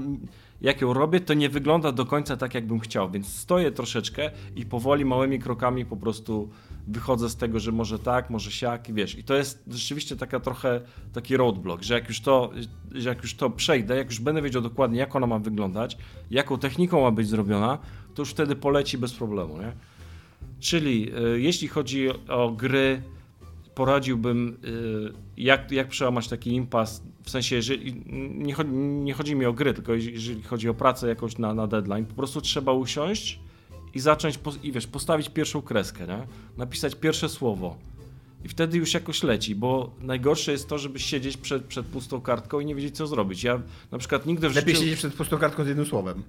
jak 0.61 0.81
ją 0.81 0.93
robię, 0.93 1.19
to 1.19 1.33
nie 1.33 1.49
wygląda 1.49 1.91
do 1.91 2.05
końca 2.05 2.37
tak, 2.37 2.53
jakbym 2.53 2.79
chciał, 2.79 3.11
więc 3.11 3.27
stoję 3.27 3.71
troszeczkę 3.71 4.31
i 4.55 4.65
powoli, 4.65 5.05
małymi 5.05 5.39
krokami 5.39 5.85
po 5.85 5.97
prostu 5.97 6.49
wychodzę 6.87 7.29
z 7.29 7.35
tego, 7.35 7.59
że 7.59 7.71
może 7.71 7.99
tak, 7.99 8.29
może 8.29 8.51
siak 8.51 8.93
wiesz, 8.93 9.17
i 9.17 9.23
to 9.23 9.35
jest 9.35 9.63
rzeczywiście 9.67 10.15
taka 10.15 10.39
trochę 10.39 10.81
taki 11.13 11.37
roadblock, 11.37 11.83
że 11.83 11.93
jak 11.93 12.07
już 12.07 12.21
to, 12.21 12.51
że 12.91 13.09
jak 13.09 13.21
już 13.21 13.35
to 13.35 13.49
przejdę, 13.49 13.97
jak 13.97 14.07
już 14.07 14.19
będę 14.19 14.41
wiedział 14.41 14.61
dokładnie, 14.61 14.99
jak 14.99 15.15
ona 15.15 15.27
ma 15.27 15.39
wyglądać, 15.39 15.97
jaką 16.31 16.57
techniką 16.57 17.01
ma 17.01 17.11
być 17.11 17.27
zrobiona, 17.27 17.77
to 18.15 18.21
już 18.21 18.29
wtedy 18.29 18.55
poleci 18.55 18.97
bez 18.97 19.13
problemu, 19.13 19.57
nie? 19.57 19.71
Czyli 20.59 21.11
y, 21.35 21.41
jeśli 21.41 21.67
chodzi 21.67 22.09
o 22.27 22.51
gry, 22.51 23.01
poradziłbym, 23.75 24.57
y, 24.65 25.13
jak, 25.37 25.71
jak 25.71 25.87
przełamać 25.87 26.27
taki 26.27 26.53
impas, 26.53 27.03
w 27.23 27.29
sensie, 27.29 27.55
jeżeli, 27.55 27.95
nie, 28.35 28.53
chodzi, 28.53 28.71
nie 28.73 29.13
chodzi 29.13 29.35
mi 29.35 29.45
o 29.45 29.53
gry, 29.53 29.73
tylko 29.73 29.93
jeżeli- 29.93 30.43
chodzi 30.43 30.69
o 30.69 30.73
pracę 30.73 31.07
jakąś 31.07 31.37
na, 31.37 31.53
na 31.53 31.67
deadline, 31.67 32.05
po 32.05 32.13
prostu 32.13 32.41
trzeba 32.41 32.71
usiąść 32.71 33.39
i 33.93 33.99
zacząć, 33.99 34.39
i 34.63 34.71
wiesz, 34.71 34.87
postawić 34.87 35.29
pierwszą 35.29 35.61
kreskę, 35.61 36.07
nie? 36.07 36.27
napisać 36.57 36.95
pierwsze 36.95 37.29
słowo. 37.29 37.77
I 38.45 38.49
wtedy 38.49 38.77
już 38.77 38.93
jakoś 38.93 39.23
leci, 39.23 39.55
bo 39.55 39.91
najgorsze 40.01 40.51
jest 40.51 40.69
to, 40.69 40.77
żeby 40.77 40.99
siedzieć 40.99 41.37
przed, 41.37 41.65
przed 41.65 41.85
pustą 41.85 42.21
kartką 42.21 42.59
i 42.59 42.65
nie 42.65 42.75
wiedzieć, 42.75 42.95
co 42.95 43.07
zrobić. 43.07 43.43
Ja 43.43 43.61
na 43.91 43.97
przykład 43.97 44.25
nigdy 44.25 44.49
w 44.49 44.55
Lepiej 44.55 44.75
życiu... 44.75 44.85
siedzieć 44.85 44.99
przed 44.99 45.13
pustą 45.13 45.37
kartką 45.37 45.63
z 45.63 45.67
jednym 45.67 45.85
słowem. 45.85 46.23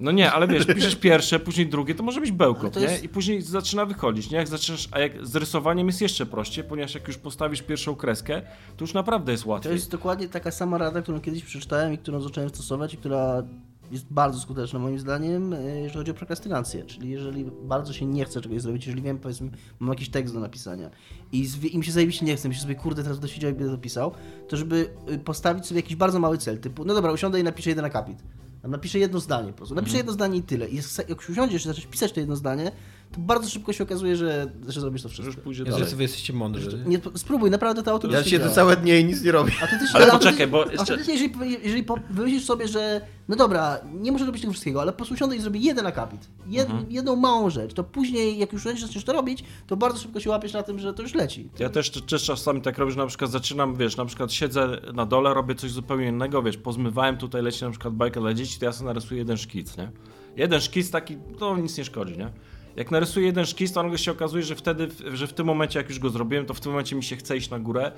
No 0.00 0.10
nie, 0.10 0.32
ale 0.32 0.48
wiesz, 0.48 0.66
piszesz 0.66 0.96
pierwsze, 0.96 1.40
później 1.40 1.66
drugie, 1.66 1.94
to 1.94 2.02
może 2.02 2.20
być 2.20 2.32
bełkot, 2.32 2.72
to 2.74 2.80
nie? 2.80 2.86
jest- 2.86 3.04
I 3.04 3.08
później 3.08 3.42
zaczyna 3.42 3.86
wychodzić, 3.86 4.30
nie? 4.30 4.36
Jak 4.38 4.48
zaczynasz, 4.48 4.88
a 4.90 4.98
jak 5.00 5.26
z 5.26 5.36
rysowaniem 5.36 5.86
jest 5.86 6.00
jeszcze 6.00 6.26
prościej, 6.26 6.64
ponieważ 6.64 6.94
jak 6.94 7.08
już 7.08 7.16
postawisz 7.18 7.62
pierwszą 7.62 7.94
kreskę, 7.96 8.42
to 8.76 8.84
już 8.84 8.94
naprawdę 8.94 9.32
jest 9.32 9.44
To 9.44 9.50
łatwiej. 9.50 9.72
jest 9.72 9.90
dokładnie 9.90 10.28
taka 10.28 10.50
sama 10.50 10.78
rada, 10.78 11.02
którą 11.02 11.20
kiedyś 11.20 11.44
przeczytałem 11.44 11.92
i 11.92 11.98
którą 11.98 12.20
zacząłem 12.20 12.48
stosować 12.48 12.94
i 12.94 12.96
która 12.96 13.42
jest 13.90 14.06
bardzo 14.10 14.40
skuteczna 14.40 14.78
moim 14.78 14.98
zdaniem, 14.98 15.52
e, 15.52 15.62
jeżeli 15.62 15.98
chodzi 15.98 16.10
o 16.10 16.14
prokrastynację. 16.14 16.84
Czyli 16.84 17.10
jeżeli 17.10 17.44
bardzo 17.62 17.92
się 17.92 18.06
nie 18.06 18.24
chce 18.24 18.40
czegoś 18.40 18.62
zrobić, 18.62 18.86
jeżeli 18.86 19.02
wiem, 19.02 19.18
powiedzmy, 19.18 19.50
mam 19.80 19.90
jakiś 19.90 20.08
tekst 20.08 20.34
do 20.34 20.40
napisania 20.40 20.90
i 21.32 21.48
im 21.72 21.82
się 21.82 21.92
zajebiście 21.92 22.26
nie 22.26 22.36
chce, 22.36 22.48
myślę 22.48 22.62
sobie, 22.62 22.74
kurde, 22.74 23.02
teraz 23.02 23.18
będę 23.18 23.34
siedział 23.34 23.50
i 23.50 23.54
będę 23.54 23.72
to 23.72 23.78
pisał, 23.78 24.12
to 24.48 24.56
żeby 24.56 24.90
y, 25.12 25.18
postawić 25.18 25.66
sobie 25.66 25.80
jakiś 25.80 25.96
bardzo 25.96 26.18
mały 26.18 26.38
cel, 26.38 26.58
typu, 26.58 26.84
no 26.84 26.94
dobra, 26.94 27.12
usiądę 27.12 27.40
i 27.40 27.44
napiszę 27.44 27.70
jeden 27.70 27.84
akapit. 27.84 28.18
Napiszę 28.64 28.98
jedno 28.98 29.20
zdanie 29.20 29.48
po 29.50 29.56
prostu. 29.56 29.74
Napiszę 29.74 29.90
Mhm. 29.92 29.98
jedno 29.98 30.12
zdanie 30.12 30.38
i 30.38 30.42
tyle. 30.42 30.68
I 30.68 30.76
jak 30.76 31.08
jak 31.08 31.28
usiądziesz 31.30 31.64
i 31.64 31.68
zaczniesz 31.68 31.86
pisać 31.86 32.12
to 32.12 32.20
jedno 32.20 32.36
zdanie, 32.36 32.72
to 33.12 33.20
bardzo 33.20 33.48
szybko 33.50 33.72
się 33.72 33.84
okazuje, 33.84 34.16
że, 34.16 34.50
że 34.68 34.80
zrobisz 34.80 35.02
to 35.02 35.08
Już 35.08 35.18
wszystko. 35.18 35.42
pójdzie 35.42 35.62
Jezu, 35.64 35.78
dalej. 35.78 35.94
wy 35.94 36.02
jesteście 36.02 36.32
mądrzy. 36.32 36.84
Nie, 36.86 37.00
spróbuj, 37.14 37.50
naprawdę 37.50 37.82
to 37.82 37.90
auto 37.90 38.08
Ja 38.10 38.24
siedzę 38.24 38.50
całe 38.50 38.76
dnie 38.76 39.00
i 39.00 39.04
nic 39.04 39.22
nie 39.24 39.32
robię. 39.32 39.52
a 39.62 39.66
ty 39.66 39.78
też, 39.78 39.94
Ale 39.94 40.06
a 40.06 40.10
poczekaj, 40.10 40.46
bo 40.46 40.64
a 40.68 40.72
jeszcze- 40.72 40.84
ty 40.98 41.04
też, 41.04 41.08
jeżeli, 41.08 41.32
jeżeli 41.62 41.84
po, 41.84 41.96
wymyślisz 42.10 42.44
sobie, 42.44 42.68
że 42.68 43.00
no 43.28 43.36
dobra, 43.36 43.78
nie 44.00 44.12
muszę 44.12 44.26
robić 44.26 44.40
tego 44.42 44.52
wszystkiego, 44.52 44.80
ale 44.82 44.92
po 44.92 44.96
prostu 44.96 45.14
usiądę 45.14 45.36
i 45.36 45.40
zrobię 45.40 45.60
jeden 45.60 45.86
akapit, 45.86 46.28
jed, 46.46 46.70
Mhm. 46.70 46.86
jedną 46.90 47.16
małą 47.16 47.50
rzecz, 47.50 47.74
to 47.74 47.84
później 47.84 48.38
jak 48.38 48.52
już 48.52 48.62
zaczniesz 48.62 49.04
to 49.04 49.12
robić, 49.12 49.44
to 49.66 49.76
bardzo 49.76 49.98
szybko 50.00 50.20
się 50.20 50.30
łapiesz 50.30 50.52
na 50.52 50.62
tym, 50.62 50.78
że 50.78 50.94
to 50.94 51.02
już 51.02 51.14
leci. 51.14 51.50
Ja 51.58 51.68
też, 51.68 51.90
też 51.90 52.24
czasami 52.24 52.60
tak 52.62 52.78
robię, 52.78 52.92
że 52.92 52.98
na 52.98 53.06
przykład 53.06 53.30
zaczynam, 53.30 53.76
wiesz, 53.76 53.96
na 53.96 54.04
przykład 54.04 54.32
siedzę 54.32 54.80
na 54.94 55.06
dole, 55.06 55.34
robię 55.34 55.54
coś 55.54 55.70
zupełnie 55.70 56.08
innego, 56.08 56.42
wiesz, 56.42 56.56
pozmywałem, 56.56 57.16
tutaj 57.16 57.42
leci 57.42 57.64
na 57.64 57.70
przykład 57.70 57.94
bajka 57.94 58.20
dla 58.20 58.34
dzieci, 58.34 58.58
to 58.58 58.64
ja 58.64 58.72
sobie 58.72 58.86
narysuję 58.86 59.18
jeden 59.18 59.36
szkic, 59.36 59.76
nie? 59.76 59.90
Jeden 60.36 60.60
szkic 60.60 60.90
taki, 60.90 61.16
to 61.38 61.56
nic 61.56 61.78
nie 61.78 61.84
szkodzi, 61.84 62.18
nie? 62.18 62.30
Jak 62.78 62.90
narysuję 62.90 63.26
jeden 63.26 63.46
szkic, 63.46 63.72
to 63.72 63.82
nagle 63.82 63.98
się 63.98 64.12
okazuje, 64.12 64.42
że 64.42 64.56
wtedy, 64.56 64.88
że 65.12 65.26
w 65.26 65.32
tym 65.32 65.46
momencie, 65.46 65.78
jak 65.78 65.88
już 65.88 65.98
go 65.98 66.10
zrobiłem, 66.10 66.46
to 66.46 66.54
w 66.54 66.60
tym 66.60 66.72
momencie 66.72 66.96
mi 66.96 67.04
się 67.04 67.16
chce 67.16 67.36
iść 67.36 67.50
na 67.50 67.58
górę 67.58 67.92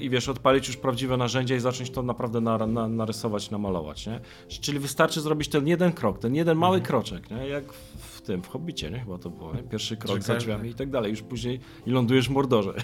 i 0.00 0.10
wiesz, 0.10 0.28
odpalić 0.28 0.66
już 0.68 0.76
prawdziwe 0.76 1.16
narzędzia 1.16 1.56
i 1.56 1.60
zacząć 1.60 1.90
to 1.90 2.02
naprawdę 2.02 2.40
na, 2.40 2.66
na, 2.66 2.88
narysować, 2.88 3.50
namalować, 3.50 4.06
nie? 4.06 4.20
Czyli 4.48 4.78
wystarczy 4.78 5.20
zrobić 5.20 5.48
ten 5.48 5.68
jeden 5.68 5.92
krok, 5.92 6.18
ten 6.18 6.34
jeden 6.34 6.58
mały 6.58 6.80
kroczek, 6.80 7.30
nie? 7.30 7.48
Jak 7.48 7.64
w, 7.98 8.20
tym, 8.20 8.42
w 8.42 8.48
Hobbicie, 8.48 8.90
nie? 8.90 8.98
Chyba 8.98 9.18
to 9.18 9.30
było, 9.30 9.54
nie? 9.54 9.62
Pierwszy 9.62 9.96
krok 9.96 10.16
Że 10.16 10.22
za 10.22 10.36
drzwiami 10.36 10.70
i 10.70 10.74
tak 10.74 10.90
dalej, 10.90 11.10
już 11.10 11.22
później 11.22 11.60
i 11.86 11.90
lądujesz 11.90 12.28
w 12.28 12.30
Mordorze. 12.30 12.74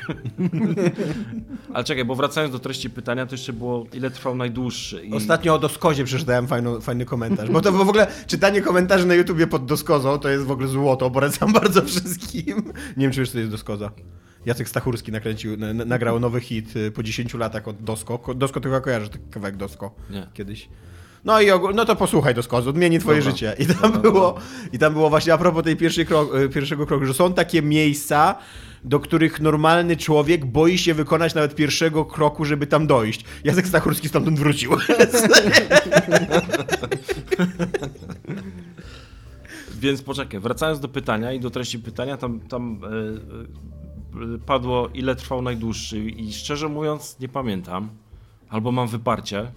Ale 1.74 1.84
czekaj, 1.84 2.04
bo 2.04 2.14
wracając 2.14 2.52
do 2.52 2.58
treści 2.58 2.90
pytania, 2.90 3.26
to 3.26 3.34
jeszcze 3.34 3.52
było, 3.52 3.86
ile 3.92 4.10
trwał 4.10 4.36
najdłuższy. 4.36 5.04
I... 5.04 5.12
Ostatnio 5.12 5.54
o 5.54 5.58
Doskozie 5.58 6.04
przeczytałem 6.04 6.46
fajny, 6.46 6.80
fajny 6.80 7.04
komentarz, 7.04 7.50
bo 7.50 7.60
to 7.60 7.72
w 7.72 7.80
ogóle 7.80 8.06
czytanie 8.26 8.62
komentarzy 8.62 9.06
na 9.06 9.14
YouTubie 9.14 9.46
pod 9.46 9.66
Doskozą 9.66 10.18
to 10.18 10.28
jest 10.28 10.44
w 10.44 10.50
ogóle 10.50 10.68
złoto, 10.68 11.10
polecam 11.10 11.52
bardzo 11.62 11.82
wszystkim. 11.82 12.56
Nie 12.96 13.02
wiem, 13.02 13.12
czy 13.12 13.20
wiesz, 13.20 13.28
co 13.28 13.32
to 13.32 13.38
jest 13.38 13.50
Doskoza. 13.50 13.90
Jacek 14.48 14.68
Stachurski 14.68 15.12
nakręcił, 15.12 15.56
nagrał 15.86 16.20
nowy 16.20 16.40
hit 16.40 16.76
y, 16.76 16.90
po 16.90 17.02
10 17.02 17.34
latach 17.34 17.68
od 17.68 17.82
Dosko. 17.82 18.18
Ko- 18.18 18.34
Dosko 18.34 18.60
tylko 18.60 18.80
kojarzy 18.80 19.08
taki 19.08 19.24
kawałek 19.30 19.56
Dosko 19.56 19.94
Nie. 20.10 20.26
kiedyś. 20.34 20.68
No 21.24 21.40
i 21.40 21.46
ogó- 21.50 21.74
no 21.74 21.84
to 21.84 21.96
posłuchaj 21.96 22.34
Doskozu, 22.34 22.70
odmieni 22.70 22.98
twoje 22.98 23.18
Dobra. 23.18 23.32
życie. 23.32 23.54
I 23.58 23.66
tam, 23.66 23.76
Dobra, 23.92 23.98
było, 24.00 24.20
dobra. 24.28 24.42
I 24.72 24.78
tam 24.78 24.92
było 24.92 25.10
właśnie 25.10 25.34
a 25.34 25.38
propos 25.38 25.64
tej 25.64 25.76
pierwszej 25.76 26.06
krok, 26.06 26.34
y, 26.34 26.48
pierwszego 26.48 26.86
kroku, 26.86 27.06
że 27.06 27.14
są 27.14 27.32
takie 27.34 27.62
miejsca, 27.62 28.38
do 28.84 29.00
których 29.00 29.40
normalny 29.40 29.96
człowiek 29.96 30.44
boi 30.46 30.78
się 30.78 30.94
wykonać 30.94 31.34
nawet 31.34 31.54
pierwszego 31.54 32.04
kroku, 32.04 32.44
żeby 32.44 32.66
tam 32.66 32.86
dojść. 32.86 33.24
Jacek 33.44 33.66
Stachurski 33.66 34.08
stamtąd 34.08 34.38
wrócił. 34.38 34.70
Więc 39.80 40.02
poczekaj, 40.02 40.40
wracając 40.40 40.80
do 40.80 40.88
pytania 40.88 41.32
i 41.32 41.40
do 41.40 41.50
treści 41.50 41.78
pytania, 41.78 42.16
tam, 42.16 42.40
tam 42.40 42.80
e, 42.84 42.88
padło, 44.46 44.88
ile 44.94 45.16
trwał 45.16 45.42
najdłuższy 45.42 45.98
i 45.98 46.32
szczerze 46.32 46.68
mówiąc 46.68 47.16
nie 47.20 47.28
pamiętam, 47.28 47.88
albo 48.48 48.72
mam 48.72 48.88
wyparcie, 48.88 49.52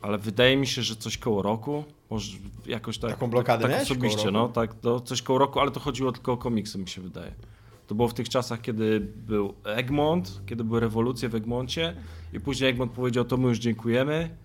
ale 0.00 0.18
wydaje 0.18 0.56
mi 0.56 0.66
się, 0.66 0.82
że 0.82 0.96
coś 0.96 1.18
koło 1.18 1.42
roku, 1.42 1.84
może 2.10 2.38
jakoś 2.66 2.98
tak. 2.98 3.10
Taką 3.10 3.30
blokadę 3.30 3.62
tak, 3.62 3.72
tak 3.72 3.82
osobiście, 3.82 4.30
no, 4.30 4.48
tak, 4.48 4.74
to 4.74 5.00
coś 5.00 5.22
koło 5.22 5.38
roku, 5.38 5.60
ale 5.60 5.70
to 5.70 5.80
chodziło 5.80 6.12
tylko 6.12 6.32
o 6.32 6.36
komiksy, 6.36 6.78
mi 6.78 6.88
się 6.88 7.02
wydaje. 7.02 7.34
To 7.86 7.94
było 7.94 8.08
w 8.08 8.14
tych 8.14 8.28
czasach, 8.28 8.60
kiedy 8.60 9.00
był 9.00 9.54
Egmont, 9.64 10.40
kiedy 10.46 10.64
były 10.64 10.80
rewolucje 10.80 11.28
w 11.28 11.34
Egmoncie 11.34 11.96
i 12.32 12.40
później 12.40 12.70
Egmont 12.70 12.92
powiedział, 12.92 13.24
to 13.24 13.36
my 13.36 13.48
już 13.48 13.58
dziękujemy. 13.58 14.36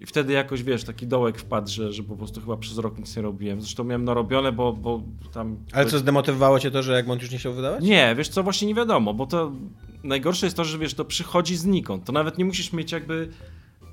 I 0.00 0.06
wtedy 0.06 0.32
jakoś, 0.32 0.62
wiesz, 0.62 0.84
taki 0.84 1.06
dołek 1.06 1.38
wpadł, 1.38 1.70
że, 1.70 1.92
że 1.92 2.02
po 2.02 2.16
prostu 2.16 2.40
chyba 2.40 2.56
przez 2.56 2.78
rok 2.78 2.98
nic 2.98 3.16
nie 3.16 3.22
robiłem. 3.22 3.60
Zresztą 3.60 3.84
miałem 3.84 4.04
narobione, 4.04 4.52
bo, 4.52 4.72
bo 4.72 5.02
tam... 5.32 5.56
Ale 5.72 5.86
co, 5.86 5.98
zdemotywowało 5.98 6.58
cię 6.60 6.70
to, 6.70 6.82
że 6.82 6.96
Egmont 6.96 7.22
już 7.22 7.30
nie 7.30 7.38
chciał 7.38 7.52
wydawać? 7.52 7.84
Nie, 7.84 8.14
wiesz 8.18 8.28
co, 8.28 8.42
właśnie 8.42 8.68
nie 8.68 8.74
wiadomo, 8.74 9.14
bo 9.14 9.26
to 9.26 9.52
najgorsze 10.04 10.46
jest 10.46 10.56
to, 10.56 10.64
że 10.64 10.78
wiesz, 10.78 10.94
to 10.94 11.04
przychodzi 11.04 11.56
znikąd. 11.56 12.04
To 12.04 12.12
nawet 12.12 12.38
nie 12.38 12.44
musisz 12.44 12.72
mieć 12.72 12.92
jakby... 12.92 13.28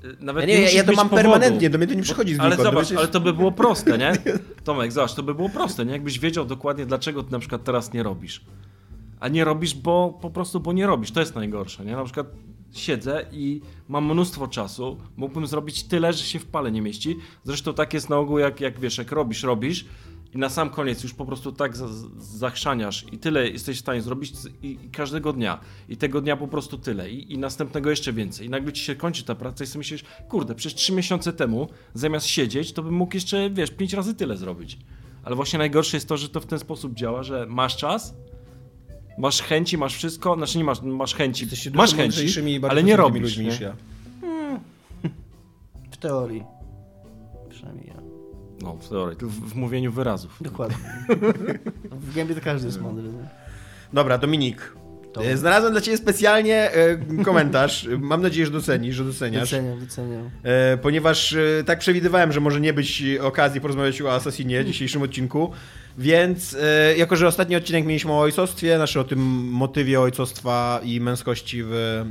y, 0.04 0.16
Nawet 0.20 0.42
Ja, 0.42 0.48
nie, 0.48 0.54
ja, 0.54 0.60
musisz 0.60 0.76
ja 0.76 0.84
to 0.84 0.92
mam 0.92 1.08
powodu. 1.08 1.22
permanentnie, 1.30 1.70
do 1.70 1.78
mnie 1.78 1.86
to 1.86 1.94
nie 1.94 2.02
przychodzi 2.02 2.34
z 2.34 2.40
Ale 2.40 2.50
znikąd, 2.50 2.68
zobacz, 2.68 2.84
przecież- 2.84 2.98
ale 2.98 3.08
to 3.08 3.20
by 3.20 3.32
było 3.32 3.52
proste, 3.52 3.98
nie? 3.98 4.12
Tomek, 4.64 4.92
zobacz, 4.92 5.14
to 5.14 5.22
by 5.22 5.34
było 5.34 5.48
proste, 5.48 5.86
nie? 5.86 5.92
Jakbyś 5.92 6.18
wiedział 6.18 6.44
dokładnie, 6.44 6.86
dlaczego 6.86 7.22
ty 7.22 7.32
na 7.32 7.38
przykład 7.38 7.64
teraz 7.64 7.92
nie 7.92 8.02
robisz. 8.02 8.44
A 9.20 9.28
nie 9.28 9.44
robisz, 9.44 9.74
bo 9.74 10.18
po 10.22 10.30
prostu, 10.30 10.60
bo 10.60 10.72
nie 10.72 10.86
robisz. 10.86 11.10
To 11.10 11.20
jest 11.20 11.34
najgorsze, 11.34 11.84
nie? 11.84 11.92
Na 11.96 12.04
przykład 12.04 12.26
siedzę 12.72 13.26
i 13.32 13.60
mam 13.88 14.04
mnóstwo 14.12 14.48
czasu, 14.48 14.96
mógłbym 15.16 15.46
zrobić 15.46 15.82
tyle, 15.82 16.12
że 16.12 16.24
się 16.24 16.38
w 16.38 16.46
pale 16.46 16.72
nie 16.72 16.82
mieści. 16.82 17.16
Zresztą 17.44 17.74
tak 17.74 17.94
jest 17.94 18.08
na 18.10 18.16
ogół, 18.16 18.38
jak, 18.38 18.60
jak 18.60 18.80
wiesz, 18.80 18.98
jak 18.98 19.12
robisz, 19.12 19.42
robisz 19.42 19.84
i 20.34 20.38
na 20.38 20.48
sam 20.48 20.70
koniec 20.70 21.02
już 21.02 21.14
po 21.14 21.26
prostu 21.26 21.52
tak 21.52 21.76
za- 21.76 21.88
zachrzaniasz 22.18 23.04
i 23.12 23.18
tyle 23.18 23.48
jesteś 23.48 23.76
w 23.76 23.80
stanie 23.80 24.02
zrobić 24.02 24.32
i, 24.62 24.78
i 24.84 24.90
każdego 24.90 25.32
dnia. 25.32 25.60
I 25.88 25.96
tego 25.96 26.20
dnia 26.20 26.36
po 26.36 26.48
prostu 26.48 26.78
tyle. 26.78 27.10
I, 27.10 27.32
I 27.32 27.38
następnego 27.38 27.90
jeszcze 27.90 28.12
więcej. 28.12 28.46
I 28.46 28.50
nagle 28.50 28.72
ci 28.72 28.84
się 28.84 28.96
kończy 28.96 29.24
ta 29.24 29.34
praca 29.34 29.64
i 29.64 29.66
sobie 29.66 29.78
myślisz, 29.78 30.04
kurde, 30.28 30.54
przez 30.54 30.74
trzy 30.74 30.92
miesiące 30.92 31.32
temu 31.32 31.68
zamiast 31.94 32.26
siedzieć, 32.26 32.72
to 32.72 32.82
bym 32.82 32.94
mógł 32.94 33.14
jeszcze, 33.14 33.50
wiesz, 33.50 33.70
pięć 33.70 33.92
razy 33.92 34.14
tyle 34.14 34.36
zrobić. 34.36 34.78
Ale 35.24 35.36
właśnie 35.36 35.58
najgorsze 35.58 35.96
jest 35.96 36.08
to, 36.08 36.16
że 36.16 36.28
to 36.28 36.40
w 36.40 36.46
ten 36.46 36.58
sposób 36.58 36.94
działa, 36.94 37.22
że 37.22 37.46
masz 37.48 37.76
czas, 37.76 38.14
masz 39.18 39.42
chęci, 39.42 39.78
masz 39.78 39.94
wszystko, 39.94 40.34
znaczy 40.36 40.58
nie 40.58 40.64
masz, 40.64 40.82
masz 40.82 41.14
chęci, 41.14 41.46
masz 41.74 41.94
chęci, 41.94 42.26
ale 42.68 42.82
nie 42.82 42.96
robisz. 42.96 43.22
ludźmi 43.22 43.44
nie? 43.44 43.50
niż 43.50 43.60
ja. 43.60 43.76
W 45.90 45.96
teorii. 45.96 46.44
Przynajmniej 47.50 47.86
ja. 47.86 47.94
No, 48.62 48.76
w 48.80 48.88
teorii, 48.88 49.18
w, 49.20 49.50
w 49.50 49.54
mówieniu 49.54 49.92
wyrazów. 49.92 50.38
Dokładnie. 50.40 50.76
W 52.00 52.14
gębie 52.14 52.34
to 52.34 52.40
każdy 52.40 52.66
jest 52.66 52.80
mądry. 52.80 53.08
Dobra, 53.92 54.18
Dominik. 54.18 54.72
To- 55.12 55.24
e, 55.24 55.36
Znalazłem 55.36 55.72
dla 55.72 55.80
ciebie 55.80 55.96
specjalnie 55.96 56.70
e, 56.72 56.98
komentarz. 57.24 57.88
Mam 57.98 58.22
nadzieję, 58.22 58.46
że 58.46 58.52
docenisz, 58.52 58.96
że 58.96 59.04
doceniasz. 59.04 59.50
Doceniam, 59.50 59.80
doceniam. 59.80 60.30
E, 60.42 60.76
ponieważ 60.76 61.36
tak 61.66 61.78
przewidywałem, 61.78 62.32
że 62.32 62.40
może 62.40 62.60
nie 62.60 62.72
być 62.72 63.02
okazji 63.20 63.60
porozmawiać 63.60 64.02
o 64.02 64.12
Assassinie 64.14 64.62
w 64.62 64.66
dzisiejszym 64.66 65.02
odcinku, 65.02 65.52
więc 65.98 66.56
jako, 66.96 67.16
że 67.16 67.26
ostatni 67.26 67.56
odcinek 67.56 67.86
mieliśmy 67.86 68.12
o 68.12 68.20
ojcostwie, 68.20 68.76
znaczy 68.76 69.00
o 69.00 69.04
tym 69.04 69.18
motywie 69.50 70.00
ojcostwa 70.00 70.80
i 70.84 71.00
męskości 71.00 71.62
w 71.64 72.04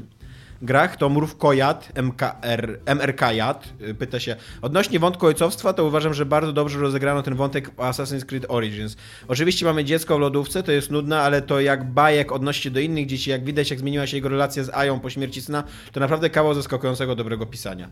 grach, 0.62 0.98
to 0.98 1.10
Mrówkojad, 1.10 1.92
MKR, 1.96 2.80
MRK-jad, 2.86 3.74
e, 3.82 3.94
pyta 3.94 4.20
się, 4.20 4.36
odnośnie 4.62 5.00
wątku 5.00 5.26
ojcowstwa, 5.26 5.74
to 5.74 5.86
uważam, 5.86 6.14
że 6.14 6.26
bardzo 6.26 6.54
dobrze 6.54 6.80
rozegrano 6.80 7.24
ten 7.24 7.36
wątek 7.36 7.70
w 7.70 7.76
Assassin's 7.76 8.26
Creed 8.26 8.46
Origins. 8.50 8.96
Oczywiście 9.28 9.66
mamy 9.66 9.84
dziecko 9.84 10.18
w 10.18 10.20
lodówce, 10.20 10.64
to 10.64 10.72
jest 10.72 10.92
nudne, 10.92 11.20
ale 11.20 11.42
to 11.42 11.60
jak 11.60 11.92
bajek 11.92 12.32
odnosi 12.32 12.62
się 12.62 12.72
do 12.72 12.80
innych 12.80 13.06
dzieci, 13.06 13.30
jak 13.30 13.44
widać, 13.44 13.70
jak 13.70 13.80
zmieniła 13.80 14.08
się 14.08 14.18
jego 14.18 14.30
relacja 14.30 14.64
z 14.64 14.70
Ają 14.70 15.00
po 15.00 15.10
śmierci 15.10 15.42
syna, 15.42 15.64
to 15.92 16.00
naprawdę 16.00 16.30
kawał 16.30 16.54
zaskakującego 16.54 17.16
dobrego 17.16 17.46
pisania. 17.46 17.90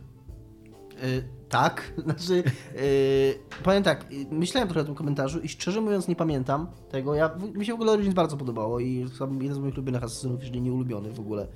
Y, 1.04 1.24
tak, 1.50 1.94
znaczy, 2.04 2.44
y, 2.78 3.40
powiem 3.64 3.84
tak, 3.84 4.06
y, 4.12 4.26
myślałem 4.32 4.70
trochę 4.70 4.82
o 4.82 4.86
tym 4.86 4.96
komentarzu 4.96 5.40
i 5.40 5.50
szczerze 5.50 5.82
mówiąc 5.82 6.08
nie 6.08 6.16
pamiętam 6.16 6.68
tego. 6.90 7.16
Ja, 7.16 7.32
mi 7.54 7.66
się 7.66 7.72
w 7.72 7.76
ogóle 7.76 7.92
Origins 7.92 8.16
bardzo 8.16 8.38
podobało 8.38 8.80
i 8.80 9.08
jeden 9.42 9.56
z 9.56 9.60
moich 9.60 9.74
ulubionych 9.74 10.04
asasynów, 10.04 10.40
jeżeli 10.40 10.62
nie 10.62 10.72
ulubiony 10.72 11.12
w 11.12 11.20
ogóle. 11.20 11.48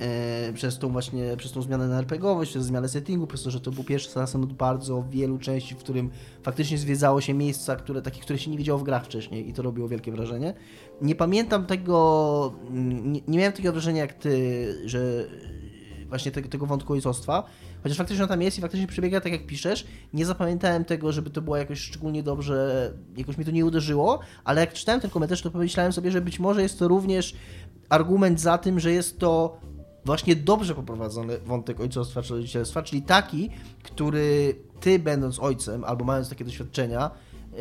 E, 0.00 0.52
przez 0.52 0.78
tą 0.78 0.88
właśnie, 0.88 1.36
przez 1.36 1.52
tą 1.52 1.62
zmianę 1.62 1.88
na 1.88 1.98
RPGowość, 1.98 2.50
przez 2.50 2.64
zmianę 2.64 2.88
settingu, 2.88 3.26
przez 3.26 3.42
to, 3.42 3.50
że 3.50 3.60
to 3.60 3.70
był 3.70 3.84
pierwszy 3.84 4.08
asasyn 4.08 4.44
od 4.44 4.52
bardzo 4.52 5.04
wielu 5.10 5.38
części, 5.38 5.74
w 5.74 5.78
którym 5.78 6.10
faktycznie 6.42 6.78
zwiedzało 6.78 7.20
się 7.20 7.34
miejsca, 7.34 7.76
które, 7.76 8.02
takie, 8.02 8.20
które 8.20 8.38
się 8.38 8.50
nie 8.50 8.58
widziało 8.58 8.78
w 8.78 8.82
grach 8.82 9.04
wcześniej 9.04 9.48
i 9.48 9.52
to 9.52 9.62
robiło 9.62 9.88
wielkie 9.88 10.12
wrażenie. 10.12 10.54
Nie 11.02 11.14
pamiętam 11.14 11.66
tego, 11.66 12.52
nie, 12.70 13.20
nie 13.28 13.38
miałem 13.38 13.52
takiego 13.52 13.72
wrażenia 13.72 14.00
jak 14.00 14.12
ty, 14.12 14.74
że 14.84 15.26
właśnie 16.08 16.30
tego, 16.30 16.48
tego 16.48 16.66
wątku 16.66 16.92
ojcostwa, 16.92 17.44
chociaż 17.82 17.98
faktycznie 17.98 18.22
on 18.22 18.28
tam 18.28 18.42
jest 18.42 18.58
i 18.58 18.60
faktycznie 18.60 18.86
przebiega 18.86 19.20
tak 19.20 19.32
jak 19.32 19.46
piszesz. 19.46 19.86
Nie 20.12 20.26
zapamiętałem 20.26 20.84
tego, 20.84 21.12
żeby 21.12 21.30
to 21.30 21.42
było 21.42 21.56
jakoś 21.56 21.80
szczególnie 21.80 22.22
dobrze, 22.22 22.92
jakoś 23.16 23.38
mi 23.38 23.44
to 23.44 23.50
nie 23.50 23.64
uderzyło, 23.64 24.20
ale 24.44 24.60
jak 24.60 24.72
czytałem 24.72 25.00
ten 25.00 25.10
komentarz, 25.10 25.42
to 25.42 25.50
pomyślałem 25.50 25.92
sobie, 25.92 26.10
że 26.10 26.20
być 26.20 26.38
może 26.38 26.62
jest 26.62 26.78
to 26.78 26.88
również 26.88 27.34
argument 27.88 28.40
za 28.40 28.58
tym, 28.58 28.80
że 28.80 28.92
jest 28.92 29.18
to 29.18 29.60
właśnie 30.04 30.36
dobrze 30.36 30.74
poprowadzony 30.74 31.38
wątek 31.38 31.80
ojcostwa 31.80 32.22
czy 32.22 32.34
rodzicielstwa, 32.34 32.82
czyli 32.82 33.02
taki, 33.02 33.50
który 33.82 34.54
ty 34.80 34.98
będąc 34.98 35.38
ojcem 35.38 35.84
albo 35.84 36.04
mając 36.04 36.28
takie 36.28 36.44
doświadczenia, 36.44 37.10
yy, 37.52 37.58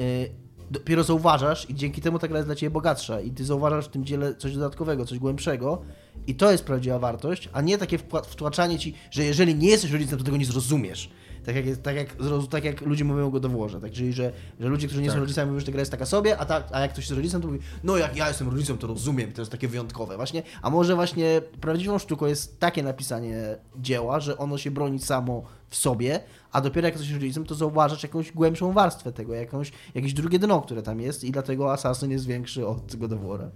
dopiero 0.71 1.03
zauważasz 1.03 1.69
i 1.69 1.75
dzięki 1.75 2.01
temu 2.01 2.19
ta 2.19 2.27
gra 2.27 2.37
jest 2.37 2.47
dla 2.47 2.55
ciebie 2.55 2.69
bogatsza 2.69 3.21
i 3.21 3.31
ty 3.31 3.45
zauważasz 3.45 3.85
w 3.85 3.89
tym 3.89 4.05
dziele 4.05 4.35
coś 4.35 4.53
dodatkowego, 4.53 5.05
coś 5.05 5.19
głębszego 5.19 5.81
i 6.27 6.35
to 6.35 6.51
jest 6.51 6.63
prawdziwa 6.63 6.99
wartość, 6.99 7.49
a 7.53 7.61
nie 7.61 7.77
takie 7.77 7.97
wtłaczanie 8.27 8.79
ci, 8.79 8.93
że 9.11 9.23
jeżeli 9.23 9.55
nie 9.55 9.69
jesteś 9.69 9.91
rodzicem, 9.91 10.19
to 10.19 10.25
tego 10.25 10.37
nie 10.37 10.45
zrozumiesz. 10.45 11.09
Tak 11.45 11.55
jak, 11.55 11.65
jest, 11.65 11.83
tak 11.83 11.95
jak, 11.95 12.15
tak 12.49 12.63
jak 12.63 12.81
ludzie 12.81 13.03
mówią 13.03 13.29
go 13.29 13.39
dowłoże, 13.39 13.81
tak? 13.81 13.91
Czyli, 13.91 14.13
że, 14.13 14.31
że 14.59 14.67
ludzie, 14.67 14.87
którzy 14.87 15.01
nie 15.01 15.11
są 15.11 15.19
rodzicami 15.19 15.47
mówią, 15.47 15.59
że 15.59 15.65
ta 15.65 15.71
gra 15.71 15.79
jest 15.79 15.91
taka 15.91 16.05
sobie, 16.05 16.37
a, 16.37 16.45
tak, 16.45 16.67
a 16.71 16.79
jak 16.79 16.91
ktoś 16.91 17.03
jest 17.03 17.15
rodzicem, 17.15 17.41
to 17.41 17.47
mówi, 17.47 17.59
no 17.83 17.97
jak 17.97 18.15
ja 18.15 18.27
jestem 18.27 18.49
rodzicem, 18.49 18.77
to 18.77 18.87
rozumiem, 18.87 19.31
to 19.31 19.41
jest 19.41 19.51
takie 19.51 19.67
wyjątkowe 19.67 20.15
właśnie. 20.15 20.43
A 20.61 20.69
może 20.69 20.95
właśnie 20.95 21.41
prawdziwą 21.61 21.99
sztuką 21.99 22.25
jest 22.25 22.59
takie 22.59 22.83
napisanie 22.83 23.57
dzieła, 23.77 24.19
że 24.19 24.37
ono 24.37 24.57
się 24.57 24.71
broni 24.71 24.99
samo 24.99 25.43
w 25.69 25.75
sobie, 25.75 26.19
a 26.51 26.61
dopiero 26.61 26.87
jak 26.87 26.95
jesteś 26.95 27.13
rodzicem, 27.13 27.45
to 27.45 27.55
zauważasz 27.55 28.03
jakąś 28.03 28.31
głębszą 28.31 28.73
warstwę 28.73 29.11
tego, 29.11 29.33
jakąś, 29.33 29.71
jakieś 29.95 30.13
drugie 30.13 30.39
dno, 30.39 30.61
które 30.61 30.81
tam 30.83 31.01
jest 31.01 31.23
i 31.23 31.31
dlatego 31.31 31.73
Assassin 31.73 32.11
jest 32.11 32.25
większy 32.27 32.67
od 32.67 32.95
God 32.95 33.13
of 33.13 33.19
War'a. 33.19 33.49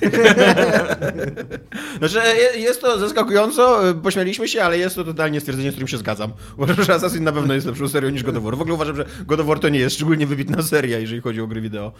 Znaczy, 1.98 2.18
je- 2.36 2.60
jest 2.60 2.80
to 2.80 2.98
zaskakująco, 2.98 3.88
y, 3.88 3.94
pośmialiśmy 3.94 4.48
się, 4.48 4.62
ale 4.62 4.78
jest 4.78 4.96
to 4.96 5.04
totalnie 5.04 5.40
stwierdzenie, 5.40 5.70
z 5.70 5.72
którym 5.72 5.88
się 5.88 5.96
zgadzam. 5.98 6.32
Uważam, 6.58 6.84
że 6.84 6.94
Assassin 6.94 7.24
na 7.24 7.32
pewno 7.32 7.54
jest 7.54 7.66
lepszą 7.66 7.88
serią 7.88 8.10
niż 8.10 8.22
God 8.22 8.36
of 8.36 8.42
War. 8.42 8.56
W 8.56 8.60
ogóle 8.60 8.74
uważam, 8.74 8.96
że 8.96 9.04
God 9.26 9.40
of 9.40 9.46
War 9.46 9.58
to 9.58 9.68
nie 9.68 9.78
jest 9.78 9.96
szczególnie 9.96 10.26
wybitna 10.26 10.62
seria, 10.62 10.98
jeżeli 10.98 11.20
chodzi 11.20 11.40
o 11.40 11.46
gry 11.46 11.60
wideo. 11.60 11.92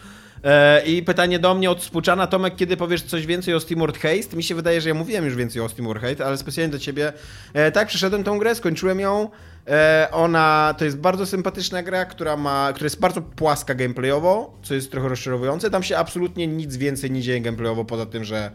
E, 0.43 0.85
I 0.85 1.03
pytanie 1.03 1.39
do 1.39 1.55
mnie 1.55 1.71
od 1.71 1.83
Spuczana. 1.83 2.27
Tomek, 2.27 2.55
kiedy 2.55 2.77
powiesz 2.77 3.01
coś 3.01 3.25
więcej 3.25 3.53
o 3.53 3.59
SteamWorld 3.59 3.97
Haste? 3.97 4.37
Mi 4.37 4.43
się 4.43 4.55
wydaje, 4.55 4.81
że 4.81 4.89
ja 4.89 4.95
mówiłem 4.95 5.25
już 5.25 5.35
więcej 5.35 5.61
o 5.61 5.69
SteamWorld 5.69 6.01
Haste, 6.01 6.25
ale 6.25 6.37
specjalnie 6.37 6.71
do 6.71 6.79
ciebie. 6.79 7.13
E, 7.53 7.71
tak, 7.71 7.87
przeszedłem 7.87 8.23
tą 8.23 8.37
grę, 8.39 8.55
skończyłem 8.55 8.99
ją. 8.99 9.29
E, 9.69 10.07
ona 10.11 10.75
to 10.77 10.85
jest 10.85 10.97
bardzo 10.97 11.25
sympatyczna 11.25 11.83
gra, 11.83 12.05
która 12.05 12.37
ma, 12.37 12.71
która 12.73 12.85
jest 12.85 12.99
bardzo 12.99 13.21
płaska 13.21 13.75
gameplayowo, 13.75 14.57
co 14.63 14.73
jest 14.73 14.91
trochę 14.91 15.09
rozczarowujące. 15.09 15.69
Tam 15.69 15.83
się 15.83 15.97
absolutnie 15.97 16.47
nic 16.47 16.77
więcej 16.77 17.11
nie 17.11 17.21
dzieje 17.21 17.41
gameplayowo, 17.41 17.85
poza 17.85 18.05
tym, 18.05 18.23
że 18.23 18.51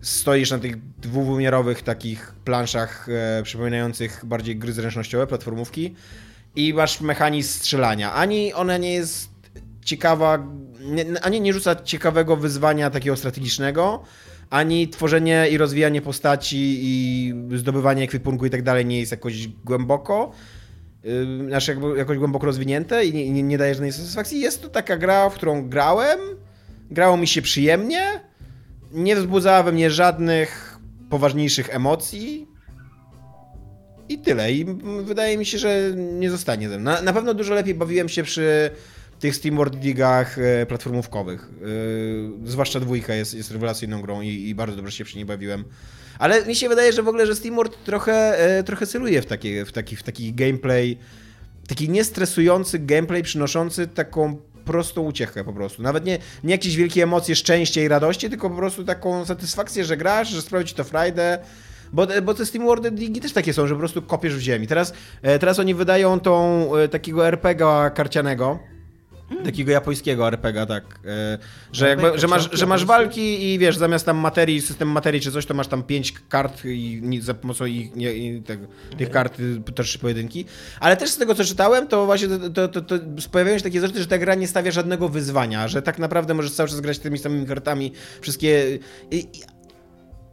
stoisz 0.00 0.50
na 0.50 0.58
tych 0.58 0.98
dwuwymiarowych 0.98 1.82
takich 1.82 2.34
planszach 2.44 3.08
e, 3.08 3.42
przypominających 3.42 4.24
bardziej 4.24 4.56
gry 4.56 4.72
zręcznościowe, 4.72 5.26
platformówki 5.26 5.94
i 6.56 6.74
masz 6.74 7.00
mechanizm 7.00 7.58
strzelania. 7.58 8.12
Ani 8.12 8.54
ona 8.54 8.76
nie 8.76 8.94
jest 8.94 9.28
ciekawa, 9.84 10.46
nie, 10.80 11.04
ani 11.22 11.40
nie 11.40 11.52
rzuca 11.52 11.74
ciekawego 11.74 12.36
wyzwania 12.36 12.90
takiego 12.90 13.16
strategicznego, 13.16 14.02
ani 14.50 14.88
tworzenie 14.88 15.46
i 15.50 15.58
rozwijanie 15.58 16.02
postaci 16.02 16.78
i 16.80 17.34
zdobywanie 17.54 18.02
ekwipunku 18.02 18.46
i 18.46 18.50
tak 18.50 18.62
dalej 18.62 18.86
nie 18.86 19.00
jest 19.00 19.12
jakoś 19.12 19.48
głęboko 19.48 20.32
znaczy 21.46 21.76
jakoś 21.96 22.18
głęboko 22.18 22.46
rozwinięte 22.46 23.04
i 23.04 23.12
nie, 23.12 23.30
nie, 23.30 23.42
nie 23.42 23.58
daje 23.58 23.74
żadnej 23.74 23.92
satysfakcji. 23.92 24.40
Jest 24.40 24.62
to 24.62 24.68
taka 24.68 24.96
gra, 24.96 25.30
w 25.30 25.34
którą 25.34 25.68
grałem, 25.68 26.18
grało 26.90 27.16
mi 27.16 27.26
się 27.26 27.42
przyjemnie, 27.42 28.20
nie 28.92 29.16
wzbudzała 29.16 29.62
we 29.62 29.72
mnie 29.72 29.90
żadnych 29.90 30.78
poważniejszych 31.10 31.74
emocji. 31.74 32.48
I 34.08 34.18
tyle. 34.18 34.52
I 34.52 34.64
wydaje 35.02 35.38
mi 35.38 35.46
się, 35.46 35.58
że 35.58 35.92
nie 35.96 36.30
zostanie 36.30 36.68
ze 36.68 36.78
mną. 36.78 36.90
Na, 36.90 37.02
na 37.02 37.12
pewno 37.12 37.34
dużo 37.34 37.54
lepiej 37.54 37.74
bawiłem 37.74 38.08
się 38.08 38.22
przy 38.22 38.70
tych 39.18 39.36
SteamWorld 39.36 39.76
Digach 39.76 40.38
e, 40.38 40.66
platformówkowych. 40.66 41.50
E, 42.44 42.48
zwłaszcza 42.48 42.80
dwójka 42.80 43.14
jest, 43.14 43.34
jest 43.34 43.50
rewelacyjną 43.50 44.02
grą 44.02 44.20
i, 44.20 44.48
i 44.48 44.54
bardzo 44.54 44.76
dobrze 44.76 44.92
się 44.92 45.04
przy 45.04 45.16
niej 45.16 45.24
bawiłem. 45.24 45.64
Ale 46.18 46.46
mi 46.46 46.54
się 46.54 46.68
wydaje, 46.68 46.92
że 46.92 47.02
w 47.02 47.08
ogóle, 47.08 47.26
że 47.26 47.36
SteamWorld 47.36 47.84
trochę, 47.84 48.38
e, 48.38 48.62
trochę 48.62 48.86
celuje 48.86 49.22
w 49.22 49.26
taki, 49.26 49.64
w, 49.64 49.72
taki, 49.72 49.96
w 49.96 50.02
taki 50.02 50.34
gameplay, 50.34 50.98
taki 51.68 51.88
niestresujący 51.88 52.78
gameplay 52.78 53.22
przynoszący 53.22 53.86
taką 53.86 54.36
prostą 54.64 55.02
uciechę 55.02 55.44
po 55.44 55.52
prostu. 55.52 55.82
Nawet 55.82 56.04
nie, 56.04 56.18
nie 56.44 56.52
jakieś 56.52 56.76
wielkie 56.76 57.02
emocje 57.02 57.36
szczęścia 57.36 57.82
i 57.82 57.88
radości, 57.88 58.30
tylko 58.30 58.50
po 58.50 58.56
prostu 58.56 58.84
taką 58.84 59.24
satysfakcję, 59.24 59.84
że 59.84 59.96
grasz, 59.96 60.28
że 60.28 60.42
sprawi 60.42 60.64
ci 60.64 60.74
to 60.74 60.84
frajdę. 60.84 61.38
Bo, 61.92 62.06
bo 62.22 62.34
te 62.34 62.46
SteamWorld 62.46 62.88
Digi 62.94 63.20
też 63.20 63.32
takie 63.32 63.52
są, 63.52 63.66
że 63.66 63.74
po 63.74 63.78
prostu 63.78 64.02
kopiesz 64.02 64.36
w 64.36 64.40
ziemi. 64.40 64.66
Teraz, 64.66 64.92
teraz 65.40 65.58
oni 65.58 65.74
wydają 65.74 66.20
tą 66.20 66.70
takiego 66.90 67.26
RPG-a 67.26 67.90
karcianego, 67.90 68.58
Takiego 69.44 69.72
japońskiego 69.72 70.28
RPGa, 70.28 70.66
tak. 70.66 70.84
e, 71.04 71.38
Że, 71.72 71.88
jakby, 71.88 72.18
że, 72.18 72.26
masz, 72.28 72.48
że 72.52 72.66
masz 72.66 72.84
walki 72.84 73.54
i 73.54 73.58
wiesz, 73.58 73.76
zamiast 73.76 74.06
tam 74.06 74.16
materii, 74.16 74.60
system 74.60 74.88
materii 74.88 75.20
czy 75.20 75.32
coś, 75.32 75.46
to 75.46 75.54
masz 75.54 75.68
tam 75.68 75.82
pięć 75.82 76.14
kart 76.28 76.64
i 76.64 77.20
za 77.22 77.34
pomocą 77.34 77.64
ich, 77.64 77.96
i 77.96 78.42
tego, 78.46 78.66
tych 78.98 79.10
kart 79.10 79.40
y, 79.40 79.72
też 79.72 79.88
trzy 79.88 79.98
pojedynki. 79.98 80.44
Ale 80.80 80.96
też 80.96 81.10
z 81.10 81.16
tego, 81.16 81.34
co 81.34 81.44
czytałem, 81.44 81.86
to 81.88 82.06
właśnie 82.06 82.28
to, 82.28 82.68
to, 82.68 82.68
to, 82.68 82.98
to 82.98 83.04
pojawiają 83.32 83.58
się 83.58 83.64
takie 83.64 83.80
zarzuty, 83.80 84.00
że 84.00 84.06
ta 84.06 84.18
gra 84.18 84.34
nie 84.34 84.48
stawia 84.48 84.70
żadnego 84.70 85.08
wyzwania, 85.08 85.68
że 85.68 85.82
tak 85.82 85.98
naprawdę 85.98 86.34
możesz 86.34 86.52
cały 86.52 86.68
czas 86.68 86.80
grać 86.80 86.98
tymi 86.98 87.18
samymi 87.18 87.46
kartami, 87.46 87.92
wszystkie... 88.20 88.78
I, 89.10 89.16
i, 89.16 89.28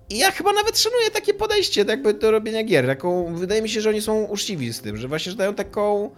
i 0.10 0.18
ja 0.18 0.32
chyba 0.32 0.54
nawet 0.54 0.80
szanuję 0.80 1.12
takie 1.12 1.34
podejście 1.34 1.86
tak 1.86 1.90
jakby 1.90 2.14
do 2.14 2.32
robienia 2.32 2.64
gier. 2.64 2.88
Taką, 2.88 3.36
wydaje 3.36 3.62
mi 3.62 3.70
się, 3.70 3.82
że 3.82 3.90
oni 3.90 4.02
są 4.02 4.24
uczciwi 4.24 4.74
z 4.74 4.82
tym, 4.82 4.98
że 4.98 5.08
właśnie 5.08 5.32
że 5.32 5.38
dają 5.38 5.56
taką, 5.56 6.10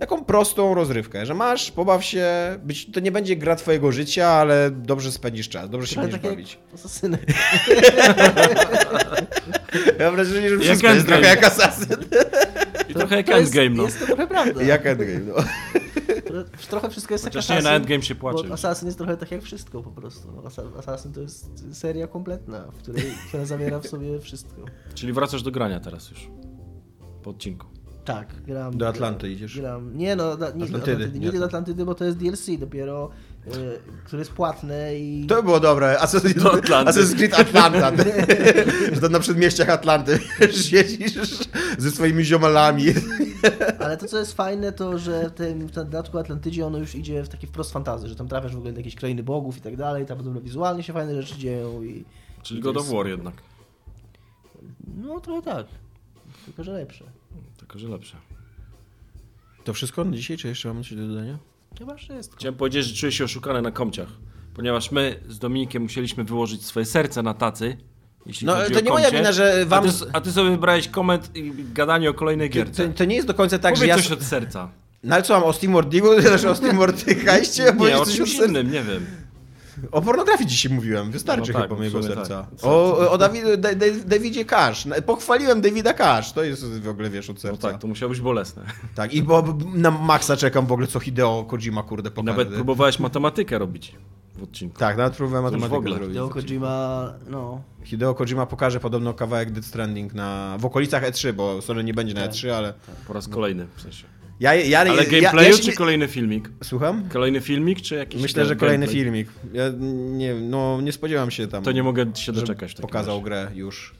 taką 0.00 0.24
prostą 0.24 0.74
rozrywkę, 0.74 1.26
że 1.26 1.34
masz, 1.34 1.70
pobaw 1.70 2.04
się, 2.04 2.26
być, 2.62 2.92
to 2.92 3.00
nie 3.00 3.12
będzie 3.12 3.36
gra 3.36 3.56
twojego 3.56 3.92
życia, 3.92 4.26
ale 4.28 4.70
dobrze 4.70 5.12
spędzisz 5.12 5.48
czas, 5.48 5.70
dobrze 5.70 5.86
się 5.86 5.94
Trochę 5.94 6.08
będziesz 6.08 6.22
tak 6.22 6.30
bawić. 6.32 6.58
jak 6.66 6.74
Asasyny. 6.74 7.18
Ja 9.98 10.06
mam 10.06 10.14
wrażenie, 10.14 10.48
że 10.48 10.58
wszystko 10.58 10.88
jest 10.88 11.06
trochę 11.06 11.26
jak 11.26 11.44
Assassin. 11.44 11.96
I 12.88 12.94
trochę 12.94 13.16
jak 13.16 13.28
Endgame, 13.30 13.70
no. 13.70 13.82
Jest 13.82 14.00
to 14.00 14.06
trochę 14.06 14.26
prawda. 14.26 14.62
Jak 14.62 14.86
Endgame, 14.86 15.20
no. 15.20 15.34
Tro- 16.24 16.44
Trochę 16.68 16.90
wszystko 16.90 17.14
jest 17.14 17.24
Chociaż 17.24 17.48
jak 17.48 17.58
nie, 17.58 17.62
na 17.64 17.70
Assassin, 17.70 17.82
Endgame 17.82 18.02
się 18.02 18.14
płacze. 18.14 18.44
Bo 18.48 18.54
Assassin 18.54 18.86
jest 18.86 18.98
trochę 18.98 19.16
tak 19.16 19.30
jak 19.30 19.42
wszystko 19.42 19.82
po 19.82 19.90
prostu. 19.90 20.28
Assassin 20.78 21.12
to 21.12 21.20
jest 21.20 21.46
seria 21.76 22.06
kompletna, 22.06 22.64
w 22.72 22.76
której, 22.76 23.02
która 23.28 23.44
zawiera 23.46 23.80
w 23.80 23.86
sobie 23.86 24.20
wszystko. 24.20 24.64
Czyli 24.94 25.12
wracasz 25.12 25.42
do 25.42 25.50
grania 25.50 25.80
teraz 25.80 26.10
już. 26.10 26.28
Po 27.22 27.30
odcinku. 27.30 27.66
Tak, 28.12 28.42
gram. 28.46 28.78
Do 28.78 28.88
Atlanty 28.88 29.30
idziesz. 29.32 29.60
Gram. 29.60 29.96
Nie 29.98 30.16
no, 30.16 30.36
da, 30.36 30.50
nie, 30.50 30.64
Atlantydy, 30.64 30.72
do 30.72 30.78
Atlantydy, 30.78 31.18
nie 31.18 31.26
nie 31.32 31.38
do 31.38 31.44
Atlantydy, 31.44 31.84
bo 31.84 31.94
to 31.94 32.04
jest 32.04 32.16
DLC 32.16 32.46
dopiero, 32.58 33.10
y, 33.46 33.50
które 34.04 34.20
jest 34.20 34.32
płatne 34.32 34.98
i... 34.98 35.26
To 35.26 35.36
by 35.36 35.42
było 35.42 35.60
dobre. 35.60 35.96
Assassin's, 36.00 36.42
Do 36.42 36.52
Atlanty. 36.52 36.92
Assassin's 36.92 37.16
Creed 37.16 37.34
Atlanta. 37.34 37.92
że 38.94 39.00
to 39.00 39.08
na 39.08 39.20
przedmieściach 39.20 39.68
Atlanty 39.68 40.18
siedzisz 40.68 41.38
ze 41.78 41.90
swoimi 41.90 42.24
ziomalami. 42.24 42.84
Ale 43.78 43.96
to, 43.96 44.06
co 44.06 44.18
jest 44.18 44.32
fajne, 44.32 44.72
to 44.72 44.98
że 44.98 45.28
w 45.30 45.32
tym 45.32 45.66
w 45.66 45.70
dodatku 45.70 46.18
Atlantydzie 46.18 46.66
ono 46.66 46.78
już 46.78 46.94
idzie 46.94 47.22
w 47.22 47.28
taki 47.28 47.46
wprost 47.46 47.72
fantazy, 47.72 48.08
że 48.08 48.16
tam 48.16 48.28
trafiasz 48.28 48.54
w 48.54 48.58
ogóle 48.58 48.72
do 48.72 48.78
jakiejś 48.78 48.94
krainy 48.94 49.22
bogów 49.22 49.56
i 49.56 49.60
tak 49.60 49.76
dalej, 49.76 50.06
tam 50.06 50.16
podobno 50.16 50.40
wizualnie 50.40 50.82
się 50.82 50.92
fajne 50.92 51.22
rzeczy 51.22 51.38
dzieją 51.38 51.82
i... 51.82 52.04
Czyli 52.42 52.60
i 52.60 52.62
God 52.62 52.76
of 52.76 52.82
jest- 52.82 52.94
War 52.96 53.06
jednak. 53.06 53.34
No 55.02 55.20
trochę 55.20 55.42
tak, 55.42 55.66
tylko 56.44 56.64
że 56.64 56.72
lepsze. 56.72 57.04
Tylko, 57.70 57.78
że 57.78 57.88
lepsze. 57.88 58.16
To 59.64 59.72
wszystko 59.72 60.04
na 60.04 60.16
dzisiaj, 60.16 60.36
czy 60.36 60.48
jeszcze 60.48 60.68
mamy 60.68 60.82
coś 60.82 60.94
do 60.94 61.06
dodania? 61.08 61.38
Chyba 61.78 61.94
wszystko. 61.94 62.36
Chciałem 62.36 62.54
powiedzieć, 62.54 62.86
że 62.86 62.94
czuję 62.94 63.12
się 63.12 63.24
oszukany 63.24 63.62
na 63.62 63.70
komciach. 63.70 64.08
Ponieważ 64.54 64.92
my 64.92 65.20
z 65.28 65.38
Dominikiem 65.38 65.82
musieliśmy 65.82 66.24
wyłożyć 66.24 66.64
swoje 66.66 66.86
serce 66.86 67.22
na 67.22 67.34
tacy. 67.34 67.76
Jeśli 68.26 68.46
No, 68.46 68.56
to 68.74 68.80
nie 68.80 68.90
moja 68.90 69.10
wina, 69.10 69.32
że 69.32 69.66
wam- 69.66 69.84
A 69.88 69.88
ty, 69.92 69.98
a 70.12 70.20
ty 70.20 70.32
sobie 70.32 70.50
wybrałeś 70.50 70.88
koment 70.88 71.36
i 71.36 71.52
gadanie 71.74 72.10
o 72.10 72.14
kolejnej 72.14 72.50
To, 72.50 72.54
gierce. 72.54 72.88
to 72.88 73.04
nie 73.04 73.14
jest 73.16 73.28
do 73.28 73.34
końca 73.34 73.58
tak, 73.58 73.74
Powiedz 73.74 73.80
że 73.80 73.86
ja... 73.88 73.96
coś 73.96 74.10
od 74.12 74.22
serca. 74.22 74.70
No 75.04 75.14
ale 75.14 75.22
co 75.22 75.34
mam, 75.34 75.44
o 75.48 75.52
Steam 75.52 75.88
Digu, 75.90 76.20
znaczy 76.20 76.50
o 76.50 76.54
Steam 76.54 76.78
Hajście? 77.26 77.74
Nie, 77.78 77.98
o 77.98 78.06
czymś 78.06 78.34
innym, 78.34 78.72
nie 78.72 78.82
wiem. 78.82 79.06
O 79.92 80.02
pornografii 80.02 80.48
dzisiaj 80.50 80.72
mówiłem, 80.72 81.10
wystarczy 81.10 81.52
No 81.52 81.58
tak, 81.58 81.68
chyba 81.68 81.78
mojego 81.78 82.02
sumie 82.02 82.14
serca. 82.14 82.42
tak. 82.42 82.64
O, 82.64 83.10
o 83.10 83.18
David, 83.18 83.44
Da- 83.60 83.74
Da- 83.74 83.86
Davidzie 84.06 84.44
Cash. 84.44 84.86
Pochwaliłem 85.06 85.60
Davida 85.60 85.92
Cash. 85.94 86.32
To 86.32 86.44
jest 86.44 86.64
w 86.80 86.88
ogóle, 86.88 87.10
wiesz, 87.10 87.30
od 87.30 87.36
No 87.36 87.40
serca. 87.42 87.68
tak, 87.70 87.80
to 87.80 87.86
musiało 87.88 88.10
być 88.10 88.20
bolesne. 88.20 88.62
Tak, 88.94 89.14
i 89.14 89.22
bo 89.22 89.44
na 89.74 89.90
Maxa 89.90 90.36
czekam 90.36 90.66
w 90.66 90.72
ogóle, 90.72 90.86
co 90.86 91.00
Hideo 91.00 91.44
Kojima, 91.48 91.82
kurde, 91.82 92.10
pokaże. 92.10 92.38
Nawet 92.38 92.54
próbowałeś 92.54 92.98
matematykę 92.98 93.58
robić 93.58 93.94
w 94.36 94.42
odcinku. 94.42 94.78
Tak, 94.78 94.96
nawet 94.96 95.16
próbowałem 95.16 95.44
już 95.44 95.52
w 95.52 95.54
matematykę 95.62 95.78
ogóle. 95.78 95.94
zrobić. 95.94 96.14
Hideo 96.14 96.28
Kojima, 96.28 97.12
no... 97.28 97.62
Hideo 97.84 98.14
Kojima 98.14 98.46
pokaże 98.46 98.80
podobno 98.80 99.14
kawałek 99.14 99.50
Death 99.50 99.66
Stranding 99.68 100.14
na, 100.14 100.56
w 100.58 100.64
okolicach 100.64 101.02
E3, 101.10 101.32
bo 101.32 101.62
Sony 101.62 101.84
nie 101.84 101.94
będzie 101.94 102.14
na 102.14 102.20
Tak. 102.20 102.30
E3, 102.30 102.48
ale... 102.50 102.74
Po 103.06 103.12
raz 103.12 103.28
kolejny 103.28 103.66
w 103.76 103.82
sensie. 103.82 104.04
Ja, 104.40 104.54
ja, 104.54 104.80
Ale 104.80 105.06
gameplayu 105.06 105.50
ja 105.50 105.56
się 105.56 105.62
czy 105.62 105.72
kolejny 105.72 106.08
filmik? 106.08 106.48
Słucham? 106.64 107.08
Kolejny 107.12 107.40
filmik 107.40 107.80
czy 107.80 107.94
jakiś 107.94 108.22
Myślę, 108.22 108.46
że 108.46 108.54
ga- 108.56 108.58
kolejny 108.58 108.86
gameplay? 108.86 109.04
filmik. 109.04 109.28
Ja 109.52 109.64
nie, 110.18 110.34
no, 110.34 110.80
nie 110.80 110.92
spodziewam 110.92 111.30
się 111.30 111.46
tam. 111.48 111.64
To 111.64 111.72
nie 111.72 111.82
mogę 111.82 112.06
się 112.16 112.32
doczekać. 112.32 112.74
Pokazał 112.74 113.14
razie. 113.14 113.24
grę 113.24 113.50
już. 113.54 113.94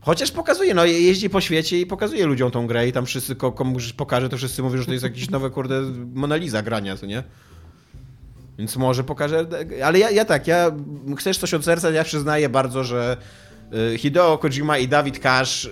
Chociaż 0.00 0.30
pokazuje, 0.30 0.74
no 0.74 0.84
je- 0.84 1.00
jeździ 1.00 1.30
po 1.30 1.40
świecie 1.40 1.80
i 1.80 1.86
pokazuje 1.86 2.26
ludziom 2.26 2.50
tą 2.50 2.66
grę 2.66 2.88
i 2.88 2.92
tam 2.92 3.06
wszyscy, 3.06 3.36
ko- 3.36 3.52
komu 3.52 3.78
pokaże, 3.96 4.28
to 4.28 4.36
wszyscy 4.36 4.62
mówią, 4.62 4.78
że 4.78 4.86
to 4.86 4.92
jest 4.92 5.04
jakieś 5.04 5.30
nowe, 5.30 5.50
kurde, 5.50 5.80
Mona 6.14 6.36
Lisa 6.36 6.62
grania, 6.62 6.96
co 6.96 7.06
nie? 7.06 7.22
Więc 8.58 8.76
może 8.76 9.04
pokaże, 9.04 9.46
ale 9.84 9.98
ja, 9.98 10.10
ja 10.10 10.24
tak, 10.24 10.46
ja 10.46 10.70
chcesz 11.18 11.38
coś 11.38 11.54
od 11.54 11.64
serca, 11.64 11.90
ja 11.90 12.04
przyznaję 12.04 12.48
bardzo, 12.48 12.84
że 12.84 13.16
y, 13.94 13.98
Hideo 13.98 14.38
Kojima 14.38 14.78
i 14.78 14.88
Dawid 14.88 15.18
Cash 15.18 15.70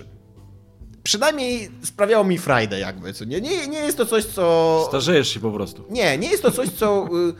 przynajmniej 1.03 1.69
sprawiało 1.83 2.23
mi 2.23 2.37
frajdę 2.37 2.79
jakby, 2.79 3.13
co 3.13 3.25
nie? 3.25 3.41
Nie, 3.41 3.67
nie 3.67 3.79
jest 3.79 3.97
to 3.97 4.05
coś, 4.05 4.25
co... 4.25 4.85
Starzejesz 4.87 5.27
się 5.33 5.39
po 5.39 5.51
prostu. 5.51 5.85
Nie, 5.89 6.17
nie 6.17 6.27
jest 6.31 6.43
to 6.43 6.51
coś, 6.51 6.69
co 6.69 7.05
y, 7.29 7.33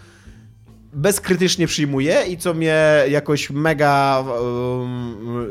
bezkrytycznie 0.94 1.68
przyjmuję 1.68 2.24
i 2.30 2.38
co 2.38 2.54
mnie 2.54 3.04
jakoś 3.10 3.50
mega, 3.50 4.24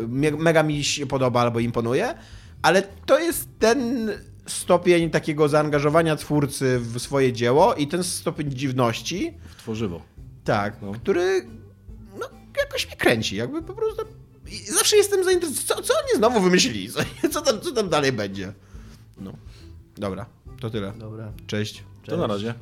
me- 0.09 0.31
mega 0.31 0.63
mi 0.63 0.85
się 0.85 1.07
podoba 1.07 1.41
albo 1.41 1.61
imponuje, 1.61 2.15
ale 2.63 2.83
to 3.07 3.19
jest 3.19 3.49
ten 3.59 4.11
stopień 4.47 5.11
takiego 5.11 5.49
zaangażowania 5.49 6.17
twórcy 6.17 6.79
w 6.81 7.01
swoje 7.01 7.33
dzieło 7.33 7.75
i 7.75 7.87
ten 7.87 8.05
stopień 8.05 8.51
dziwności, 8.51 9.35
Tworzywo. 9.59 10.03
tak, 10.45 10.77
No. 10.83 10.93
który 10.93 11.47
no, 12.21 12.27
jakoś 12.59 12.87
mnie 12.87 12.97
kręci, 12.97 13.37
jakby 13.37 13.63
po 13.63 13.73
prostu 13.75 14.03
zawsze 14.75 14.97
jestem 14.97 15.25
zainteresowany, 15.25 15.67
co, 15.67 15.83
co 15.83 15.95
oni 15.95 16.19
znowu 16.19 16.41
wymyślili, 16.41 16.91
co, 16.91 17.01
co, 17.31 17.41
tam, 17.43 17.61
co 17.61 17.73
tam 17.73 17.89
dalej 17.89 18.13
będzie. 18.13 18.53
No, 19.19 19.33
dobra, 19.97 20.27
to 20.61 20.71
tyle. 20.71 20.93
Dobra. 20.99 21.33
Cześć. 21.47 21.83
To 22.07 22.17
na 22.17 22.27
razie. 22.27 22.55